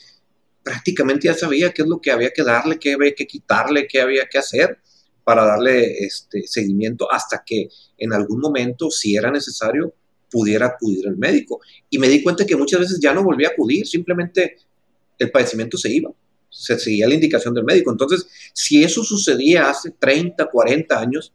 prácticamente 0.64 1.28
ya 1.28 1.34
sabía 1.34 1.72
qué 1.72 1.82
es 1.82 1.88
lo 1.88 2.00
que 2.00 2.12
había 2.12 2.32
que 2.32 2.44
darle, 2.44 2.78
qué 2.80 2.94
había 2.94 3.14
que 3.14 3.26
quitarle, 3.26 3.88
qué 3.88 4.02
había 4.02 4.28
que 4.30 4.38
hacer 4.38 4.80
para 5.24 5.44
darle 5.44 6.06
este 6.06 6.46
seguimiento 6.46 7.12
hasta 7.12 7.44
que 7.46 7.68
en 7.98 8.14
algún 8.14 8.40
momento, 8.40 8.92
si 8.92 9.16
era 9.16 9.32
necesario, 9.32 9.94
pudiera 10.30 10.68
acudir 10.68 11.08
al 11.08 11.18
médico. 11.18 11.62
Y 11.90 11.98
me 11.98 12.08
di 12.08 12.22
cuenta 12.22 12.46
que 12.46 12.56
muchas 12.56 12.82
veces 12.82 13.00
ya 13.02 13.14
no 13.14 13.24
volvía 13.24 13.50
a 13.50 13.52
acudir, 13.52 13.88
simplemente 13.88 14.58
el 15.18 15.32
padecimiento 15.32 15.78
se 15.78 15.92
iba, 15.92 16.12
se 16.50 16.78
seguía 16.80 17.08
la 17.08 17.16
indicación 17.16 17.54
del 17.54 17.64
médico. 17.64 17.92
Entonces, 17.92 18.28
si 18.54 18.84
eso 18.84 19.04
sucedía 19.04 19.70
hace 19.70 19.92
30, 19.92 20.46
40 20.46 21.00
años, 21.00 21.34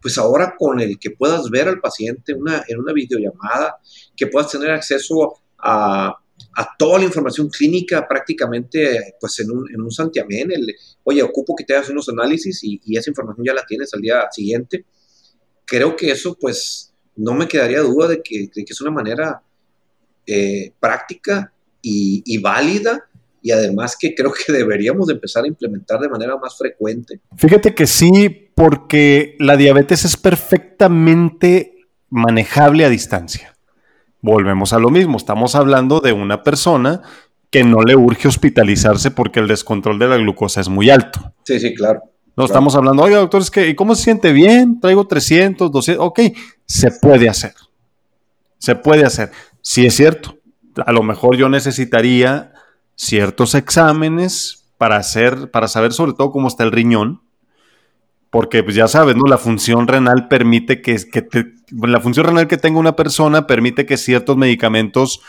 pues 0.00 0.18
ahora 0.18 0.54
con 0.58 0.80
el 0.80 0.98
que 0.98 1.10
puedas 1.10 1.48
ver 1.48 1.68
al 1.68 1.80
paciente 1.80 2.34
una, 2.34 2.64
en 2.68 2.78
una 2.78 2.92
videollamada, 2.92 3.78
que 4.16 4.26
puedas 4.26 4.50
tener 4.50 4.70
acceso 4.70 5.40
a, 5.58 6.14
a 6.56 6.76
toda 6.76 6.98
la 6.98 7.06
información 7.06 7.48
clínica 7.48 8.06
prácticamente 8.06 9.14
pues 9.20 9.40
en 9.40 9.50
un, 9.50 9.72
en 9.72 9.80
un 9.80 9.90
santiamén, 9.90 10.50
oye, 11.04 11.22
ocupo 11.22 11.54
que 11.56 11.64
te 11.64 11.74
hagas 11.74 11.88
unos 11.88 12.08
análisis 12.08 12.62
y, 12.64 12.80
y, 12.84 12.98
esa 12.98 13.10
información 13.10 13.46
ya 13.46 13.54
la 13.54 13.64
tienes 13.64 13.92
al 13.94 14.00
día 14.00 14.26
siguiente. 14.30 14.84
Creo 15.64 15.96
que 15.96 16.10
eso 16.10 16.36
pues 16.38 16.92
no 17.16 17.32
me 17.34 17.48
quedaría 17.48 17.80
duda 17.80 18.08
de 18.08 18.22
que, 18.22 18.50
de 18.54 18.64
que 18.64 18.72
es 18.72 18.80
una 18.80 18.90
manera 18.90 19.42
eh, 20.26 20.72
práctica 20.78 21.53
y, 21.84 22.22
y, 22.24 22.38
válida 22.38 23.04
y 23.42 23.50
además 23.50 23.96
que 24.00 24.14
creo 24.14 24.32
que 24.32 24.52
deberíamos 24.52 25.06
de 25.06 25.14
empezar 25.14 25.44
a 25.44 25.46
implementar 25.46 26.00
de 26.00 26.08
manera 26.08 26.36
más 26.38 26.56
frecuente. 26.56 27.20
Fíjate 27.36 27.74
que 27.74 27.86
sí, 27.86 28.50
porque 28.54 29.36
la 29.38 29.56
diabetes 29.56 30.06
es 30.06 30.16
perfectamente 30.16 31.86
manejable 32.08 32.86
a 32.86 32.88
distancia. 32.88 33.54
Volvemos 34.22 34.72
a 34.72 34.78
lo 34.78 34.90
mismo, 34.90 35.18
estamos 35.18 35.54
hablando 35.54 36.00
de 36.00 36.14
una 36.14 36.42
persona 36.42 37.02
que 37.50 37.62
no 37.62 37.82
le 37.82 37.94
urge 37.94 38.28
hospitalizarse 38.28 39.10
porque 39.10 39.40
el 39.40 39.46
descontrol 39.46 39.98
de 39.98 40.08
la 40.08 40.16
glucosa 40.16 40.62
es 40.62 40.70
muy 40.70 40.88
alto. 40.88 41.34
Sí, 41.44 41.60
sí, 41.60 41.74
claro. 41.74 42.00
No 42.00 42.34
claro. 42.34 42.46
estamos 42.46 42.74
hablando, 42.74 43.02
oiga, 43.02 43.18
doctor, 43.18 43.42
es 43.42 43.50
que, 43.50 43.76
¿cómo 43.76 43.94
se 43.94 44.04
siente 44.04 44.32
bien? 44.32 44.80
Traigo 44.80 45.06
300, 45.06 45.70
200, 45.70 46.04
ok, 46.04 46.20
se 46.64 46.90
puede 46.90 47.28
hacer. 47.28 47.52
Se 48.58 48.74
puede 48.74 49.04
hacer. 49.04 49.30
Sí 49.60 49.84
es 49.86 49.94
cierto, 49.94 50.38
a 50.84 50.92
lo 50.92 51.02
mejor 51.02 51.36
yo 51.36 51.48
necesitaría 51.48 52.52
ciertos 52.96 53.54
exámenes 53.54 54.72
para 54.78 54.96
hacer, 54.96 55.50
para 55.50 55.68
saber 55.68 55.92
sobre 55.92 56.12
todo 56.12 56.30
cómo 56.30 56.48
está 56.48 56.64
el 56.64 56.72
riñón, 56.72 57.22
porque 58.30 58.62
pues 58.64 58.74
ya 58.74 58.88
sabes, 58.88 59.16
¿no? 59.16 59.22
La 59.28 59.38
función 59.38 59.86
renal 59.86 60.28
permite 60.28 60.82
que, 60.82 60.96
que 61.10 61.22
te, 61.22 61.54
la 61.70 62.00
función 62.00 62.26
renal 62.26 62.48
que 62.48 62.56
tenga 62.56 62.80
una 62.80 62.96
persona 62.96 63.46
permite 63.46 63.86
que 63.86 63.96
ciertos 63.96 64.36
medicamentos 64.36 65.20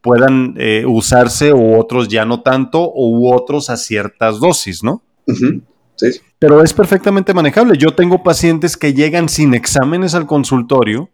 puedan 0.00 0.54
eh, 0.58 0.84
usarse 0.86 1.52
u 1.52 1.78
otros 1.78 2.08
ya 2.08 2.24
no 2.24 2.42
tanto 2.42 2.90
u 2.94 3.32
otros 3.32 3.70
a 3.70 3.76
ciertas 3.76 4.40
dosis, 4.40 4.82
¿no? 4.82 5.02
Uh 5.26 5.32
-huh. 5.32 5.62
sí. 5.96 6.20
Pero 6.38 6.62
es 6.62 6.74
perfectamente 6.74 7.32
manejable. 7.32 7.78
Yo 7.78 7.94
tengo 7.94 8.22
pacientes 8.22 8.76
que 8.76 8.92
llegan 8.92 9.28
sin 9.30 9.54
exámenes 9.54 10.14
al 10.14 10.26
consultorio 10.26 11.10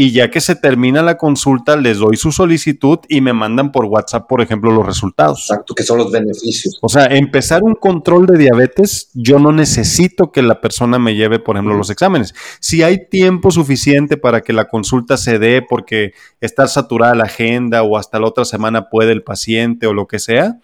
y 0.00 0.12
ya 0.12 0.30
que 0.30 0.40
se 0.40 0.54
termina 0.54 1.02
la 1.02 1.18
consulta 1.18 1.76
les 1.76 1.98
doy 1.98 2.16
su 2.16 2.30
solicitud 2.30 3.00
y 3.08 3.20
me 3.20 3.32
mandan 3.32 3.72
por 3.72 3.86
WhatsApp, 3.86 4.28
por 4.28 4.40
ejemplo, 4.40 4.70
los 4.70 4.86
resultados. 4.86 5.40
Exacto, 5.40 5.74
que 5.74 5.82
son 5.82 5.98
los 5.98 6.12
beneficios. 6.12 6.78
O 6.80 6.88
sea, 6.88 7.06
empezar 7.06 7.64
un 7.64 7.74
control 7.74 8.26
de 8.26 8.38
diabetes, 8.38 9.10
yo 9.14 9.40
no 9.40 9.50
necesito 9.50 10.30
que 10.30 10.40
la 10.40 10.60
persona 10.60 11.00
me 11.00 11.16
lleve, 11.16 11.40
por 11.40 11.56
ejemplo, 11.56 11.76
los 11.76 11.90
exámenes. 11.90 12.32
Si 12.60 12.84
hay 12.84 13.08
tiempo 13.08 13.50
suficiente 13.50 14.16
para 14.16 14.42
que 14.42 14.52
la 14.52 14.68
consulta 14.68 15.16
se 15.16 15.40
dé 15.40 15.62
porque 15.68 16.12
está 16.40 16.68
saturada 16.68 17.16
la 17.16 17.24
agenda 17.24 17.82
o 17.82 17.96
hasta 17.96 18.20
la 18.20 18.28
otra 18.28 18.44
semana 18.44 18.90
puede 18.90 19.10
el 19.10 19.24
paciente 19.24 19.88
o 19.88 19.94
lo 19.94 20.06
que 20.06 20.20
sea, 20.20 20.60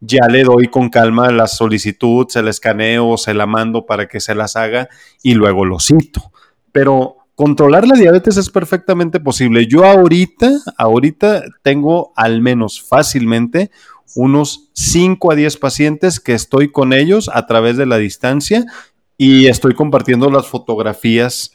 ya 0.00 0.26
le 0.26 0.42
doy 0.42 0.66
con 0.66 0.88
calma 0.88 1.30
la 1.30 1.46
solicitud, 1.46 2.26
se 2.28 2.42
la 2.42 2.50
escaneo, 2.50 3.18
se 3.18 3.34
la 3.34 3.46
mando 3.46 3.86
para 3.86 4.08
que 4.08 4.18
se 4.18 4.34
las 4.34 4.56
haga 4.56 4.88
y 5.22 5.34
luego 5.34 5.64
lo 5.64 5.78
cito. 5.78 6.32
Pero 6.72 7.23
controlar 7.34 7.86
la 7.86 7.96
diabetes 7.96 8.36
es 8.36 8.50
perfectamente 8.50 9.20
posible. 9.20 9.66
Yo 9.66 9.84
ahorita, 9.84 10.50
ahorita 10.78 11.44
tengo 11.62 12.12
al 12.16 12.40
menos 12.40 12.82
fácilmente 12.82 13.70
unos 14.14 14.70
5 14.74 15.32
a 15.32 15.34
10 15.34 15.56
pacientes 15.56 16.20
que 16.20 16.34
estoy 16.34 16.70
con 16.70 16.92
ellos 16.92 17.30
a 17.32 17.46
través 17.46 17.76
de 17.76 17.86
la 17.86 17.98
distancia 17.98 18.64
y 19.18 19.46
estoy 19.46 19.74
compartiendo 19.74 20.30
las 20.30 20.46
fotografías 20.46 21.52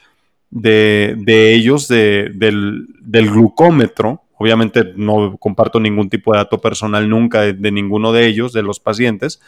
de, 0.49 1.15
ellos 1.53 1.87
de, 1.87 2.31
del, 2.33 2.87
glucómetro. 3.05 4.23
Obviamente 4.37 4.93
no 4.95 5.37
comparto 5.37 5.79
ningún 5.79 6.09
tipo 6.09 6.31
de 6.31 6.39
dato 6.39 6.59
personal 6.59 7.09
nunca 7.09 7.41
de 7.41 7.71
ninguno 7.71 8.11
de 8.11 8.25
ellos, 8.27 8.53
de 8.53 8.63
los 8.63 8.79
pacientes, 8.79 9.41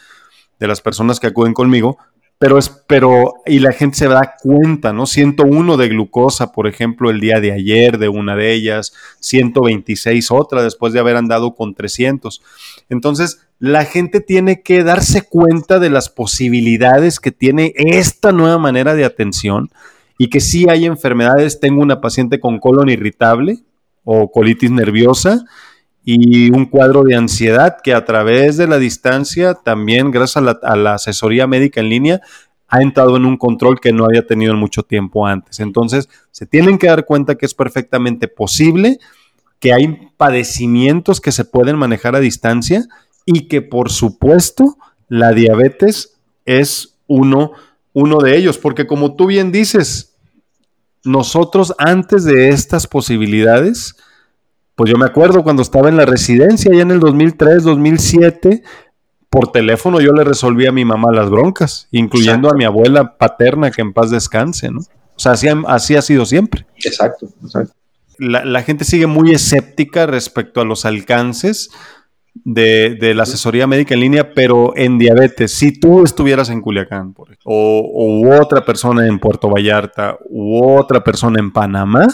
de 0.58 0.68
las 0.68 0.80
personas 0.80 1.18
que 1.18 1.26
acuden 1.26 1.54
conmigo, 1.54 1.98
pero 2.42 2.58
es, 2.58 2.70
pero, 2.88 3.34
y 3.46 3.60
la 3.60 3.70
gente 3.70 3.98
se 3.98 4.08
da 4.08 4.34
cuenta, 4.42 4.92
¿no? 4.92 5.06
101 5.06 5.76
de 5.76 5.88
glucosa, 5.88 6.50
por 6.50 6.66
ejemplo, 6.66 7.08
el 7.08 7.20
día 7.20 7.38
de 7.38 7.52
ayer 7.52 7.98
de 7.98 8.08
una 8.08 8.34
de 8.34 8.52
ellas, 8.52 8.92
126 9.20 10.28
otra 10.32 10.64
después 10.64 10.92
de 10.92 10.98
haber 10.98 11.14
andado 11.14 11.54
con 11.54 11.76
300. 11.76 12.42
Entonces, 12.88 13.46
la 13.60 13.84
gente 13.84 14.20
tiene 14.20 14.60
que 14.60 14.82
darse 14.82 15.22
cuenta 15.22 15.78
de 15.78 15.90
las 15.90 16.08
posibilidades 16.08 17.20
que 17.20 17.30
tiene 17.30 17.74
esta 17.76 18.32
nueva 18.32 18.58
manera 18.58 18.96
de 18.96 19.04
atención 19.04 19.70
y 20.18 20.28
que 20.28 20.40
sí 20.40 20.66
hay 20.68 20.84
enfermedades. 20.84 21.60
Tengo 21.60 21.80
una 21.80 22.00
paciente 22.00 22.40
con 22.40 22.58
colon 22.58 22.88
irritable 22.88 23.58
o 24.02 24.32
colitis 24.32 24.72
nerviosa 24.72 25.44
y 26.04 26.50
un 26.50 26.66
cuadro 26.66 27.04
de 27.04 27.14
ansiedad 27.14 27.76
que 27.82 27.94
a 27.94 28.04
través 28.04 28.56
de 28.56 28.66
la 28.66 28.78
distancia, 28.78 29.54
también 29.54 30.10
gracias 30.10 30.44
a 30.62 30.76
la, 30.76 30.94
asesoría 30.94 31.46
médica 31.46 31.80
en 31.80 31.88
línea, 31.88 32.20
ha 32.68 32.82
entrado 32.82 33.16
en 33.16 33.26
un 33.26 33.36
control 33.36 33.80
que 33.80 33.92
no 33.92 34.04
había 34.04 34.26
tenido 34.26 34.52
en 34.52 34.58
mucho 34.58 34.82
tiempo 34.82 35.26
antes. 35.26 35.60
Entonces, 35.60 36.08
se 36.30 36.46
tienen 36.46 36.78
que 36.78 36.88
dar 36.88 37.04
cuenta 37.04 37.36
que 37.36 37.46
es 37.46 37.54
perfectamente 37.54 38.28
posible, 38.28 38.98
que 39.60 39.72
hay 39.72 40.10
padecimientos 40.16 41.20
que 41.20 41.32
se 41.32 41.44
pueden 41.44 41.76
manejar 41.76 42.16
a 42.16 42.20
distancia 42.20 42.84
y 43.24 43.46
que, 43.46 43.62
por 43.62 43.90
supuesto, 43.90 44.76
la 45.08 45.32
diabetes 45.32 46.18
es 46.46 46.96
uno, 47.06 47.52
uno 47.92 48.18
de 48.18 48.36
ellos, 48.36 48.58
porque 48.58 48.86
como 48.86 49.14
tú 49.14 49.26
bien 49.26 49.52
dices, 49.52 50.16
nosotros 51.04 51.74
antes 51.78 52.24
de 52.24 52.48
estas 52.48 52.86
posibilidades, 52.86 53.96
pues 54.74 54.90
yo 54.90 54.96
me 54.96 55.04
acuerdo 55.04 55.42
cuando 55.42 55.62
estaba 55.62 55.88
en 55.88 55.96
la 55.96 56.06
residencia, 56.06 56.70
ya 56.74 56.82
en 56.82 56.90
el 56.90 57.00
2003, 57.00 57.62
2007, 57.62 58.62
por 59.28 59.52
teléfono 59.52 60.00
yo 60.00 60.12
le 60.12 60.24
resolví 60.24 60.66
a 60.66 60.72
mi 60.72 60.84
mamá 60.84 61.12
las 61.12 61.30
broncas, 61.30 61.88
incluyendo 61.90 62.48
exacto. 62.48 62.54
a 62.54 62.58
mi 62.58 62.64
abuela 62.64 63.16
paterna, 63.16 63.70
que 63.70 63.82
en 63.82 63.92
paz 63.92 64.10
descanse, 64.10 64.70
¿no? 64.70 64.80
O 64.80 65.20
sea, 65.20 65.32
así, 65.32 65.48
así 65.66 65.96
ha 65.96 66.02
sido 66.02 66.26
siempre. 66.26 66.66
Exacto, 66.76 67.28
exacto. 67.42 67.74
La, 68.18 68.44
la, 68.44 68.62
gente 68.62 68.84
sigue 68.84 69.06
muy 69.06 69.32
escéptica 69.32 70.06
respecto 70.06 70.60
a 70.60 70.64
los 70.64 70.84
alcances 70.84 71.70
de, 72.34 72.96
de, 72.98 73.14
la 73.14 73.24
asesoría 73.24 73.66
médica 73.66 73.94
en 73.94 74.00
línea, 74.00 74.34
pero 74.34 74.74
en 74.76 74.98
diabetes, 74.98 75.52
si 75.52 75.78
tú 75.78 76.02
estuvieras 76.02 76.48
en 76.50 76.60
Culiacán, 76.60 77.14
por 77.14 77.28
ejemplo, 77.28 77.52
o, 77.52 77.80
o 77.80 78.40
otra 78.40 78.64
persona 78.64 79.06
en 79.06 79.18
Puerto 79.18 79.50
Vallarta, 79.50 80.18
u 80.28 80.76
otra 80.76 81.02
persona 81.02 81.40
en 81.40 81.52
Panamá, 81.52 82.06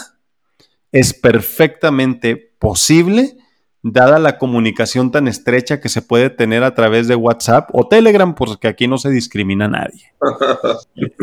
es 0.91 1.13
perfectamente 1.13 2.48
posible 2.59 3.37
dada 3.81 4.19
la 4.19 4.37
comunicación 4.37 5.11
tan 5.11 5.27
estrecha 5.27 5.79
que 5.79 5.89
se 5.89 6.01
puede 6.01 6.29
tener 6.29 6.63
a 6.63 6.75
través 6.75 7.07
de 7.07 7.15
WhatsApp 7.15 7.69
o 7.71 7.87
Telegram, 7.87 8.35
porque 8.35 8.67
aquí 8.67 8.87
no 8.87 8.97
se 8.97 9.09
discrimina 9.09 9.65
a 9.65 9.69
nadie. 9.69 10.13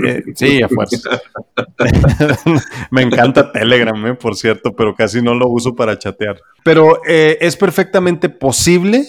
Eh, 0.06 0.22
sí, 0.34 0.62
a 0.62 0.68
fuerza. 0.68 1.20
Me 2.90 3.02
encanta 3.02 3.50
Telegram, 3.52 4.06
eh, 4.06 4.14
por 4.14 4.36
cierto, 4.36 4.74
pero 4.74 4.94
casi 4.94 5.20
no 5.20 5.34
lo 5.34 5.48
uso 5.48 5.74
para 5.74 5.98
chatear. 5.98 6.40
Pero 6.64 7.00
eh, 7.06 7.38
es 7.40 7.56
perfectamente 7.56 8.28
posible 8.28 9.04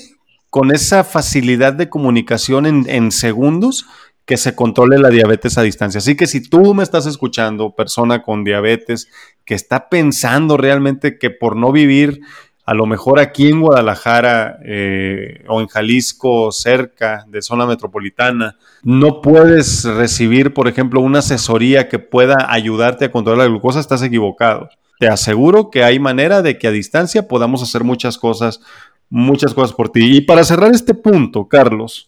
con 0.49 0.71
esa 0.71 1.03
facilidad 1.03 1.73
de 1.73 1.89
comunicación 1.89 2.65
en 2.65 3.11
segundos 3.11 3.85
que 4.27 4.35
se 4.35 4.55
controle 4.55 4.99
la 4.99 5.09
diabetes 5.09 5.57
a 5.57 5.61
distancia. 5.61 5.99
Así 5.99 6.17
que 6.17 6.27
si 6.27 6.41
tú 6.41 6.73
me 6.73 6.83
estás 6.83 7.05
escuchando, 7.05 7.73
persona 7.73 8.23
con 8.23 8.43
diabetes, 8.43 9.09
que 9.45 9.55
está 9.55 9.87
pensando 9.87 10.57
realmente 10.57 11.17
que 11.17 11.29
por 11.29 11.55
no 11.55 11.71
vivir 11.71 12.19
a 12.65 12.73
lo 12.73 12.85
mejor 12.85 13.21
aquí 13.21 13.47
en 13.47 13.61
Guadalajara 13.61 14.59
eh, 14.65 15.45
o 15.47 15.61
en 15.61 15.67
Jalisco, 15.67 16.51
cerca 16.51 17.23
de 17.29 17.41
zona 17.41 17.65
metropolitana, 17.65 18.57
no 18.83 19.21
puedes 19.21 19.85
recibir, 19.85 20.53
por 20.53 20.67
ejemplo, 20.67 20.99
una 20.99 21.19
asesoría 21.19 21.87
que 21.87 21.97
pueda 21.97 22.47
ayudarte 22.49 23.05
a 23.05 23.11
controlar 23.11 23.45
la 23.45 23.49
glucosa, 23.49 23.79
estás 23.79 24.03
equivocado. 24.03 24.67
Te 24.99 25.07
aseguro 25.07 25.69
que 25.69 25.85
hay 25.85 25.99
manera 25.99 26.41
de 26.41 26.57
que 26.57 26.67
a 26.67 26.71
distancia 26.71 27.29
podamos 27.29 27.63
hacer 27.63 27.85
muchas 27.85 28.17
cosas, 28.17 28.59
muchas 29.09 29.53
cosas 29.53 29.73
por 29.73 29.87
ti. 29.87 30.17
Y 30.17 30.21
para 30.21 30.43
cerrar 30.43 30.71
este 30.73 30.93
punto, 30.93 31.47
Carlos, 31.47 32.06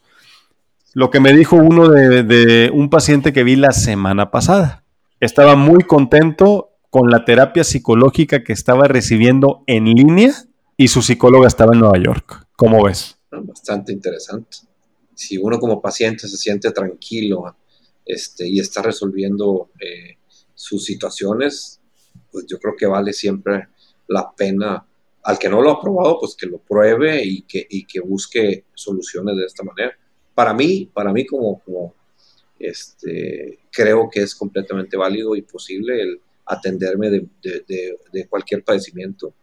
lo 0.94 1.10
que 1.12 1.20
me 1.20 1.34
dijo 1.34 1.56
uno 1.56 1.88
de, 1.90 2.72
un 2.74 2.90
paciente 2.90 3.34
que 3.34 3.44
vi 3.44 3.56
la 3.56 3.72
semana 3.72 4.32
pasada. 4.32 4.84
Estaba 5.20 5.56
muy 5.56 5.84
contento 5.84 6.72
con 6.90 7.10
la 7.10 7.26
terapia 7.26 7.64
psicológica 7.64 8.44
que 8.44 8.54
estaba 8.54 8.88
recibiendo 8.88 9.64
en 9.68 9.86
línea 9.86 10.34
y 10.78 10.88
su 10.88 11.02
psicóloga 11.02 11.48
estaba 11.48 11.74
en 11.74 11.82
Nueva 11.82 12.00
York. 12.00 12.48
¿Cómo 12.56 12.84
ves? 12.84 13.18
Bastante 13.32 13.92
interesante. 13.92 14.58
Si 15.14 15.38
uno 15.38 15.60
como 15.60 15.82
paciente 15.82 16.28
se 16.28 16.38
siente 16.38 16.72
tranquilo 16.72 17.56
este, 18.06 18.48
y 18.48 18.60
está 18.60 18.82
resolviendo 18.82 19.70
eh, 19.80 20.18
sus 20.56 20.86
situaciones, 20.86 21.82
pues 22.32 22.46
yo 22.48 22.58
creo 22.58 22.76
que 22.76 22.88
vale 22.88 23.14
siempre 23.14 23.68
la 24.08 24.32
pena 24.32 24.86
al 25.24 25.38
que 25.38 25.50
no 25.50 25.62
lo 25.62 25.72
ha 25.72 25.82
probado, 25.82 26.18
pues 26.20 26.36
que 26.36 26.48
lo 26.48 26.60
pruebe 26.60 27.22
y 27.24 27.44
que 27.44 28.00
busque 28.00 28.66
soluciones 28.74 29.36
de 29.36 29.46
esta 29.46 29.64
manera 29.64 29.94
para 30.40 30.54
mí, 30.54 30.90
para 30.94 31.12
mí 31.12 31.26
como, 31.26 31.94
este, 32.58 33.60
creo 33.70 34.10
que 34.10 34.22
es 34.22 34.34
completamente 34.34 34.96
válido 34.96 35.36
y 35.36 35.42
posible 35.42 36.02
el 36.02 36.22
atenderme 36.46 37.10
de, 37.10 38.28
cualquier 38.30 38.64
padecimiento 38.64 39.34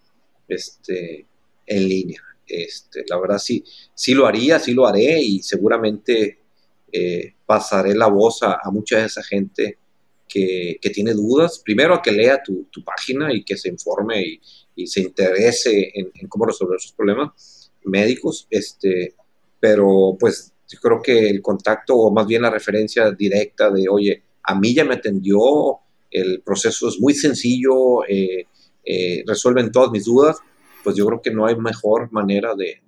este, 0.49 1.27
en 1.67 1.87
línea. 1.87 2.23
Este, 2.49 3.05
la 3.11 3.21
verdad 3.21 3.37
sí, 3.37 3.63
sí 3.93 4.15
lo 4.15 4.27
haría, 4.27 4.59
sí 4.59 4.73
lo 4.73 4.87
haré 4.87 5.21
y 5.21 5.43
seguramente 5.43 6.39
eh, 6.91 7.35
pasaré 7.45 7.95
la 7.95 8.07
voz 8.07 8.43
a, 8.43 8.59
mucha 8.73 9.01
de 9.01 9.05
esa 9.05 9.23
gente 9.23 9.77
que, 10.27 10.81
tiene 10.95 11.13
dudas. 11.13 11.61
Primero 11.63 11.93
a 11.93 12.01
que 12.01 12.13
lea 12.13 12.43
tu, 12.43 12.67
página 12.83 13.35
y 13.35 13.45
que 13.45 13.59
se 13.59 13.69
informe 13.69 14.41
y, 14.75 14.87
se 14.87 15.03
interese 15.03 15.93
en, 15.93 16.11
en, 16.15 16.27
cómo 16.27 16.47
resolver 16.47 16.81
sus 16.81 16.93
problemas 16.93 17.71
médicos. 17.85 18.47
Este, 18.49 19.15
pero 19.61 20.17
pues 20.19 20.55
yo 20.69 20.79
creo 20.81 21.01
que 21.03 21.29
el 21.31 21.43
contacto 21.43 21.97
o 21.97 22.13
más 22.13 22.27
bien 22.27 22.43
la 22.43 22.51
referencia 22.51 23.11
directa 23.13 23.71
de, 23.71 23.87
oye, 23.89 24.23
a 24.43 24.55
mí 24.55 24.75
ya 24.75 24.85
me 24.85 24.95
atendió, 24.95 25.41
el 26.11 26.43
proceso 26.43 26.89
es 26.89 26.99
muy 27.01 27.15
sencillo, 27.15 28.05
eh, 28.09 28.47
eh, 28.85 29.25
resuelven 29.27 29.71
todas 29.73 29.91
mis 29.91 30.05
dudas, 30.05 30.39
pues 30.85 30.97
yo 30.97 31.07
creo 31.07 31.21
que 31.21 31.33
no 31.33 31.47
hay 31.47 31.57
mejor 31.57 32.11
manera 32.13 32.55
de, 32.55 32.83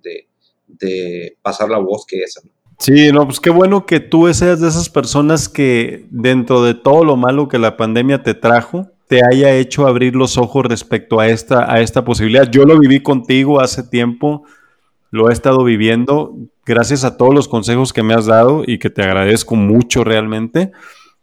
pasar 1.41 1.69
la 1.69 1.79
voz 1.79 2.05
que 2.05 2.19
esa. 2.19 2.41
Sí, 2.77 3.11
no, 3.11 3.25
pues 3.25 3.39
qué 3.39 3.49
bueno 3.49 3.85
que 3.85 3.99
tú 3.99 4.33
seas 4.33 4.61
de 4.61 4.69
esas 4.69 4.89
personas 4.89 5.49
que 5.49 6.05
dentro 6.09 6.63
de 6.63 6.75
todo 6.75 7.03
lo 7.03 7.17
malo 7.17 7.49
que 7.49 7.59
la 7.59 7.75
pandemia 7.75 8.23
te 8.23 8.33
trajo, 8.33 8.87
te 9.07 9.21
haya 9.25 9.53
hecho 9.55 9.87
abrir 9.87 10.15
los 10.15 10.37
ojos 10.37 10.65
respecto 10.65 11.19
a 11.19 11.27
esta, 11.27 11.69
a 11.69 11.81
esta 11.81 12.05
posibilidad. 12.05 12.49
Yo 12.49 12.63
lo 12.63 12.79
viví 12.79 13.01
contigo 13.01 13.59
hace 13.59 13.83
tiempo, 13.83 14.43
lo 15.11 15.29
he 15.29 15.33
estado 15.33 15.63
viviendo 15.63 16.35
gracias 16.69 17.03
a 17.03 17.17
todos 17.17 17.33
los 17.33 17.47
consejos 17.47 17.91
que 17.91 18.03
me 18.03 18.13
has 18.13 18.27
dado 18.27 18.63
y 18.65 18.77
que 18.77 18.91
te 18.91 19.01
agradezco 19.01 19.55
mucho 19.55 20.03
realmente. 20.03 20.71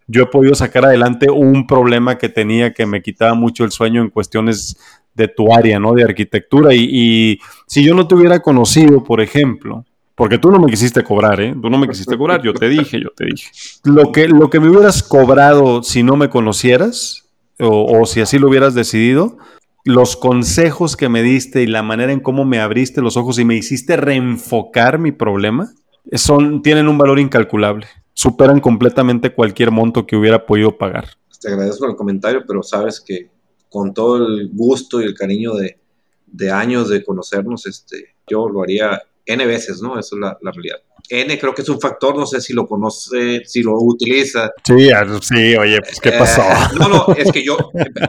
Yo 0.08 0.24
he 0.24 0.26
podido 0.26 0.56
sacar 0.56 0.84
adelante 0.84 1.30
un 1.30 1.68
problema 1.68 2.18
que 2.18 2.28
tenía 2.28 2.74
que 2.74 2.84
me 2.84 3.00
quitaba 3.00 3.34
mucho 3.34 3.64
el 3.64 3.70
sueño 3.70 4.02
en 4.02 4.10
cuestiones 4.10 4.76
de 5.14 5.28
tu 5.28 5.54
área, 5.54 5.78
¿no? 5.78 5.94
De 5.94 6.02
arquitectura. 6.02 6.74
Y, 6.74 7.38
si 7.68 7.84
yo 7.84 7.94
no 7.94 8.08
te 8.08 8.16
hubiera 8.16 8.40
conocido, 8.40 9.04
por 9.04 9.20
ejemplo, 9.20 9.84
porque 10.16 10.38
tú 10.38 10.50
no 10.50 10.58
me 10.58 10.68
quisiste 10.68 11.04
cobrar, 11.04 11.40
¿eh? 11.40 11.54
Tú 11.60 11.70
no 11.70 11.78
me 11.78 11.86
quisiste 11.86 12.18
cobrar, 12.18 12.42
yo 12.42 12.52
te 12.52 12.68
dije, 12.68 13.00
yo 13.00 13.10
te 13.16 13.26
dije. 13.26 13.48
Lo 13.84 14.10
que, 14.10 14.26
lo 14.26 14.50
que 14.50 14.58
me 14.58 14.68
hubieras 14.68 15.04
cobrado 15.04 15.84
si 15.84 16.02
no 16.02 16.16
me 16.16 16.28
conocieras, 16.28 17.28
o, 17.60 18.00
o 18.00 18.04
si 18.06 18.20
así 18.20 18.40
lo 18.40 18.48
hubieras 18.48 18.74
decidido, 18.74 19.38
los 19.86 20.16
consejos 20.16 20.96
que 20.96 21.08
me 21.08 21.22
diste 21.22 21.62
y 21.62 21.66
la 21.68 21.84
manera 21.84 22.12
en 22.12 22.18
cómo 22.18 22.44
me 22.44 22.58
abriste 22.58 23.00
los 23.00 23.16
ojos 23.16 23.38
y 23.38 23.44
me 23.44 23.54
hiciste 23.54 23.96
reenfocar 23.96 24.98
mi 24.98 25.12
problema, 25.12 25.72
son, 26.12 26.60
tienen 26.60 26.88
un 26.88 26.98
valor 26.98 27.20
incalculable. 27.20 27.86
Superan 28.12 28.58
completamente 28.58 29.32
cualquier 29.32 29.70
monto 29.70 30.04
que 30.04 30.16
hubiera 30.16 30.44
podido 30.44 30.76
pagar. 30.76 31.10
Te 31.40 31.52
agradezco 31.52 31.86
el 31.86 31.94
comentario, 31.94 32.42
pero 32.44 32.64
sabes 32.64 33.00
que 33.00 33.30
con 33.70 33.94
todo 33.94 34.16
el 34.16 34.50
gusto 34.52 35.00
y 35.00 35.04
el 35.04 35.14
cariño 35.14 35.54
de, 35.54 35.78
de 36.26 36.50
años 36.50 36.88
de 36.88 37.04
conocernos, 37.04 37.64
este, 37.66 38.16
yo 38.26 38.48
lo 38.48 38.64
haría 38.64 39.00
N 39.24 39.46
veces, 39.46 39.80
¿no? 39.80 40.00
Esa 40.00 40.16
es 40.16 40.20
la, 40.20 40.36
la 40.42 40.50
realidad. 40.50 40.78
N 41.08 41.38
creo 41.38 41.54
que 41.54 41.62
es 41.62 41.68
un 41.68 41.80
factor, 41.80 42.16
no 42.16 42.26
sé 42.26 42.40
si 42.40 42.52
lo 42.52 42.66
conoce, 42.66 43.42
si 43.44 43.62
lo 43.62 43.74
utiliza. 43.78 44.52
Sí, 44.64 44.88
sí, 45.22 45.56
oye, 45.56 45.80
pues 45.80 46.00
¿qué 46.00 46.12
pasó? 46.12 46.42
Eh, 46.42 46.74
no, 46.78 46.88
no, 46.88 47.14
es 47.14 47.30
que 47.30 47.44
yo, 47.44 47.56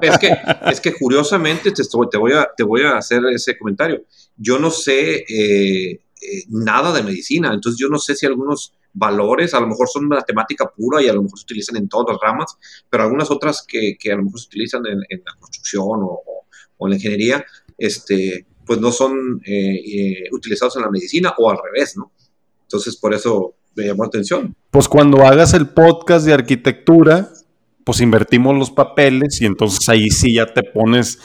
es 0.02 0.18
que, 0.18 0.36
es 0.72 0.82
que 0.82 0.94
curiosamente 0.94 1.72
te, 1.72 1.82
estoy, 1.82 2.08
te, 2.10 2.18
voy 2.18 2.34
a, 2.34 2.50
te 2.56 2.64
voy 2.64 2.82
a 2.82 2.98
hacer 2.98 3.22
ese 3.34 3.58
comentario. 3.58 4.04
Yo 4.36 4.60
no 4.60 4.72
sé 4.72 5.26
eh, 5.28 5.92
eh, 5.92 6.44
nada 6.50 6.92
de 6.94 7.04
medicina, 7.04 7.54
entonces 7.54 7.80
yo 7.80 7.90
no 7.90 8.00
sé 8.00 8.16
si 8.16 8.26
algunos 8.26 8.74
valores, 8.94 9.54
a 9.54 9.60
lo 9.60 9.68
mejor 9.68 9.88
son 9.88 10.08
matemática 10.08 10.72
pura 10.76 11.02
y 11.02 11.08
a 11.08 11.14
lo 11.14 11.22
mejor 11.22 11.38
se 11.38 11.44
utilizan 11.44 11.78
en 11.78 11.88
todas 11.88 12.14
las 12.14 12.20
ramas, 12.22 12.58
pero 12.90 13.04
algunas 13.04 13.30
otras 13.30 13.64
que, 13.68 13.96
que 14.00 14.12
a 14.12 14.16
lo 14.16 14.24
mejor 14.24 14.40
se 14.40 14.48
utilizan 14.48 14.82
en, 14.88 15.00
la 15.00 15.34
construcción 15.40 16.00
o, 16.02 16.22
o, 16.78 16.88
en 16.88 16.90
la 16.90 16.96
ingeniería, 16.96 17.46
este, 17.78 18.48
pues 18.66 18.80
no 18.80 18.92
son 18.92 19.42
utilizados 20.32 20.76
en 20.76 20.82
la 20.82 20.90
medicina 20.90 21.34
o 21.38 21.50
al 21.50 21.58
revés, 21.64 21.96
¿no? 21.96 22.12
Entonces, 22.68 22.98
por 22.98 23.14
eso 23.14 23.56
me 23.76 23.86
llamó 23.86 24.04
la 24.04 24.08
atención. 24.08 24.54
Pues 24.72 24.90
cuando 24.90 25.26
hagas 25.26 25.54
el 25.54 25.70
podcast 25.70 26.26
de 26.26 26.34
arquitectura, 26.34 27.30
pues 27.86 28.02
invertimos 28.02 28.58
los 28.58 28.70
papeles 28.70 29.42
y 29.42 29.46
entonces 29.46 29.88
ahí 29.88 30.10
sí 30.10 30.36
ya 30.36 30.46
te 30.46 30.64
pones 30.64 31.18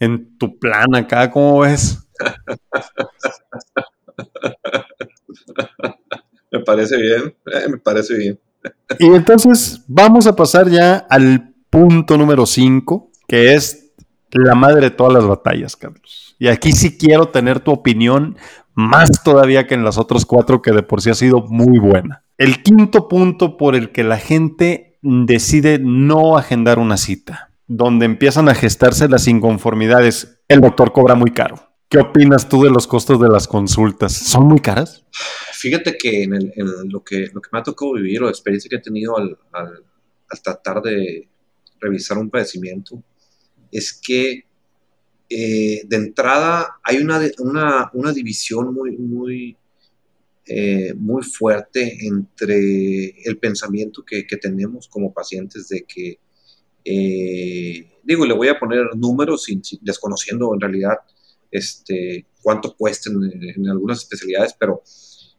en 0.00 0.36
tu 0.36 0.58
plan 0.58 0.96
acá, 0.96 1.30
¿cómo 1.30 1.60
ves? 1.60 2.08
me 6.50 6.58
parece 6.60 6.96
bien, 6.96 7.36
eh, 7.46 7.68
me 7.68 7.78
parece 7.78 8.16
bien. 8.16 8.40
y 8.98 9.06
entonces 9.06 9.84
vamos 9.86 10.26
a 10.26 10.34
pasar 10.34 10.68
ya 10.68 10.96
al 10.96 11.54
punto 11.70 12.16
número 12.16 12.44
5, 12.44 13.12
que 13.28 13.54
es 13.54 13.92
la 14.32 14.56
madre 14.56 14.80
de 14.80 14.90
todas 14.90 15.12
las 15.12 15.26
batallas, 15.26 15.76
Carlos. 15.76 16.30
Y 16.40 16.48
aquí 16.48 16.72
sí 16.72 16.96
quiero 16.96 17.28
tener 17.28 17.60
tu 17.60 17.70
opinión 17.70 18.38
más 18.74 19.22
todavía 19.22 19.66
que 19.66 19.74
en 19.74 19.84
las 19.84 19.98
otras 19.98 20.24
cuatro 20.24 20.62
que 20.62 20.72
de 20.72 20.82
por 20.82 21.02
sí 21.02 21.10
ha 21.10 21.14
sido 21.14 21.42
muy 21.42 21.78
buena. 21.78 22.24
El 22.38 22.62
quinto 22.62 23.08
punto 23.08 23.56
por 23.56 23.74
el 23.74 23.92
que 23.92 24.04
la 24.04 24.18
gente 24.18 24.98
decide 25.02 25.78
no 25.78 26.36
agendar 26.36 26.78
una 26.78 26.96
cita, 26.96 27.52
donde 27.66 28.06
empiezan 28.06 28.48
a 28.48 28.54
gestarse 28.54 29.08
las 29.08 29.28
inconformidades, 29.28 30.42
el 30.48 30.60
doctor 30.60 30.92
cobra 30.92 31.14
muy 31.14 31.32
caro. 31.32 31.70
¿Qué 31.88 31.98
opinas 31.98 32.48
tú 32.48 32.62
de 32.62 32.70
los 32.70 32.86
costos 32.86 33.20
de 33.20 33.28
las 33.28 33.48
consultas? 33.48 34.12
¿Son 34.12 34.46
muy 34.46 34.60
caras? 34.60 35.04
Fíjate 35.52 35.96
que 35.98 36.22
en, 36.22 36.52
lo, 36.84 37.02
que 37.02 37.30
me 37.52 37.58
ha 37.58 37.62
tocado 37.62 37.94
vivir 37.94 38.22
o 38.22 38.26
la 38.26 38.30
experiencia 38.30 38.68
que 38.68 38.76
he 38.76 38.80
tenido 38.80 39.18
al 39.18 39.36
tratar 40.42 40.82
de 40.82 41.28
revisar 41.80 42.18
un 42.18 42.30
padecimiento 42.30 43.02
es 43.72 43.92
que 43.92 44.44
eh, 45.32 45.82
de 45.86 45.96
entrada 45.96 46.80
hay 46.82 46.96
una, 46.96 47.20
una, 47.94 48.12
división 48.12 48.74
muy, 48.74 48.96
muy, 48.98 49.56
eh, 50.44 50.92
muy 50.96 51.22
fuerte 51.22 52.04
entre 52.04 53.10
el 53.24 53.38
pensamiento 53.38 54.04
que, 54.04 54.24
tenemos 54.24 54.88
como 54.88 55.12
pacientes 55.12 55.68
de 55.68 55.84
que, 55.84 56.18
eh, 56.84 57.92
digo, 58.02 58.26
le 58.26 58.34
voy 58.34 58.48
a 58.48 58.58
poner 58.58 58.96
números 58.96 59.44
sin, 59.44 59.62
desconociendo 59.82 60.52
en 60.52 60.60
realidad 60.60 60.96
este, 61.52 62.26
cuánto 62.42 62.74
cuestan 62.76 63.22
en, 63.22 63.68
algunas 63.68 63.98
especialidades, 63.98 64.56
pero 64.58 64.82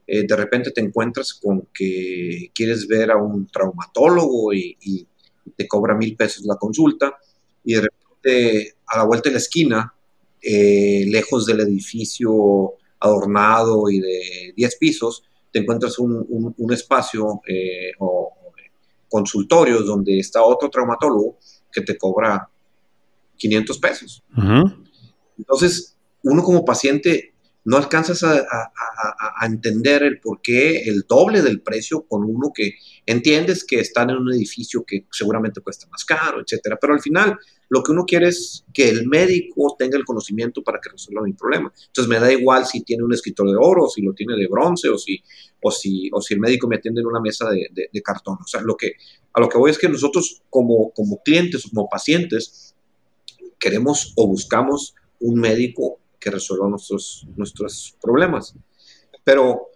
de 0.07 0.35
repente 0.35 0.71
te 0.71 0.81
encuentras 0.81 1.33
con 1.33 1.67
que 1.73 2.51
quieres 2.53 2.85
ver 2.87 3.11
a 3.11 3.17
un 3.17 3.47
traumatólogo 3.47 4.53
y, 4.53 4.77
y 4.81 5.07
te 5.55 5.67
cobra 5.67 5.95
mil 5.95 6.15
pesos 6.17 6.45
la 6.45 6.55
consulta 6.55 7.17
y 7.63 7.75
de 7.75 7.81
repente 7.81 8.00
a 8.87 8.97
la 8.97 9.03
vuelta 9.03 9.29
de 9.29 9.33
la 9.33 9.39
esquina 9.39 9.93
eh, 10.41 11.05
lejos 11.07 11.45
del 11.45 11.59
edificio 11.61 12.73
adornado 12.99 13.89
y 13.89 13.99
de 13.99 14.53
10 14.55 14.75
pisos, 14.77 15.23
te 15.51 15.59
encuentras 15.59 15.99
un, 15.99 16.55
espacio 16.71 17.41
eh, 17.47 17.91
o 17.99 18.33
consultorios 19.09 19.85
donde 19.85 20.19
está 20.19 20.41
otro 20.41 20.69
traumatólogo 20.69 21.37
que 21.71 21.81
te 21.81 21.97
cobra 21.97 22.49
500 23.37 23.79
pesos. 23.79 24.23
Entonces, 25.37 25.97
uno 26.23 26.43
como 26.43 26.63
paciente 26.63 27.33
no 27.63 27.77
alcanzas 27.77 28.23
a, 28.23 28.71
entender 29.45 30.03
el 30.03 30.19
por 30.19 30.41
qué 30.41 30.83
el 30.83 31.05
doble 31.07 31.41
del 31.41 31.61
precio 31.61 32.05
con 32.07 32.23
uno 32.23 32.51
que 32.53 32.75
entiendes 33.05 33.63
que 33.63 33.79
están 33.79 34.09
en 34.09 34.17
un 34.17 34.31
edificio 34.33 34.83
que 34.85 35.05
seguramente 35.11 35.61
cuesta 35.61 35.87
más 35.89 36.05
caro, 36.05 36.41
etcétera. 36.41 36.77
Pero 36.79 36.93
al 36.93 37.01
final, 37.01 37.37
lo 37.71 37.81
que 37.81 37.93
uno 37.93 38.03
quiere 38.05 38.27
es 38.27 38.65
que 38.73 38.89
el 38.89 39.07
médico 39.07 39.77
tenga 39.79 39.97
el 39.97 40.03
conocimiento 40.03 40.61
para 40.61 40.81
que 40.81 40.89
resuelva 40.89 41.23
mi 41.23 41.31
problema. 41.31 41.71
Entonces, 41.87 42.09
me 42.09 42.19
da 42.19 42.29
igual 42.29 42.65
si 42.65 42.81
tiene 42.81 43.01
un 43.05 43.13
escritorio 43.13 43.53
de 43.53 43.59
oro, 43.61 43.87
si 43.87 44.01
lo 44.01 44.13
tiene 44.13 44.35
de 44.35 44.45
bronce, 44.49 44.89
o 44.89 44.97
si, 44.97 45.23
o 45.61 45.71
si, 45.71 46.09
o 46.11 46.19
si 46.19 46.33
el 46.33 46.41
médico 46.41 46.67
me 46.67 46.75
atiende 46.75 46.99
en 46.99 47.07
una 47.07 47.21
mesa 47.21 47.49
de, 47.49 48.01
cartón. 48.01 48.37
O 48.43 48.45
sea, 48.45 48.59
lo 48.59 48.75
que, 48.75 48.91
a 49.31 49.39
lo 49.39 49.47
que 49.47 49.57
voy 49.57 49.71
es 49.71 49.77
que 49.77 49.87
nosotros, 49.87 50.41
como, 50.49 50.91
como 50.91 51.23
clientes, 51.23 51.63
como 51.63 51.87
pacientes, 51.87 52.75
queremos 53.57 54.11
o 54.17 54.27
buscamos 54.27 54.93
un 55.21 55.39
médico 55.39 56.01
que 56.19 56.29
resuelva 56.29 56.67
nuestros, 56.67 57.25
nuestros 57.37 57.95
problemas. 58.01 58.53
Pero 59.23 59.69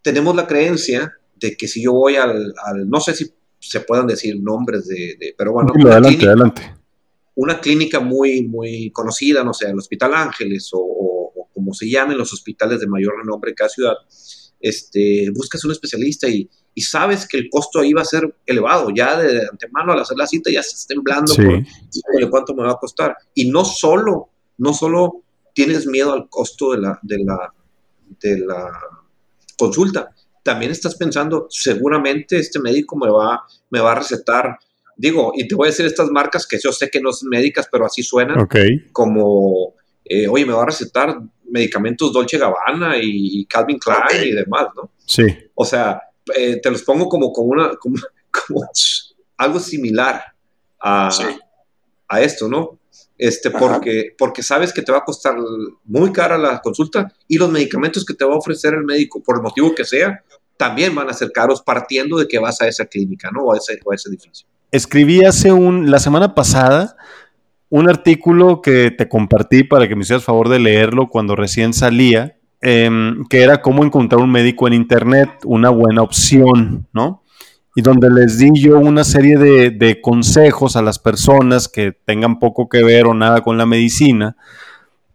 tenemos 0.00 0.34
la 0.34 0.46
creencia 0.46 1.12
de 1.36 1.54
que 1.54 1.68
si 1.68 1.82
yo 1.82 1.92
voy 1.92 2.16
al, 2.16 2.54
no 2.86 2.98
sé 2.98 3.12
si 3.12 3.30
se 3.62 3.80
puedan 3.80 4.06
decir 4.06 4.40
nombres 4.40 4.86
de, 4.88 5.34
pero 5.36 5.52
bueno, 5.52 5.72
adelante, 5.74 6.08
clínica, 6.08 6.26
adelante. 6.26 6.74
Una 7.34 7.60
clínica 7.60 8.00
muy, 8.00 8.42
muy 8.46 8.90
conocida, 8.90 9.42
no 9.42 9.54
sé, 9.54 9.68
el 9.68 9.78
Hospital 9.78 10.14
Ángeles 10.14 10.70
o, 10.72 11.48
como 11.54 11.72
se 11.72 11.88
llamen 11.88 12.18
los 12.18 12.32
hospitales 12.32 12.80
de 12.80 12.86
mayor 12.86 13.14
renombre 13.18 13.50
en 13.50 13.54
cada 13.54 13.70
ciudad, 13.70 13.94
este, 14.60 15.30
buscas 15.34 15.64
un 15.64 15.72
especialista 15.72 16.28
y, 16.28 16.48
y, 16.74 16.82
sabes 16.82 17.26
que 17.26 17.38
el 17.38 17.48
costo 17.50 17.80
ahí 17.80 17.92
va 17.92 18.02
a 18.02 18.06
ser 18.06 18.34
elevado. 18.46 18.90
Ya 18.94 19.20
de 19.20 19.46
antemano 19.50 19.92
al 19.92 20.00
hacer 20.00 20.16
la 20.16 20.26
cita 20.26 20.50
ya 20.50 20.60
estás 20.60 20.86
temblando 20.86 21.34
por 21.34 22.30
cuánto 22.30 22.54
me 22.54 22.62
va 22.62 22.72
a 22.72 22.76
costar. 22.76 23.16
Y 23.34 23.50
no 23.50 23.64
solo 23.64 24.32
no 24.58 24.72
solo 24.72 25.22
tienes 25.54 25.86
miedo 25.86 26.12
al 26.12 26.28
costo 26.28 26.70
de 26.72 26.78
la, 26.78 26.98
de 27.02 27.18
la, 27.18 27.52
de 28.20 28.38
la 28.38 28.70
consulta, 29.58 30.14
también 30.42 30.72
estás 30.72 30.96
pensando, 30.96 31.46
seguramente 31.50 32.38
este 32.38 32.58
médico 32.60 32.96
me 32.96 33.10
va, 33.10 33.42
me 33.70 33.80
va 33.80 33.92
a 33.92 33.96
recetar, 33.96 34.58
digo, 34.96 35.32
y 35.34 35.46
te 35.46 35.54
voy 35.54 35.68
a 35.68 35.70
decir 35.70 35.86
estas 35.86 36.10
marcas 36.10 36.46
que 36.46 36.58
yo 36.62 36.72
sé 36.72 36.90
que 36.90 37.00
no 37.00 37.12
son 37.12 37.28
médicas, 37.28 37.68
pero 37.70 37.86
así 37.86 38.02
suenan, 38.02 38.46
como, 38.92 39.74
eh, 40.04 40.26
oye, 40.28 40.44
me 40.44 40.52
va 40.52 40.62
a 40.62 40.66
recetar 40.66 41.20
medicamentos 41.48 42.12
Dolce 42.12 42.38
Gabbana 42.38 42.94
y 43.00 43.44
Calvin 43.46 43.78
Klein 43.78 44.24
y 44.24 44.32
demás, 44.32 44.68
¿no? 44.74 44.90
Sí. 45.06 45.24
O 45.54 45.64
sea, 45.64 46.00
eh, 46.34 46.60
te 46.62 46.70
los 46.70 46.82
pongo 46.82 47.08
como, 47.08 47.32
como, 47.32 47.48
una, 47.48 47.70
como, 47.78 48.62
algo 49.36 49.60
similar 49.60 50.22
a, 50.80 51.10
a 52.08 52.20
esto, 52.20 52.48
¿no? 52.48 52.78
Este, 53.18 53.50
porque, 53.50 54.14
porque 54.16 54.42
sabes 54.42 54.72
que 54.72 54.82
te 54.82 54.92
va 54.92 54.98
a 54.98 55.04
costar 55.04 55.34
muy 55.84 56.12
cara 56.12 56.36
la 56.38 56.60
consulta 56.60 57.12
y 57.28 57.38
los 57.38 57.50
medicamentos 57.50 58.04
que 58.04 58.14
te 58.14 58.24
va 58.24 58.34
a 58.34 58.38
ofrecer 58.38 58.74
el 58.74 58.84
médico, 58.84 59.22
por 59.22 59.36
el 59.36 59.42
motivo 59.42 59.74
que 59.74 59.84
sea, 59.84 60.22
también 60.56 60.94
van 60.94 61.08
a 61.08 61.12
ser 61.12 61.32
caros 61.32 61.62
partiendo 61.62 62.18
de 62.18 62.28
que 62.28 62.38
vas 62.38 62.60
a 62.60 62.68
esa 62.68 62.86
clínica, 62.86 63.30
¿no? 63.32 63.44
O 63.44 63.52
a 63.52 63.56
ese, 63.56 63.80
o 63.84 63.92
ese 63.92 64.08
edificio. 64.08 64.46
Escribí 64.70 65.24
hace 65.24 65.52
un, 65.52 65.90
la 65.90 65.98
semana 65.98 66.34
pasada 66.34 66.96
un 67.72 67.88
artículo 67.88 68.60
que 68.60 68.90
te 68.90 69.08
compartí 69.08 69.64
para 69.64 69.88
que 69.88 69.96
me 69.96 70.02
hicieras 70.02 70.24
favor 70.24 70.50
de 70.50 70.58
leerlo 70.58 71.08
cuando 71.08 71.34
recién 71.34 71.72
salía, 71.72 72.36
em, 72.60 73.24
que 73.30 73.42
era 73.42 73.62
cómo 73.62 73.82
encontrar 73.82 74.20
un 74.20 74.30
médico 74.30 74.66
en 74.66 74.74
Internet, 74.74 75.30
una 75.44 75.70
buena 75.70 76.02
opción, 76.02 76.86
¿no? 76.92 77.21
Y 77.74 77.82
donde 77.82 78.10
les 78.10 78.38
di 78.38 78.50
yo 78.54 78.78
una 78.78 79.04
serie 79.04 79.38
de, 79.38 80.00
consejos 80.00 80.76
a 80.76 80.82
las 80.82 80.98
personas 80.98 81.68
que 81.68 81.92
tengan 81.92 82.38
poco 82.38 82.68
que 82.68 82.82
ver 82.82 83.06
o 83.06 83.14
nada 83.14 83.40
con 83.40 83.56
la 83.56 83.66
medicina 83.66 84.36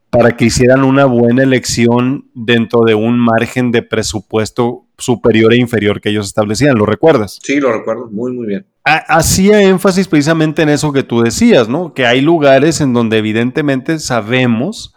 para 0.10 0.36
que 0.36 0.46
hicieran 0.46 0.84
una 0.84 1.06
buena 1.06 1.44
elección 1.44 2.30
dentro 2.34 2.82
de 2.82 2.96
un 2.96 3.20
margen 3.20 3.72
de 3.72 3.84
presupuesto 3.84 4.86
superior 4.98 5.54
e 5.54 5.58
inferior 5.58 6.02
que 6.02 6.10
ellos 6.10 6.28
establecían. 6.28 6.78
¿Lo 6.78 6.86
recuerdas? 6.86 7.40
Sí, 7.44 7.60
lo 7.60 7.72
recuerdo 7.72 8.10
muy, 8.10 8.32
muy 8.32 8.48
bien. 8.48 8.66
Hacía 8.84 9.62
énfasis 9.62 10.08
precisamente 10.08 10.62
en 10.62 10.70
eso 10.70 10.94
que 10.94 11.04
tú 11.04 11.22
decías, 11.22 11.68
¿no? 11.68 11.94
Que 11.94 12.06
hay 12.06 12.22
lugares 12.22 12.80
en 12.80 12.94
donde 12.94 13.18
evidentemente 13.18 14.00
sabemos 14.00 14.96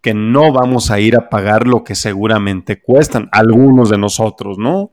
que 0.00 0.14
no 0.14 0.52
vamos 0.52 0.90
a 0.90 1.00
ir 1.00 1.16
a 1.16 1.28
pagar 1.28 1.66
lo 1.66 1.82
que 1.82 1.96
seguramente 1.96 2.80
cuestan 2.80 3.28
algunos 3.32 3.90
de 3.90 3.98
nosotros, 3.98 4.56
¿no? 4.56 4.92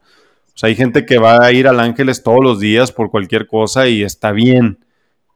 O 0.54 0.58
sea, 0.58 0.68
hay 0.68 0.76
gente 0.76 1.06
que 1.06 1.18
va 1.18 1.44
a 1.44 1.52
ir 1.52 1.68
al 1.68 1.80
Ángeles 1.80 2.24
todos 2.24 2.40
los 2.42 2.60
días 2.60 2.92
por 2.92 3.10
cualquier 3.10 3.48
cosa 3.48 3.88
y 3.88 4.04
está 4.04 4.32
bien, 4.32 4.80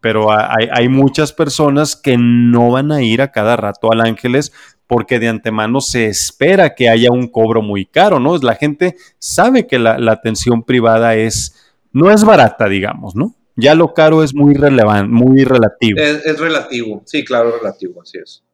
pero 0.02 0.28
hay, 0.32 0.88
muchas 0.88 1.34
personas 1.34 1.96
que 1.96 2.16
no 2.18 2.72
van 2.72 2.92
a 2.92 3.02
ir 3.02 3.24
a 3.24 3.32
cada 3.32 3.56
rato 3.56 3.92
al 3.92 4.02
Ángeles 4.02 4.52
porque 4.86 5.18
de 5.18 5.30
antemano 5.30 5.82
se 5.82 6.06
espera 6.06 6.76
que 6.76 6.90
haya 6.90 7.10
un 7.12 7.28
cobro 7.28 7.64
muy 7.64 7.88
caro, 7.88 8.20
¿no? 8.20 8.38
La 8.38 8.54
gente 8.54 8.98
sabe 9.18 9.66
que 9.66 9.80
la, 9.80 9.98
atención 10.12 10.62
privada 10.62 11.16
es, 11.16 11.74
no 11.92 12.12
es 12.12 12.24
barata, 12.24 12.70
digamos, 12.70 13.16
¿no? 13.16 13.34
Ya 13.56 13.74
lo 13.74 13.96
caro 13.96 14.22
es 14.22 14.36
muy 14.36 14.54
relevante, 14.54 15.12
muy 15.12 15.44
relativo. 15.44 16.00
es 16.00 16.40
relativo, 16.40 17.02
sí, 17.06 17.26
claro, 17.26 17.58
relativo, 17.58 18.02
así 18.04 18.20
es. 18.20 18.45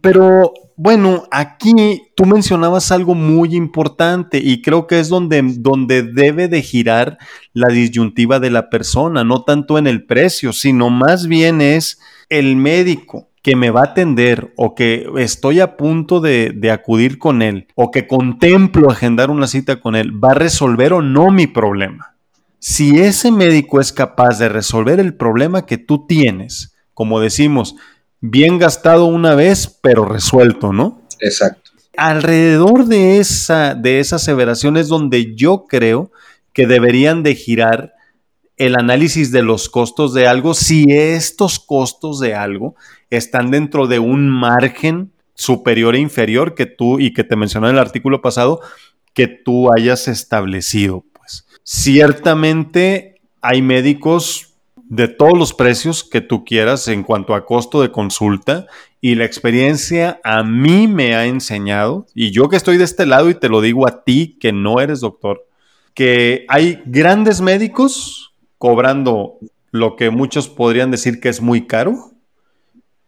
Pero 0.00 0.52
bueno, 0.76 1.24
aquí 1.30 2.04
tú 2.14 2.24
mencionabas 2.24 2.90
algo 2.90 3.14
muy 3.14 3.54
importante 3.54 4.38
y 4.38 4.62
creo 4.62 4.86
que 4.86 4.98
es 4.98 5.10
donde, 5.10 5.42
donde 5.58 6.02
debe 6.02 6.48
de 6.48 6.62
girar 6.62 7.18
la 7.52 7.68
disyuntiva 7.68 8.40
de 8.40 8.48
la 8.48 8.70
persona, 8.70 9.22
no 9.22 9.42
tanto 9.42 9.76
en 9.76 9.86
el 9.86 10.06
precio, 10.06 10.54
sino 10.54 10.88
más 10.88 11.26
bien 11.26 11.60
es 11.60 12.00
el 12.30 12.56
médico 12.56 13.28
que 13.42 13.56
me 13.56 13.70
va 13.70 13.80
a 13.80 13.84
atender 13.84 14.54
o 14.56 14.74
que 14.74 15.06
estoy 15.18 15.60
a 15.60 15.76
punto 15.76 16.20
de, 16.20 16.52
de, 16.54 16.70
acudir 16.70 17.18
con 17.18 17.42
él 17.42 17.66
o 17.74 17.90
que 17.90 18.06
contemplo 18.06 18.90
agendar 18.90 19.30
una 19.30 19.46
cita 19.46 19.80
con 19.80 19.96
él, 19.96 20.12
va 20.22 20.30
a 20.30 20.34
resolver 20.34 20.94
o 20.94 21.02
no 21.02 21.30
mi 21.30 21.46
problema. 21.46 22.14
Si 22.58 23.00
ese 23.00 23.30
médico 23.30 23.80
es 23.80 23.92
capaz 23.92 24.38
de 24.38 24.48
resolver 24.48 24.98
el 24.98 25.14
problema 25.14 25.66
que 25.66 25.76
tú 25.76 26.06
tienes, 26.06 26.74
como 26.94 27.20
decimos, 27.20 27.76
bien 28.20 28.58
gastado 28.58 29.06
una 29.06 29.34
vez, 29.34 29.78
pero 29.82 30.04
resuelto, 30.04 30.72
¿no? 30.72 31.02
Exacto. 31.20 31.70
Alrededor 31.96 32.86
de 32.86 33.18
esa, 33.18 33.74
de 33.74 34.00
esa 34.00 34.16
aseveración 34.16 34.76
es 34.76 34.88
donde 34.88 35.34
yo 35.34 35.64
creo 35.66 36.10
que 36.52 36.66
deberían 36.66 37.22
de 37.22 37.34
girar 37.34 37.94
el 38.56 38.76
análisis 38.76 39.32
de 39.32 39.42
los 39.42 39.68
costos 39.68 40.12
de 40.12 40.26
algo, 40.26 40.54
si 40.54 40.84
estos 40.88 41.58
costos 41.58 42.20
de 42.20 42.34
algo 42.34 42.74
están 43.08 43.50
dentro 43.50 43.86
de 43.86 43.98
un 43.98 44.28
margen 44.28 45.12
superior 45.34 45.94
e 45.94 46.00
inferior 46.00 46.54
que 46.54 46.66
tú, 46.66 47.00
y 47.00 47.14
que 47.14 47.24
te 47.24 47.36
mencioné 47.36 47.68
en 47.68 47.76
el 47.76 47.80
artículo 47.80 48.20
pasado, 48.20 48.60
que 49.14 49.28
tú 49.28 49.72
hayas 49.72 50.08
establecido. 50.08 51.04
Pues 51.14 51.46
ciertamente 51.64 53.22
hay 53.40 53.62
médicos 53.62 54.49
de 54.90 55.06
todos 55.06 55.38
los 55.38 55.54
precios 55.54 56.02
que 56.02 56.20
tú 56.20 56.44
quieras 56.44 56.88
en 56.88 57.04
cuanto 57.04 57.36
a 57.36 57.46
costo 57.46 57.80
de 57.80 57.92
consulta 57.92 58.66
y 59.00 59.14
la 59.14 59.24
experiencia 59.24 60.20
a 60.24 60.42
mí 60.42 60.88
me 60.88 61.14
ha 61.14 61.26
enseñado, 61.26 62.06
y 62.12 62.32
yo 62.32 62.48
que 62.48 62.56
estoy 62.56 62.76
de 62.76 62.84
este 62.84 63.06
lado 63.06 63.30
y 63.30 63.34
te 63.34 63.48
lo 63.48 63.60
digo 63.60 63.86
a 63.86 64.02
ti 64.02 64.36
que 64.40 64.52
no 64.52 64.80
eres 64.80 64.98
doctor, 65.00 65.46
que 65.94 66.44
hay 66.48 66.82
grandes 66.86 67.40
médicos 67.40 68.34
cobrando 68.58 69.38
lo 69.70 69.94
que 69.94 70.10
muchos 70.10 70.48
podrían 70.48 70.90
decir 70.90 71.20
que 71.20 71.28
es 71.28 71.40
muy 71.40 71.68
caro 71.68 72.10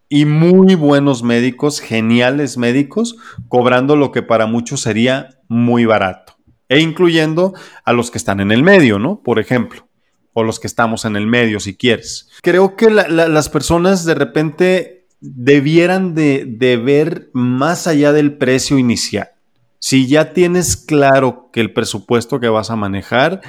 y 0.08 0.24
muy 0.24 0.76
buenos 0.76 1.24
médicos, 1.24 1.80
geniales 1.80 2.58
médicos, 2.58 3.16
cobrando 3.48 3.96
lo 3.96 4.12
que 4.12 4.22
para 4.22 4.46
muchos 4.46 4.82
sería 4.82 5.30
muy 5.48 5.84
barato, 5.84 6.34
e 6.68 6.78
incluyendo 6.78 7.54
a 7.84 7.92
los 7.92 8.12
que 8.12 8.18
están 8.18 8.38
en 8.38 8.52
el 8.52 8.62
medio, 8.62 9.00
¿no? 9.00 9.20
Por 9.20 9.40
ejemplo 9.40 9.88
o 10.32 10.44
los 10.44 10.58
que 10.58 10.66
estamos 10.66 11.04
en 11.04 11.16
el 11.16 11.26
medio, 11.26 11.60
si 11.60 11.74
quieres. 11.74 12.28
Creo 12.42 12.76
que 12.76 12.90
las 12.90 13.48
personas 13.48 14.04
de 14.04 14.14
repente 14.14 15.06
debieran 15.20 16.14
de, 16.14 16.44
de 16.46 16.76
ver 16.76 17.30
más 17.32 17.86
allá 17.86 18.12
del 18.12 18.36
precio 18.36 18.78
inicial. 18.78 19.30
Si 19.78 20.06
ya 20.06 20.32
tienes 20.32 20.76
claro 20.76 21.50
que 21.52 21.60
el 21.60 21.72
presupuesto 21.72 22.40
que 22.40 22.48
vas 22.48 22.70
a 22.70 22.76
manejar, 22.76 23.40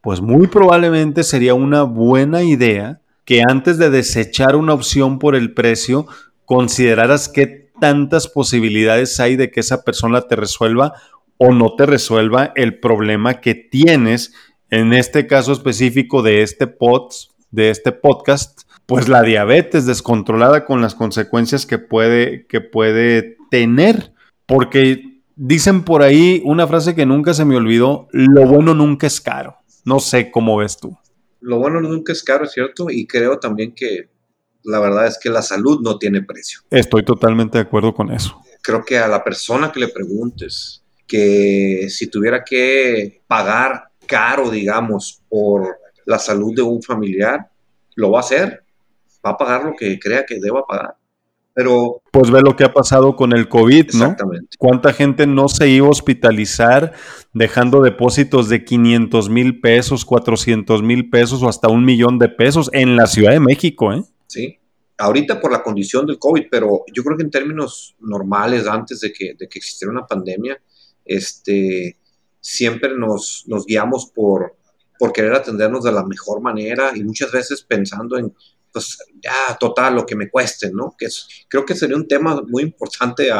pues 0.00 0.20
muy 0.20 0.46
probablemente 0.46 1.22
sería 1.22 1.54
una 1.54 1.82
buena 1.82 2.42
idea 2.42 3.00
que 3.24 3.42
antes 3.46 3.78
de 3.78 3.90
desechar 3.90 4.56
una 4.56 4.74
opción 4.74 5.18
por 5.18 5.34
el 5.34 5.54
precio, 5.54 6.06
consideraras 6.44 7.28
qué 7.28 7.70
tantas 7.80 8.28
posibilidades 8.28 9.18
hay 9.20 9.36
de 9.36 9.50
que 9.50 9.60
esa 9.60 9.82
persona 9.82 10.22
te 10.22 10.36
resuelva 10.36 10.94
o 11.36 11.52
no 11.52 11.74
te 11.74 11.86
resuelva 11.86 12.52
el 12.54 12.78
problema 12.78 13.40
que 13.40 13.54
tienes 13.54 14.32
en 14.70 14.92
este 14.92 15.26
caso 15.26 15.52
específico 15.52 16.22
de 16.22 16.42
este, 16.42 16.66
pod, 16.66 17.12
de 17.50 17.70
este 17.70 17.92
podcast, 17.92 18.62
pues 18.86 19.08
la 19.08 19.22
diabetes 19.22 19.86
descontrolada 19.86 20.64
con 20.64 20.80
las 20.80 20.94
consecuencias 20.94 21.66
que 21.66 21.78
puede, 21.78 22.46
que 22.46 22.60
puede 22.60 23.36
tener. 23.50 24.12
Porque 24.46 25.20
dicen 25.36 25.84
por 25.84 26.02
ahí 26.02 26.42
una 26.44 26.66
frase 26.66 26.94
que 26.94 27.06
nunca 27.06 27.34
se 27.34 27.44
me 27.44 27.56
olvidó, 27.56 28.08
lo 28.12 28.46
bueno 28.46 28.74
nunca 28.74 29.06
es 29.06 29.20
caro. 29.20 29.56
No 29.84 30.00
sé 30.00 30.30
cómo 30.30 30.56
ves 30.56 30.78
tú. 30.78 30.96
Lo 31.40 31.58
bueno 31.58 31.80
nunca 31.80 32.12
es 32.12 32.22
caro, 32.22 32.46
cierto, 32.46 32.88
y 32.90 33.06
creo 33.06 33.38
también 33.38 33.74
que 33.74 34.08
la 34.62 34.80
verdad 34.80 35.06
es 35.06 35.18
que 35.22 35.28
la 35.28 35.42
salud 35.42 35.80
no 35.82 35.98
tiene 35.98 36.22
precio. 36.22 36.60
Estoy 36.70 37.04
totalmente 37.04 37.58
de 37.58 37.62
acuerdo 37.62 37.94
con 37.94 38.10
eso. 38.10 38.40
Creo 38.62 38.82
que 38.82 38.98
a 38.98 39.08
la 39.08 39.22
persona 39.22 39.70
que 39.70 39.80
le 39.80 39.88
preguntes 39.88 40.82
que 41.06 41.86
si 41.90 42.08
tuviera 42.08 42.44
que 42.44 43.22
pagar 43.26 43.90
caro, 44.06 44.50
digamos, 44.50 45.22
por 45.28 45.78
la 46.06 46.18
salud 46.18 46.54
de 46.54 46.62
un 46.62 46.82
familiar, 46.82 47.50
lo 47.96 48.10
va 48.10 48.18
a 48.18 48.20
hacer. 48.20 48.64
Va 49.24 49.30
a 49.30 49.36
pagar 49.36 49.64
lo 49.64 49.74
que 49.74 49.98
crea 49.98 50.24
que 50.26 50.38
deba 50.38 50.66
pagar. 50.66 50.96
Pero. 51.54 52.02
Pues 52.10 52.30
ve 52.30 52.42
lo 52.42 52.56
que 52.56 52.64
ha 52.64 52.72
pasado 52.72 53.16
con 53.16 53.32
el 53.32 53.48
COVID, 53.48 53.92
¿no? 53.94 54.04
Exactamente. 54.04 54.56
¿Cuánta 54.58 54.92
gente 54.92 55.26
no 55.26 55.48
se 55.48 55.68
iba 55.68 55.86
a 55.86 55.90
hospitalizar 55.90 56.92
dejando 57.32 57.80
depósitos 57.80 58.48
de 58.48 58.64
500 58.64 59.30
mil 59.30 59.60
pesos, 59.60 60.04
400 60.04 60.82
mil 60.82 61.08
pesos 61.10 61.42
o 61.42 61.48
hasta 61.48 61.68
un 61.68 61.84
millón 61.84 62.18
de 62.18 62.28
pesos 62.28 62.70
en 62.72 62.96
la 62.96 63.06
Ciudad 63.06 63.32
de 63.32 63.40
México, 63.40 63.92
¿eh? 63.92 64.02
Sí. 64.26 64.58
Ahorita 64.98 65.40
por 65.40 65.50
la 65.50 65.62
condición 65.62 66.06
del 66.06 66.18
COVID, 66.18 66.46
pero 66.50 66.84
yo 66.92 67.02
creo 67.02 67.16
que 67.16 67.24
en 67.24 67.30
términos 67.30 67.96
normales, 68.00 68.66
antes 68.66 69.00
de 69.00 69.12
que, 69.12 69.34
de 69.36 69.48
que 69.48 69.58
existiera 69.58 69.90
una 69.90 70.06
pandemia, 70.06 70.60
este, 71.04 71.96
siempre 72.44 72.94
nos, 72.94 73.44
nos 73.46 73.64
guiamos 73.64 74.10
por, 74.14 74.54
por 74.98 75.14
querer 75.14 75.32
atendernos 75.32 75.82
de 75.82 75.92
la 75.92 76.04
mejor 76.04 76.42
manera 76.42 76.92
y 76.94 77.02
muchas 77.02 77.32
veces 77.32 77.62
pensando 77.62 78.18
en, 78.18 78.34
pues 78.70 78.98
ya, 79.22 79.56
total, 79.58 79.94
lo 79.94 80.04
que 80.04 80.14
me 80.14 80.28
cueste, 80.28 80.70
¿no? 80.70 80.94
Que 80.98 81.06
es, 81.06 81.26
creo 81.48 81.64
que 81.64 81.74
sería 81.74 81.96
un 81.96 82.06
tema 82.06 82.42
muy 82.46 82.62
importante 82.64 83.30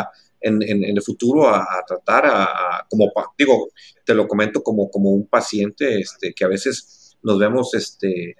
en, 0.40 0.62
en, 0.62 0.84
el 0.84 1.02
futuro 1.02 1.50
a, 1.50 1.66
tratar, 1.86 2.24
a, 2.24 2.86
como, 2.88 3.12
digo, 3.36 3.68
te 4.06 4.14
lo 4.14 4.26
comento 4.26 4.62
como, 4.62 4.88
como 4.88 5.10
un 5.10 5.26
paciente 5.26 6.00
este, 6.00 6.32
que 6.32 6.46
a 6.46 6.48
veces 6.48 7.18
nos 7.22 7.38
vemos 7.38 7.74
este, 7.74 8.36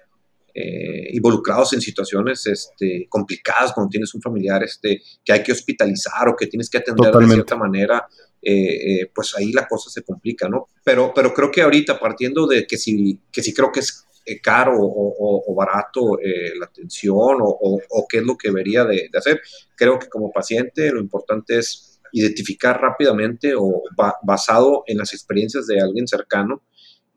eh, 0.55 1.09
involucrados 1.11 1.73
en 1.73 1.81
situaciones 1.81 2.47
este, 2.47 3.05
complicadas 3.07 3.71
cuando 3.71 3.91
tienes 3.91 4.15
un 4.15 4.21
familiar 4.21 4.63
este, 4.63 4.99
que 5.23 5.31
hay 5.31 5.43
que 5.43 5.51
hospitalizar 5.51 6.27
o 6.27 6.35
que 6.35 6.47
tienes 6.47 6.71
que 6.71 6.79
atender 6.79 7.13
de 7.13 7.27
cierta 7.27 7.55
manera 7.55 8.07
eh, 8.47 9.01
eh, 9.01 9.11
pues 9.11 9.33
ahí 9.35 9.51
la 9.51 9.67
cosa 9.67 9.89
se 9.89 10.03
complica, 10.03 10.47
¿no? 10.47 10.67
Pero, 10.83 11.11
pero 11.15 11.33
creo 11.33 11.49
que 11.49 11.63
ahorita, 11.63 11.99
partiendo 11.99 12.45
de 12.45 12.67
que 12.67 12.77
si, 12.77 13.19
que 13.31 13.41
si 13.41 13.51
creo 13.55 13.71
que 13.71 13.79
es 13.79 14.05
eh, 14.23 14.39
caro 14.39 14.73
o, 14.77 15.55
barato 15.55 16.19
la 16.59 16.67
atención 16.67 17.37
o, 17.41 18.05
qué 18.07 18.17
es 18.17 18.23
lo 18.23 18.37
que 18.37 18.49
debería 18.49 18.85
de, 18.85 19.09
hacer, 19.15 19.41
creo 19.75 19.97
que 19.97 20.09
como 20.09 20.31
paciente 20.31 20.91
lo 20.91 20.99
importante 20.99 21.57
es 21.57 21.99
identificar 22.11 22.79
rápidamente 22.79 23.55
o 23.57 23.81
basado 24.21 24.83
en 24.85 24.99
las 24.99 25.13
experiencias 25.13 25.65
de 25.65 25.81
alguien 25.81 26.07
cercano 26.07 26.61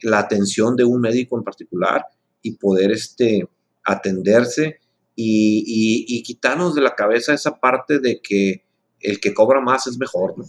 la 0.00 0.20
atención 0.20 0.76
de 0.76 0.84
un 0.84 1.00
médico 1.02 1.36
en 1.36 1.44
particular 1.44 2.06
y 2.40 2.52
poder 2.52 2.90
este, 2.92 3.46
atenderse 3.84 4.78
y, 5.14 6.06
y 6.08 6.22
quitarnos 6.22 6.74
de 6.74 6.80
la 6.80 6.94
cabeza 6.94 7.34
esa 7.34 7.60
parte 7.60 7.98
de 7.98 8.22
que 8.22 8.64
el 9.00 9.20
que 9.20 9.34
cobra 9.34 9.60
más 9.60 9.86
es 9.86 9.98
mejor, 9.98 10.38
¿no? 10.38 10.46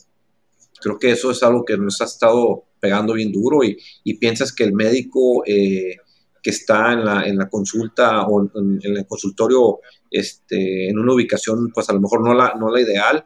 Creo 0.81 0.97
que 0.97 1.11
eso 1.11 1.31
es 1.31 1.43
algo 1.43 1.65
que 1.65 1.77
nos 1.77 2.01
ha 2.01 2.06
estado 2.06 2.65
pegando 2.80 3.14
bien 3.14 3.31
duro 3.31 3.64
y, 3.64 3.77
piensas 4.15 4.53
que 4.53 4.64
el 4.64 4.73
médico 4.73 5.43
eh, 5.45 5.97
que 6.41 6.49
está 6.49 6.93
en 6.93 7.06
la, 7.06 7.27
en 7.27 7.38
la 7.38 7.49
consulta 7.49 8.26
o 8.27 8.41
en, 8.41 8.80
el 8.81 9.06
consultorio 9.06 9.80
este, 10.10 10.89
en 10.89 10.97
una 10.97 11.14
ubicación, 11.14 11.72
pues 11.73 11.89
a 11.89 11.93
lo 11.93 12.01
mejor 12.01 12.22
no 12.26 12.34
la, 12.34 12.53
no 12.57 12.69
la 12.69 12.81
ideal, 12.81 13.23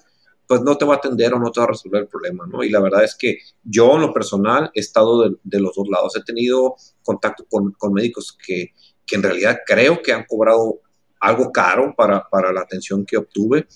pues 0.47 0.61
no 0.61 0.77
te 0.77 0.85
va 0.85 0.95
a 0.95 0.97
atender 0.97 1.33
o 1.33 1.39
no 1.39 1.51
te 1.51 1.59
va 1.59 1.65
a 1.65 1.69
resolver 1.69 2.01
el 2.01 2.07
problema, 2.07 2.45
¿no? 2.45 2.63
Y 2.63 2.69
la 2.69 2.81
verdad 2.81 3.03
es 3.03 3.15
que 3.15 3.37
yo 3.63 3.95
en 3.95 4.01
lo 4.01 4.13
personal 4.13 4.71
he 4.73 4.79
estado 4.79 5.37
de, 5.41 5.59
los 5.59 5.75
dos 5.75 5.87
lados. 5.89 6.15
He 6.17 6.23
tenido 6.23 6.75
contacto 7.01 7.45
con, 7.49 7.71
con 7.73 7.93
médicos 7.93 8.37
que, 8.45 8.73
que, 9.05 9.15
en 9.15 9.23
realidad 9.23 9.59
creo 9.65 10.01
que 10.01 10.11
han 10.11 10.25
cobrado 10.25 10.81
algo 11.21 11.51
caro 11.51 11.93
para, 11.95 12.27
para 12.29 12.51
la 12.51 12.61
atención 12.61 13.05
que 13.05 13.17
obtuve 13.17 13.67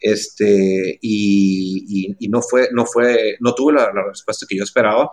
este, 0.00 0.98
y, 1.00 2.16
no 2.28 2.42
fue, 2.42 2.68
no 2.72 2.86
fue, 2.86 3.36
no 3.40 3.54
tuve 3.54 3.74
la, 3.74 3.90
respuesta 4.08 4.46
que 4.48 4.56
yo 4.56 4.64
esperaba, 4.64 5.10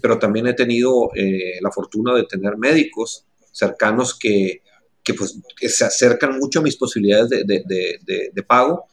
pero 0.00 0.18
también 0.18 0.46
he 0.46 0.54
tenido 0.54 1.10
eh, 1.14 1.58
la 1.60 1.70
fortuna 1.70 2.14
de 2.14 2.24
tener 2.24 2.56
médicos 2.56 3.26
cercanos 3.52 4.16
que, 4.18 4.62
que, 5.02 5.14
pues, 5.14 5.40
se 5.60 5.84
acercan 5.84 6.38
mucho 6.38 6.60
a 6.60 6.62
mis 6.62 6.76
posibilidades 6.76 7.30
de, 7.30 8.42
pago 8.46 8.86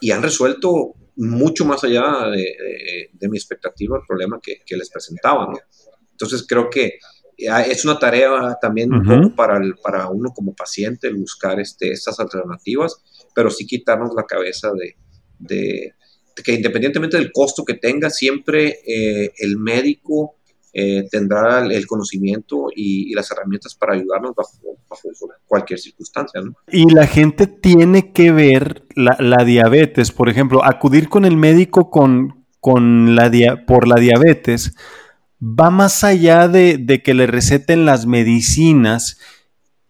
y 0.00 0.10
han 0.10 0.22
resuelto 0.22 0.94
mucho 1.16 1.64
más 1.64 1.84
allá 1.84 2.28
de, 2.30 3.28
mi 3.28 3.38
expectativa 3.38 3.96
el 3.96 4.06
problema 4.06 4.40
que, 4.42 4.76
les 4.76 4.90
presentaba, 4.90 5.48
Entonces 6.12 6.44
creo 6.46 6.68
que 6.68 6.98
es 7.36 7.84
una 7.84 7.98
tarea 7.98 8.56
también 8.60 8.90
para, 9.34 9.56
el, 9.56 9.74
para 9.82 10.08
uno 10.08 10.30
como 10.32 10.54
paciente 10.54 11.08
el 11.08 11.16
buscar 11.16 11.58
este, 11.58 11.90
estas 11.90 12.20
alternativas 12.20 13.02
pero 13.34 13.50
sí 13.50 13.66
quitarnos 13.66 14.14
la 14.14 14.24
cabeza 14.24 14.70
de, 14.72 15.94
que 16.42 16.52
independientemente 16.52 17.16
del 17.16 17.32
costo 17.32 17.64
que 17.64 17.74
tenga, 17.74 18.10
siempre 18.10 18.80
eh, 18.86 19.32
el 19.38 19.58
médico 19.58 20.36
eh, 20.72 21.06
tendrá 21.10 21.64
el 21.64 21.86
conocimiento 21.86 22.66
y, 22.74 23.14
las 23.14 23.30
herramientas 23.30 23.74
para 23.74 23.94
ayudarnos 23.94 24.34
bajo, 24.34 24.58
cualquier 25.46 25.78
circunstancia. 25.78 26.40
Y 26.72 26.92
la 26.92 27.06
gente 27.06 27.46
tiene 27.46 28.12
que 28.12 28.32
ver 28.32 28.84
la, 28.96 29.44
diabetes, 29.44 30.10
por 30.10 30.28
ejemplo, 30.28 30.64
acudir 30.64 31.08
con 31.08 31.24
el 31.24 31.36
médico 31.36 31.90
con, 31.90 32.46
con 32.60 33.14
la 33.14 33.30
por 33.66 33.86
la 33.86 34.00
diabetes 34.00 34.74
va 35.40 35.70
más 35.70 36.02
allá 36.02 36.48
de 36.48 37.02
que 37.04 37.14
le 37.14 37.26
receten 37.26 37.84
las 37.84 38.06
medicinas 38.06 39.18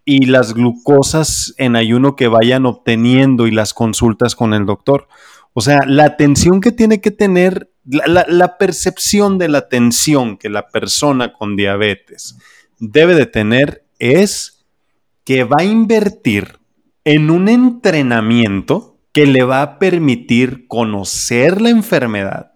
y 0.05 0.27
las 0.27 0.55
glucosas 0.55 1.55
en 1.57 1.77
ayuno 1.77 2.17
que 2.17 2.29
vayan 2.29 2.67
obteniendo 2.67 3.47
y 3.47 3.51
las 3.51 3.73
consultas 3.73 4.37
con 4.37 4.53
el 4.53 4.67
doctor. 4.67 5.09
O 5.55 5.61
sea, 5.61 5.81
la 5.87 6.05
atención 6.05 6.61
que 6.61 6.73
tiene 6.73 7.01
que 7.01 7.11
tener, 7.11 7.71
la, 7.85 8.59
percepción 8.59 9.39
de 9.39 9.49
la 9.49 9.59
atención 9.59 10.37
que 10.37 10.51
la 10.51 10.69
persona 10.69 11.33
con 11.33 11.57
diabetes 11.57 12.37
debe 12.79 13.15
de 13.15 13.27
tener 13.27 13.85
es 13.99 14.67
que 15.25 15.45
va 15.45 15.57
a 15.61 15.65
invertir 15.65 16.59
en 17.05 17.31
un 17.31 17.49
entrenamiento 17.49 18.99
que 19.13 19.27
le 19.27 19.45
va 19.45 19.63
a 19.63 19.79
permitir 19.79 20.67
conocer 20.67 21.63
la 21.63 21.71
enfermedad, 21.71 22.53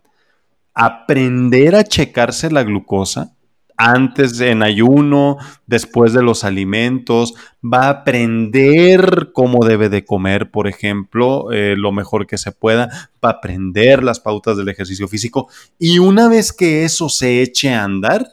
aprender 0.75 1.77
a 1.77 1.85
checarse 1.85 2.51
la 2.51 2.65
glucosa, 2.65 3.37
antes 3.79 4.41
en 4.41 4.63
ayuno, 4.65 5.39
después 5.67 6.13
de 6.13 6.23
los 6.23 6.43
alimentos, 6.43 7.35
va 7.65 7.87
a 7.87 7.91
aprender 7.91 9.31
cómo 9.33 9.65
debe 9.65 9.89
de 9.89 10.05
comer, 10.05 10.51
por 10.51 10.67
ejemplo, 10.67 11.53
eh, 11.53 11.77
lo 11.77 11.93
mejor 11.93 12.27
que 12.27 12.39
se 12.39 12.51
pueda, 12.51 13.11
va 13.25 13.31
a 13.31 13.33
aprender 13.35 14.03
las 14.03 14.19
pautas 14.19 14.57
del 14.57 14.69
ejercicio 14.69 15.07
físico 15.07 15.49
y 15.79 16.01
una 16.01 16.29
vez 16.29 16.53
que 16.53 16.85
eso 16.85 17.09
se 17.09 17.41
eche 17.41 17.73
a 17.73 17.85
andar, 17.85 18.27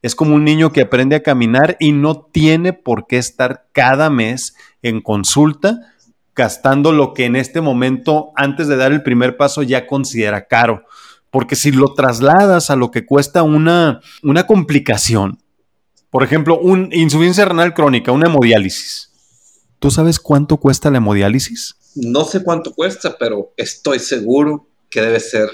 es 0.00 0.14
como 0.14 0.36
un 0.36 0.44
niño 0.44 0.72
que 0.72 0.82
aprende 0.82 1.16
a 1.16 1.24
caminar 1.24 1.76
y 1.80 1.90
no 1.90 2.22
tiene 2.32 2.72
por 2.72 3.08
qué 3.08 3.18
estar 3.18 3.66
cada 3.72 4.10
mes 4.10 4.54
en 4.80 5.00
consulta 5.00 5.92
gastando 6.36 6.92
lo 6.92 7.14
que 7.14 7.24
en 7.24 7.34
este 7.34 7.60
momento, 7.60 8.30
antes 8.36 8.68
de 8.68 8.76
dar 8.76 8.92
el 8.92 9.02
primer 9.02 9.36
paso, 9.36 9.64
ya 9.64 9.88
considera 9.88 10.46
caro. 10.46 10.84
Porque 11.30 11.56
si 11.56 11.72
lo 11.72 11.94
trasladas 11.94 12.70
a 12.70 12.76
lo 12.76 12.90
que 12.90 13.04
cuesta 13.04 13.42
una, 13.42 14.00
una 14.22 14.46
complicación, 14.46 15.42
por 16.10 16.22
ejemplo, 16.22 16.58
una 16.58 16.94
insuficiencia 16.94 17.44
renal 17.44 17.74
crónica, 17.74 18.12
una 18.12 18.28
hemodiálisis. 18.28 19.12
¿Tú 19.78 19.90
sabes 19.90 20.18
cuánto 20.18 20.56
cuesta 20.56 20.90
la 20.90 20.98
hemodiálisis? 20.98 21.76
No 21.94 22.24
sé 22.24 22.42
cuánto 22.42 22.74
cuesta, 22.74 23.16
pero 23.18 23.52
estoy 23.56 23.98
seguro 23.98 24.68
que 24.90 25.02
debe 25.02 25.20
ser 25.20 25.48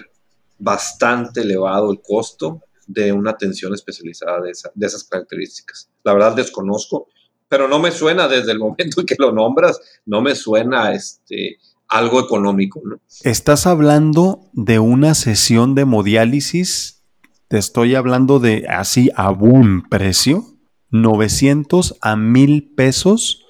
bastante 0.59 1.41
elevado 1.41 1.91
el 1.91 2.01
costo 2.01 2.63
de 2.87 3.13
una 3.13 3.33
atención 3.33 3.75
especializada 3.75 4.41
de, 4.41 4.53
de 4.75 4.87
esas 4.87 5.05
características. 5.05 5.91
La 6.05 6.13
verdad 6.13 6.37
desconozco, 6.37 7.09
pero 7.49 7.69
no 7.69 7.79
me 7.79 7.91
suena 7.91 8.29
desde 8.29 8.53
el 8.53 8.59
momento 8.59 9.01
en 9.01 9.07
que 9.07 9.17
lo 9.19 9.33
nombras, 9.33 9.81
no 10.07 10.21
me 10.21 10.35
suena 10.35 10.93
este, 10.93 11.59
algo 11.89 12.21
económico. 12.21 12.81
¿no? 12.85 12.97
Estás 13.23 13.67
hablando 13.67 14.51
de 14.53 14.79
una 14.79 15.15
sesión 15.15 15.75
de 15.75 15.83
hemodiálisis, 15.83 17.03
te 17.49 17.59
estoy 17.59 17.95
hablando 17.95 18.41
de 18.41 18.67
así 18.69 19.11
a 19.17 19.31
buen 19.31 19.83
precio, 19.83 20.45
900 20.91 21.99
a 22.01 22.17
1000 22.17 22.75
pesos 22.75 23.45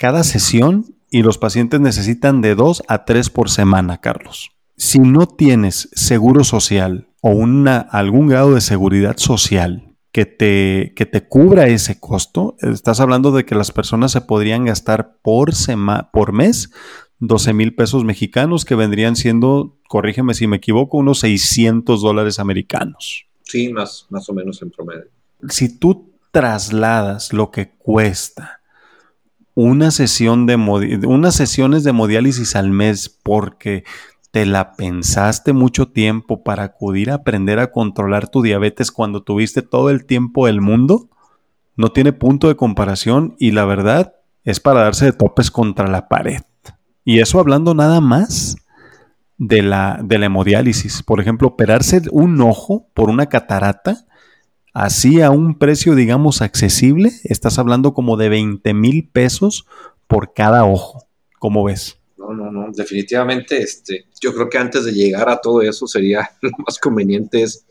cada 0.00 0.24
sesión 0.24 0.96
y 1.10 1.22
los 1.22 1.36
pacientes 1.36 1.78
necesitan 1.80 2.40
de 2.40 2.54
2 2.54 2.84
a 2.88 3.04
3 3.04 3.28
por 3.28 3.50
semana, 3.50 3.98
Carlos. 4.00 4.50
Si 4.76 4.98
no 4.98 5.26
tienes 5.26 5.90
seguro 5.92 6.42
social 6.42 7.10
o 7.20 7.30
una, 7.30 7.78
algún 7.78 8.28
grado 8.28 8.54
de 8.54 8.62
seguridad 8.62 9.18
social 9.18 9.94
que 10.10 10.24
te, 10.24 10.94
que 10.96 11.06
te 11.06 11.26
cubra 11.26 11.68
ese 11.68 12.00
costo. 12.00 12.56
Estás 12.60 13.00
hablando 13.00 13.30
de 13.30 13.44
que 13.44 13.54
las 13.54 13.72
personas 13.72 14.12
se 14.12 14.22
podrían 14.22 14.64
gastar 14.64 15.18
por, 15.22 15.50
por 16.12 16.32
mes 16.32 16.70
12 17.20 17.52
mil 17.52 17.74
pesos 17.74 18.04
mexicanos, 18.04 18.64
que 18.64 18.74
vendrían 18.74 19.16
siendo, 19.16 19.76
corrígeme 19.88 20.34
si 20.34 20.46
me 20.46 20.56
equivoco, 20.56 20.98
unos 20.98 21.20
600 21.20 22.02
dólares 22.02 22.38
americanos. 22.38 23.26
Sí, 23.42 23.72
más, 23.72 24.06
más 24.10 24.28
o 24.28 24.34
menos 24.34 24.60
en 24.62 24.70
promedio. 24.70 25.06
Si 25.48 25.78
tú 25.78 26.10
trasladas 26.32 27.32
lo 27.32 27.50
que 27.50 27.70
cuesta 27.70 28.60
una 29.54 29.90
sesión 29.90 30.46
de 30.46 30.56
unas 30.56 31.34
sesiones 31.34 31.84
de 31.84 31.90
hemodiálisis 31.90 32.56
al 32.56 32.70
mes 32.70 33.08
porque 33.22 33.84
te 34.30 34.46
la 34.46 34.74
pensaste 34.74 35.52
mucho 35.52 35.88
tiempo 35.88 36.42
para 36.42 36.62
acudir 36.62 37.10
a 37.10 37.16
aprender 37.16 37.58
a 37.58 37.72
controlar 37.72 38.28
tu 38.28 38.42
diabetes 38.42 38.90
cuando 38.90 39.22
tuviste 39.22 39.62
todo 39.62 39.90
el 39.90 40.06
tiempo 40.06 40.46
del 40.46 40.60
mundo, 40.60 41.08
no 41.76 41.90
tiene 41.90 42.12
punto 42.12 42.48
de 42.48 42.56
comparación 42.56 43.34
y 43.38 43.50
la 43.50 43.64
verdad 43.64 44.14
es 44.44 44.60
para 44.60 44.82
darse 44.82 45.06
de 45.06 45.12
topes 45.12 45.50
contra 45.50 45.88
la 45.88 46.08
pared. 46.08 46.40
Y 47.04 47.20
eso 47.20 47.40
hablando 47.40 47.74
nada 47.74 48.00
más 48.00 48.56
de 49.38 49.62
la, 49.62 50.00
de 50.04 50.18
la 50.18 50.26
hemodiálisis. 50.26 51.02
Por 51.02 51.20
ejemplo, 51.20 51.48
operarse 51.48 52.02
un 52.10 52.40
ojo 52.40 52.86
por 52.94 53.08
una 53.08 53.26
catarata, 53.26 54.06
así 54.74 55.22
a 55.22 55.30
un 55.30 55.58
precio, 55.58 55.94
digamos, 55.94 56.42
accesible, 56.42 57.10
estás 57.24 57.58
hablando 57.58 57.94
como 57.94 58.16
de 58.16 58.28
20 58.28 58.74
mil 58.74 59.08
pesos 59.08 59.66
por 60.06 60.34
cada 60.34 60.64
ojo. 60.64 61.06
¿Cómo 61.38 61.64
ves? 61.64 61.98
No, 62.18 62.34
no, 62.34 62.52
no, 62.52 62.70
definitivamente, 62.70 63.62
este, 63.62 64.06
yo 64.20 64.34
creo 64.34 64.50
que 64.50 64.58
antes 64.58 64.84
de 64.84 64.92
llegar 64.92 65.30
a 65.30 65.40
todo 65.40 65.62
eso 65.62 65.86
sería 65.86 66.30
lo 66.42 66.50
más 66.66 66.78
conveniente 66.78 67.42
es 67.42 67.64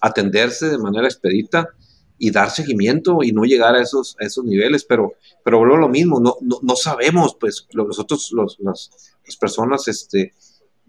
atenderse 0.00 0.68
de 0.68 0.78
manera 0.78 1.06
expedita 1.06 1.70
y 2.18 2.30
dar 2.30 2.50
seguimiento 2.50 3.18
y 3.22 3.32
no 3.32 3.44
llegar 3.44 3.74
a 3.74 3.82
esos, 3.82 4.16
esos 4.20 4.44
niveles, 4.44 4.84
pero, 4.84 5.14
pero 5.44 5.58
vuelvo 5.58 5.76
lo 5.76 5.88
mismo, 5.88 6.20
no, 6.20 6.36
no, 6.40 6.76
sabemos, 6.76 7.36
pues 7.38 7.66
nosotros, 7.74 8.30
los, 8.32 8.58
las, 8.60 8.90
personas, 9.38 9.86
este, 9.88 10.32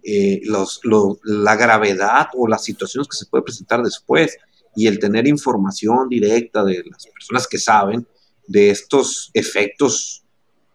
eh, 0.04 0.40
los, 0.44 0.82
la 1.24 1.56
gravedad 1.56 2.28
o 2.36 2.48
las 2.48 2.64
situaciones 2.64 3.08
que 3.08 3.18
se 3.18 3.26
puede 3.26 3.44
presentar 3.44 3.84
después 3.84 4.38
y 4.76 4.88
el 4.88 5.00
tener 5.00 5.28
información 5.28 6.08
directa 6.08 6.64
de 6.64 6.84
las 6.90 7.08
personas 7.08 7.48
que 7.48 7.58
saben 7.58 8.08
de 8.48 8.70
estos 8.70 9.32
efectos 9.34 10.24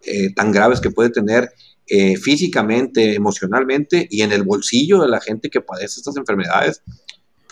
eh, 0.05 0.35
tan 0.35 0.53
graves 0.53 0.81
que 0.81 0.91
puede 0.91 1.11
tener 1.11 1.51
eh, 1.87 2.17
físicamente, 2.17 3.15
emocionalmente 3.15 4.07
y 4.11 4.23
en 4.23 4.33
el 4.33 4.43
bolsillo 4.43 5.01
de 5.03 5.09
la 5.09 5.21
gente 5.21 5.51
que 5.51 5.61
padece 5.61 6.01
estas 6.01 6.17
enfermedades, 6.17 6.83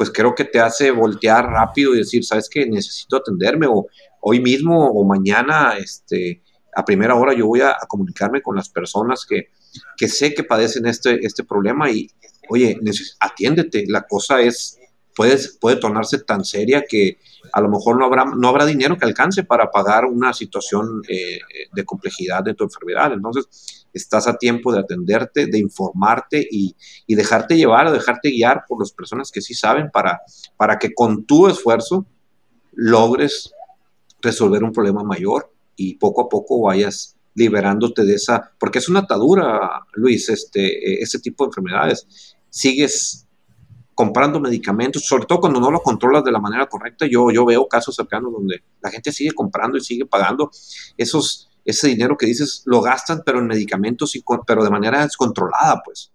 pues 0.00 0.10
creo 0.10 0.34
que 0.34 0.46
te 0.46 0.58
hace 0.58 0.92
voltear 0.92 1.44
rápido 1.44 1.94
y 1.94 1.98
decir, 1.98 2.24
¿sabes 2.24 2.48
qué? 2.48 2.64
Necesito 2.64 3.18
atenderme 3.18 3.66
o 3.66 3.86
hoy 4.22 4.40
mismo 4.40 4.86
o 4.86 5.04
mañana, 5.04 5.74
este, 5.76 6.42
a 6.74 6.86
primera 6.86 7.16
hora 7.16 7.34
yo 7.34 7.46
voy 7.46 7.60
a, 7.60 7.76
comunicarme 7.86 8.40
con 8.40 8.56
las 8.56 8.70
personas 8.70 9.26
que, 9.28 9.48
que, 9.98 10.08
sé 10.08 10.32
que 10.32 10.42
padecen 10.42 10.86
este, 10.86 11.18
este 11.20 11.44
problema 11.44 11.90
y, 11.90 12.08
oye, 12.48 12.78
atiéndete, 13.20 13.84
la 13.88 14.06
cosa 14.08 14.40
es, 14.40 14.78
puede, 15.14 15.36
puede 15.60 15.76
tornarse 15.76 16.20
tan 16.20 16.46
seria 16.46 16.82
que 16.88 17.18
a 17.52 17.60
lo 17.60 17.68
mejor 17.68 17.98
no 17.98 18.06
habrá, 18.06 18.24
no 18.24 18.48
habrá 18.48 18.66
dinero 18.66 18.96
que 18.96 19.04
alcance 19.04 19.44
para 19.44 19.70
pagar 19.70 20.04
una 20.04 20.32
situación 20.32 21.02
eh, 21.08 21.40
de 21.72 21.84
complejidad 21.84 22.42
de 22.42 22.54
tu 22.54 22.64
enfermedad. 22.64 23.12
Entonces, 23.12 23.86
estás 23.92 24.26
a 24.26 24.36
tiempo 24.36 24.72
de 24.72 24.80
atenderte, 24.80 25.46
de 25.46 25.58
informarte 25.58 26.46
y, 26.50 26.74
dejarte 27.08 27.56
llevar 27.56 27.86
o 27.86 27.92
dejarte 27.92 28.30
guiar 28.30 28.64
por 28.68 28.80
las 28.80 28.92
personas 28.92 29.30
que 29.30 29.40
sí 29.40 29.54
saben 29.54 29.90
para, 29.92 30.20
para 30.56 30.78
que 30.78 30.94
con 30.94 31.24
tu 31.24 31.48
esfuerzo 31.48 32.06
logres 32.72 33.52
resolver 34.22 34.62
un 34.64 34.72
problema 34.72 35.02
mayor 35.02 35.52
y 35.76 35.96
poco 35.96 36.22
a 36.22 36.28
poco 36.28 36.62
vayas 36.62 37.16
liberándote 37.34 38.04
de 38.04 38.14
esa, 38.14 38.52
porque 38.58 38.78
es 38.78 38.88
una 38.88 39.00
atadura, 39.00 39.84
Luis, 39.92 40.28
este, 40.28 41.02
ese 41.02 41.18
tipo 41.18 41.44
de 41.44 41.48
enfermedades. 41.48 42.36
Sigues 42.48 43.26
comprando 44.00 44.40
medicamentos, 44.40 45.04
sobre 45.04 45.26
todo 45.26 45.40
cuando 45.40 45.60
no 45.60 45.70
lo 45.70 45.82
controlas 45.82 46.24
de 46.24 46.32
la 46.32 46.40
manera 46.40 46.66
correcta. 46.66 47.04
Yo, 47.04 47.30
yo 47.30 47.44
veo 47.44 47.68
casos 47.68 47.94
cercanos 47.94 48.32
donde 48.32 48.62
la 48.80 48.90
gente 48.90 49.12
sigue 49.12 49.32
comprando 49.32 49.76
y 49.76 49.82
sigue 49.82 50.06
pagando 50.06 50.50
esos, 50.96 51.50
ese 51.66 51.88
dinero 51.88 52.16
que 52.16 52.24
dices, 52.24 52.62
lo 52.64 52.80
gastan, 52.80 53.20
pero 53.26 53.40
en 53.40 53.46
medicamentos, 53.46 54.16
y, 54.16 54.24
pero 54.46 54.64
de 54.64 54.70
manera 54.70 55.02
descontrolada, 55.02 55.82
pues. 55.84 56.12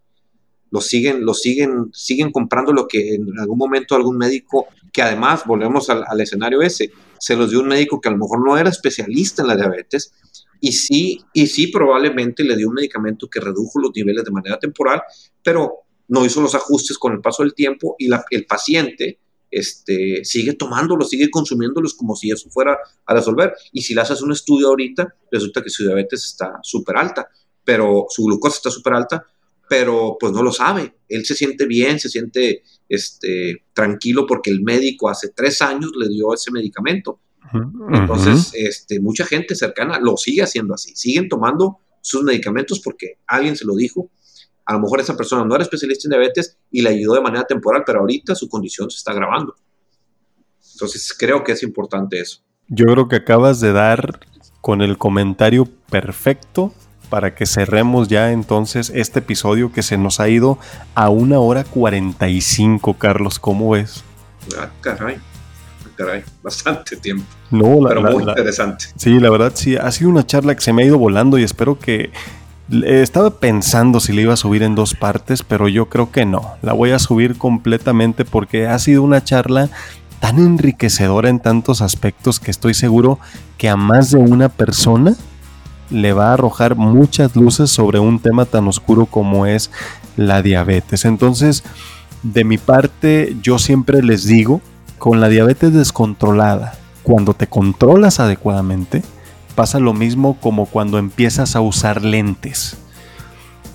Lo 0.71 0.81
siguen, 0.81 1.23
lo 1.23 1.35
siguen, 1.35 1.91
siguen 1.93 2.31
comprando 2.31 2.73
lo 2.73 2.87
que 2.87 3.13
en 3.13 3.39
algún 3.39 3.59
momento 3.59 3.93
algún 3.93 4.17
médico, 4.17 4.65
que 4.91 5.03
además, 5.03 5.43
volvemos 5.45 5.87
al, 5.91 6.05
al 6.07 6.19
escenario 6.19 6.63
ese, 6.63 6.91
se 7.19 7.35
los 7.35 7.51
dio 7.51 7.59
un 7.59 7.67
médico 7.67 8.01
que 8.01 8.09
a 8.09 8.13
lo 8.13 8.17
mejor 8.17 8.43
no 8.43 8.57
era 8.57 8.71
especialista 8.71 9.43
en 9.43 9.49
la 9.49 9.55
diabetes, 9.55 10.11
y 10.59 10.71
sí, 10.71 11.23
y 11.33 11.45
sí 11.45 11.67
probablemente 11.67 12.43
le 12.43 12.57
dio 12.57 12.69
un 12.69 12.73
medicamento 12.73 13.29
que 13.29 13.41
redujo 13.41 13.79
los 13.79 13.91
niveles 13.95 14.23
de 14.23 14.31
manera 14.31 14.57
temporal, 14.57 15.03
pero 15.43 15.84
no 16.07 16.25
hizo 16.25 16.41
los 16.41 16.55
ajustes 16.55 16.97
con 16.97 17.13
el 17.13 17.21
paso 17.21 17.43
del 17.43 17.53
tiempo 17.53 17.95
y 17.97 18.09
el 18.31 18.45
paciente 18.45 19.19
este, 19.51 20.25
sigue 20.25 20.53
tomándolos, 20.53 21.09
sigue 21.09 21.29
consumiéndolos 21.29 21.93
como 21.93 22.15
si 22.15 22.29
eso 22.29 22.49
fuera 22.49 22.77
a 23.05 23.13
resolver. 23.13 23.53
Y 23.71 23.81
si 23.81 23.93
le 23.93 24.01
haces 24.01 24.21
un 24.21 24.31
estudio 24.31 24.67
ahorita, 24.67 25.15
resulta 25.31 25.61
que 25.63 25.69
su 25.69 25.83
diabetes 25.83 26.25
está 26.25 26.59
súper 26.61 26.97
alta, 26.97 27.29
pero 27.63 28.05
su 28.09 28.25
glucosa 28.25 28.57
está 28.57 28.69
súper 28.69 28.93
alta, 28.93 29.25
pero 29.69 30.17
pues 30.19 30.33
no 30.33 30.43
lo 30.43 30.51
sabe. 30.51 30.95
Él 31.07 31.25
se 31.25 31.35
siente 31.35 31.65
bien, 31.65 31.99
se 31.99 32.09
siente 32.09 32.63
este, 32.89 33.63
tranquilo 33.73 34.25
porque 34.27 34.51
el 34.51 34.61
médico 34.61 35.09
hace 35.09 35.29
tres 35.29 35.61
años 35.61 35.91
le 35.97 36.09
dio 36.09 36.33
ese 36.33 36.51
medicamento. 36.51 37.19
Entonces, 37.93 38.51
este, 38.55 38.99
mucha 38.99 39.25
gente 39.25 39.55
cercana 39.55 39.99
lo 39.99 40.17
sigue 40.17 40.41
haciendo 40.41 40.73
así, 40.73 40.95
siguen 40.95 41.29
tomando 41.29 41.77
sus 42.01 42.23
medicamentos 42.23 42.79
porque 42.79 43.19
alguien 43.27 43.55
se 43.55 43.65
lo 43.65 43.75
dijo 43.75 44.09
a 44.65 44.73
lo 44.73 44.79
mejor 44.79 44.99
esa 44.99 45.15
persona 45.15 45.45
no 45.45 45.55
era 45.55 45.63
especialista 45.63 46.07
en 46.07 46.11
diabetes 46.11 46.57
y 46.71 46.81
le 46.81 46.89
ayudó 46.89 47.13
de 47.13 47.21
manera 47.21 47.45
temporal, 47.45 47.83
pero 47.85 47.99
ahorita 47.99 48.33
su 48.35 48.49
condición 48.49 48.89
se 48.89 48.97
está 48.97 49.11
agravando. 49.11 49.55
Entonces 50.73 51.13
creo 51.17 51.43
que 51.43 51.51
es 51.51 51.63
importante 51.63 52.19
eso. 52.19 52.41
Yo 52.67 52.85
creo 52.85 53.07
que 53.07 53.17
acabas 53.17 53.59
de 53.59 53.71
dar 53.71 54.19
con 54.61 54.81
el 54.81 54.97
comentario 54.97 55.65
perfecto 55.89 56.73
para 57.09 57.35
que 57.35 57.45
cerremos 57.45 58.07
ya 58.07 58.31
entonces 58.31 58.91
este 58.93 59.19
episodio 59.19 59.71
que 59.71 59.83
se 59.83 59.97
nos 59.97 60.19
ha 60.19 60.27
ido 60.27 60.57
a 60.95 61.09
una 61.09 61.39
hora 61.39 61.63
45, 61.63 62.95
Carlos. 62.95 63.37
¿Cómo 63.37 63.69
ves? 63.69 64.03
Ah, 64.57 64.71
caray. 64.81 65.15
Ah, 65.15 65.89
caray, 65.95 66.23
bastante 66.43 66.97
tiempo. 66.97 67.25
No, 67.51 67.87
pero 67.87 68.01
muy 68.01 68.23
interesante. 68.23 68.85
Sí, 68.95 69.19
la 69.19 69.29
verdad 69.29 69.51
sí, 69.53 69.75
ha 69.75 69.91
sido 69.91 70.09
una 70.09 70.25
charla 70.25 70.55
que 70.55 70.61
se 70.61 70.73
me 70.73 70.81
ha 70.81 70.85
ido 70.87 70.97
volando 70.97 71.37
y 71.37 71.43
espero 71.43 71.77
que 71.77 72.11
estaba 72.69 73.39
pensando 73.39 73.99
si 73.99 74.13
la 74.13 74.21
iba 74.21 74.33
a 74.33 74.37
subir 74.37 74.63
en 74.63 74.75
dos 74.75 74.95
partes, 74.95 75.43
pero 75.43 75.67
yo 75.67 75.87
creo 75.87 76.11
que 76.11 76.25
no. 76.25 76.53
La 76.61 76.73
voy 76.73 76.91
a 76.91 76.99
subir 76.99 77.37
completamente 77.37 78.25
porque 78.25 78.67
ha 78.67 78.77
sido 78.79 79.03
una 79.03 79.23
charla 79.23 79.69
tan 80.19 80.39
enriquecedora 80.39 81.29
en 81.29 81.39
tantos 81.39 81.81
aspectos 81.81 82.39
que 82.39 82.51
estoy 82.51 82.73
seguro 82.73 83.19
que 83.57 83.69
a 83.69 83.75
más 83.75 84.11
de 84.11 84.17
una 84.17 84.49
persona 84.49 85.15
le 85.89 86.13
va 86.13 86.29
a 86.29 86.33
arrojar 86.33 86.75
muchas 86.75 87.35
luces 87.35 87.69
sobre 87.69 87.99
un 87.99 88.19
tema 88.19 88.45
tan 88.45 88.67
oscuro 88.67 89.05
como 89.05 89.45
es 89.45 89.69
la 90.17 90.41
diabetes. 90.41 91.05
Entonces, 91.05 91.63
de 92.23 92.43
mi 92.43 92.57
parte, 92.57 93.35
yo 93.43 93.59
siempre 93.59 94.01
les 94.01 94.25
digo, 94.25 94.61
con 94.97 95.21
la 95.21 95.29
diabetes 95.29 95.73
descontrolada, 95.73 96.73
cuando 97.03 97.35
te 97.35 97.45
controlas 97.45 98.19
adecuadamente, 98.19 99.03
pasa 99.55 99.79
lo 99.79 99.93
mismo 99.93 100.37
como 100.39 100.65
cuando 100.65 100.97
empiezas 100.97 101.55
a 101.55 101.61
usar 101.61 102.03
lentes, 102.03 102.77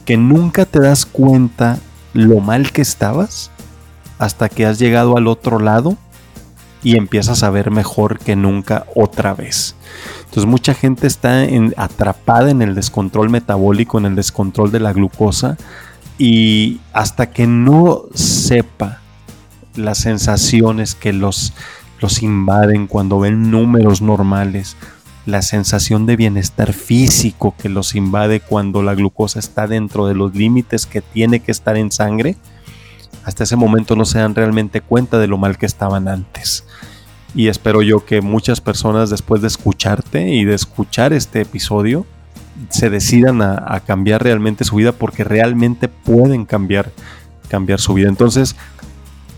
que 0.04 0.16
nunca 0.16 0.66
te 0.66 0.80
das 0.80 1.06
cuenta 1.06 1.78
lo 2.12 2.40
mal 2.40 2.72
que 2.72 2.82
estabas 2.82 3.50
hasta 4.18 4.48
que 4.48 4.66
has 4.66 4.78
llegado 4.78 5.16
al 5.16 5.26
otro 5.26 5.58
lado 5.58 5.96
y 6.82 6.96
empiezas 6.96 7.42
a 7.42 7.50
ver 7.50 7.70
mejor 7.70 8.18
que 8.18 8.36
nunca 8.36 8.86
otra 8.94 9.34
vez. 9.34 9.74
Entonces 10.20 10.46
mucha 10.46 10.74
gente 10.74 11.06
está 11.06 11.44
atrapada 11.76 12.50
en 12.50 12.62
el 12.62 12.74
descontrol 12.74 13.30
metabólico, 13.30 13.98
en 13.98 14.06
el 14.06 14.14
descontrol 14.14 14.70
de 14.70 14.80
la 14.80 14.92
glucosa 14.92 15.56
y 16.18 16.80
hasta 16.92 17.30
que 17.30 17.46
no 17.46 18.04
sepa 18.14 19.00
las 19.74 19.98
sensaciones 19.98 20.94
que 20.94 21.12
los, 21.12 21.52
los 22.00 22.22
invaden 22.22 22.86
cuando 22.86 23.20
ven 23.20 23.50
números 23.50 24.02
normales, 24.02 24.76
la 25.30 25.42
sensación 25.42 26.06
de 26.06 26.16
bienestar 26.16 26.72
físico 26.72 27.54
que 27.56 27.68
los 27.68 27.94
invade 27.94 28.40
cuando 28.40 28.82
la 28.82 28.94
glucosa 28.94 29.38
está 29.38 29.66
dentro 29.66 30.06
de 30.06 30.14
los 30.14 30.34
límites 30.34 30.86
que 30.86 31.00
tiene 31.00 31.40
que 31.40 31.52
estar 31.52 31.76
en 31.76 31.92
sangre, 31.92 32.36
hasta 33.24 33.44
ese 33.44 33.56
momento 33.56 33.96
no 33.96 34.04
se 34.04 34.18
dan 34.18 34.34
realmente 34.34 34.80
cuenta 34.80 35.18
de 35.18 35.26
lo 35.26 35.38
mal 35.38 35.58
que 35.58 35.66
estaban 35.66 36.08
antes. 36.08 36.64
Y 37.34 37.48
espero 37.48 37.82
yo 37.82 38.04
que 38.04 38.20
muchas 38.20 38.60
personas 38.60 39.10
después 39.10 39.40
de 39.40 39.48
escucharte 39.48 40.28
y 40.30 40.44
de 40.44 40.54
escuchar 40.54 41.12
este 41.12 41.42
episodio 41.42 42.06
se 42.68 42.90
decidan 42.90 43.40
a, 43.40 43.80
cambiar 43.86 44.22
realmente 44.22 44.64
su 44.64 44.76
vida 44.76 44.92
porque 44.92 45.24
realmente 45.24 45.88
pueden 45.88 46.44
cambiar, 46.44 46.90
cambiar 47.48 47.80
su 47.80 47.94
vida. 47.94 48.08
Entonces, 48.08 48.56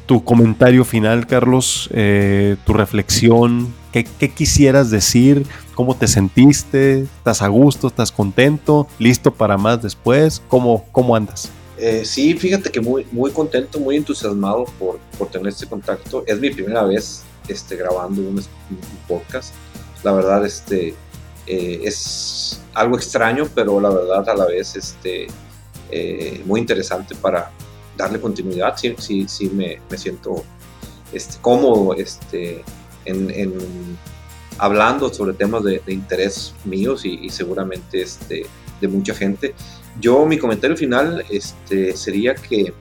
tu 0.06 0.24
comentario 0.24 0.84
final, 0.84 1.26
Carlos, 1.26 1.88
eh, 1.92 2.56
tu 2.66 2.72
reflexión, 2.72 3.72
¿qué, 3.92 4.04
quisieras 4.04 4.90
decir, 4.90 5.46
cómo 5.74 5.96
te 5.96 6.08
sentiste, 6.08 7.02
estás 7.02 7.42
a 7.42 7.48
gusto, 7.48 7.88
estás 7.88 8.10
contento, 8.10 8.86
listo 8.98 9.32
para 9.32 9.56
más 9.56 9.82
después, 9.82 10.42
cómo, 10.48 10.84
cómo 10.92 11.14
andas. 11.16 11.50
Eh, 11.78 12.02
sí, 12.04 12.34
fíjate 12.34 12.70
que 12.70 12.80
muy, 12.80 13.06
muy 13.10 13.30
contento, 13.30 13.80
muy 13.80 13.96
entusiasmado 13.96 14.64
por, 14.78 14.98
por 15.18 15.28
tener 15.28 15.48
este 15.48 15.66
contacto. 15.66 16.24
Es 16.26 16.38
mi 16.38 16.50
primera 16.50 16.84
vez 16.84 17.22
este, 17.48 17.76
grabando 17.76 18.20
un, 18.22 18.42
podcast. 19.08 19.52
La 20.04 20.12
verdad, 20.12 20.44
este, 20.44 20.94
eh, 21.46 21.80
es 21.84 22.60
algo 22.74 22.96
extraño, 22.96 23.48
pero 23.54 23.80
la 23.80 23.90
verdad 23.90 24.28
a 24.28 24.34
la 24.34 24.46
vez 24.46 24.76
este, 24.76 25.26
muy 26.44 26.60
interesante 26.60 27.14
para, 27.14 27.50
darle 28.02 28.20
continuidad, 28.20 28.76
sí, 28.76 28.94
sí, 28.98 29.26
sí 29.28 29.50
me, 29.50 29.78
me 29.90 29.98
siento 29.98 30.44
este, 31.12 31.38
cómodo 31.40 31.94
este, 31.94 32.64
en, 33.04 33.52
hablando 34.58 35.12
sobre 35.12 35.34
temas 35.34 35.64
de, 35.64 35.82
interés 35.88 36.54
míos 36.64 37.04
y, 37.04 37.28
seguramente 37.30 38.02
este, 38.02 38.46
de 38.80 38.88
mucha 38.88 39.14
gente. 39.14 39.54
Yo, 40.00 40.24
mi 40.26 40.38
comentario 40.38 40.76
final 40.76 41.24
este, 41.30 41.96
sería 41.96 42.34
que 42.34 42.72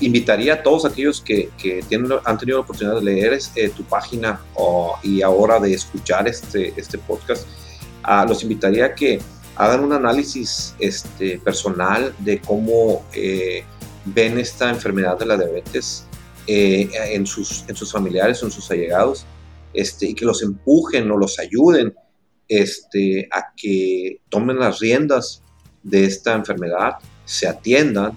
invitaría 0.00 0.54
a 0.54 0.62
todos 0.62 0.84
aquellos 0.84 1.20
que, 1.20 1.50
que 1.58 1.82
tienen, 1.88 2.12
han 2.24 2.38
tenido 2.38 2.58
la 2.58 2.62
oportunidad 2.62 2.96
de 2.96 3.02
leer 3.02 3.38
eh, 3.56 3.68
tu 3.70 3.82
página 3.82 4.40
y 5.02 5.20
ahora 5.22 5.58
de 5.58 5.74
escuchar 5.74 6.28
este, 6.28 6.72
este 6.76 6.98
podcast, 6.98 7.46
los 8.28 8.42
invitaría 8.42 8.86
a 8.86 8.94
que 8.94 9.20
hagan 9.56 9.82
un 9.82 9.92
análisis 9.92 10.74
este, 10.78 11.38
personal 11.38 12.14
de 12.18 12.40
cómo 12.40 13.04
eh, 13.12 13.64
ven 14.06 14.38
esta 14.38 14.70
enfermedad 14.70 15.18
de 15.18 15.26
la 15.26 15.36
diabetes 15.36 16.06
eh, 16.46 16.90
en, 17.12 17.26
sus, 17.26 17.64
en 17.68 17.76
sus 17.76 17.90
familiares 17.90 18.42
en 18.42 18.50
sus 18.50 18.70
allegados 18.70 19.24
este, 19.72 20.06
y 20.06 20.14
que 20.14 20.24
los 20.24 20.42
empujen 20.42 21.10
o 21.10 21.16
los 21.16 21.38
ayuden 21.38 21.94
este, 22.48 23.28
a 23.32 23.52
que 23.56 24.20
tomen 24.28 24.58
las 24.58 24.78
riendas 24.78 25.42
de 25.82 26.04
esta 26.04 26.34
enfermedad, 26.34 26.94
se 27.24 27.46
atiendan, 27.46 28.16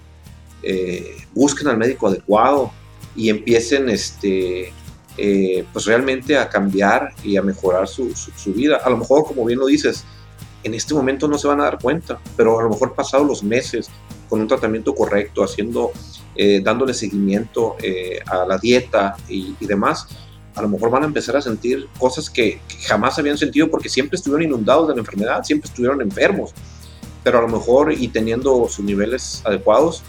eh, 0.62 1.16
busquen 1.34 1.68
al 1.68 1.78
médico 1.78 2.08
adecuado 2.08 2.72
y 3.16 3.30
empiecen 3.30 3.88
este, 3.88 4.72
eh, 5.16 5.64
pues 5.72 5.86
realmente 5.86 6.36
a 6.36 6.48
cambiar 6.48 7.12
y 7.24 7.36
a 7.36 7.42
mejorar 7.42 7.88
su, 7.88 8.14
su, 8.14 8.52
vida. 8.52 8.80
A 8.84 8.90
lo 8.90 8.98
mejor, 8.98 9.24
como 9.26 9.44
bien 9.44 9.58
lo 9.58 9.66
dices, 9.66 10.04
en 10.62 10.74
este 10.74 10.94
momento 10.94 11.28
no 11.28 11.38
se 11.38 11.48
van 11.48 11.60
a 11.60 11.64
dar 11.64 11.78
cuenta, 11.80 12.20
pero 12.36 12.58
a 12.58 12.62
lo 12.62 12.70
mejor 12.70 12.94
pasados 12.94 13.26
los 13.26 13.42
meses, 13.42 13.90
con 14.28 14.40
un 14.40 14.48
tratamiento 14.48 14.94
correcto, 14.94 15.42
haciendo, 15.42 15.92
eh, 16.34 16.60
dándole 16.62 16.94
seguimiento 16.94 17.76
eh, 17.82 18.20
a 18.26 18.44
la 18.44 18.58
dieta 18.58 19.16
y, 19.28 19.54
demás, 19.60 20.08
a 20.54 20.62
lo 20.62 20.68
mejor 20.68 20.90
van 20.90 21.04
a 21.04 21.06
empezar 21.06 21.36
a 21.36 21.42
sentir 21.42 21.88
cosas 21.98 22.28
que, 22.28 22.60
jamás 22.86 23.18
habían 23.18 23.38
sentido 23.38 23.70
porque 23.70 23.88
siempre 23.88 24.16
estuvieron 24.16 24.44
inundados 24.44 24.88
de 24.88 24.94
la 24.94 25.00
enfermedad, 25.00 25.42
siempre 25.44 25.68
estuvieron 25.68 26.00
enfermos, 26.00 26.52
pero 27.22 27.38
a 27.38 27.42
lo 27.42 27.48
mejor 27.48 27.92
y 27.92 28.08
teniendo 28.08 28.68
sus 28.68 28.84
niveles 28.84 29.42
adecuados, 29.44 30.02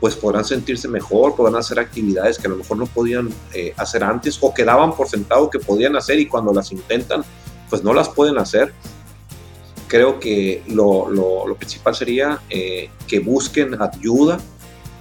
pues 0.00 0.14
podrán 0.14 0.44
sentirse 0.44 0.86
mejor, 0.86 1.34
podrán 1.34 1.56
hacer 1.56 1.78
actividades 1.78 2.38
que 2.38 2.46
a 2.46 2.50
lo 2.50 2.56
mejor 2.56 2.76
no 2.76 2.86
podían 2.86 3.30
eh, 3.52 3.74
hacer 3.76 4.04
antes 4.04 4.38
o 4.40 4.54
que 4.54 4.64
daban 4.64 4.94
por 4.94 5.08
sentado 5.08 5.50
que 5.50 5.58
podían 5.58 5.96
hacer 5.96 6.20
y 6.20 6.26
cuando 6.26 6.52
las 6.52 6.70
intentan, 6.70 7.24
pues 7.68 7.82
no 7.82 7.92
las 7.92 8.08
pueden 8.08 8.38
hacer 8.38 8.72
creo 9.88 10.20
que 10.20 10.62
lo, 10.68 11.08
lo, 11.10 11.54
principal 11.56 11.94
sería 11.94 12.40
eh, 12.50 12.90
que 13.08 13.18
busquen 13.18 13.76
ayuda, 13.80 14.38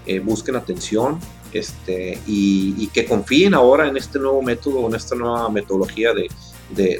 eh, 0.05 0.19
busquen 0.19 0.55
atención 0.55 1.19
este, 1.53 2.19
y, 2.25 2.87
que 2.87 3.05
confíen 3.05 3.53
ahora 3.53 3.87
en 3.87 3.97
este 3.97 4.17
nuevo 4.19 4.41
método, 4.41 4.87
en 4.87 4.95
esta 4.95 5.15
nueva 5.15 5.49
metodología 5.49 6.13
de, 6.13 6.29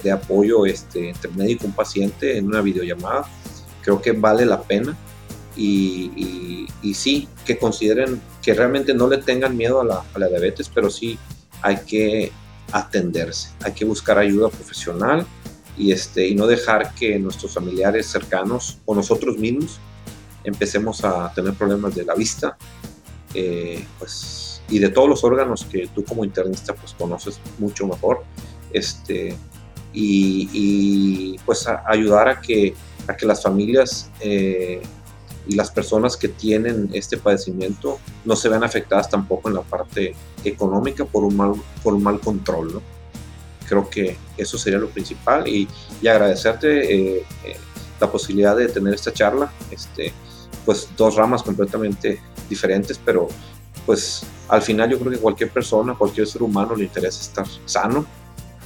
de, 0.04 0.12
apoyo 0.12 0.66
este, 0.66 1.10
entre 1.10 1.32
médico 1.32 1.64
y 1.64 1.68
un 1.68 1.74
paciente 1.74 2.38
en 2.38 2.48
una 2.48 2.62
videollamada. 2.62 3.28
Creo 3.82 4.02
que 4.02 4.12
vale 4.12 4.46
la 4.46 4.62
pena 4.62 4.96
y, 5.56 6.68
y, 6.82 6.94
sí, 6.94 7.28
que 7.46 7.58
consideren 7.58 8.22
que 8.42 8.54
realmente 8.54 8.94
no 8.94 9.08
le 9.08 9.18
tengan 9.18 9.56
miedo 9.56 9.82
a 9.82 9.86
la, 9.86 10.04
a 10.14 10.20
la 10.20 10.28
diabetes, 10.28 10.70
pero 10.74 10.90
sí 10.90 11.18
hay 11.62 11.78
que 11.88 12.32
atenderse, 12.72 13.50
hay 13.64 13.72
que 13.72 13.86
buscar 13.86 14.18
ayuda 14.18 14.50
profesional 14.50 15.26
y, 15.78 15.92
este, 15.92 16.28
y 16.28 16.36
no 16.36 16.48
dejar 16.48 16.94
que 16.96 17.20
nuestros 17.20 17.54
familiares 17.54 18.08
cercanos 18.08 18.80
o 18.86 18.96
nosotros 18.96 19.38
mismos 19.38 19.80
empecemos 20.44 21.04
a 21.04 21.32
tener 21.34 21.54
problemas 21.54 21.96
de 21.96 22.06
la 22.06 22.16
vista 22.16 22.58
eh, 23.34 23.86
pues, 24.00 24.62
y 24.70 24.80
de 24.80 24.90
todos 24.90 25.10
los 25.10 25.24
órganos 25.24 25.66
que 25.66 25.88
tú 25.94 26.04
como 26.04 26.24
internista 26.24 26.74
pues 26.74 26.94
conoces 26.94 27.40
mucho 27.60 27.88
mejor 27.88 28.24
este, 28.74 29.36
y, 29.94 31.38
pues 31.46 31.68
ayudar 31.86 32.28
a 32.30 32.42
que, 32.42 32.74
a 33.08 33.16
que 33.16 33.26
las 33.26 33.42
familias 33.42 34.12
eh, 34.20 34.82
y 35.48 35.56
las 35.56 35.72
personas 35.72 36.18
que 36.18 36.28
tienen 36.28 36.90
este 36.94 37.18
padecimiento 37.18 38.00
no 38.26 38.36
se 38.36 38.50
vean 38.50 38.64
afectadas 38.64 39.10
tampoco 39.10 39.48
en 39.50 39.56
la 39.56 39.62
parte 39.62 40.14
económica 40.44 41.06
por 41.06 41.24
un 41.24 41.36
mal, 41.36 41.54
por 41.84 41.94
un 41.94 42.04
mal 42.04 42.20
control. 42.20 42.74
¿no? 42.76 42.97
Creo 43.68 43.90
que 43.90 44.18
eso 44.38 44.58
sería 44.58 44.80
lo 44.80 44.90
principal 44.90 45.48
y, 45.48 45.68
agradecerte 46.08 47.18
eh, 47.18 47.26
eh, 47.44 47.58
la 48.00 48.10
posibilidad 48.12 48.56
de 48.56 48.70
tener 48.70 48.94
esta 48.94 49.12
charla, 49.12 49.52
este, 49.72 50.14
pues 50.66 50.90
dos 50.96 51.16
ramas 51.16 51.44
completamente 51.44 52.20
diferentes, 52.50 53.00
pero 53.04 53.28
pues 53.86 54.24
al 54.50 54.62
final 54.62 54.90
yo 54.90 55.00
creo 55.00 55.12
que 55.12 55.18
cualquier 55.18 55.50
persona, 55.50 55.96
cualquier 55.96 56.28
ser 56.28 56.44
humano 56.44 56.76
le 56.76 56.84
interesa 56.84 57.22
estar 57.22 57.46
sano 57.66 58.06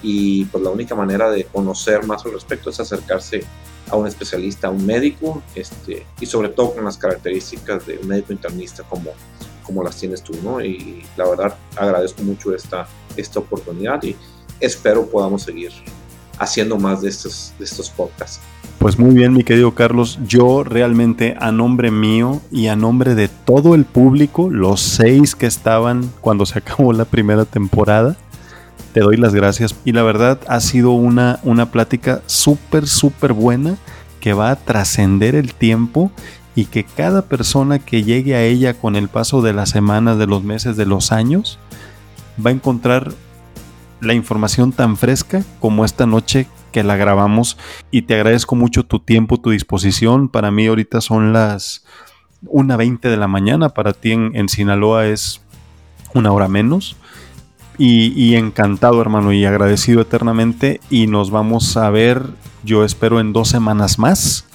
y 0.04 0.46
pues 0.46 0.64
la 0.64 0.72
única 0.72 0.96
manera 0.96 1.30
de 1.30 1.46
conocer 1.46 2.06
más 2.06 2.26
al 2.26 2.34
respecto 2.34 2.70
es 2.70 2.80
acercarse 2.80 3.44
a 3.90 3.96
un 3.96 4.08
especialista, 4.08 4.68
a 4.68 4.72
un 4.72 4.86
médico, 4.86 5.44
este, 5.54 6.06
y 6.20 6.26
sobre 6.26 6.50
todo 6.50 6.74
con 6.74 6.86
las 6.86 6.98
características 6.98 7.86
de 7.86 7.98
un 7.98 8.08
médico 8.08 8.34
internista 8.34 8.84
como, 8.84 9.12
como 9.64 9.84
las 9.84 9.98
tienes 9.98 10.24
tú, 10.24 10.34
¿no? 10.44 10.64
Y 10.64 11.04
la 11.18 11.30
verdad 11.30 11.56
agradezco 11.76 12.24
mucho 12.24 12.56
esta, 12.56 12.88
esta 13.18 13.40
oportunidad 13.40 14.02
y 14.04 14.16
espero 14.62 15.06
podamos 15.08 15.44
seguir 15.44 15.72
haciendo 16.40 16.78
más 16.78 17.02
de 17.02 17.10
estos, 17.10 17.54
de 17.60 17.66
estos 17.66 17.90
podcasts. 17.90 18.40
Pues 18.80 18.98
muy 18.98 19.14
bien, 19.14 19.34
mi 19.34 19.44
querido 19.44 19.76
Carlos. 19.76 20.18
Yo 20.26 20.64
realmente 20.64 21.36
a 21.40 21.52
nombre 21.52 21.92
mío 21.92 22.42
y 22.52 22.66
a 22.68 22.76
nombre 22.76 23.14
de 23.14 23.28
todo 23.28 23.76
el 23.76 23.86
público, 23.86 24.50
los 24.50 24.82
seis 24.82 25.36
que 25.36 25.46
estaban 25.46 26.12
cuando 26.20 26.48
se 26.48 26.58
acabó 26.60 26.92
la 26.92 27.06
primera 27.06 27.46
temporada, 27.46 28.18
te 28.94 29.02
doy 29.02 29.18
las 29.18 29.36
gracias. 29.36 29.76
Y 29.86 29.92
la 29.92 30.02
verdad 30.02 30.40
ha 30.48 30.60
sido 30.62 30.92
una, 30.92 31.40
una 31.44 31.72
plática 31.72 32.24
súper, 32.26 32.88
súper 32.88 33.34
buena 33.34 33.78
que 34.20 34.34
va 34.34 34.50
a 34.50 34.56
trascender 34.56 35.36
el 35.36 35.54
tiempo 35.54 36.12
y 36.56 36.66
que 36.66 36.84
cada 36.84 37.24
persona 37.24 37.80
que 37.80 38.04
llegue 38.04 38.36
a 38.36 38.44
ella 38.44 38.74
con 38.74 38.96
el 38.96 39.10
paso 39.10 39.44
de 39.44 39.54
las 39.54 39.70
semanas, 39.70 40.18
de 40.18 40.28
los 40.28 40.44
meses, 40.44 40.76
de 40.76 40.86
los 40.86 41.12
años, 41.12 41.60
va 42.44 42.50
a 42.50 42.54
encontrar 42.54 43.14
la 44.02 44.14
información 44.14 44.72
tan 44.72 44.98
fresca 44.98 45.44
como 45.60 45.86
esta 45.86 46.06
noche 46.06 46.48
que 46.72 46.84
la 46.84 46.96
grabamos 46.98 47.58
y 47.92 48.04
te 48.04 48.16
agradezco 48.16 48.56
mucho 48.56 48.84
tu 48.84 49.00
tiempo, 49.00 49.38
tu 49.38 49.52
disposición. 49.52 50.30
Para 50.30 50.52
mí 50.52 50.68
ahorita 50.68 51.02
son 51.02 51.34
las 51.34 51.86
1.20 52.46 53.02
de 53.02 53.18
la 53.18 53.28
mañana, 53.28 53.70
para 53.70 53.94
ti 53.94 54.12
en, 54.12 54.50
Sinaloa 54.50 55.06
es 55.06 55.42
una 56.14 56.32
hora 56.32 56.48
menos. 56.48 56.98
Y, 57.78 58.14
y, 58.22 58.36
encantado 58.36 59.02
hermano 59.02 59.34
y 59.34 59.46
agradecido 59.46 60.02
eternamente 60.02 60.82
y 60.90 61.08
nos 61.08 61.32
vamos 61.32 61.78
a 61.78 61.90
ver 61.90 62.28
yo 62.64 62.84
espero 62.84 63.20
en 63.20 63.34
dos 63.34 63.48
semanas 63.48 63.98
más 63.98 64.46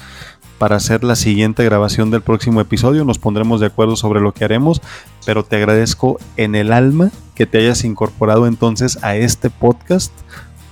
para 0.58 0.76
hacer 0.76 1.02
la 1.02 1.16
siguiente 1.16 1.64
grabación 1.64 2.10
del 2.10 2.22
próximo 2.22 2.60
episodio. 2.60 3.04
Nos 3.04 3.18
pondremos 3.18 3.60
de 3.60 3.66
acuerdo 3.66 3.96
sobre 3.96 4.20
lo 4.20 4.32
que 4.32 4.44
haremos, 4.44 4.80
pero 5.24 5.44
te 5.44 5.56
agradezco 5.56 6.18
en 6.36 6.54
el 6.54 6.72
alma 6.72 7.10
que 7.36 7.46
te 7.46 7.58
hayas 7.58 7.84
incorporado 7.84 8.48
entonces 8.48 8.98
a 9.02 9.14
este 9.14 9.50
podcast, 9.50 10.12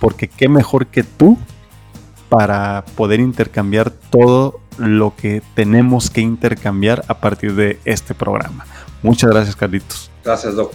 porque 0.01 0.27
qué 0.27 0.49
mejor 0.49 0.89
que 0.89 1.05
tú 1.05 1.39
para 2.29 2.85
poder 2.97 3.21
intercambiar 3.21 3.91
todo 3.91 4.59
lo 4.79 5.15
que 5.15 5.43
tenemos 5.55 6.11
que 6.11 6.23
intercambiar 6.23 7.05
a 7.07 7.15
partir 7.21 7.55
de 7.55 7.79
este 7.85 8.15
programa. 8.15 8.67
Muchas 9.03 9.31
gracias, 9.31 9.55
Carlitos. 9.55 10.11
Gracias, 10.25 10.57
Doc. 10.57 10.73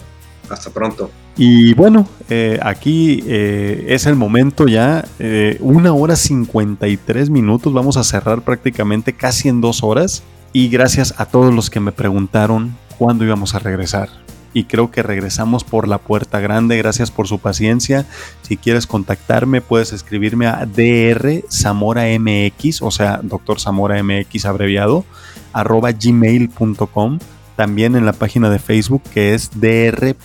Hasta 0.48 0.70
pronto. 0.70 1.10
Y 1.36 1.74
bueno, 1.74 2.08
eh, 2.28 2.58
aquí 2.62 3.22
eh, 3.26 3.86
es 3.88 4.06
el 4.06 4.16
momento 4.16 4.66
ya, 4.66 5.04
eh, 5.18 5.58
una 5.60 5.92
hora 5.92 6.16
53 6.16 7.30
minutos, 7.30 7.72
vamos 7.72 7.96
a 7.96 8.04
cerrar 8.04 8.42
prácticamente 8.42 9.12
casi 9.12 9.48
en 9.48 9.60
dos 9.60 9.82
horas. 9.82 10.22
Y 10.52 10.68
gracias 10.68 11.14
a 11.18 11.26
todos 11.26 11.54
los 11.54 11.70
que 11.70 11.78
me 11.78 11.92
preguntaron 11.92 12.76
cuándo 12.98 13.24
íbamos 13.24 13.54
a 13.54 13.60
regresar. 13.60 14.08
Y 14.52 14.64
creo 14.64 14.90
que 14.90 15.02
regresamos 15.02 15.64
por 15.64 15.86
la 15.86 15.98
puerta 15.98 16.40
grande. 16.40 16.76
Gracias 16.76 17.10
por 17.10 17.28
su 17.28 17.38
paciencia. 17.38 18.06
Si 18.42 18.56
quieres 18.56 18.86
contactarme, 18.86 19.60
puedes 19.60 19.92
escribirme 19.92 20.46
a 20.46 20.66
dr 20.66 21.44
zamora 21.50 22.04
mx, 22.18 22.82
o 22.82 22.90
sea, 22.90 23.20
doctor 23.22 23.60
zamora 23.60 24.02
mx 24.02 24.44
abreviado, 24.44 25.04
arroba 25.52 25.92
gmail.com 25.92 27.18
también 27.60 27.94
en 27.94 28.06
la 28.06 28.14
página 28.14 28.48
de 28.48 28.58
Facebook 28.58 29.02
que 29.12 29.34
es 29.34 29.50
dr. 29.52 30.16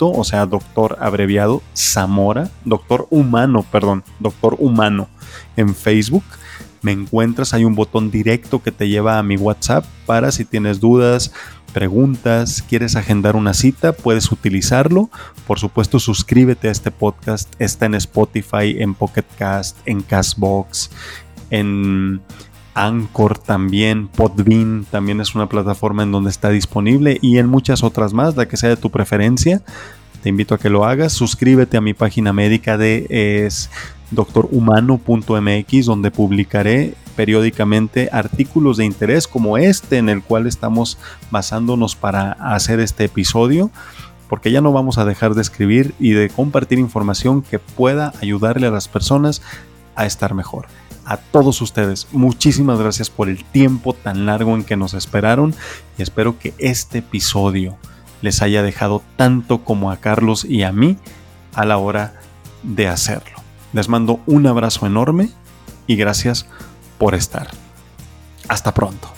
o 0.00 0.22
sea, 0.22 0.44
doctor 0.44 0.98
abreviado 1.00 1.62
Zamora, 1.74 2.50
doctor 2.66 3.06
humano, 3.08 3.64
perdón, 3.72 4.04
doctor 4.20 4.56
humano 4.58 5.08
en 5.56 5.74
Facebook. 5.74 6.24
Me 6.82 6.92
encuentras, 6.92 7.54
hay 7.54 7.64
un 7.64 7.74
botón 7.74 8.10
directo 8.10 8.62
que 8.62 8.70
te 8.70 8.86
lleva 8.86 9.18
a 9.18 9.22
mi 9.22 9.38
WhatsApp 9.38 9.86
para 10.04 10.30
si 10.30 10.44
tienes 10.44 10.78
dudas, 10.78 11.32
preguntas, 11.74 12.62
quieres 12.66 12.96
agendar 12.96 13.36
una 13.36 13.52
cita, 13.52 13.92
puedes 13.92 14.32
utilizarlo. 14.32 15.10
Por 15.46 15.58
supuesto, 15.58 15.98
suscríbete 15.98 16.68
a 16.68 16.70
este 16.70 16.90
podcast. 16.90 17.52
Está 17.58 17.84
en 17.84 17.96
Spotify, 17.96 18.76
en 18.78 18.94
Pocket 18.94 19.26
Cast, 19.36 19.76
en 19.84 20.00
Castbox, 20.00 20.90
en 21.50 22.22
Anchor 22.74 23.38
también, 23.38 24.08
Podbean 24.08 24.86
también 24.90 25.20
es 25.20 25.34
una 25.34 25.48
plataforma 25.48 26.02
en 26.02 26.12
donde 26.12 26.30
está 26.30 26.50
disponible 26.50 27.18
y 27.20 27.38
en 27.38 27.48
muchas 27.48 27.82
otras 27.82 28.12
más, 28.12 28.36
la 28.36 28.48
que 28.48 28.56
sea 28.56 28.70
de 28.70 28.76
tu 28.76 28.90
preferencia. 28.90 29.62
Te 30.22 30.30
invito 30.30 30.54
a 30.54 30.58
que 30.58 30.70
lo 30.70 30.84
hagas. 30.84 31.12
Suscríbete 31.12 31.76
a 31.76 31.80
mi 31.80 31.92
página 31.92 32.32
médica 32.32 32.78
de 32.78 33.06
es 33.10 33.70
doctorhumano.mx 34.10 35.86
donde 35.86 36.10
publicaré 36.10 36.94
periódicamente 37.16 38.08
artículos 38.12 38.76
de 38.76 38.84
interés 38.84 39.26
como 39.28 39.58
este 39.58 39.98
en 39.98 40.08
el 40.08 40.22
cual 40.22 40.46
estamos 40.46 40.98
basándonos 41.30 41.96
para 41.96 42.32
hacer 42.32 42.80
este 42.80 43.04
episodio 43.04 43.70
porque 44.28 44.50
ya 44.50 44.60
no 44.60 44.72
vamos 44.72 44.98
a 44.98 45.04
dejar 45.04 45.34
de 45.34 45.42
escribir 45.42 45.94
y 46.00 46.10
de 46.10 46.28
compartir 46.28 46.78
información 46.78 47.42
que 47.42 47.58
pueda 47.58 48.12
ayudarle 48.20 48.66
a 48.66 48.70
las 48.70 48.88
personas 48.88 49.42
a 49.96 50.06
estar 50.06 50.34
mejor 50.34 50.66
a 51.06 51.16
todos 51.16 51.60
ustedes. 51.60 52.08
Muchísimas 52.12 52.78
gracias 52.78 53.10
por 53.10 53.28
el 53.28 53.44
tiempo 53.44 53.92
tan 53.92 54.26
largo 54.26 54.54
en 54.54 54.64
que 54.64 54.76
nos 54.76 54.94
esperaron 54.94 55.54
y 55.98 56.02
espero 56.02 56.38
que 56.38 56.54
este 56.58 56.98
episodio 56.98 57.76
les 58.22 58.42
haya 58.42 58.62
dejado 58.62 59.02
tanto 59.16 59.64
como 59.64 59.90
a 59.90 59.98
Carlos 59.98 60.44
y 60.44 60.62
a 60.62 60.72
mí 60.72 60.96
a 61.52 61.64
la 61.64 61.76
hora 61.76 62.14
de 62.62 62.88
hacerlo. 62.88 63.36
Les 63.72 63.88
mando 63.88 64.20
un 64.26 64.46
abrazo 64.46 64.86
enorme 64.86 65.28
y 65.86 65.96
gracias 65.96 66.46
por 66.98 67.14
estar. 67.14 67.48
Hasta 68.48 68.72
pronto. 68.72 69.13